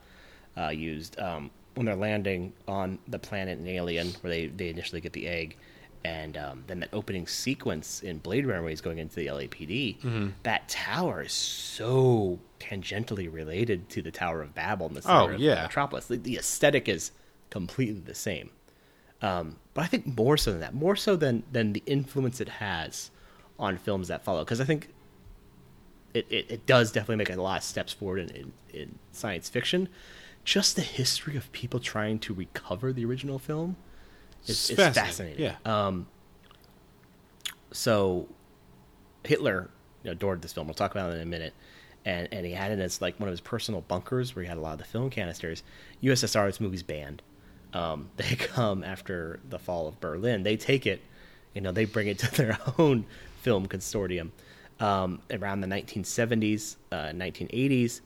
uh, 0.58 0.70
used 0.70 1.18
um, 1.20 1.50
when 1.76 1.86
they're 1.86 1.96
landing 1.96 2.52
on 2.68 3.00
the 3.08 3.18
planet 3.18 3.60
in 3.60 3.68
Alien, 3.68 4.10
where 4.22 4.30
they 4.30 4.48
they 4.48 4.70
initially 4.70 5.00
get 5.00 5.14
the 5.14 5.28
egg. 5.28 5.56
And 6.04 6.36
um, 6.36 6.64
then 6.66 6.80
that 6.80 6.90
opening 6.94 7.28
sequence 7.28 8.02
in 8.02 8.18
Blade 8.18 8.48
Runner, 8.48 8.62
where 8.62 8.72
he's 8.72 8.82
going 8.82 8.98
into 8.98 9.16
the 9.18 9.28
LAPD, 9.28 10.32
that 10.44 10.68
tower 10.68 11.22
is 11.22 11.32
so 11.32 12.40
tangentially 12.60 13.32
related 13.32 13.88
to 13.90 14.02
the 14.02 14.10
Tower 14.12 14.42
of 14.42 14.56
Babel 14.56 14.88
in 14.88 14.96
the 14.96 15.02
center 15.04 15.34
Oh, 15.34 15.36
of. 15.36 15.40
Metropolis. 15.64 16.08
The, 16.08 16.18
the 16.18 16.38
aesthetic 16.38 16.90
is 16.90 17.12
completely 17.52 18.02
the 18.02 18.16
same. 18.16 18.50
Um, 19.22 19.58
but 19.76 19.84
I 19.84 19.88
think 19.88 20.08
more 20.18 20.38
so 20.38 20.50
than 20.52 20.62
that, 20.62 20.74
more 20.74 20.96
so 20.96 21.16
than 21.16 21.44
than 21.52 21.74
the 21.74 21.84
influence 21.86 22.42
it 22.42 22.50
has 22.50 23.12
on 23.60 23.78
films 23.78 24.08
that 24.08 24.24
follow, 24.24 24.44
because 24.44 24.60
I 24.60 24.66
think 24.66 24.88
it, 26.16 26.26
it, 26.32 26.46
it 26.50 26.66
does 26.66 26.92
definitely 26.92 27.18
make 27.18 27.30
a 27.30 27.40
lot 27.40 27.60
of 27.60 27.64
steps 27.64 27.94
forward 27.94 28.32
in, 28.32 28.36
in, 28.36 28.54
in 28.74 29.00
science 29.12 29.48
fiction. 29.50 29.88
Just 30.44 30.76
the 30.76 30.82
history 30.82 31.38
of 31.38 31.52
people 31.52 31.80
trying 31.80 32.18
to 32.20 32.34
recover 32.34 32.92
the 32.92 33.06
original 33.06 33.38
film 33.38 33.76
It's 34.48 34.70
is 34.70 34.76
fascinating, 34.76 35.38
fascinating. 35.38 35.56
Um, 35.66 36.08
so 37.72 38.28
Hitler 39.24 39.70
adored 40.06 40.42
this 40.42 40.54
film. 40.54 40.68
We'll 40.68 40.74
talk 40.74 40.92
about 40.92 41.12
it 41.12 41.16
in 41.16 41.22
a 41.22 41.26
minute. 41.26 41.54
and 42.06 42.28
and 42.32 42.46
he 42.46 42.52
had 42.54 42.72
it 42.72 42.80
as 42.80 43.02
like 43.02 43.20
one 43.20 43.30
of 43.30 43.32
his 43.34 43.42
personal 43.42 43.82
bunkers 43.82 44.36
where 44.36 44.44
he 44.44 44.50
had 44.50 44.58
a 44.58 44.62
lot 44.62 44.74
of 44.74 44.80
the 44.80 44.86
film 44.86 45.10
canisters. 45.10 45.64
USSR, 46.04 46.48
this 46.48 46.60
movie's 46.60 46.84
banned. 46.84 47.22
Um, 47.74 48.10
they 48.18 48.36
come 48.36 48.84
after 48.84 49.40
the 49.50 49.60
fall 49.60 49.88
of 49.88 50.00
Berlin. 50.00 50.44
They 50.44 50.58
take 50.58 50.86
it, 50.86 51.02
you 51.54 51.62
know, 51.62 51.72
they 51.72 51.86
bring 51.86 52.08
it 52.08 52.20
to 52.20 52.32
their 52.36 52.58
own 52.78 53.06
film 53.42 53.68
consortium. 53.68 54.32
Um, 54.80 55.22
around 55.30 55.62
the 55.62 55.68
1970s, 55.68 56.78
uh, 56.92 57.10
1980s, 57.10 58.02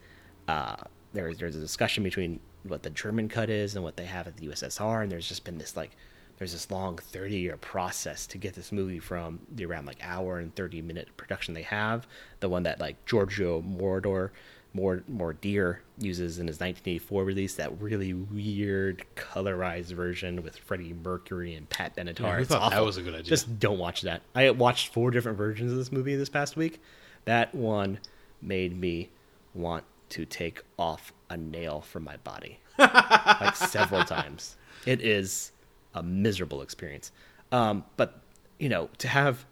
uh, 0.50 0.76
there's 1.14 1.38
there's 1.38 1.56
a 1.56 1.60
discussion 1.60 2.04
between 2.04 2.42
what 2.64 2.84
the 2.84 2.90
German 2.90 3.30
cut 3.30 3.50
is 3.50 3.76
and 3.76 3.84
what 3.84 3.96
they 3.96 4.06
have 4.06 4.28
at 4.28 4.36
the 4.36 4.48
USSR, 4.48 5.04
and 5.04 5.12
there's 5.12 5.28
just 5.28 5.46
been 5.46 5.58
this 5.58 5.78
like 5.78 5.92
there's 6.38 6.52
this 6.54 6.70
long 6.70 6.98
30 6.98 7.38
year 7.38 7.58
process 7.58 8.28
to 8.28 8.38
get 8.38 8.54
this 8.54 8.72
movie 8.72 9.00
from 9.00 9.40
the 9.54 9.66
around 9.66 9.86
like 9.86 9.98
hour 10.02 10.40
and 10.40 10.54
30 10.56 10.82
minute 10.82 11.10
production 11.18 11.54
they 11.54 11.64
have, 11.64 12.08
the 12.40 12.50
one 12.50 12.64
that 12.64 12.80
like 12.80 13.04
Giorgio 13.06 13.62
Moroder 13.62 14.32
more 14.74 15.04
more 15.08 15.32
deer 15.32 15.82
uses 15.98 16.38
in 16.38 16.48
his 16.48 16.56
1984 16.56 17.24
release 17.24 17.56
that 17.56 17.82
really 17.82 18.14
weird 18.14 19.06
colorized 19.16 19.94
version 19.94 20.44
with 20.44 20.58
Freddie 20.58 20.94
Mercury 20.94 21.56
and 21.56 21.70
Pat 21.70 21.96
Benatar. 21.96 22.20
Yeah, 22.20 22.38
It's 22.40 22.50
thought 22.50 22.72
that 22.72 22.84
was 22.84 22.98
a 22.98 23.02
good 23.02 23.14
idea? 23.14 23.24
Just 23.24 23.58
don't 23.58 23.80
watch 23.80 24.02
that. 24.02 24.22
I 24.36 24.50
watched 24.52 24.94
four 24.94 25.12
different 25.12 25.38
versions 25.38 25.72
of 25.72 25.78
this 25.78 25.94
movie 25.94 26.16
this 26.16 26.28
past 26.28 26.58
week. 26.58 26.82
That 27.24 27.56
one 27.56 28.00
made 28.42 28.78
me 28.78 29.10
want 29.54 29.86
to 30.10 30.26
take 30.26 30.62
off 30.78 31.14
a 31.30 31.38
nail 31.38 31.80
from 31.82 32.04
my 32.04 32.18
body 32.18 32.60
like 32.78 33.56
several 33.56 34.04
times. 34.06 34.58
It 34.86 35.02
is 35.02 35.52
a 35.96 36.04
miserable 36.04 36.62
experience. 36.62 37.12
Um, 37.52 37.86
but 37.98 38.22
you 38.60 38.70
know, 38.70 38.90
to 39.00 39.08
have 39.08 39.46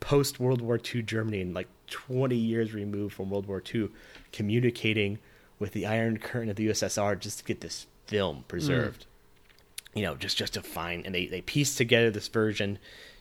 post 0.00 0.38
World 0.38 0.60
War 0.60 0.78
II 0.78 1.02
Germany 1.02 1.40
and 1.40 1.54
like 1.54 1.68
20 1.86 2.36
years 2.36 2.74
removed 2.74 3.14
from 3.14 3.30
World 3.30 3.46
War 3.46 3.62
II, 3.74 3.88
communicating 4.32 5.18
with 5.58 5.72
the 5.72 5.86
Iron 5.86 6.18
Curtain 6.18 6.50
of 6.50 6.56
the 6.56 6.68
USSR 6.68 7.18
just 7.18 7.38
to 7.38 7.44
get 7.44 7.60
this 7.60 7.86
film 8.06 8.44
preserved. 8.48 9.06
You 9.94 10.02
know, 10.02 10.14
just 10.14 10.36
just 10.36 10.54
to 10.54 10.62
find 10.62 11.06
and 11.06 11.14
they 11.14 11.26
they 11.26 11.40
pieced 11.40 11.78
together 11.78 12.10
this 12.10 12.28
version 12.28 12.78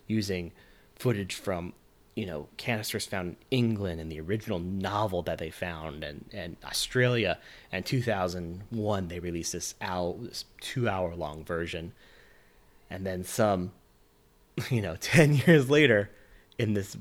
using 0.08 0.52
footage 0.96 1.34
from 1.34 1.74
you 2.16 2.26
know 2.26 2.48
canisters 2.58 3.06
found 3.06 3.30
in 3.30 3.36
England 3.52 4.00
and 4.00 4.12
the 4.12 4.20
original 4.20 4.60
novel 4.60 5.22
that 5.24 5.38
they 5.38 5.50
found 5.50 6.04
and 6.04 6.26
and 6.34 6.58
Australia 6.64 7.38
and 7.72 7.86
2001 7.86 9.08
they 9.08 9.20
released 9.20 9.54
this 9.54 9.76
hour 9.82 10.16
this 10.20 10.46
two 10.62 10.88
hour 10.90 11.14
long 11.16 11.44
version 11.44 11.94
and 12.90 13.06
then 13.06 13.24
some 13.24 13.72
you 14.70 14.82
know 14.82 14.96
10 15.00 15.36
years 15.36 15.70
later 15.70 16.10
in 16.58 16.74
this 16.74 16.98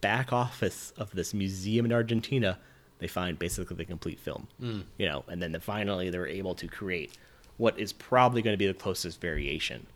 back 0.00 0.32
office 0.32 0.92
of 0.96 1.10
this 1.12 1.34
museum 1.34 1.84
in 1.84 1.92
Argentina 1.92 2.58
they 2.98 3.06
find 3.06 3.38
basically 3.38 3.76
the 3.76 3.84
complete 3.84 4.18
film 4.18 4.48
hmm. 4.58 4.80
you 4.98 5.06
know 5.06 5.24
and 5.28 5.42
then 5.42 5.58
finally 5.60 6.10
they're 6.10 6.26
able 6.26 6.54
to 6.54 6.66
create 6.66 7.16
what 7.56 7.78
is 7.78 7.92
probably 7.92 8.40
going 8.40 8.54
to 8.54 8.58
be 8.58 8.66
the 8.66 8.72
closest 8.72 9.20
variation 9.20 9.86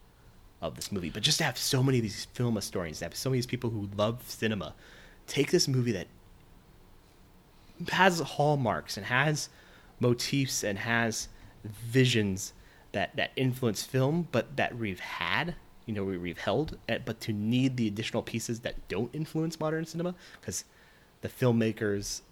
of 0.60 0.76
this 0.76 0.90
movie. 0.92 1.10
But 1.10 1.22
just 1.22 1.38
to 1.38 1.44
have 1.44 1.58
so 1.58 1.82
many 1.82 1.98
of 1.98 2.02
these 2.02 2.26
film 2.32 2.56
historians 2.56 2.98
to 2.98 3.06
have 3.06 3.14
so 3.14 3.30
many 3.30 3.38
of 3.38 3.44
these 3.44 3.50
people 3.50 3.70
who 3.70 3.88
love 3.96 4.22
cinema 4.26 4.74
take 5.26 5.50
this 5.50 5.66
movie 5.68 5.92
that 5.92 6.06
has 7.90 8.20
hallmarks 8.20 8.96
and 8.96 9.06
has 9.06 9.48
motifs 9.98 10.62
and 10.62 10.78
has 10.78 11.28
visions 11.64 12.52
that 12.94 13.14
that 13.16 13.30
influence 13.36 13.82
film, 13.82 14.28
but 14.32 14.56
that 14.56 14.76
we've 14.78 15.00
had, 15.00 15.54
you 15.86 15.92
know, 15.94 16.04
we- 16.04 16.16
we've 16.26 16.38
held, 16.38 16.78
eh, 16.88 16.98
but 17.04 17.20
to 17.20 17.32
need 17.32 17.76
the 17.76 17.86
additional 17.86 18.22
pieces 18.22 18.60
that 18.60 18.88
don't 18.88 19.14
influence 19.14 19.60
modern 19.60 19.84
cinema, 19.84 20.14
because 20.40 20.64
the 21.20 21.28
filmmakers 21.28 22.22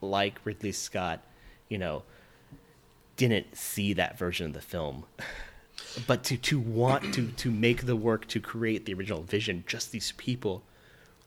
like 0.00 0.40
Ridley 0.44 0.72
Scott, 0.72 1.24
you 1.68 1.78
know, 1.78 2.02
didn't 3.16 3.56
see 3.56 3.92
that 3.94 4.18
version 4.18 4.46
of 4.46 4.52
the 4.52 4.60
film. 4.60 5.04
But 6.06 6.22
to, 6.24 6.36
to 6.38 6.58
want 6.60 7.12
to, 7.14 7.28
to 7.32 7.50
make 7.50 7.86
the 7.86 7.96
work 7.96 8.26
to 8.28 8.40
create 8.40 8.86
the 8.86 8.94
original 8.94 9.22
vision, 9.22 9.64
just 9.66 9.90
these 9.90 10.12
people 10.16 10.62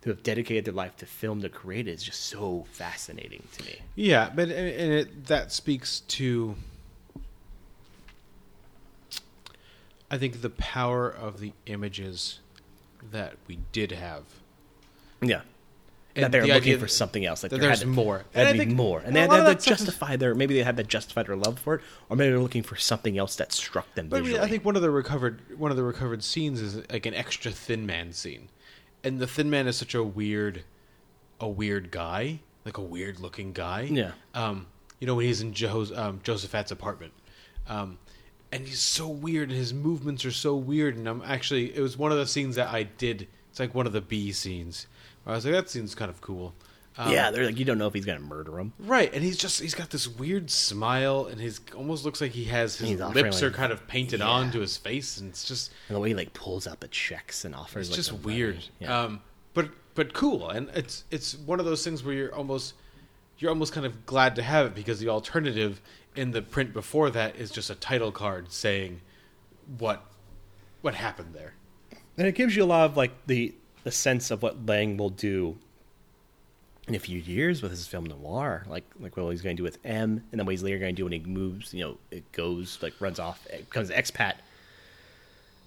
who 0.04 0.10
have 0.12 0.24
dedicated 0.24 0.66
their 0.66 0.74
life 0.74 0.96
to 0.98 1.06
film 1.06 1.42
to 1.42 1.50
create 1.50 1.88
it 1.88 1.92
is 1.92 2.04
just 2.04 2.22
so 2.22 2.66
fascinating 2.72 3.44
to 3.54 3.64
me. 3.66 3.80
Yeah, 3.96 4.32
but 4.34 4.50
and 4.50 4.94
it, 4.94 5.26
that 5.26 5.52
speaks 5.52 6.00
to 6.02 6.56
I 10.12 10.18
think 10.18 10.42
the 10.42 10.50
power 10.52 11.10
of 11.10 11.40
the 11.40 11.54
images 11.66 12.40
that 13.12 13.36
we 13.48 13.60
did 13.72 13.92
have. 13.92 14.24
Yeah. 15.22 15.42
And 16.16 16.24
that 16.24 16.32
they're 16.32 16.44
the 16.44 16.54
looking 16.54 16.80
for 16.80 16.88
something 16.88 17.26
else. 17.26 17.44
Like 17.44 17.50
that 17.50 17.60
there 17.60 17.70
had 17.70 17.80
there's 17.80 17.82
to- 17.82 17.88
more. 17.88 18.24
There 18.34 18.46
And 18.46 18.48
had 18.48 18.48
I 18.48 18.52
to 18.54 18.60
be 18.60 18.66
think- 18.66 18.78
more, 18.78 19.00
and 19.00 19.08
and 19.08 19.16
they 19.16 19.20
had, 19.22 19.30
lot 19.30 19.36
they 19.36 19.42
of 19.42 19.48
had 19.48 19.58
that 19.58 19.64
to 19.64 19.72
is- 19.74 19.78
justify 19.80 20.16
their. 20.16 20.34
Maybe 20.34 20.54
they 20.54 20.64
had 20.64 20.78
to 20.78 20.84
justify 20.84 21.24
their 21.24 21.36
love 21.36 21.60
for 21.60 21.76
it, 21.76 21.82
or 22.08 22.16
maybe 22.16 22.30
they're 22.30 22.40
looking 22.40 22.64
for 22.64 22.78
something 22.78 23.18
else 23.18 23.36
that 23.36 23.52
struck 23.52 23.94
them 23.96 24.08
But 24.08 24.18
I, 24.18 24.20
visually. 24.22 24.40
mean, 24.40 24.48
I 24.48 24.50
think 24.50 24.64
one 24.64 24.76
of 24.78 24.82
the 24.82 24.92
recovered 24.92 25.42
one 25.60 25.72
of 25.72 25.78
the 25.78 25.84
recovered 25.84 26.24
scenes 26.24 26.62
is 26.62 26.78
like 26.90 27.06
an 27.06 27.14
extra 27.14 27.52
Thin 27.52 27.86
Man 27.86 28.14
scene, 28.14 28.48
and 29.04 29.20
the 29.20 29.28
Thin 29.28 29.50
Man 29.50 29.68
is 29.68 29.76
such 29.76 29.94
a 29.94 30.04
weird, 30.04 30.64
a 31.42 31.50
weird 31.50 31.92
guy, 31.92 32.40
like 32.64 32.78
a 32.78 32.82
weird 32.82 33.20
looking 33.20 33.52
guy. 33.52 33.82
Yeah. 33.82 34.12
Um, 34.34 34.68
you 35.02 35.08
know 35.08 35.16
when 35.16 35.26
he's 35.26 35.42
in 35.42 35.52
Joe's 35.54 35.92
um, 35.92 36.22
Josaphat's 36.24 36.72
apartment, 36.72 37.12
um, 37.68 37.98
and 38.56 38.68
he's 38.68 38.80
so 38.80 39.08
weird, 39.08 39.50
and 39.50 39.58
his 39.58 39.74
movements 39.74 40.26
are 40.26 40.32
so 40.32 40.56
weird, 40.56 40.96
and 40.98 41.08
I'm 41.08 41.22
actually 41.24 41.76
it 41.76 41.82
was 41.82 41.98
one 41.98 42.12
of 42.12 42.18
the 42.18 42.28
scenes 42.28 42.56
that 42.56 42.74
I 42.74 42.84
did. 42.84 43.28
It's 43.50 43.60
like 43.60 43.74
one 43.74 43.86
of 43.88 43.94
the 43.94 44.02
B 44.02 44.32
scenes 44.32 44.88
I 45.26 45.32
was 45.32 45.46
like, 45.46 45.54
that 45.54 45.70
scene's 45.70 45.96
kind 45.96 46.10
of 46.10 46.22
cool. 46.22 46.54
Um, 46.98 47.12
yeah, 47.12 47.30
they're 47.30 47.46
like 47.46 47.60
you 47.60 47.66
don't 47.66 47.78
know 47.78 47.88
if 47.88 47.94
he's 47.94 48.06
gonna 48.06 48.20
murder 48.20 48.58
him. 48.58 48.72
Right, 48.80 49.14
and 49.14 49.22
he's 49.22 49.38
just 49.38 49.60
he's 49.60 49.76
got 49.76 49.90
this 49.90 50.08
weird 50.08 50.50
smile, 50.50 51.26
and 51.26 51.42
his 51.42 51.60
almost 51.76 52.06
looks 52.06 52.22
like 52.22 52.32
he 52.32 52.46
has 52.46 52.78
his 52.78 53.00
lips 53.00 53.44
are 53.44 53.48
like- 53.48 53.56
kind 53.56 53.74
of 53.74 53.86
painted 53.88 54.22
yeah. 54.22 54.28
onto 54.28 54.60
his 54.62 54.78
face, 54.78 55.18
and 55.18 55.30
it's 55.30 55.44
just 55.44 55.72
And 55.90 55.96
the 55.96 56.00
way 56.00 56.10
he 56.10 56.16
like 56.16 56.34
pulls 56.34 56.68
out 56.68 56.80
the 56.80 56.88
checks 56.88 57.44
and 57.44 57.54
offers. 57.54 57.90
it's 57.90 57.98
like, 57.98 58.06
just 58.06 58.26
weird. 58.26 58.64
Yeah. 58.80 59.02
Um, 59.02 59.22
but 59.54 59.70
but 59.94 60.14
cool, 60.14 60.50
and 60.50 60.70
it's 60.70 61.04
it's 61.12 61.36
one 61.36 61.60
of 61.60 61.66
those 61.66 61.84
things 61.84 62.04
where 62.04 62.14
you're 62.14 62.36
almost 62.36 62.76
you're 63.38 63.50
almost 63.50 63.74
kind 63.74 63.86
of 63.86 64.06
glad 64.06 64.36
to 64.36 64.44
have 64.44 64.68
it 64.68 64.76
because 64.76 65.00
the 65.00 65.10
alternative 65.10 65.82
in 66.16 66.32
the 66.32 66.42
print 66.42 66.74
before 66.74 67.10
that 67.10 67.36
is 67.36 67.52
just 67.52 67.70
a 67.70 67.76
title 67.76 68.12
card 68.12 68.52
saying 68.52 69.02
what 69.78 70.06
what 70.82 70.96
happened 70.96 71.34
there. 71.34 71.54
and 72.18 72.28
it 72.28 72.36
gives 72.36 72.56
you 72.56 72.64
a 72.64 72.66
lot 72.66 72.86
of 72.86 72.96
like 72.96 73.12
the 73.28 73.54
the 73.84 73.92
sense 73.92 74.32
of 74.32 74.42
what 74.42 74.66
Lang 74.66 74.98
will 74.98 75.10
do 75.10 75.58
in 76.88 76.96
a 76.96 77.00
few 77.00 77.20
years 77.20 77.62
with 77.62 77.72
his 77.72 77.88
film 77.88 78.06
noir, 78.06 78.64
like 78.68 78.84
like 79.00 79.18
what 79.18 79.30
he's 79.32 79.42
going 79.42 79.56
to 79.56 79.60
do 79.60 79.64
with 79.64 79.80
M, 79.84 80.24
and 80.32 80.40
then 80.40 80.46
what 80.46 80.52
he's 80.52 80.64
later 80.64 80.78
going 80.78 80.96
to 80.96 81.00
do 81.00 81.04
when 81.06 81.14
he 81.14 81.20
moves. 81.20 81.74
You 81.74 81.84
know, 81.84 81.98
it 82.12 82.32
goes 82.32 82.80
like 82.82 82.94
runs 83.00 83.20
off, 83.20 83.46
it 83.48 83.70
becomes 83.70 83.90
an 83.90 84.02
expat, 84.02 84.36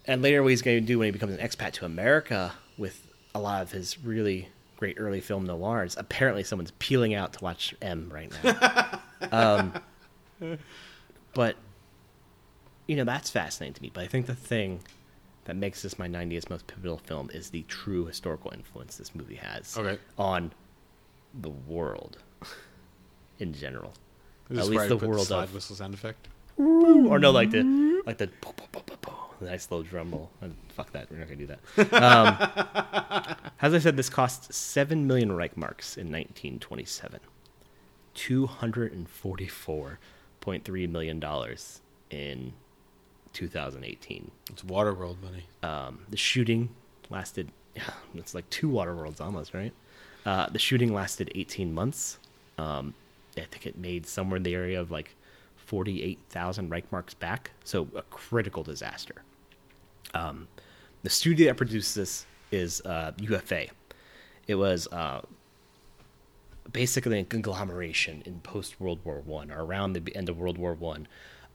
and 0.04 0.22
later 0.22 0.42
what 0.42 0.50
he's 0.50 0.62
going 0.62 0.80
to 0.80 0.86
do 0.86 0.98
when 0.98 1.06
he 1.06 1.10
becomes 1.12 1.34
an 1.34 1.40
expat 1.40 1.72
to 1.74 1.84
America 1.84 2.52
with 2.76 3.06
a 3.34 3.40
lot 3.40 3.62
of 3.62 3.72
his 3.72 3.98
really 4.02 4.48
great 4.78 4.96
early 4.98 5.20
film 5.20 5.44
noirs. 5.44 5.96
Apparently, 5.98 6.42
someone's 6.42 6.70
peeling 6.78 7.12
out 7.12 7.34
to 7.34 7.44
watch 7.44 7.74
M 7.82 8.08
right 8.14 8.32
now. 8.42 9.00
um, 9.32 9.72
but 11.34 11.56
you 12.86 12.96
know 12.96 13.04
that's 13.04 13.28
fascinating 13.28 13.74
to 13.74 13.82
me. 13.82 13.90
But 13.92 14.04
I 14.04 14.06
think 14.06 14.26
the 14.26 14.34
thing 14.34 14.80
that 15.44 15.56
makes 15.56 15.82
this 15.82 15.98
my 15.98 16.08
90th 16.08 16.48
most 16.50 16.66
pivotal 16.66 16.98
film 16.98 17.30
is 17.32 17.50
the 17.50 17.62
true 17.68 18.06
historical 18.06 18.52
influence 18.54 18.96
this 18.96 19.14
movie 19.14 19.36
has 19.36 19.76
Okay. 19.76 19.98
on 20.16 20.52
the 21.34 21.48
world 21.50 22.18
in 23.38 23.52
general. 23.52 23.92
At 24.50 24.66
least 24.66 24.88
the 24.88 24.96
world 24.96 25.26
slide 25.26 25.44
of, 25.44 25.54
whistle 25.54 25.76
sound 25.76 25.92
effect. 25.94 26.28
or 26.56 27.18
no, 27.18 27.30
like 27.30 27.50
the 27.50 27.62
like 28.06 28.18
the 28.18 28.28
po- 28.40 28.52
po, 28.52 28.82
the 28.86 28.96
nice 29.46 29.70
little 29.70 29.84
drum 29.84 30.10
roll. 30.10 30.30
And 30.40 30.54
fuck 30.68 30.92
that, 30.92 31.10
we're 31.10 31.18
not 31.18 31.28
gonna 31.28 31.36
do 31.36 31.46
that. 31.46 31.92
Um, 32.02 33.46
as 33.62 33.74
I 33.74 33.78
said, 33.78 33.96
this 33.96 34.08
cost 34.08 34.52
seven 34.52 35.06
million 35.06 35.30
Reichmarks 35.30 35.96
in 35.96 36.10
1927, 36.12 37.20
two 38.14 38.46
hundred 38.46 38.92
and 38.92 39.08
forty-four 39.08 39.98
point 40.40 40.64
three 40.64 40.86
million 40.86 41.20
dollars 41.20 41.80
in 42.10 42.52
2018. 43.32 44.30
It's 44.50 44.62
Waterworld 44.62 45.16
money. 45.22 45.44
Um, 45.62 46.00
the 46.08 46.16
shooting 46.16 46.70
lasted, 47.10 47.50
yeah, 47.74 47.82
it's 48.14 48.34
like 48.34 48.48
two 48.50 48.68
water 48.68 48.94
worlds 48.94 49.20
almost, 49.20 49.54
right? 49.54 49.72
Uh, 50.26 50.48
the 50.48 50.58
shooting 50.58 50.92
lasted 50.92 51.30
18 51.34 51.72
months. 51.72 52.18
Um, 52.58 52.94
I 53.36 53.42
think 53.42 53.66
it 53.66 53.78
made 53.78 54.06
somewhere 54.06 54.36
in 54.36 54.42
the 54.42 54.54
area 54.54 54.80
of 54.80 54.90
like 54.90 55.14
48,000 55.56 56.70
Reichmarks 56.70 57.18
back. 57.18 57.52
So 57.64 57.88
a 57.94 58.02
critical 58.02 58.62
disaster. 58.62 59.22
Um, 60.14 60.48
the 61.02 61.10
studio 61.10 61.48
that 61.48 61.56
produced 61.56 61.94
this 61.94 62.26
is 62.50 62.80
uh, 62.82 63.12
UFA. 63.18 63.66
It 64.46 64.54
was 64.54 64.88
uh, 64.88 65.20
basically 66.72 67.18
a 67.20 67.24
conglomeration 67.24 68.22
in 68.24 68.40
post 68.40 68.80
World 68.80 69.00
War 69.04 69.20
One 69.24 69.50
or 69.50 69.64
around 69.64 69.92
the 69.92 70.16
end 70.16 70.28
of 70.28 70.38
World 70.38 70.58
War 70.58 70.74
One 70.74 71.06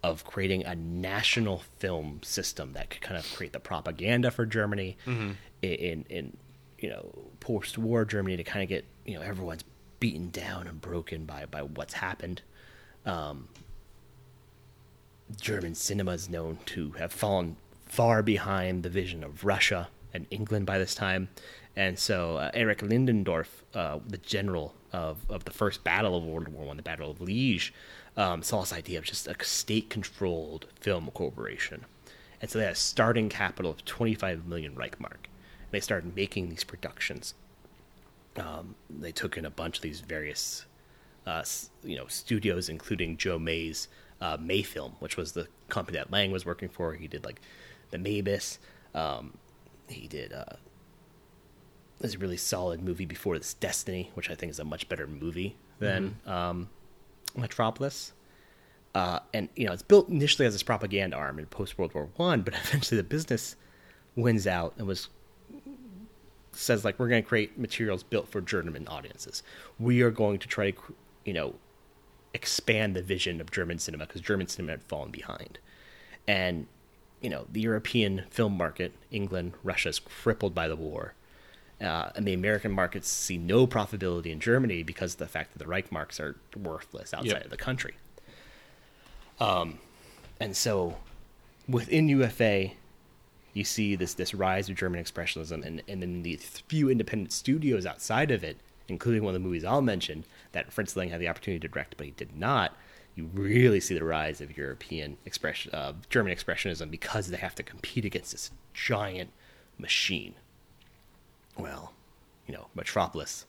of 0.04 0.26
creating 0.26 0.66
a 0.66 0.76
national 0.76 1.64
film 1.80 2.20
system 2.24 2.74
that 2.74 2.90
could 2.90 3.02
kind 3.02 3.18
of 3.18 3.34
create 3.34 3.54
the 3.54 3.60
propaganda 3.60 4.32
for 4.32 4.46
Germany 4.46 4.98
in 5.62 6.06
in 6.10 6.38
you 6.80 6.90
know 6.90 7.10
post 7.40 7.78
war 7.78 8.06
Germany 8.06 8.38
to 8.38 8.44
kind 8.44 8.62
of 8.64 8.70
get 8.70 8.86
you 9.06 9.16
know 9.16 9.22
everyone's 9.22 9.64
beaten 10.00 10.30
down 10.30 10.68
and 10.68 10.82
broken 10.82 11.26
by 11.26 11.46
by 11.46 11.62
what's 11.62 11.94
happened. 11.94 12.42
Um, 13.06 13.48
German 15.40 15.74
cinema 15.76 16.12
is 16.12 16.30
known 16.30 16.60
to 16.68 16.92
have 16.92 17.12
fallen 17.12 17.56
far 17.94 18.24
behind 18.24 18.82
the 18.82 18.90
vision 18.90 19.24
of 19.24 19.44
Russia 19.44 19.88
and 20.16 20.26
England 20.32 20.66
by 20.66 20.80
this 20.80 20.96
time. 20.96 21.30
And 21.76 21.98
so 22.00 22.38
uh, 22.38 22.50
Erich 22.56 22.82
Ludendorff, 22.82 23.64
uh, 23.76 24.00
the 24.08 24.18
general 24.18 24.74
of, 24.92 25.18
of 25.30 25.46
the 25.46 25.52
first 25.52 25.84
battle 25.84 26.18
of 26.18 26.24
World 26.24 26.48
War 26.48 26.66
One, 26.66 26.78
the 26.78 26.84
Battle 26.84 27.12
of 27.12 27.22
Liege, 27.22 27.72
um, 28.18 28.42
saw 28.42 28.62
this 28.62 28.74
idea 28.74 28.98
of 28.98 29.06
just 29.06 29.28
a 29.28 29.36
state-controlled 29.44 30.66
film 30.80 31.12
corporation. 31.14 31.86
And 32.42 32.50
so 32.50 32.58
they 32.58 32.66
had 32.66 32.74
a 32.74 32.78
starting 32.78 33.30
capital 33.30 33.70
of 33.70 33.86
25 33.86 34.48
million 34.48 34.74
Reichmark. 34.74 35.26
And 35.26 35.72
they 35.72 35.80
started 35.80 36.16
making 36.16 36.50
these 36.50 36.64
productions. 36.64 37.36
Um, 38.38 38.74
they 38.90 39.12
took 39.12 39.38
in 39.38 39.46
a 39.46 39.52
bunch 39.52 39.78
of 39.78 39.82
these 39.84 40.00
various, 40.00 40.66
uh, 41.28 41.44
you 41.84 41.96
know, 41.96 42.08
studios, 42.08 42.70
including 42.70 43.18
Joe 43.18 43.38
May's 43.38 43.88
uh, 44.20 44.38
Mayfilm, 44.38 44.94
which 45.00 45.16
was 45.16 45.34
the 45.34 45.48
company 45.70 46.00
that 46.00 46.12
Lang 46.12 46.32
was 46.32 46.44
working 46.44 46.70
for. 46.70 46.94
He 46.94 47.08
did 47.08 47.24
like 47.24 47.40
the 47.94 47.98
Mabuse. 48.00 48.58
Um, 48.94 49.38
he 49.88 50.08
did 50.08 50.34
uh, 50.34 50.58
this 52.00 52.18
really 52.18 52.38
solid 52.38 52.84
movie 52.84 53.06
before 53.06 53.38
this, 53.38 53.54
Destiny, 53.54 54.12
which 54.14 54.30
I 54.30 54.36
think 54.36 54.50
is 54.52 54.60
a 54.60 54.66
much 54.66 54.90
better 54.90 55.08
movie 55.08 55.56
than 55.80 56.18
mm-hmm. 56.26 56.30
um, 56.30 56.70
Metropolis. 57.36 58.14
Uh, 58.94 59.20
and 59.34 59.50
you 59.56 59.66
know, 59.66 59.74
it's 59.74 59.82
built 59.82 60.10
initially 60.10 60.46
as 60.46 60.54
this 60.54 60.64
propaganda 60.64 61.16
arm 61.16 61.40
in 61.40 61.46
post 61.48 61.78
World 61.78 61.94
War 61.94 62.10
One, 62.18 62.42
but 62.42 62.54
eventually 62.64 62.98
the 62.98 63.08
business 63.08 63.56
wins 64.16 64.46
out 64.46 64.74
and 64.78 64.86
was 64.86 65.10
says 66.52 66.86
like 66.86 67.00
we're 67.00 67.10
going 67.10 67.24
to 67.24 67.28
create 67.28 67.58
materials 67.58 68.04
built 68.04 68.28
for 68.28 68.40
German 68.42 68.88
audiences. 68.88 69.42
We 69.80 70.04
are 70.04 70.12
going 70.12 70.38
to 70.38 70.48
try 70.48 70.70
to, 70.70 70.78
you 71.26 71.34
know, 71.34 71.56
expand 72.36 72.96
the 72.96 73.02
vision 73.02 73.42
of 73.42 73.50
German 73.50 73.80
cinema 73.80 74.06
because 74.06 74.22
German 74.22 74.48
cinema 74.48 74.74
had 74.74 74.84
fallen 74.84 75.10
behind, 75.10 75.58
and 76.28 76.68
you 77.24 77.30
know 77.30 77.48
the 77.52 77.62
European 77.62 78.26
film 78.30 78.56
market, 78.56 78.94
England, 79.10 79.54
Russia 79.64 79.90
is 79.90 80.00
crippled 80.00 80.54
by 80.54 80.68
the 80.68 80.76
war. 80.76 81.14
Uh, 81.82 82.12
and 82.16 82.26
the 82.28 82.34
American 82.34 82.72
markets 82.72 83.10
see 83.10 83.38
no 83.38 83.66
profitability 83.66 84.28
in 84.28 84.40
Germany 84.40 84.84
because 84.84 85.14
of 85.14 85.20
the 85.20 85.28
fact 85.28 85.52
that 85.52 85.60
the 85.60 85.66
Reichmarks 85.66 86.20
are 86.20 86.38
worthless 86.56 87.14
outside 87.14 87.28
yep. 87.28 87.46
of 87.46 87.50
the 87.50 87.58
country. 87.58 87.96
Um, 89.40 89.80
and 90.40 90.56
so 90.56 90.98
within 91.68 92.08
UFA, 92.08 92.72
you 93.54 93.64
see 93.64 93.96
this 93.96 94.14
this 94.14 94.34
rise 94.34 94.70
of 94.70 94.76
German 94.76 95.04
expressionism, 95.04 95.66
and 95.66 95.82
and 95.88 96.02
then 96.02 96.24
the 96.24 96.36
few 96.36 96.90
independent 96.90 97.32
studios 97.32 97.86
outside 97.86 98.32
of 98.32 98.44
it, 98.44 98.58
including 98.88 99.24
one 99.24 99.36
of 99.36 99.42
the 99.42 99.46
movies 99.46 99.64
I'll 99.64 99.82
mention 99.82 100.26
that 100.52 100.72
Fritz 100.72 100.96
Lang 100.96 101.10
had 101.10 101.22
the 101.22 101.28
opportunity 101.28 101.60
to 101.60 101.68
direct, 101.68 101.96
but 101.98 102.06
he 102.06 102.12
did 102.12 102.36
not. 102.38 102.76
You 103.16 103.30
really 103.34 103.80
see 103.80 103.94
the 103.94 104.04
rise 104.04 104.42
of 104.42 104.58
European 104.58 105.18
expression, 105.26 105.74
uh, 105.74 105.94
German 106.10 106.36
expressionism, 106.36 106.90
because 106.90 107.28
they 107.28 107.38
have 107.38 107.56
to 107.56 107.64
compete 107.64 108.06
against 108.06 108.32
this 108.32 108.52
giant 108.74 109.30
machine. 109.78 110.34
Well, 111.58 111.94
you 112.48 112.54
know, 112.54 112.68
Metropolis 112.74 113.46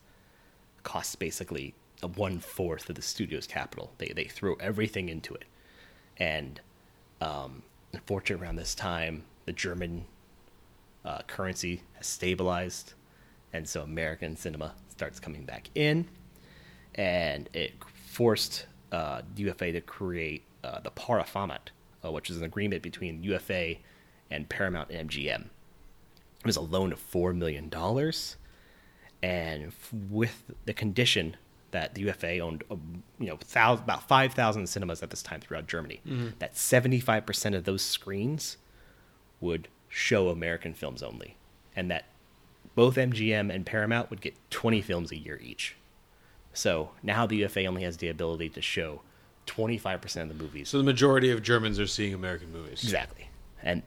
costs 0.83 1.15
basically 1.15 1.73
a 2.03 2.07
one 2.07 2.39
fourth 2.39 2.89
of 2.89 2.95
the 2.95 3.01
studio's 3.01 3.47
capital. 3.47 3.91
They 3.97 4.07
they 4.15 4.25
throw 4.25 4.53
everything 4.55 5.09
into 5.09 5.33
it, 5.33 5.45
and 6.17 6.61
um, 7.21 7.63
unfortunately, 7.93 8.45
around 8.45 8.57
this 8.57 8.75
time, 8.75 9.23
the 9.45 9.53
German 9.53 10.05
uh, 11.03 11.21
currency 11.25 11.81
has 11.93 12.05
stabilized, 12.05 12.93
and 13.51 13.67
so 13.67 13.81
American 13.81 14.35
cinema 14.35 14.75
starts 14.89 15.19
coming 15.19 15.43
back 15.43 15.69
in, 15.73 16.07
and 16.93 17.49
it 17.53 17.73
forced 18.05 18.67
uh, 18.95 19.21
UFA 19.35 19.73
to 19.73 19.81
create 19.81 20.43
uh, 20.63 20.79
the 20.79 20.89
Parufamet, 20.89 21.69
uh, 22.03 22.11
which 22.11 22.29
is 22.29 22.37
an 22.37 22.43
agreement 22.43 22.81
between 22.81 23.21
UFA 23.23 23.75
and 24.31 24.47
Paramount 24.47 24.89
and 24.89 25.09
MGM. 25.09 25.41
It 25.41 26.45
was 26.45 26.55
a 26.55 26.61
loan 26.61 26.93
of 26.93 26.99
four 26.99 27.33
million 27.33 27.67
dollars, 27.67 28.37
and 29.21 29.73
with 30.09 30.43
the 30.63 30.73
condition 30.73 31.35
that 31.71 31.93
the 31.95 32.03
UFA 32.03 32.39
owned, 32.39 32.63
um, 32.71 33.03
you 33.19 33.27
know, 33.27 33.35
thousand, 33.35 33.83
about 33.83 34.07
five 34.07 34.33
thousand 34.33 34.67
cinemas 34.67 35.03
at 35.03 35.09
this 35.09 35.21
time 35.21 35.41
throughout 35.41 35.67
Germany, 35.67 35.99
mm-hmm. 36.07 36.29
that 36.39 36.55
seventy 36.55 37.01
five 37.01 37.25
percent 37.25 37.53
of 37.53 37.65
those 37.65 37.81
screens 37.81 38.55
would 39.41 39.67
show 39.89 40.29
American 40.29 40.73
films 40.73 41.03
only, 41.03 41.35
and 41.75 41.91
that 41.91 42.05
both 42.75 42.95
MGM 42.95 43.53
and 43.53 43.65
Paramount 43.65 44.09
would 44.09 44.21
get 44.21 44.35
20 44.51 44.81
films 44.81 45.11
a 45.11 45.17
year 45.17 45.39
each. 45.41 45.75
So 46.55 46.91
now 47.03 47.25
the 47.25 47.37
UFA 47.37 47.65
only 47.65 47.83
has 47.83 47.97
the 47.97 48.07
ability 48.07 48.49
to 48.49 48.61
show 48.61 49.01
25% 49.47 50.23
of 50.23 50.29
the 50.29 50.33
movies. 50.33 50.69
So 50.69 50.77
the 50.77 50.83
majority 50.83 51.29
of 51.29 51.43
Germans 51.43 51.79
are 51.79 51.87
seeing 51.87 52.13
American 52.13 52.51
movies. 52.51 52.83
Exactly. 52.83 53.29
And 53.61 53.83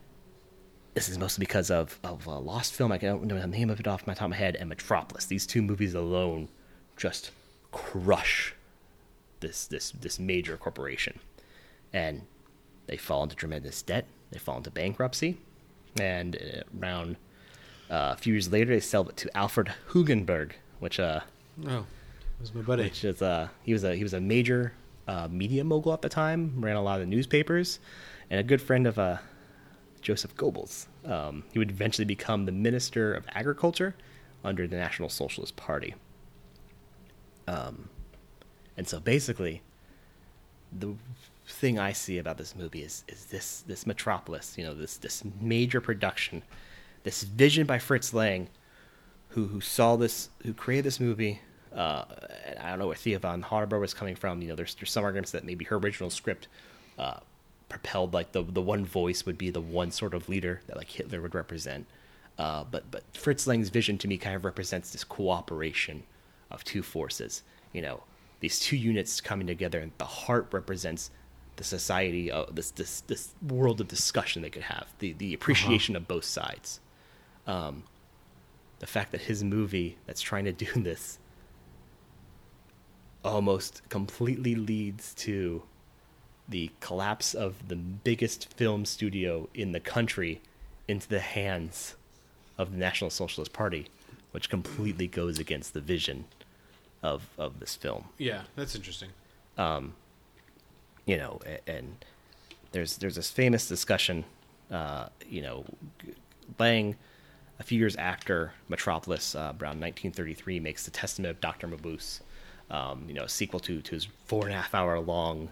this 0.95 1.09
is 1.09 1.19
mostly 1.19 1.43
because 1.43 1.71
of, 1.71 1.99
of 2.05 2.27
a 2.27 2.39
Lost 2.39 2.75
Film, 2.75 2.93
I 2.93 2.99
don't 2.99 3.25
know 3.25 3.39
the 3.39 3.47
name 3.47 3.71
of 3.71 3.81
it 3.81 3.89
off 3.89 4.07
my 4.07 4.15
top 4.15 4.25
of 4.25 4.31
my 4.31 4.37
head, 4.37 4.57
and 4.57 4.69
Metropolis. 4.69 5.27
These 5.27 5.47
two 5.47 5.63
movies 5.63 5.95
alone 5.95 6.49
just 6.97 7.31
crush 7.71 8.55
this 9.41 9.67
this 9.67 9.93
this 9.93 10.19
major 10.19 10.57
corporation. 10.57 11.21
And 11.93 12.23
they 12.87 12.97
fall 12.97 13.23
into 13.23 13.37
tremendous 13.37 13.83
debt. 13.83 14.07
They 14.31 14.39
fall 14.39 14.59
into 14.59 14.71
bankruptcy 14.71 15.39
and 16.01 16.37
uh, 16.37 16.63
around 16.81 17.17
uh, 17.91 18.15
a 18.15 18.17
few 18.17 18.35
years 18.35 18.53
later, 18.53 18.75
they 18.75 18.81
sell 18.81 19.09
it 19.09 19.17
to 19.17 19.37
Alfred 19.37 19.73
Hugenberg, 19.91 20.53
which 20.79 21.01
uh, 21.01 21.21
oh, 21.67 21.87
was 22.41 22.55
my 22.55 22.63
buddy. 22.63 22.85
Which 22.85 23.05
is 23.05 23.23
uh, 23.23 23.49
he 23.63 23.73
was 23.73 23.85
a 23.85 23.95
he 23.95 24.03
was 24.03 24.15
a 24.15 24.21
major 24.21 24.73
uh, 25.07 25.29
media 25.31 25.65
mogul 25.65 25.93
at 25.93 26.03
the 26.03 26.09
time, 26.09 26.53
ran 26.57 26.77
a 26.77 26.83
lot 26.83 27.01
of 27.01 27.01
the 27.01 27.07
newspapers, 27.07 27.81
and 28.31 28.41
a 28.41 28.43
good 28.43 28.61
friend 28.63 28.87
of 28.87 28.99
uh, 28.99 29.19
Joseph 30.03 30.37
Goebbels. 30.37 30.87
Um, 31.05 31.45
he 31.53 31.59
would 31.59 31.71
eventually 31.71 32.05
become 32.05 32.45
the 32.45 32.53
Minister 32.53 33.15
of 33.15 33.25
Agriculture 33.31 33.95
under 34.45 34.67
the 34.67 34.77
National 34.77 35.09
Socialist 35.09 35.57
Party. 35.57 35.95
Um, 37.47 37.89
and 38.77 38.87
so 38.87 39.01
basically, 39.01 39.63
the 40.73 40.95
thing 41.47 41.79
I 41.79 41.93
see 41.93 42.19
about 42.19 42.37
this 42.37 42.55
movie 42.55 42.83
is 42.83 43.05
is 43.09 43.27
this 43.27 43.63
this 43.67 43.87
metropolis, 43.87 44.57
you 44.57 44.65
know, 44.65 44.75
this 44.75 44.97
this 44.97 45.25
major 45.41 45.81
production, 45.81 46.43
this 47.03 47.23
vision 47.23 47.67
by 47.67 47.79
Fritz 47.79 48.13
Lang, 48.15 48.49
who 49.31 49.47
who 49.47 49.61
saw 49.61 49.97
this, 49.97 50.29
who 50.45 50.55
created 50.55 50.85
this 50.85 51.01
movie. 51.01 51.41
Uh, 51.79 52.05
I 52.61 52.71
don't 52.71 52.81
know 52.81 52.89
where 52.89 52.97
Thea 52.97 53.21
von 53.21 53.43
Harbou 53.43 53.81
was 53.81 53.95
coming 53.95 54.17
from. 54.17 54.43
You 54.43 54.49
know, 54.49 54.57
there's 54.57 54.75
there's 54.75 54.91
some 54.91 55.05
arguments 55.05 55.31
that 55.31 55.45
maybe 55.45 55.65
her 55.67 55.77
original 55.77 56.11
script 56.11 56.49
uh, 56.99 57.21
propelled 57.69 58.13
like 58.13 58.33
the 58.33 58.43
the 58.43 58.61
one 58.61 58.85
voice 58.85 59.25
would 59.25 59.39
be 59.39 59.51
the 59.51 59.61
one 59.61 59.93
sort 59.93 60.13
of 60.13 60.29
leader 60.29 60.61
that 60.67 60.77
like 60.77 60.91
Hitler 60.91 61.23
would 61.23 61.37
represent. 61.37 61.87
Uh, 62.37 62.65
but 62.69 62.91
but 62.91 63.05
Fritz 63.15 63.47
Lang's 63.47 63.69
vision 63.69 63.97
to 63.99 64.09
me 64.09 64.19
kind 64.19 64.35
of 64.35 64.45
represents 64.45 64.91
this 64.91 65.05
cooperation 65.05 66.03
of 66.51 66.65
two 66.65 66.83
forces. 66.83 67.45
You 67.73 67.83
know, 67.83 68.03
these 68.41 68.59
two 68.59 68.77
units 68.77 69.21
coming 69.21 69.47
together, 69.47 69.79
and 69.79 69.93
the 69.99 70.05
heart 70.05 70.49
represents 70.51 71.13
the 71.59 71.65
society 71.65 72.29
of 72.29 72.57
this 72.57 72.73
this 72.73 73.03
this 73.03 73.35
world 73.47 73.81
of 73.81 73.87
discussion 73.87 74.43
they 74.43 74.51
could 74.51 74.63
have 74.63 74.87
the 74.99 75.13
the 75.13 75.35
appreciation 75.35 75.95
uh-huh. 75.95 76.03
of 76.03 76.09
both 76.09 76.25
sides 76.25 76.79
um 77.49 77.83
the 78.79 78.87
fact 78.87 79.11
that 79.11 79.23
his 79.23 79.43
movie 79.43 79.99
that's 80.07 80.21
trying 80.21 80.45
to 80.45 80.53
do 80.53 80.67
this 80.77 81.19
almost 83.25 83.83
completely 83.89 84.55
leads 84.55 85.15
to 85.15 85.63
the 86.49 86.71
collapse 86.81 87.35
of 87.35 87.69
the 87.69 87.77
biggest 87.77 88.53
film 88.55 88.85
studio 88.85 89.49
in 89.55 89.73
the 89.73 89.81
country 89.81 90.41
into 90.87 91.09
the 91.09 91.21
hands 91.21 91.95
of 92.57 92.73
the 92.73 92.79
National 92.79 93.11
Socialist 93.11 93.53
Party, 93.53 93.87
which 94.33 94.49
completely 94.49 95.07
goes 95.07 95.39
against 95.39 95.75
the 95.75 95.81
vision 95.81 96.25
of 97.03 97.29
of 97.39 97.61
this 97.61 97.75
film. 97.75 98.07
Yeah, 98.19 98.43
that's 98.57 98.75
interesting. 98.75 99.11
Um, 99.57 99.95
you 101.07 101.17
know, 101.17 101.41
and 101.67 102.05
there's 102.73 102.97
there's 102.97 103.17
this 103.17 103.31
famous 103.31 103.69
discussion, 103.69 104.25
uh, 104.71 105.09
you 105.29 105.43
know, 105.43 105.65
Lang, 106.59 106.97
a 107.61 107.63
few 107.63 107.79
years 107.79 107.97
after 107.97 108.53
Metropolis, 108.69 109.35
uh, 109.35 109.53
around 109.61 109.81
1933, 109.81 110.61
makes 110.61 110.85
the 110.85 110.91
Testament 110.91 111.31
of 111.31 111.41
Doctor 111.41 111.69
Mabuse, 111.69 112.21
um, 112.71 113.05
you 113.09 113.15
know, 113.15 113.25
a 113.25 113.29
sequel 113.29 113.61
to 113.61 113.81
to 113.81 113.91
his 113.93 114.09
four 114.27 114.45
and 114.45 114.55
a 114.55 114.57
half 114.57 114.75
hour 114.75 114.99
long, 115.01 115.51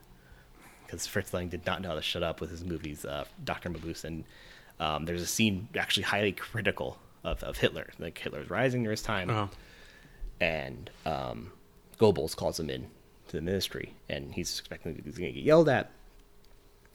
because 0.84 1.06
Fritz 1.06 1.32
Lang 1.32 1.48
did 1.48 1.64
not 1.66 1.82
know 1.82 1.90
how 1.90 1.94
to 1.94 2.02
shut 2.02 2.22
up 2.22 2.40
with 2.40 2.50
his 2.50 2.64
movies, 2.64 3.04
uh, 3.04 3.24
Doctor 3.44 3.70
Mabuse, 3.70 4.04
and 4.04 4.24
um, 4.78 5.04
there's 5.04 5.22
a 5.22 5.26
scene 5.26 5.68
actually 5.76 6.04
highly 6.04 6.32
critical 6.32 6.98
of, 7.24 7.42
of 7.42 7.58
Hitler, 7.58 7.90
like 7.98 8.18
Hitler's 8.18 8.50
rising 8.50 8.82
near 8.82 8.90
his 8.90 9.02
time, 9.02 9.30
uh-huh. 9.30 9.46
and 10.40 10.90
um, 11.04 11.52
Goebbels 11.98 12.36
calls 12.36 12.60
him 12.60 12.70
in 12.70 12.88
to 13.28 13.36
the 13.36 13.42
ministry, 13.42 13.94
and 14.08 14.34
he's 14.34 14.58
expecting 14.58 15.00
he's 15.04 15.18
going 15.18 15.32
to 15.32 15.40
get 15.40 15.44
yelled 15.44 15.68
at. 15.68 15.90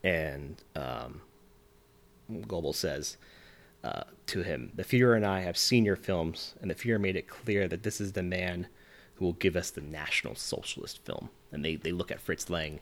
And 0.03 0.61
um, 0.75 1.21
Goebbels 2.31 2.75
says 2.75 3.17
uh, 3.83 4.03
to 4.27 4.43
him, 4.43 4.71
"The 4.75 4.83
Fuhrer 4.83 5.15
and 5.15 5.25
I 5.25 5.41
have 5.41 5.57
seen 5.57 5.85
your 5.85 5.95
films, 5.95 6.55
and 6.61 6.69
the 6.69 6.75
Fuhrer 6.75 6.99
made 6.99 7.15
it 7.15 7.27
clear 7.27 7.67
that 7.67 7.83
this 7.83 7.99
is 7.99 8.13
the 8.13 8.23
man 8.23 8.67
who 9.21 9.25
will 9.27 9.33
give 9.33 9.55
us 9.55 9.69
the 9.69 9.81
National 9.81 10.33
Socialist 10.33 11.05
film. 11.05 11.29
And 11.51 11.63
they, 11.63 11.75
they 11.75 11.91
look 11.91 12.09
at 12.09 12.19
Fritz 12.19 12.49
Lang 12.49 12.79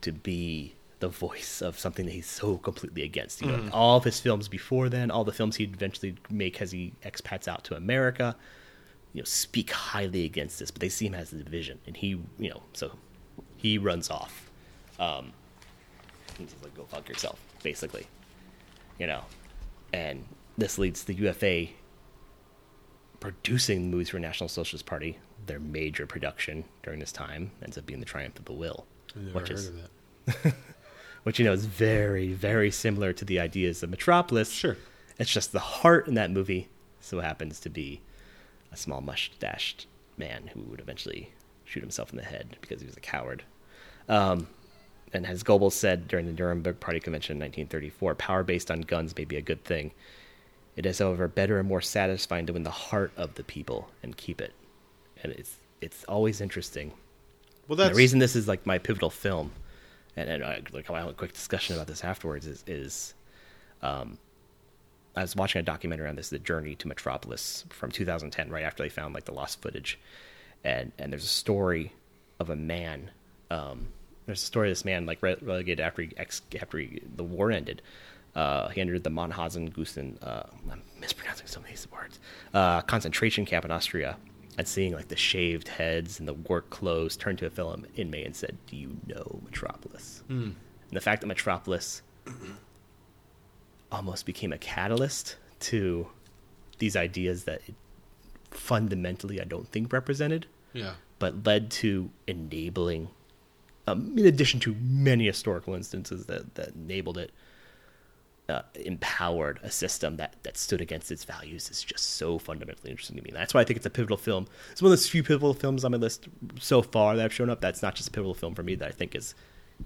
to 0.00 0.10
be 0.10 0.74
the 1.00 1.08
voice 1.08 1.60
of 1.60 1.78
something 1.78 2.06
that 2.06 2.12
he's 2.12 2.26
so 2.26 2.56
completely 2.56 3.02
against. 3.02 3.42
You 3.42 3.48
know, 3.48 3.68
all 3.74 3.98
of 3.98 4.04
his 4.04 4.18
films 4.18 4.48
before 4.48 4.88
then, 4.88 5.10
all 5.10 5.24
the 5.24 5.32
films 5.32 5.56
he'd 5.56 5.74
eventually 5.74 6.16
make 6.30 6.62
as 6.62 6.72
he 6.72 6.94
expats 7.04 7.46
out 7.46 7.62
to 7.64 7.76
America, 7.76 8.34
you 9.12 9.20
know, 9.20 9.26
speak 9.26 9.70
highly 9.70 10.24
against 10.24 10.60
this, 10.60 10.70
but 10.70 10.80
they 10.80 10.88
see 10.88 11.06
him 11.06 11.14
as 11.14 11.28
the 11.28 11.42
division, 11.42 11.78
and 11.86 11.96
he, 11.96 12.18
you 12.38 12.48
know, 12.48 12.62
so 12.72 12.92
he 13.58 13.76
runs 13.76 14.10
off. 14.10 14.50
Um, 14.98 15.32
he's 16.38 16.54
like, 16.62 16.74
"Go 16.74 16.84
fuck 16.84 17.08
yourself," 17.08 17.38
basically, 17.62 18.06
you 18.98 19.06
know, 19.06 19.22
and 19.92 20.24
this 20.56 20.78
leads 20.78 21.04
the 21.04 21.14
UFA 21.14 21.68
producing 23.20 23.90
movies 23.90 24.10
for 24.10 24.18
National 24.18 24.48
Socialist 24.48 24.86
Party. 24.86 25.18
Their 25.46 25.58
major 25.58 26.06
production 26.06 26.64
during 26.82 27.00
this 27.00 27.12
time 27.12 27.52
ends 27.62 27.78
up 27.78 27.86
being 27.86 28.00
the 28.00 28.06
Triumph 28.06 28.38
of 28.38 28.44
the 28.44 28.52
Will, 28.52 28.86
which 29.32 29.50
is 29.50 29.70
which 31.22 31.38
you 31.38 31.44
know 31.44 31.52
is 31.52 31.64
very 31.64 32.32
very 32.32 32.70
similar 32.70 33.12
to 33.14 33.24
the 33.24 33.40
ideas 33.40 33.82
of 33.82 33.90
Metropolis. 33.90 34.50
Sure. 34.50 34.76
It's 35.18 35.32
just 35.32 35.52
the 35.52 35.58
heart 35.58 36.06
in 36.06 36.14
that 36.14 36.30
movie 36.30 36.68
so 37.00 37.20
happens 37.20 37.60
to 37.60 37.70
be 37.70 38.00
a 38.70 38.76
small 38.76 39.00
mustached 39.00 39.86
man 40.16 40.50
who 40.52 40.60
would 40.60 40.80
eventually 40.80 41.32
shoot 41.64 41.80
himself 41.80 42.10
in 42.10 42.16
the 42.16 42.24
head 42.24 42.56
because 42.60 42.80
he 42.80 42.86
was 42.86 42.96
a 42.96 43.00
coward. 43.00 43.42
Um, 44.08 44.48
and 45.12 45.26
as 45.26 45.42
Goebbels 45.42 45.72
said 45.72 46.08
during 46.08 46.26
the 46.26 46.32
Nuremberg 46.32 46.80
Party 46.80 47.00
Convention 47.00 47.36
in 47.36 47.40
1934, 47.40 48.14
power 48.16 48.42
based 48.42 48.70
on 48.70 48.82
guns 48.82 49.16
may 49.16 49.24
be 49.24 49.36
a 49.36 49.42
good 49.42 49.64
thing. 49.64 49.92
It 50.78 50.86
is, 50.86 51.00
however, 51.00 51.26
better 51.26 51.58
and 51.58 51.68
more 51.68 51.80
satisfying 51.80 52.46
to 52.46 52.52
win 52.52 52.62
the 52.62 52.70
heart 52.70 53.10
of 53.16 53.34
the 53.34 53.42
people 53.42 53.90
and 54.00 54.16
keep 54.16 54.40
it. 54.40 54.52
And 55.24 55.32
it's 55.32 55.56
it's 55.80 56.04
always 56.04 56.40
interesting 56.40 56.92
Well, 57.66 57.74
and 57.74 57.80
that's 57.80 57.90
the 57.90 57.96
reason 57.96 58.20
this 58.20 58.36
is 58.36 58.46
like 58.46 58.64
my 58.64 58.78
pivotal 58.78 59.10
film, 59.10 59.50
and, 60.14 60.28
and 60.28 60.44
I, 60.44 60.62
like 60.72 60.88
I 60.88 61.00
have 61.00 61.08
a 61.08 61.14
quick 61.14 61.32
discussion 61.32 61.74
about 61.74 61.88
this 61.88 62.04
afterwards 62.04 62.46
is 62.46 62.62
is, 62.68 63.14
um, 63.82 64.18
I 65.16 65.22
was 65.22 65.34
watching 65.34 65.58
a 65.58 65.64
documentary 65.64 66.08
on 66.08 66.14
this, 66.14 66.28
the 66.28 66.38
journey 66.38 66.76
to 66.76 66.86
Metropolis 66.86 67.64
from 67.70 67.90
2010, 67.90 68.48
right 68.48 68.62
after 68.62 68.84
they 68.84 68.88
found 68.88 69.14
like 69.14 69.24
the 69.24 69.34
lost 69.34 69.60
footage, 69.60 69.98
and 70.62 70.92
and 70.96 71.12
there's 71.12 71.24
a 71.24 71.26
story 71.26 71.92
of 72.38 72.50
a 72.50 72.56
man. 72.56 73.10
Um, 73.50 73.88
there's 74.26 74.44
a 74.44 74.46
story 74.46 74.68
of 74.68 74.76
this 74.76 74.84
man 74.84 75.06
like 75.06 75.20
re- 75.24 75.34
relegated 75.42 75.80
after 75.80 76.02
he 76.02 76.12
ex- 76.16 76.42
after 76.62 76.78
he, 76.78 77.02
the 77.16 77.24
war 77.24 77.50
ended. 77.50 77.82
Uh, 78.34 78.68
he 78.68 78.80
entered 78.80 79.04
the 79.04 79.10
Mauthausen 79.10 79.72
Gusen, 79.72 80.22
uh, 80.22 80.44
I'm 80.70 80.82
mispronouncing 81.00 81.46
some 81.46 81.64
of 81.64 81.68
these 81.68 81.86
words, 81.90 82.20
uh, 82.54 82.82
concentration 82.82 83.44
camp 83.44 83.64
in 83.64 83.70
Austria, 83.70 84.16
and 84.56 84.68
seeing 84.68 84.92
like 84.92 85.08
the 85.08 85.16
shaved 85.16 85.68
heads 85.68 86.18
and 86.18 86.28
the 86.28 86.34
work 86.34 86.70
clothes 86.70 87.16
turned 87.16 87.38
to 87.38 87.46
a 87.46 87.50
film 87.50 87.86
inmate 87.96 88.26
and 88.26 88.36
said, 88.36 88.56
"Do 88.66 88.76
you 88.76 88.96
know 89.06 89.40
Metropolis?" 89.44 90.22
And 90.88 90.96
the 90.96 91.00
fact 91.00 91.20
that 91.20 91.26
Metropolis 91.26 92.02
almost 93.90 94.26
became 94.26 94.52
a 94.52 94.58
catalyst 94.58 95.36
to 95.60 96.08
these 96.78 96.96
ideas 96.96 97.44
that 97.44 97.62
it 97.66 97.74
fundamentally 98.50 99.40
I 99.40 99.44
don't 99.44 99.68
think 99.68 99.92
represented, 99.92 100.46
yeah. 100.72 100.94
but 101.18 101.44
led 101.44 101.70
to 101.72 102.10
enabling, 102.26 103.08
um, 103.86 104.16
in 104.16 104.26
addition 104.26 104.60
to 104.60 104.74
many 104.80 105.26
historical 105.26 105.74
instances 105.74 106.26
that, 106.26 106.54
that 106.54 106.74
enabled 106.74 107.18
it, 107.18 107.32
uh, 108.48 108.62
empowered 108.74 109.60
a 109.62 109.70
system 109.70 110.16
that, 110.16 110.36
that 110.42 110.56
stood 110.56 110.80
against 110.80 111.12
its 111.12 111.24
values 111.24 111.70
is 111.70 111.82
just 111.82 112.16
so 112.16 112.38
fundamentally 112.38 112.90
interesting 112.90 113.16
to 113.16 113.22
me. 113.22 113.30
That's 113.32 113.52
why 113.52 113.60
I 113.60 113.64
think 113.64 113.76
it's 113.76 113.86
a 113.86 113.90
pivotal 113.90 114.16
film. 114.16 114.46
It's 114.72 114.80
one 114.80 114.90
of 114.90 114.92
those 114.98 115.08
few 115.08 115.22
pivotal 115.22 115.54
films 115.54 115.84
on 115.84 115.92
my 115.92 115.98
list 115.98 116.28
so 116.58 116.80
far 116.80 117.16
that 117.16 117.24
I've 117.24 117.32
shown 117.32 117.50
up. 117.50 117.60
That's 117.60 117.82
not 117.82 117.94
just 117.94 118.08
a 118.08 118.10
pivotal 118.10 118.34
film 118.34 118.54
for 118.54 118.62
me. 118.62 118.74
That 118.74 118.88
I 118.88 118.92
think 118.92 119.14
is 119.14 119.34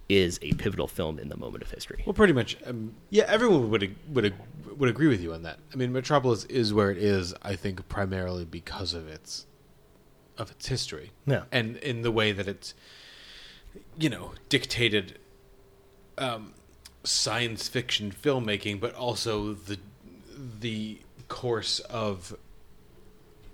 is 0.09 0.39
a 0.43 0.53
pivotal 0.55 0.89
film 0.89 1.19
in 1.19 1.29
the 1.29 1.37
moment 1.37 1.63
of 1.63 1.71
history. 1.71 2.03
Well, 2.07 2.15
pretty 2.15 2.33
much. 2.33 2.57
Um, 2.65 2.95
yeah, 3.11 3.25
everyone 3.27 3.69
would 3.71 3.95
would 4.09 4.35
would 4.79 4.89
agree 4.89 5.09
with 5.09 5.21
you 5.21 5.35
on 5.35 5.43
that. 5.43 5.59
I 5.73 5.77
mean, 5.77 5.93
Metropolis 5.93 6.45
is 6.45 6.73
where 6.73 6.91
it 6.91 6.99
is. 6.99 7.35
I 7.43 7.57
think 7.57 7.89
primarily 7.89 8.45
because 8.45 8.95
of 8.95 9.09
its 9.09 9.47
of 10.39 10.51
its 10.51 10.69
history. 10.69 11.11
Yeah. 11.27 11.43
and 11.51 11.77
in 11.79 12.03
the 12.03 12.11
way 12.11 12.33
that 12.33 12.47
it's 12.49 12.75
you 13.99 14.09
know 14.09 14.33
dictated 14.49 15.19
um, 16.19 16.55
science 17.05 17.69
fiction 17.69 18.13
filmmaking, 18.13 18.81
but 18.81 18.95
also 18.95 19.55
the 19.55 19.79
the 20.61 20.99
course 21.29 21.79
of 21.81 22.37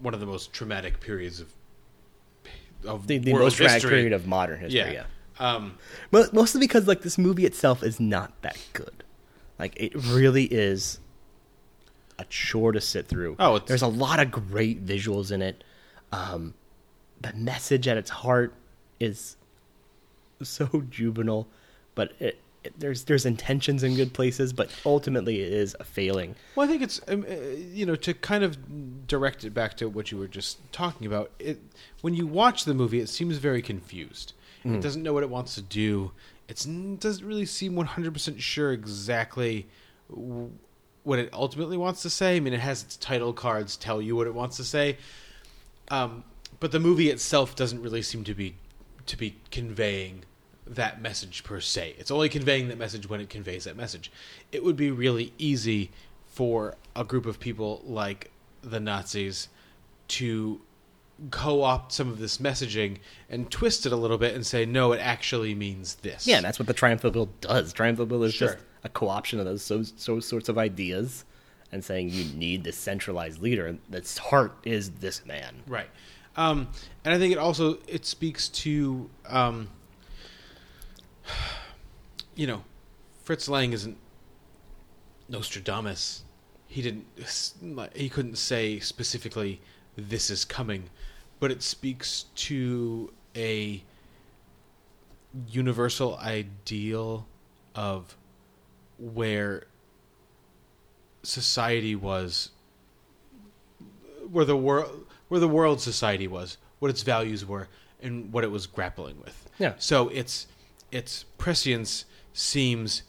one 0.01 0.15
of 0.15 0.21
the 0.21 0.27
most 0.27 0.53
traumatic 0.53 1.01
periods 1.01 1.41
of 1.41 1.53
of 2.85 3.07
The, 3.07 3.19
the 3.19 3.33
most 3.33 3.59
history. 3.59 3.91
period 3.91 4.13
of 4.13 4.27
modern 4.27 4.61
history. 4.61 4.79
yeah. 4.81 4.91
yeah. 4.93 5.05
Um, 5.41 5.79
Mo- 6.11 6.27
mostly 6.33 6.61
because 6.61 6.87
like 6.87 7.03
this 7.03 7.19
movie 7.19 7.45
itself 7.47 7.83
is 7.83 7.99
not 8.01 8.33
that 8.43 8.59
good. 8.73 9.05
Like 9.59 9.75
it 9.77 9.93
really 9.95 10.45
is 10.45 10.99
a 12.19 12.25
chore 12.25 12.73
to 12.73 12.81
sit 12.81 13.07
through. 13.07 13.37
Oh, 13.39 13.57
it's- 13.57 13.69
there's 13.69 13.83
a 13.83 13.87
lot 13.89 14.19
of 14.21 14.31
great 14.31 14.85
visuals 14.85 15.31
in 15.33 15.43
it. 15.43 15.63
Um, 16.13 16.55
the 17.21 17.33
message 17.35 17.87
at 17.89 17.97
its 17.97 18.11
heart 18.11 18.55
is 19.01 19.37
so 20.43 20.85
juvenile, 20.91 21.47
but 21.95 22.13
it, 22.21 22.41
there's 22.77 23.05
there's 23.05 23.25
intentions 23.25 23.83
in 23.83 23.95
good 23.95 24.13
places, 24.13 24.53
but 24.53 24.71
ultimately 24.85 25.41
it 25.41 25.53
is 25.53 25.77
a 25.79 25.85
failing. 25.85 26.35
Well, 26.55 26.67
I 26.67 26.71
think 26.71 26.83
it's 26.83 27.01
um, 27.09 27.25
uh, 27.29 27.35
you 27.35 27.87
know 27.87 27.97
to 27.97 28.15
kind 28.15 28.45
of 28.45 29.07
direct 29.07 29.45
it 29.45 29.51
back 29.55 29.77
to 29.79 29.89
what 29.89 30.11
you 30.11 30.19
were 30.19 30.29
just 30.29 30.59
talking 30.73 31.07
about. 31.07 31.31
It 31.39 31.61
when 32.01 32.15
you 32.15 32.27
watch 32.27 32.65
the 32.65 32.75
movie, 32.75 33.01
it 33.01 33.09
seems 33.09 33.37
very 33.39 33.63
confused. 33.63 34.33
It 34.65 34.83
doesn't 34.83 35.03
know 35.03 35.15
what 35.15 35.23
it 35.23 35.31
wants 35.31 35.55
to 35.55 35.63
do. 35.63 36.11
It's, 36.47 36.67
it 36.67 37.01
doesn't 37.01 37.27
really 37.27 37.47
seem 37.47 37.75
one 37.75 37.87
hundred 37.87 38.13
percent 38.13 38.43
sure 38.43 38.71
exactly 38.73 39.67
w- 40.11 40.51
what 41.05 41.19
it 41.19 41.31
ultimately 41.33 41.79
wants 41.79 42.03
to 42.03 42.11
say. 42.11 42.37
I 42.37 42.41
mean, 42.41 42.53
it 42.53 42.61
has 42.61 42.83
its 42.83 42.97
title 42.99 43.33
cards 43.33 43.79
tell 43.79 44.03
you 44.03 44.15
what 44.15 44.27
it 44.27 44.35
wants 44.35 44.59
to 44.59 44.65
say, 44.65 44.99
um, 45.91 46.23
but 46.61 46.71
the 46.73 46.81
movie 46.81 47.09
itself 47.09 47.57
doesn't 47.57 47.81
really 47.81 48.03
seem 48.03 48.25
to 48.25 48.35
be 48.35 48.57
to 49.07 49.17
be 49.17 49.37
conveying 49.51 50.25
that 50.75 51.01
message 51.01 51.45
per 51.45 51.61
se. 51.61 51.95
It's 51.99 52.11
only 52.11 52.29
conveying 52.29 52.69
that 52.69 52.79
message 52.79 53.09
when 53.09 53.21
it 53.21 53.29
conveys 53.31 53.65
that 53.65 53.77
message. 53.77 54.11
It 54.53 54.65
would 54.65 54.77
be 54.77 54.91
really 54.91 55.33
easy 55.39 55.91
for 56.27 56.77
a 56.95 57.05
group 57.05 57.27
of 57.27 57.41
people 57.41 57.83
like 57.85 58.31
the 58.63 58.81
Nazis 58.81 59.49
to 60.09 60.61
co-opt 61.31 61.93
some 61.93 62.09
of 62.09 62.19
this 62.21 62.39
messaging 62.39 62.99
and 63.29 63.51
twist 63.51 63.85
it 63.87 63.93
a 63.93 63.97
little 63.97 64.19
bit 64.19 64.35
and 64.37 64.47
say 64.47 64.65
no 64.65 64.93
it 64.93 64.99
actually 64.99 65.53
means 65.55 65.97
this 65.97 66.27
Yeah, 66.29 66.37
and 66.37 66.45
that's 66.45 66.59
what 66.61 66.69
the 66.69 66.75
Triumph 66.75 67.03
of 67.03 67.13
the 67.13 67.19
Will 67.19 67.31
does. 67.41 67.73
Triumph 67.73 67.99
of 67.99 68.09
the 68.09 68.15
Will 68.15 68.23
is 68.25 68.35
Sure. 68.35 68.49
just 68.53 68.65
a 68.85 68.89
co-option 68.89 69.41
of 69.41 69.45
those 69.45 69.63
so, 69.63 69.83
so 69.83 70.21
sorts 70.21 70.49
of 70.49 70.57
ideas, 70.59 71.25
and 71.73 71.85
saying 71.85 72.11
you 72.11 72.25
need 72.37 72.63
this 72.63 72.77
centralized 72.77 73.43
leader, 73.43 73.67
and 73.67 73.81
its 73.93 74.17
heart 74.17 74.53
is 74.65 74.91
this 74.93 75.27
man. 75.27 75.63
right 75.67 75.89
um, 76.37 76.69
and 77.05 77.13
i 77.13 77.19
think 77.19 77.33
it 77.33 77.39
also 77.39 77.79
it 77.89 78.07
speaks 78.07 78.49
to 78.49 79.11
um, 79.27 79.69
you 82.35 82.47
know 82.47 82.63
fritz 83.25 83.49
lang 83.49 83.73
isn't 83.73 83.97
nostradamus 85.29 86.23
he 86.67 86.83
didn't 86.83 87.07
he 87.95 88.09
couldn't 88.09 88.37
say 88.37 88.79
specifically 88.79 89.61
this 89.97 90.31
is 90.31 90.45
coming 90.45 90.89
but 91.41 91.51
it 91.51 91.63
speaks 91.63 92.25
to 92.35 93.13
a 93.37 93.83
universal 95.49 96.17
ideal 96.19 97.27
of 97.75 98.17
where 98.99 99.65
society 101.23 101.95
was 101.95 102.51
where 104.31 104.45
the 104.45 104.57
world 104.57 105.07
where 105.29 105.41
the 105.41 105.49
world 105.49 105.81
society 105.81 106.27
was 106.27 106.57
what 106.79 106.91
its 106.91 107.03
values 107.03 107.45
were 107.45 107.69
and 108.03 108.33
what 108.33 108.45
it 108.45 108.51
was 108.51 108.67
grappling 108.67 109.19
with 109.21 109.49
Yeah. 109.59 109.75
so 109.79 110.09
its 110.09 110.47
its 110.91 111.25
prescience 111.37 112.05
seems 112.33 113.03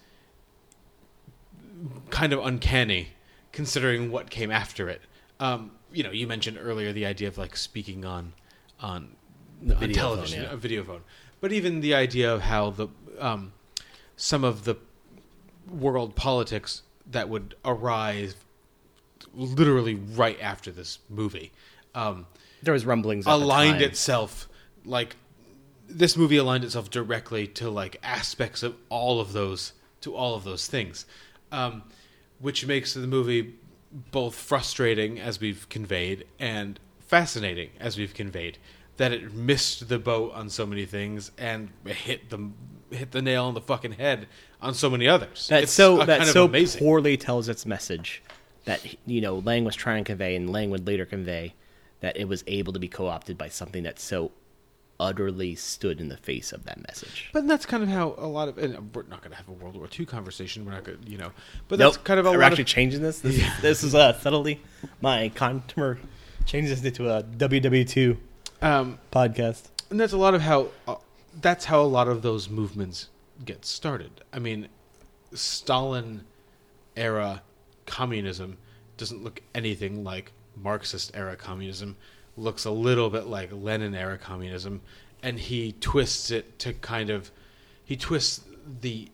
kind 2.10 2.34
of 2.34 2.46
uncanny 2.46 3.10
considering 3.52 4.12
what 4.12 4.30
came 4.30 4.52
after 4.52 4.90
it 4.90 5.02
um, 5.40 5.72
you 5.92 6.04
know 6.04 6.12
you 6.12 6.28
mentioned 6.28 6.58
earlier 6.62 6.92
the 6.92 7.06
idea 7.06 7.28
of 7.28 7.38
like 7.38 7.56
speaking 7.56 8.06
on 8.06 8.34
on 8.82 9.16
The 9.62 9.76
on 9.76 9.90
television 9.90 10.40
phone, 10.40 10.48
yeah. 10.50 10.54
a 10.54 10.58
video 10.58 10.84
phone 10.84 11.02
but 11.42 11.52
even 11.52 11.80
the 11.82 11.94
idea 11.94 12.34
of 12.34 12.42
how 12.42 12.72
the 12.72 12.88
um, 13.20 13.54
some 14.16 14.44
of 14.44 14.66
the 14.66 14.76
world 15.70 16.16
politics 16.16 16.84
that 17.10 17.30
would 17.30 17.56
arise 17.64 18.36
literally 19.34 19.96
right 19.96 20.38
after 20.42 20.72
this 20.72 21.00
movie 21.10 21.52
um, 21.96 22.26
There 22.62 22.74
was 22.74 22.86
rumblings. 22.86 23.26
The 23.26 23.34
aligned 23.34 23.82
itself 23.82 24.48
like 24.86 25.16
this 25.90 26.16
movie 26.16 26.38
aligned 26.38 26.64
itself 26.64 26.90
directly 26.90 27.48
to 27.48 27.70
like 27.70 27.98
aspects 28.04 28.64
of 28.64 28.76
all 28.90 29.20
of 29.20 29.34
those 29.34 29.74
to 30.02 30.16
all 30.16 30.36
of 30.36 30.44
those 30.44 30.68
things 30.68 31.06
um, 31.52 31.84
which 32.40 32.66
makes 32.66 32.94
the 32.94 33.08
movie 33.08 33.56
both 34.12 34.36
frustrating 34.36 35.20
as 35.20 35.40
we've 35.40 35.68
conveyed 35.70 36.26
and 36.40 36.80
fascinating, 37.00 37.72
as 37.80 37.98
we've 37.98 38.14
conveyed, 38.14 38.58
that 38.98 39.12
it 39.12 39.34
missed 39.34 39.90
the 39.90 39.98
boat 39.98 40.34
on 40.34 40.50
so 40.50 40.66
many 40.66 40.86
things 40.86 41.32
and 41.38 41.70
hit 41.86 42.30
the 42.30 42.50
hit 42.92 43.12
the 43.12 43.22
nail 43.22 43.46
on 43.46 43.54
the 43.54 43.62
fucking 43.62 43.94
head 43.94 44.28
on 44.62 44.74
so 44.74 44.90
many 44.90 45.08
others. 45.08 45.48
That 45.48 45.64
It's 45.64 45.72
so 45.72 46.04
that 46.06 46.28
so 46.28 46.46
amazing. 46.46 46.80
poorly 46.80 47.18
tells 47.18 47.50
its 47.50 47.66
message 47.66 48.22
that 48.66 48.82
you 49.06 49.22
know 49.22 49.40
Lang 49.40 49.64
was 49.64 49.76
trying 49.76 50.04
to 50.04 50.08
convey, 50.08 50.36
and 50.36 50.50
Lang 50.50 50.70
would 50.70 50.86
later 50.86 51.06
convey 51.06 51.54
that 52.02 52.16
it 52.18 52.28
was 52.28 52.44
able 52.48 52.74
to 52.74 52.80
be 52.80 52.88
co-opted 52.88 53.38
by 53.38 53.50
something 53.50 53.84
that's 53.84 54.04
so 54.04 54.32
utterly 55.00 55.56
stood 55.56 56.02
in 56.02 56.10
the 56.10 56.18
face 56.18 56.52
of 56.52 56.66
that 56.66 56.78
message. 56.88 57.30
But 57.34 57.48
that's 57.48 57.66
kind 57.66 57.84
of 57.84 57.90
how 57.90 58.16
a 58.18 58.28
lot 58.28 58.48
of, 58.50 58.58
and 58.58 58.94
we're 58.94 59.04
not 59.04 59.22
going 59.22 59.32
to 59.32 59.38
have 59.38 59.48
a 59.48 59.54
World 59.54 59.76
War 59.76 59.88
II 59.98 60.06
conversation. 60.06 60.66
We're 60.66 60.74
not 60.74 60.84
going, 60.84 61.02
to, 61.02 61.10
you 61.10 61.18
know. 61.18 61.32
But 61.68 61.80
Nope. 61.80 61.94
that's 61.94 62.04
kind 62.04 62.20
of 62.20 62.26
a 62.26 62.32
We're 62.32 62.42
actually 62.42 62.64
of, 62.64 62.68
changing 62.68 63.02
this. 63.02 63.20
This, 63.22 63.38
is, 63.38 63.62
this 63.62 63.84
is 63.84 63.96
uh, 63.96 64.14
subtly 64.20 64.62
my 65.02 65.30
contour 65.30 66.00
changes 66.46 66.84
it 66.84 66.96
to 66.96 67.10
a 67.10 67.24
WW2 67.24 68.18
um, 68.62 69.00
podcast. 69.12 69.70
and 69.90 70.00
that's 70.00 70.14
a 70.14 70.18
lot 70.18 70.34
of 70.34 70.42
how 70.42 70.70
uh, 70.88 70.96
that's 71.42 71.66
how 71.66 71.82
a 71.82 71.84
lot 71.84 72.08
of 72.08 72.22
those 72.22 72.50
movements 72.50 73.08
get 73.46 73.64
started. 73.66 74.12
I 74.34 74.40
mean, 74.40 74.68
Stalin 75.34 76.26
era 76.98 77.42
communism 77.86 78.58
doesn't 78.98 79.24
look 79.24 79.42
anything 79.56 80.04
like 80.04 80.32
Marxist 80.56 81.12
era 81.14 81.36
communism. 81.36 81.96
Looks 82.40 82.66
a 82.66 82.72
little 82.72 83.10
bit 83.10 83.28
like 83.28 83.50
Lenin 83.52 83.94
era 83.94 84.18
communism, 84.18 84.82
and 85.22 85.40
he 85.40 85.74
twists 85.74 86.32
it 86.32 86.58
to 86.60 86.74
kind 86.74 87.10
of 87.10 87.32
he 87.84 87.96
twists 87.96 88.44
the 88.82 89.10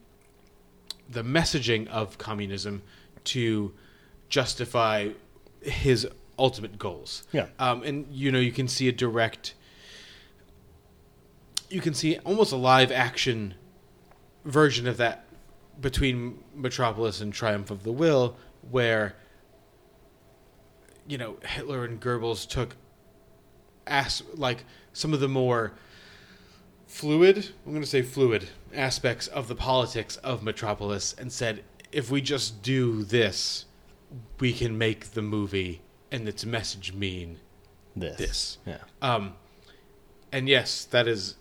the 1.08 1.22
messaging 1.22 1.88
of 1.88 2.18
communism 2.18 2.82
to 3.24 3.72
justify 4.28 5.08
his 5.60 6.06
ultimate 6.38 6.78
goals. 6.78 7.24
Yeah. 7.32 7.46
Um, 7.58 7.82
and 7.82 8.06
you 8.10 8.30
know 8.30 8.38
you 8.38 8.52
can 8.52 8.68
see 8.68 8.88
a 8.88 8.92
direct 8.92 9.54
you 11.68 11.80
can 11.80 11.94
see 11.94 12.18
almost 12.18 12.52
a 12.52 12.56
live 12.56 12.92
action 12.92 13.54
version 14.44 14.86
of 14.86 14.98
that 14.98 15.24
between 15.80 16.42
Metropolis 16.54 17.20
and 17.20 17.32
Triumph 17.32 17.70
of 17.70 17.82
the 17.82 17.92
Will, 17.92 18.36
where 18.70 19.16
you 21.06 21.18
know 21.18 21.36
Hitler 21.44 21.84
and 21.84 22.00
Goebbels 22.00 22.48
took 22.48 22.76
as 23.86 24.22
like 24.34 24.64
some 24.92 25.12
of 25.12 25.20
the 25.20 25.28
more 25.28 25.72
fluid, 26.86 27.50
I'm 27.64 27.72
going 27.72 27.82
to 27.82 27.88
say 27.88 28.02
fluid 28.02 28.48
aspects 28.74 29.26
of 29.28 29.48
the 29.48 29.54
politics 29.54 30.16
of 30.18 30.42
Metropolis 30.42 31.14
and 31.18 31.32
said 31.32 31.64
if 31.92 32.10
we 32.10 32.20
just 32.20 32.62
do 32.62 33.02
this, 33.04 33.64
we 34.40 34.52
can 34.52 34.76
make 34.78 35.12
the 35.12 35.22
movie 35.22 35.82
and 36.10 36.28
its 36.28 36.44
message 36.44 36.92
mean 36.92 37.38
This. 37.94 38.16
This. 38.16 38.58
Yeah. 38.66 38.78
um, 39.02 39.34
and 40.32 40.48
yes, 40.48 40.84
that 40.86 41.06
is 41.08 41.36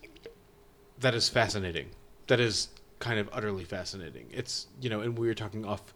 that 0.99 1.13
is 1.13 1.27
fascinating. 1.30 1.89
That 2.27 2.39
is 2.39 2.69
kind 2.99 3.19
of 3.19 3.30
utterly 3.34 3.65
fascinating. 3.65 4.27
It's 4.31 4.67
you 4.81 4.89
know, 4.89 5.01
and 5.01 5.17
we 5.17 5.27
were 5.27 5.34
talking 5.34 5.65
off 5.65 5.93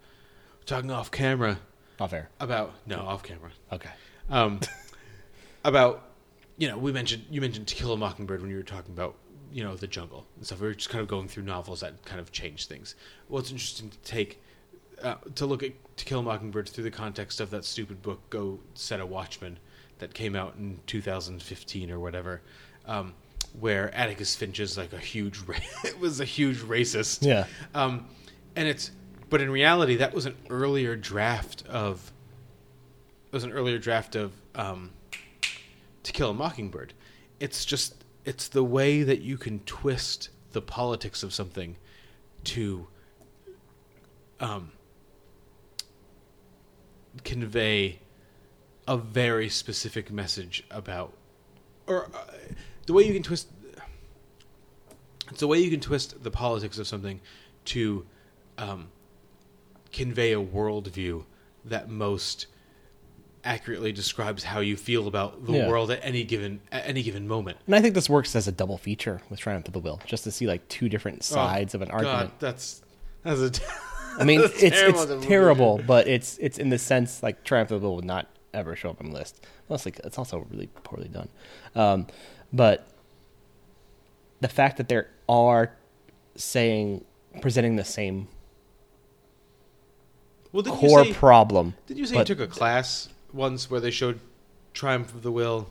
talking 0.65 0.91
off 0.91 1.09
camera 1.11 1.59
Off 1.99 2.13
air. 2.13 2.29
about 2.39 2.73
no 2.85 2.99
off 2.99 3.23
camera 3.23 3.51
Okay. 3.71 3.89
um, 4.29 4.59
about 5.63 6.08
you 6.59 6.67
know 6.67 6.77
we 6.77 6.91
mentioned 6.91 7.25
you 7.31 7.41
mentioned 7.41 7.67
To 7.67 7.75
Kill 7.75 7.93
a 7.93 7.97
Mockingbird 7.97 8.41
when 8.41 8.51
you 8.51 8.57
were 8.57 8.63
talking 8.63 8.93
about 8.93 9.15
you 9.51 9.63
know 9.63 9.75
the 9.75 9.87
jungle 9.87 10.27
and 10.35 10.45
stuff. 10.45 10.59
We 10.59 10.67
were 10.67 10.75
just 10.75 10.89
kind 10.89 11.01
of 11.01 11.07
going 11.07 11.27
through 11.27 11.43
novels 11.43 11.79
that 11.79 12.05
kind 12.05 12.21
of 12.21 12.31
change 12.31 12.67
things. 12.67 12.95
Well, 13.27 13.39
it's 13.39 13.49
interesting 13.49 13.89
to 13.89 13.97
take 13.99 14.39
uh, 15.01 15.15
to 15.35 15.45
look 15.45 15.63
at 15.63 15.71
To 15.97 16.05
Kill 16.05 16.19
a 16.19 16.23
Mockingbird 16.23 16.69
through 16.69 16.83
the 16.83 16.91
context 16.91 17.39
of 17.39 17.49
that 17.49 17.65
stupid 17.65 18.01
book 18.01 18.29
Go 18.29 18.59
Set 18.75 18.99
a 18.99 19.05
Watchman 19.05 19.57
that 19.99 20.13
came 20.13 20.35
out 20.35 20.55
in 20.57 20.79
2015 20.85 21.91
or 21.91 21.99
whatever. 21.99 22.41
Um, 22.85 23.13
where 23.59 23.93
Atticus 23.95 24.35
Finch 24.35 24.59
is 24.59 24.77
like 24.77 24.93
a 24.93 24.99
huge, 24.99 25.39
ra- 25.47 25.55
it 25.83 25.99
was 25.99 26.19
a 26.19 26.25
huge 26.25 26.57
racist. 26.57 27.25
Yeah. 27.25 27.45
Um, 27.73 28.07
and 28.55 28.67
it's, 28.67 28.91
but 29.29 29.41
in 29.41 29.49
reality, 29.49 29.97
that 29.97 30.13
was 30.13 30.25
an 30.25 30.35
earlier 30.49 30.95
draft 30.95 31.65
of, 31.67 32.11
it 33.31 33.33
was 33.33 33.43
an 33.43 33.51
earlier 33.51 33.77
draft 33.77 34.15
of 34.15 34.33
um, 34.55 34.91
To 36.09 36.13
Kill 36.13 36.31
a 36.31 36.33
Mockingbird. 36.33 36.93
It's 37.39 37.63
just, 37.63 38.03
it's 38.25 38.47
the 38.47 38.63
way 38.63 39.03
that 39.03 39.21
you 39.21 39.37
can 39.37 39.59
twist 39.59 40.29
the 40.53 40.61
politics 40.61 41.21
of 41.21 41.35
something 41.35 41.77
to 42.45 42.87
um, 44.39 44.71
convey 47.23 47.99
a 48.87 48.97
very 48.97 49.49
specific 49.49 50.11
message 50.11 50.63
about, 50.71 51.13
or 51.85 52.05
uh, 52.05 52.23
the 52.87 52.93
way 52.93 53.03
you 53.03 53.13
can 53.13 53.21
twist 53.21 53.47
it's 55.29 55.41
the 55.41 55.47
way 55.47 55.59
you 55.59 55.69
can 55.69 55.79
twist 55.79 56.23
the 56.23 56.31
politics 56.31 56.79
of 56.79 56.87
something 56.87 57.21
to 57.65 58.03
um, 58.57 58.87
convey 59.91 60.33
a 60.33 60.41
worldview 60.41 61.25
that 61.65 61.87
most 61.87 62.47
accurately 63.43 63.91
describes 63.91 64.43
how 64.43 64.59
you 64.59 64.75
feel 64.75 65.07
about 65.07 65.45
the 65.45 65.53
Yeah. 65.53 65.67
world 65.67 65.91
at 65.91 65.99
any 66.03 66.23
given 66.23 66.59
at 66.71 66.85
any 66.87 67.01
given 67.03 67.27
moment. 67.27 67.57
And 67.65 67.75
I 67.75 67.81
think 67.81 67.95
this 67.95 68.09
works 68.09 68.35
as 68.35 68.47
a 68.47 68.51
double 68.51 68.77
feature 68.77 69.21
with 69.29 69.39
Triumph 69.39 69.67
of 69.67 69.73
the 69.73 69.79
Will, 69.79 69.99
just 70.05 70.23
to 70.25 70.31
see 70.31 70.45
like 70.47 70.67
two 70.67 70.89
different 70.89 71.23
sides 71.23 71.73
of 71.73 71.81
an 71.81 71.89
God, 71.89 72.05
argument. 72.05 72.39
that's 72.39 72.81
that's 73.23 73.39
a. 73.59 73.63
I 74.21 74.25
mean, 74.25 74.41
it's 74.43 74.59
terrible 74.59 75.11
it's 75.11 75.25
terrible, 75.25 75.81
but 75.87 76.07
it's 76.07 76.37
it's 76.39 76.57
in 76.57 76.69
the 76.69 76.77
sense 76.77 77.23
like 77.23 77.43
Triumph 77.43 77.71
of 77.71 77.81
the 77.81 77.87
Will 77.87 77.95
would 77.95 78.05
not 78.05 78.27
ever 78.53 78.75
show 78.75 78.89
up 78.89 78.99
on 78.99 79.11
the 79.11 79.13
list. 79.17 79.45
Mostly, 79.69 79.93
it's 80.03 80.17
also 80.17 80.45
really 80.49 80.67
poorly 80.83 81.07
done. 81.07 81.29
Um, 81.75 82.07
but 82.51 82.87
the 84.41 84.47
fact 84.47 84.77
that 84.77 84.89
there 84.89 85.07
are 85.29 85.71
saying 86.35 87.05
presenting 87.41 87.75
the 87.75 87.85
same 87.85 88.27
Well, 90.51 90.63
core 90.63 91.03
you 91.05 91.13
say, 91.13 91.19
problem. 91.19 91.75
Did 91.87 91.97
you 91.97 92.05
say 92.05 92.17
you 92.17 92.23
took 92.25 92.39
a 92.39 92.47
class 92.47 93.09
once 93.33 93.69
where 93.69 93.79
they 93.79 93.91
showed 93.91 94.19
Triumph 94.73 95.13
of 95.13 95.23
the 95.23 95.31
Will 95.31 95.69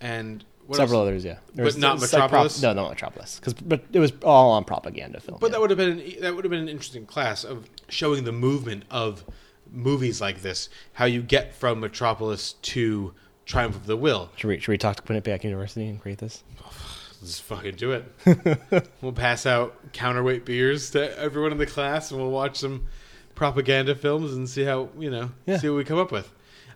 and 0.00 0.44
what 0.66 0.76
several 0.76 1.00
else? 1.00 1.08
others? 1.08 1.24
Yeah, 1.24 1.38
But 1.54 1.76
not 1.78 2.02
it's 2.02 2.12
like 2.12 2.20
prop- 2.28 2.30
Metropolis? 2.30 2.62
no, 2.62 2.72
not 2.72 2.90
Metropolis, 2.90 3.36
because 3.38 3.54
but 3.54 3.84
it 3.92 4.00
was 4.00 4.12
all 4.24 4.50
on 4.52 4.64
propaganda 4.64 5.20
film. 5.20 5.38
But 5.40 5.46
yeah. 5.48 5.52
that 5.52 5.60
would 5.60 5.70
have 5.70 5.76
been 5.78 6.20
that 6.20 6.34
would 6.34 6.44
have 6.44 6.50
been 6.50 6.62
an 6.62 6.68
interesting 6.68 7.06
class 7.06 7.44
of 7.44 7.68
showing 7.88 8.24
the 8.24 8.32
movement 8.32 8.84
of 8.90 9.24
movies 9.70 10.20
like 10.20 10.42
this, 10.42 10.68
how 10.94 11.04
you 11.04 11.22
get 11.22 11.54
from 11.54 11.80
Metropolis 11.80 12.54
to 12.62 13.14
Triumph 13.44 13.76
of 13.76 13.86
the 13.86 13.96
Will. 13.96 14.30
should 14.36 14.48
we 14.48 14.58
should 14.58 14.72
we 14.72 14.78
talk 14.78 14.96
to 14.96 15.02
Quinnipiac 15.02 15.44
University 15.44 15.86
and 15.86 16.00
create 16.00 16.18
this? 16.18 16.42
Let's 17.22 17.40
fucking 17.40 17.76
do 17.76 17.92
it. 17.92 18.88
we'll 19.00 19.12
pass 19.12 19.46
out 19.46 19.92
counterweight 19.92 20.44
beers 20.44 20.90
to 20.90 21.18
everyone 21.18 21.50
in 21.52 21.58
the 21.58 21.66
class, 21.66 22.10
and 22.10 22.20
we'll 22.20 22.30
watch 22.30 22.58
some 22.58 22.86
propaganda 23.34 23.94
films 23.94 24.32
and 24.34 24.48
see 24.48 24.64
how 24.64 24.88
you 24.98 25.10
know 25.10 25.30
Yeah. 25.46 25.58
see 25.58 25.68
what 25.68 25.76
we 25.76 25.84
come 25.84 25.98
up 25.98 26.10
with. 26.12 26.30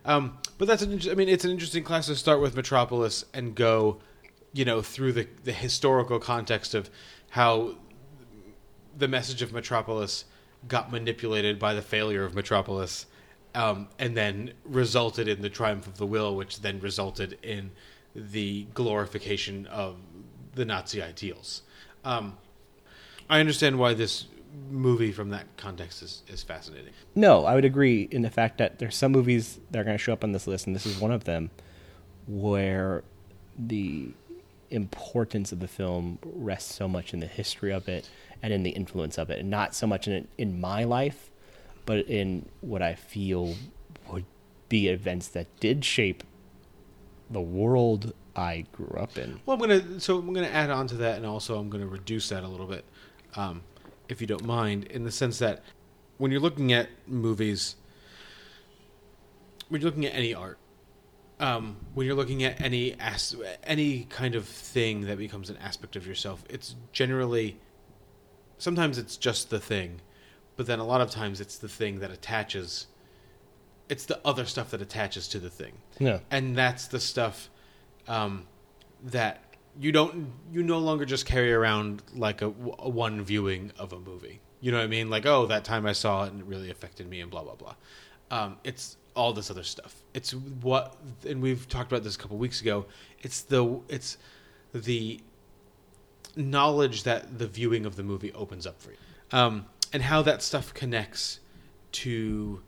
Um, 0.05 0.37
but 0.57 0.67
that's 0.67 0.81
an. 0.81 0.99
I 1.09 1.13
mean, 1.13 1.29
it's 1.29 1.45
an 1.45 1.51
interesting 1.51 1.83
class 1.83 2.07
to 2.07 2.15
start 2.15 2.41
with 2.41 2.55
Metropolis 2.55 3.25
and 3.33 3.55
go, 3.55 3.99
you 4.53 4.65
know, 4.65 4.81
through 4.81 5.13
the 5.13 5.27
the 5.43 5.53
historical 5.53 6.19
context 6.19 6.73
of 6.73 6.89
how 7.31 7.75
the 8.97 9.07
message 9.07 9.41
of 9.41 9.53
Metropolis 9.53 10.25
got 10.67 10.91
manipulated 10.91 11.57
by 11.57 11.73
the 11.73 11.81
failure 11.81 12.23
of 12.23 12.35
Metropolis, 12.35 13.05
um, 13.55 13.87
and 13.97 14.15
then 14.15 14.53
resulted 14.63 15.27
in 15.27 15.41
the 15.41 15.49
triumph 15.49 15.87
of 15.87 15.97
the 15.97 16.05
will, 16.05 16.35
which 16.35 16.61
then 16.61 16.79
resulted 16.79 17.37
in 17.43 17.71
the 18.15 18.67
glorification 18.73 19.65
of 19.67 19.97
the 20.53 20.65
Nazi 20.65 21.01
ideals. 21.01 21.61
Um, 22.03 22.37
I 23.29 23.39
understand 23.39 23.79
why 23.79 23.93
this 23.93 24.25
movie, 24.69 25.11
from 25.11 25.29
that 25.29 25.45
context, 25.57 26.01
is, 26.01 26.23
is 26.27 26.43
fascinating. 26.43 26.93
No, 27.15 27.45
I 27.45 27.55
would 27.55 27.65
agree 27.65 28.07
in 28.11 28.21
the 28.21 28.29
fact 28.29 28.57
that 28.57 28.79
there's 28.79 28.95
some 28.95 29.11
movies 29.11 29.59
that 29.71 29.79
are 29.79 29.83
going 29.83 29.97
to 29.97 30.03
show 30.03 30.13
up 30.13 30.23
on 30.23 30.31
this 30.31 30.47
list, 30.47 30.67
and 30.67 30.75
this 30.75 30.85
is 30.85 30.99
one 30.99 31.11
of 31.11 31.23
them, 31.23 31.51
where 32.27 33.03
the 33.57 34.11
importance 34.69 35.51
of 35.51 35.59
the 35.59 35.67
film 35.67 36.17
rests 36.23 36.73
so 36.73 36.87
much 36.87 37.13
in 37.13 37.19
the 37.19 37.27
history 37.27 37.71
of 37.71 37.89
it 37.89 38.09
and 38.41 38.53
in 38.53 38.63
the 38.63 38.69
influence 38.71 39.17
of 39.17 39.29
it, 39.29 39.39
and 39.39 39.49
not 39.49 39.75
so 39.75 39.85
much 39.85 40.07
in 40.07 40.27
in 40.37 40.59
my 40.59 40.83
life, 40.83 41.29
but 41.85 42.07
in 42.07 42.47
what 42.61 42.81
I 42.81 42.95
feel 42.95 43.55
would 44.09 44.25
be 44.69 44.87
events 44.87 45.27
that 45.29 45.47
did 45.59 45.83
shape 45.83 46.23
the 47.29 47.41
world 47.41 48.13
I 48.35 48.65
grew 48.71 48.97
up 48.97 49.17
in. 49.17 49.41
Well, 49.45 49.55
I'm 49.55 49.61
gonna 49.61 49.99
so 49.99 50.17
I'm 50.17 50.33
gonna 50.33 50.47
add 50.47 50.69
on 50.69 50.87
to 50.87 50.95
that, 50.97 51.17
and 51.17 51.25
also 51.25 51.59
I'm 51.59 51.69
gonna 51.69 51.87
reduce 51.87 52.29
that 52.29 52.43
a 52.43 52.47
little 52.47 52.67
bit, 52.67 52.85
um, 53.35 53.61
if 54.11 54.19
you 54.21 54.27
don't 54.27 54.43
mind, 54.43 54.83
in 54.83 55.05
the 55.05 55.11
sense 55.11 55.39
that 55.39 55.63
when 56.17 56.31
you're 56.31 56.41
looking 56.41 56.71
at 56.73 56.89
movies, 57.07 57.75
when 59.69 59.81
you're 59.81 59.89
looking 59.89 60.05
at 60.05 60.13
any 60.13 60.33
art, 60.33 60.59
um, 61.39 61.77
when 61.93 62.05
you're 62.05 62.15
looking 62.15 62.43
at 62.43 62.59
any 62.61 62.93
as- 62.99 63.35
any 63.63 64.03
kind 64.03 64.35
of 64.35 64.45
thing 64.45 65.01
that 65.01 65.17
becomes 65.17 65.49
an 65.49 65.57
aspect 65.57 65.95
of 65.95 66.05
yourself, 66.05 66.43
it's 66.49 66.75
generally 66.91 67.57
sometimes 68.57 68.97
it's 68.97 69.17
just 69.17 69.49
the 69.49 69.59
thing, 69.59 70.01
but 70.55 70.67
then 70.67 70.77
a 70.79 70.85
lot 70.85 71.01
of 71.01 71.09
times 71.09 71.41
it's 71.41 71.57
the 71.57 71.69
thing 71.69 71.99
that 71.99 72.11
attaches 72.11 72.87
It's 73.89 74.05
the 74.05 74.21
other 74.23 74.45
stuff 74.45 74.69
that 74.71 74.81
attaches 74.81 75.27
to 75.29 75.39
the 75.39 75.49
thing. 75.49 75.73
Yeah. 75.99 76.19
And 76.29 76.55
that's 76.55 76.87
the 76.87 76.99
stuff 76.99 77.49
um, 78.07 78.47
that 79.03 79.43
you 79.79 79.91
don't 79.91 80.31
you 80.51 80.63
no 80.63 80.79
longer 80.79 81.05
just 81.05 81.25
carry 81.25 81.53
around 81.53 82.03
like 82.13 82.41
a, 82.41 82.47
a 82.79 82.89
one 82.89 83.21
viewing 83.23 83.71
of 83.77 83.93
a 83.93 83.99
movie. 83.99 84.41
You 84.59 84.71
know 84.71 84.77
what 84.77 84.83
I 84.83 84.87
mean? 84.87 85.09
Like, 85.09 85.25
oh, 85.25 85.47
that 85.47 85.63
time 85.65 85.85
I 85.85 85.93
saw 85.93 86.25
it 86.25 86.31
and 86.31 86.41
it 86.41 86.45
really 86.45 86.69
affected 86.69 87.09
me 87.09 87.21
and 87.21 87.31
blah 87.31 87.43
blah 87.43 87.55
blah. 87.55 87.75
Um, 88.29 88.57
it's 88.63 88.97
all 89.15 89.33
this 89.33 89.49
other 89.49 89.63
stuff. 89.63 89.95
It's 90.13 90.31
what 90.33 90.95
and 91.27 91.41
we've 91.41 91.67
talked 91.67 91.91
about 91.91 92.03
this 92.03 92.15
a 92.15 92.19
couple 92.19 92.37
weeks 92.37 92.61
ago. 92.61 92.85
It's 93.21 93.41
the 93.41 93.79
it's 93.87 94.17
the 94.73 95.19
knowledge 96.35 97.03
that 97.03 97.37
the 97.37 97.47
viewing 97.47 97.85
of 97.85 97.95
the 97.95 98.03
movie 98.03 98.31
opens 98.33 98.65
up 98.65 98.81
for 98.81 98.91
you, 98.91 98.97
um, 99.31 99.65
and 99.93 100.03
how 100.03 100.21
that 100.21 100.41
stuff 100.41 100.73
connects 100.73 101.39
to 101.93 102.61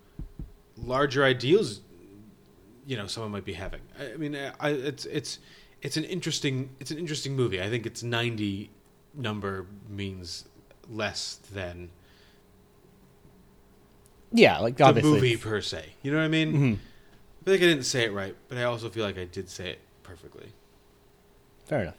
larger 0.77 1.23
ideals. 1.23 1.81
You 2.85 2.97
know, 2.97 3.07
someone 3.07 3.31
might 3.31 3.45
be 3.45 3.53
having. 3.53 3.81
I 3.97 4.17
mean, 4.17 4.35
I, 4.35 4.69
it's 4.71 5.05
it's 5.05 5.39
it's 5.83 5.97
an 5.97 6.03
interesting 6.05 6.69
it's 6.79 6.89
an 6.89 6.97
interesting 6.97 7.35
movie. 7.35 7.61
I 7.61 7.69
think 7.69 7.85
its 7.85 8.01
ninety 8.01 8.71
number 9.13 9.67
means 9.87 10.45
less 10.89 11.35
than 11.53 11.89
Yeah, 14.31 14.57
like 14.59 14.77
the 14.77 14.85
obviously. 14.85 15.11
movie 15.11 15.37
per 15.37 15.61
se. 15.61 15.93
You 16.01 16.11
know 16.11 16.17
what 16.17 16.23
I 16.23 16.27
mean? 16.29 16.53
Mhm. 16.53 16.73
I 16.75 17.45
feel 17.45 17.53
like 17.55 17.61
I 17.61 17.65
didn't 17.65 17.83
say 17.83 18.05
it 18.05 18.13
right, 18.13 18.35
but 18.47 18.57
I 18.57 18.63
also 18.63 18.89
feel 18.89 19.05
like 19.05 19.17
I 19.19 19.25
did 19.25 19.49
say 19.49 19.69
it 19.71 19.79
perfectly. 20.01 20.47
Fair 21.65 21.81
enough. 21.81 21.95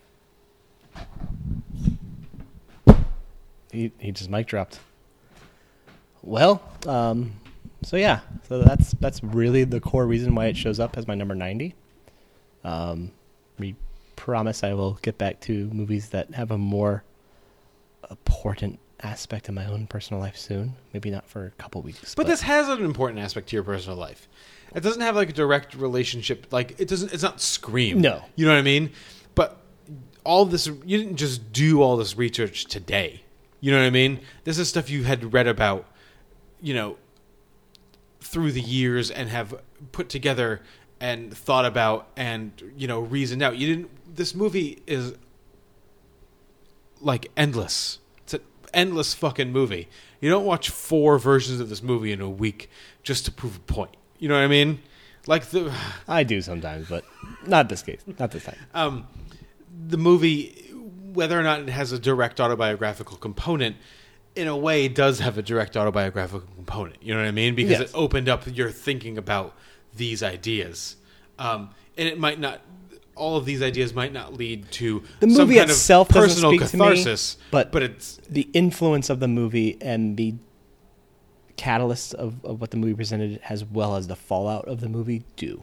He 3.73 3.93
he 3.99 4.13
just 4.13 4.31
mic 4.31 4.47
dropped. 4.47 4.81
Well, 6.23 6.63
um, 6.87 7.33
so 7.83 7.97
yeah, 7.97 8.21
so 8.49 8.63
that's 8.63 8.93
that's 9.01 9.23
really 9.23 9.65
the 9.65 9.81
core 9.81 10.07
reason 10.07 10.35
why 10.35 10.47
it 10.47 10.57
shows 10.57 10.79
up 10.81 10.97
as 10.97 11.07
my 11.07 11.15
number 11.15 11.35
ninety. 11.35 11.75
Um, 12.63 13.11
we 13.59 13.77
promise 14.17 14.63
I 14.65 14.75
will 14.75 14.99
get 15.03 15.19
back 15.19 15.41
to 15.43 15.69
movies 15.73 16.11
that 16.11 16.35
have 16.35 16.51
a 16.51 16.59
more 16.59 17.05
important 18.11 18.79
aspect 19.01 19.49
of 19.49 19.55
my 19.55 19.67
own 19.67 19.87
personal 19.87 20.21
life 20.21 20.37
soon. 20.37 20.75
Maybe 20.93 21.11
not 21.11 21.27
for 21.27 21.47
a 21.47 21.51
couple 21.51 21.83
weeks, 21.83 22.15
But 22.15 22.27
this 22.27 22.43
has 22.43 22.69
an 22.69 22.85
important 22.85 23.21
aspect 23.21 23.49
to 23.51 23.57
your 23.57 23.65
personal 23.65 23.97
life. 23.99 24.29
It 24.75 24.83
doesn't 24.83 25.03
have 25.03 25.17
like 25.17 25.31
a 25.31 25.33
direct 25.33 25.75
relationship. 25.75 26.47
Like 26.53 26.81
it 26.81 26.89
doesn't. 26.89 27.13
It's 27.13 27.23
not 27.23 27.41
Scream. 27.41 28.01
No. 28.01 28.23
you 28.35 28.47
know 28.47 28.53
what 28.53 28.59
I 28.59 28.63
mean. 28.63 28.91
But 29.35 29.59
all 30.25 30.45
this, 30.47 30.67
you 30.67 30.99
didn't 30.99 31.17
just 31.17 31.53
do 31.53 31.83
all 31.83 31.97
this 31.97 32.17
research 32.17 32.65
today. 32.67 33.23
You 33.61 33.71
know 33.73 33.79
what 33.79 33.87
I 33.87 33.91
mean? 33.91 34.21
This 34.45 34.59
is 34.59 34.69
stuff 34.69 34.91
you 34.91 35.05
had 35.05 35.33
read 35.33 35.47
about, 35.47 35.87
you 36.61 36.75
know, 36.75 36.97
through 38.21 38.53
the 38.53 38.61
years 38.61 39.11
and 39.11 39.29
have 39.29 39.55
put 39.93 40.09
together 40.09 40.61
and 41.05 41.37
thought 41.37 41.67
about 41.67 42.09
and 42.17 42.51
you 42.79 42.87
know 42.89 43.01
reasoned 43.01 43.43
out. 43.43 43.57
You 43.59 43.67
didn't. 43.67 44.17
This 44.17 44.35
movie 44.35 44.83
is 44.87 45.15
like 47.01 47.31
endless. 47.37 47.99
It's 48.23 48.35
an 48.35 48.41
endless 48.73 49.15
fucking 49.15 49.53
movie. 49.53 49.89
You 50.21 50.31
don't 50.31 50.47
watch 50.47 50.71
four 50.71 51.19
versions 51.19 51.61
of 51.61 51.69
this 51.69 51.83
movie 51.83 52.13
in 52.13 52.21
a 52.21 52.31
week 52.31 52.71
just 53.03 53.27
to 53.27 53.31
prove 53.31 53.57
a 53.57 53.61
point. 53.61 53.95
You 54.19 54.29
know 54.29 54.35
what 54.37 54.45
I 54.45 54.49
mean? 54.49 54.81
Like 55.27 55.47
the 55.47 55.73
I 56.09 56.23
do 56.23 56.41
sometimes, 56.41 56.89
but 56.89 57.05
not 57.47 57.69
this 57.69 57.83
case, 57.83 58.01
not 58.19 58.31
this 58.31 58.45
time. 58.45 58.57
um, 58.75 59.07
the 59.89 59.99
movie, 59.99 60.71
whether 61.13 61.39
or 61.39 61.43
not 61.43 61.61
it 61.61 61.69
has 61.69 61.93
a 61.93 61.99
direct 61.99 62.41
autobiographical 62.41 63.17
component, 63.19 63.77
in 64.37 64.49
a 64.49 64.57
way 64.57 64.89
does 64.89 65.19
have 65.21 65.37
a 65.39 65.43
direct 65.43 65.77
autobiographical 65.77 66.49
component. 66.57 67.03
You 67.03 67.15
know 67.15 67.21
what 67.21 67.29
I 67.29 67.33
mean? 67.33 67.55
Because 67.55 67.79
Yes. 67.81 67.91
it 67.91 67.95
opened 67.95 68.29
up 68.29 68.45
your 68.47 68.71
thinking 68.71 69.19
about 69.19 69.55
these 69.97 70.23
ideas, 70.23 70.97
um, 71.39 71.71
and 71.97 72.09
it 72.09 72.19
might 72.19 72.39
not. 72.41 72.61
All 73.17 73.37
of 73.37 73.45
these 73.45 73.63
ideas 73.63 73.95
might 73.95 74.13
not 74.13 74.35
lead 74.35 74.69
to 74.73 75.05
The 75.21 75.31
some 75.31 75.47
movie 75.47 75.59
kind 75.59 75.71
itself 75.71 76.09
doesn't 76.09 76.23
personal 76.31 76.51
speak 76.51 76.69
to 76.71 76.77
me, 76.77 76.85
catharsis, 76.85 77.37
but- 77.53 77.71
but 77.71 77.85
it's 77.85 78.19
the 78.29 78.49
influence 78.53 79.09
of 79.09 79.21
the 79.21 79.29
movie 79.29 79.79
and 79.81 80.17
the 80.17 80.35
catalysts 81.57 82.13
of, 82.15 82.45
of 82.45 82.61
what 82.61 82.73
the 82.73 82.77
movie 82.77 82.95
presented 82.95 83.41
as 83.49 83.65
well 83.65 83.95
as 83.95 84.09
the 84.09 84.17
fallout 84.17 84.67
of 84.67 84.81
the 84.81 84.89
movie 84.89 85.23
do 85.37 85.63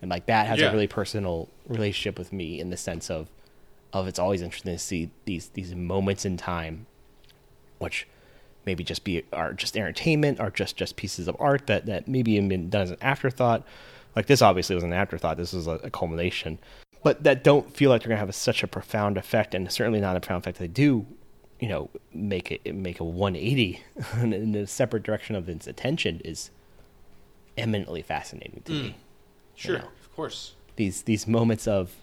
and 0.00 0.10
like 0.10 0.24
that 0.26 0.46
has 0.46 0.58
Yeah. 0.58 0.68
a 0.70 0.72
really 0.72 0.86
personal 0.86 1.50
relationship 1.68 2.18
with 2.18 2.32
me 2.32 2.58
in 2.58 2.70
the 2.70 2.76
sense 2.78 3.10
of 3.10 3.28
of 3.92 4.08
it's 4.08 4.18
always 4.18 4.40
interesting 4.40 4.72
to 4.72 4.78
see 4.78 5.10
these 5.26 5.48
these 5.50 5.74
moments 5.74 6.24
in 6.24 6.38
time 6.38 6.86
which 7.78 8.08
maybe 8.66 8.84
just 8.84 9.04
be 9.04 9.22
are 9.32 9.52
just 9.52 9.76
entertainment 9.76 10.40
or 10.40 10.50
just 10.50 10.76
just 10.76 10.96
pieces 10.96 11.28
of 11.28 11.36
art 11.38 11.66
that 11.66 11.86
that 11.86 12.06
maybe 12.06 12.36
have 12.36 12.48
been 12.48 12.68
done 12.68 12.82
as 12.82 12.90
an 12.90 12.98
afterthought 13.00 13.64
like 14.14 14.26
this 14.26 14.42
obviously 14.42 14.74
was 14.74 14.84
an 14.84 14.92
afterthought 14.92 15.36
this 15.36 15.52
was 15.52 15.66
a, 15.66 15.72
a 15.82 15.90
culmination 15.90 16.58
but 17.02 17.22
that 17.22 17.44
don't 17.44 17.74
feel 17.74 17.90
like 17.90 18.02
they're 18.02 18.08
gonna 18.08 18.18
have 18.18 18.28
a, 18.28 18.32
such 18.32 18.62
a 18.62 18.66
profound 18.66 19.16
effect 19.16 19.54
and 19.54 19.70
certainly 19.70 20.00
not 20.00 20.16
a 20.16 20.20
profound 20.20 20.42
effect 20.42 20.58
they 20.58 20.68
do 20.68 21.06
you 21.60 21.68
know 21.68 21.88
make 22.12 22.50
it 22.50 22.74
make 22.74 23.00
a 23.00 23.04
180 23.04 23.82
in 24.22 24.54
a 24.54 24.66
separate 24.66 25.02
direction 25.02 25.36
of 25.36 25.48
its 25.48 25.66
attention 25.66 26.20
is 26.24 26.50
eminently 27.56 28.02
fascinating 28.02 28.60
to 28.64 28.72
me 28.72 28.96
sure, 29.54 29.78
know. 29.78 29.84
of 29.84 30.14
course. 30.14 30.54
these 30.76 31.02
these 31.02 31.26
moments 31.26 31.66
of 31.66 31.94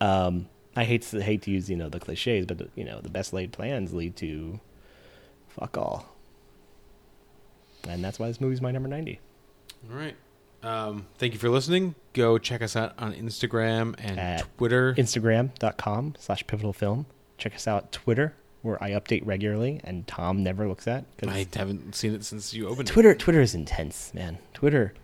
um 0.00 0.46
I 0.76 0.84
hate 0.84 1.02
to 1.02 1.22
hate 1.22 1.42
to 1.42 1.50
use 1.50 1.70
you 1.70 1.76
know 1.76 1.88
the 1.88 2.00
cliches, 2.00 2.46
but 2.46 2.68
you 2.74 2.84
know 2.84 3.00
the 3.00 3.08
best 3.08 3.32
laid 3.32 3.52
plans 3.52 3.94
lead 3.94 4.16
to 4.16 4.60
fuck 5.58 5.78
all, 5.78 6.06
and 7.88 8.04
that's 8.04 8.18
why 8.18 8.28
this 8.28 8.40
movie's 8.40 8.60
my 8.60 8.70
number 8.70 8.88
ninety. 8.88 9.20
All 9.90 9.96
right. 9.96 10.16
Um, 10.62 11.06
thank 11.18 11.34
you 11.34 11.38
for 11.38 11.50
listening. 11.50 11.94
Go 12.14 12.38
check 12.38 12.62
us 12.62 12.74
out 12.74 12.94
on 12.98 13.12
Instagram 13.12 13.94
and 13.98 14.18
At 14.18 14.46
Twitter. 14.56 14.94
Instagram.com 14.94 16.14
slash 16.18 16.46
pivotal 16.46 16.72
film. 16.72 17.04
Check 17.36 17.54
us 17.54 17.68
out 17.68 17.92
Twitter 17.92 18.34
where 18.62 18.82
I 18.82 18.92
update 18.92 19.26
regularly 19.26 19.82
and 19.84 20.06
Tom 20.06 20.42
never 20.42 20.66
looks 20.66 20.88
at. 20.88 21.04
I 21.26 21.46
haven't 21.54 21.94
seen 21.94 22.14
it 22.14 22.24
since 22.24 22.54
you 22.54 22.66
opened 22.66 22.88
it. 22.88 22.92
Twitter 22.92 23.14
Twitter 23.14 23.42
is 23.42 23.54
intense, 23.54 24.14
man. 24.14 24.38
Twitter 24.54 24.94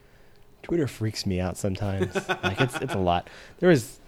Twitter 0.62 0.86
freaks 0.86 1.26
me 1.26 1.40
out 1.40 1.58
sometimes. 1.58 2.14
like 2.42 2.58
it's 2.58 2.76
it's 2.76 2.94
a 2.94 2.98
lot. 2.98 3.28
There 3.58 3.68
was 3.68 4.00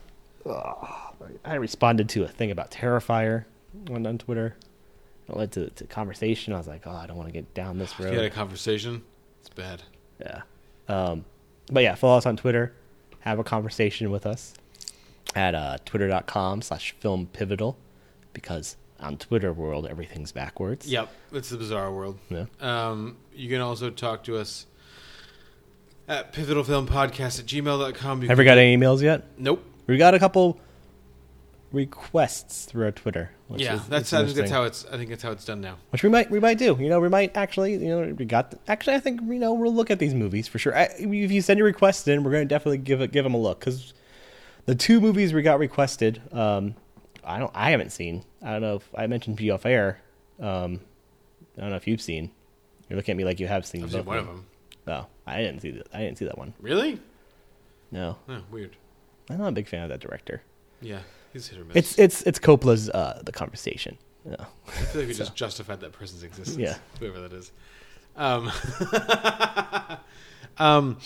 ugh, 0.46 1.14
I 1.44 1.56
responded 1.56 2.08
to 2.10 2.24
a 2.24 2.28
thing 2.28 2.50
about 2.50 2.70
Terrifier 2.70 3.44
on, 3.90 4.06
on 4.06 4.16
Twitter. 4.16 4.56
It 5.28 5.36
led 5.36 5.52
to, 5.52 5.70
to 5.70 5.84
conversation. 5.84 6.52
I 6.52 6.58
was 6.58 6.66
like, 6.66 6.82
oh, 6.86 6.90
I 6.90 7.06
don't 7.06 7.16
want 7.16 7.28
to 7.28 7.32
get 7.32 7.54
down 7.54 7.78
this 7.78 7.92
If 7.92 8.00
you 8.00 8.06
had 8.06 8.24
a 8.24 8.30
conversation, 8.30 9.02
it's 9.40 9.48
bad. 9.48 9.82
Yeah. 10.20 10.42
Um, 10.88 11.24
but 11.70 11.82
yeah, 11.82 11.94
follow 11.94 12.18
us 12.18 12.26
on 12.26 12.36
Twitter. 12.36 12.72
Have 13.20 13.38
a 13.38 13.44
conversation 13.44 14.10
with 14.10 14.26
us 14.26 14.54
at 15.34 15.54
uh, 15.54 15.78
twitter.com 15.84 16.62
slash 16.62 16.92
film 16.98 17.28
pivotal 17.32 17.76
because 18.32 18.76
on 19.00 19.16
Twitter 19.16 19.52
world, 19.52 19.86
everything's 19.86 20.32
backwards. 20.32 20.86
Yep, 20.86 21.10
it's 21.32 21.50
the 21.50 21.56
bizarre 21.56 21.92
world. 21.92 22.18
Yeah. 22.30 22.46
Um, 22.60 23.16
you 23.34 23.48
can 23.48 23.60
also 23.60 23.90
talk 23.90 24.24
to 24.24 24.36
us 24.36 24.66
at 26.08 26.32
pivotalfilmpodcast 26.32 27.40
at 27.40 27.46
gmail.com. 27.46 28.22
You 28.22 28.34
we 28.34 28.44
got 28.44 28.58
any 28.58 28.76
emails 28.76 29.02
yet? 29.02 29.24
Nope. 29.38 29.64
We 29.86 29.96
got 29.96 30.14
a 30.14 30.18
couple 30.18 30.60
requests 31.72 32.64
through 32.64 32.84
our 32.84 32.92
Twitter. 32.92 33.30
Which 33.52 33.62
yeah, 33.62 33.74
is, 33.74 33.86
that's 33.86 34.12
I 34.14 34.24
think 34.24 34.36
that's 34.36 34.50
how 34.50 34.62
it's 34.64 34.86
I 34.86 34.96
think 34.96 35.10
that's 35.10 35.22
how 35.22 35.30
it's 35.30 35.44
done 35.44 35.60
now. 35.60 35.76
which 35.90 36.02
we 36.02 36.08
might 36.08 36.30
we 36.30 36.40
might 36.40 36.56
do. 36.56 36.76
You 36.80 36.88
know, 36.88 37.00
we 37.00 37.10
might 37.10 37.36
actually 37.36 37.72
you 37.72 37.88
know 37.88 38.14
we 38.14 38.24
got 38.24 38.54
actually 38.66 38.94
I 38.94 39.00
think 39.00 39.20
you 39.20 39.38
know 39.38 39.52
we'll 39.52 39.74
look 39.74 39.90
at 39.90 39.98
these 39.98 40.14
movies 40.14 40.48
for 40.48 40.58
sure. 40.58 40.74
I, 40.76 40.88
if 40.98 41.30
you 41.30 41.42
send 41.42 41.58
your 41.58 41.66
requests 41.66 42.08
in, 42.08 42.24
we're 42.24 42.30
going 42.30 42.48
to 42.48 42.48
definitely 42.48 42.78
give 42.78 43.02
it 43.02 43.12
give 43.12 43.24
them 43.24 43.34
a 43.34 43.38
look 43.38 43.60
because 43.60 43.92
the 44.64 44.74
two 44.74 45.00
movies 45.00 45.34
we 45.34 45.42
got 45.42 45.58
requested, 45.58 46.22
um, 46.32 46.74
I 47.22 47.38
don't 47.38 47.52
I 47.54 47.70
haven't 47.72 47.92
seen. 47.92 48.24
I 48.42 48.52
don't 48.52 48.62
know 48.62 48.76
if 48.76 48.88
I 48.96 49.06
mentioned 49.06 49.36
to 49.38 49.44
you 49.44 49.52
off 49.52 49.66
air. 49.66 50.00
Um, 50.40 50.80
I 51.58 51.60
don't 51.60 51.70
know 51.70 51.76
if 51.76 51.86
you've 51.86 52.00
seen. 52.00 52.30
You're 52.88 52.96
looking 52.96 53.12
at 53.12 53.16
me 53.18 53.24
like 53.24 53.38
you 53.38 53.48
have 53.48 53.66
seen. 53.66 53.84
I've 53.84 53.92
seen 53.92 54.04
one 54.04 54.18
of 54.18 54.26
them. 54.26 54.46
No, 54.86 55.06
I 55.26 55.38
didn't 55.42 55.60
see 55.60 55.70
that. 55.72 55.88
I 55.92 55.98
didn't 55.98 56.18
see 56.18 56.24
that 56.24 56.38
one. 56.38 56.54
Really? 56.58 57.00
No, 57.90 58.16
Oh, 58.28 58.40
weird. 58.50 58.76
I'm 59.28 59.38
not 59.38 59.48
a 59.48 59.52
big 59.52 59.68
fan 59.68 59.82
of 59.82 59.90
that 59.90 60.00
director. 60.00 60.42
Yeah, 60.80 61.00
he's 61.32 61.48
hit 61.48 61.58
or 61.58 61.64
miss. 61.64 61.76
It's 61.76 61.98
it's 61.98 62.22
it's 62.22 62.38
Coppola's 62.38 62.90
uh, 62.90 63.22
the 63.24 63.32
conversation. 63.32 63.98
Yeah. 64.24 64.36
I 64.66 64.70
feel 64.70 65.00
like 65.02 65.08
we 65.08 65.14
just 65.24 65.34
justified 65.34 65.80
that 65.80 65.92
person's 65.92 66.22
existence. 66.22 66.58
Yeah. 66.58 66.76
whoever 67.00 67.20
that 67.20 67.32
is. 67.32 67.52
Um, 68.14 68.52
um, 70.58 70.98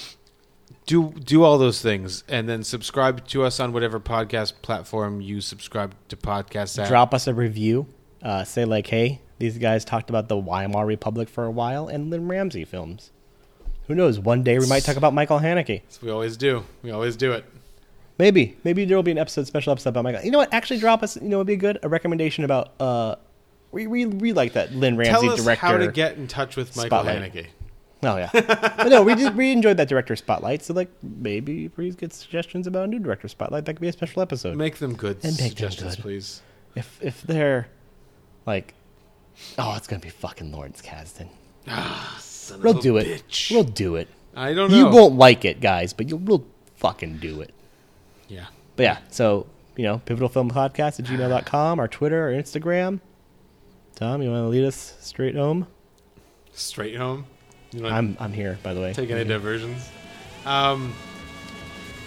do 0.87 1.13
do 1.13 1.43
all 1.43 1.59
those 1.59 1.81
things 1.81 2.25
and 2.29 2.49
then 2.49 2.63
subscribe 2.65 3.27
to 3.29 3.45
us 3.45 3.61
on 3.61 3.73
whatever 3.73 4.01
podcast 4.01 4.55
platform 4.63 5.21
you 5.21 5.41
subscribe 5.41 5.95
to 6.09 6.17
podcasts 6.17 6.81
at. 6.81 6.89
drop 6.89 7.15
us 7.15 7.27
a 7.27 7.35
review. 7.35 7.87
Uh, 8.23 8.43
say 8.45 8.65
like, 8.65 8.89
hey, 8.89 9.21
these 9.39 9.59
guys 9.59 9.85
talked 9.85 10.11
about 10.11 10.29
the 10.29 10.37
Weimar 10.37 10.87
Republic 10.87 11.29
for 11.29 11.45
a 11.45 11.51
while 11.51 11.87
and 11.87 12.11
Lynne 12.11 12.29
Ramsay 12.29 12.65
films. 12.65 13.13
Who 13.87 13.95
knows? 13.95 14.19
One 14.19 14.43
day 14.43 14.59
we 14.59 14.67
might 14.67 14.83
talk 14.83 14.97
about 14.97 15.15
Michael 15.15 15.39
Haneke. 15.39 15.83
We 16.03 16.11
always 16.11 16.37
do. 16.37 16.65
We 16.83 16.91
always 16.91 17.15
do 17.17 17.33
it. 17.33 17.45
Maybe, 18.19 18.57
maybe 18.65 18.85
there 18.87 18.97
will 18.97 19.03
be 19.03 19.11
an 19.11 19.19
episode, 19.19 19.47
special 19.47 19.73
episode 19.73 19.91
about 19.91 20.05
Michael. 20.05 20.25
You 20.25 20.31
know 20.31 20.39
what? 20.39 20.53
Actually, 20.55 20.81
drop 20.81 21.03
us. 21.03 21.17
You 21.17 21.29
know, 21.29 21.37
it'd 21.39 21.47
be 21.47 21.57
good. 21.57 21.79
A 21.83 21.89
recommendation 21.89 22.45
about. 22.45 22.73
Uh, 22.81 23.17
we 23.73 23.87
we, 23.87 24.07
we 24.07 24.33
like 24.33 24.55
that 24.55 24.73
Lynne 24.73 24.97
Ramsay 24.97 25.11
Tell 25.13 25.31
us 25.31 25.45
director. 25.45 25.67
how 25.67 25.77
to 25.77 25.89
get 25.93 26.17
in 26.17 26.27
touch 26.29 26.57
with 26.57 26.75
Michael 26.77 26.89
Spotlight. 26.89 27.33
Haneke. 27.33 27.47
Oh 28.03 28.17
yeah, 28.19 28.31
but 28.33 28.89
no, 28.89 29.03
we 29.03 29.15
just 29.15 29.35
we 29.35 29.53
enjoyed 29.53 29.79
that 29.79 29.89
director 29.89 30.15
spotlight. 30.17 30.63
So 30.63 30.73
like 30.75 30.91
maybe 31.03 31.69
please 31.69 31.97
get 31.97 32.13
suggestions 32.13 32.67
about 32.67 32.85
a 32.85 32.87
new 32.87 32.99
director 32.99 33.27
spotlight. 33.27 33.65
That 33.65 33.75
could 33.75 33.81
be 33.81 33.89
a 33.89 33.93
special 33.93 34.23
episode. 34.23 34.57
Make 34.57 34.77
them 34.77 34.95
good 34.95 35.17
And 35.23 35.33
make 35.33 35.39
them 35.39 35.49
suggestions, 35.49 35.97
good. 35.97 36.03
please. 36.03 36.43
If 36.75 36.99
if 37.03 37.23
they're 37.23 37.69
like, 38.47 38.75
oh, 39.59 39.75
it's 39.77 39.87
gonna 39.87 40.01
be 40.01 40.11
fucking 40.11 40.53
Lawrence 40.53 40.81
Kasdan. 40.83 41.29
Son 42.21 42.61
We'll 42.61 42.73
of 42.73 42.79
a 42.79 42.83
do 42.83 42.97
it. 42.99 43.07
bitch. 43.29 43.51
We'll 43.51 43.65
do 43.65 43.97
it. 43.97 44.09
I 44.37 44.53
don't 44.53 44.71
know. 44.71 44.77
You 44.77 44.89
won't 44.89 45.17
like 45.17 45.45
it, 45.45 45.61
guys, 45.61 45.93
but 45.93 46.09
you'll 46.09 46.19
we'll 46.21 46.45
fucking 46.77 47.17
do 47.19 47.41
it. 47.41 47.53
But 48.77 48.83
yeah, 48.83 48.99
so 49.11 49.47
you 49.77 49.85
know, 49.85 49.99
pivotal 50.05 50.29
film 50.29 50.51
podcast 50.51 51.01
at 51.01 51.07
gmail.com, 51.07 51.79
our 51.79 51.89
Twitter, 51.89 52.23
our 52.25 52.31
Instagram. 52.31 53.01
Tom, 53.95 54.23
you 54.23 54.31
want 54.31 54.45
to 54.45 54.49
lead 54.49 54.65
us 54.65 54.95
straight 55.01 55.35
home? 55.35 55.67
Straight 56.53 56.97
home. 56.97 57.27
You 57.73 57.83
know, 57.83 57.89
I'm 57.89 58.17
I'm 58.21 58.33
here, 58.33 58.59
by 58.63 58.75
the 58.75 58.81
way. 58.81 58.93
take 58.93 59.11
any 59.11 59.25
diversions. 59.25 59.91
Um, 60.45 60.95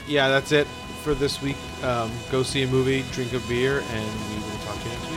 yeah, 0.08 0.30
that's 0.30 0.52
it 0.52 0.68
for 1.04 1.14
this 1.14 1.42
week. 1.42 1.58
Um, 1.84 2.12
go 2.32 2.44
see 2.44 2.64
a 2.64 2.68
movie, 2.68 3.04
drink 3.12 3.34
a 3.34 3.40
beer, 3.48 3.80
and 3.80 4.30
we 4.30 4.36
will 4.36 4.58
talk 4.66 4.78
to 4.82 4.84
you 4.86 4.90
next 4.96 5.09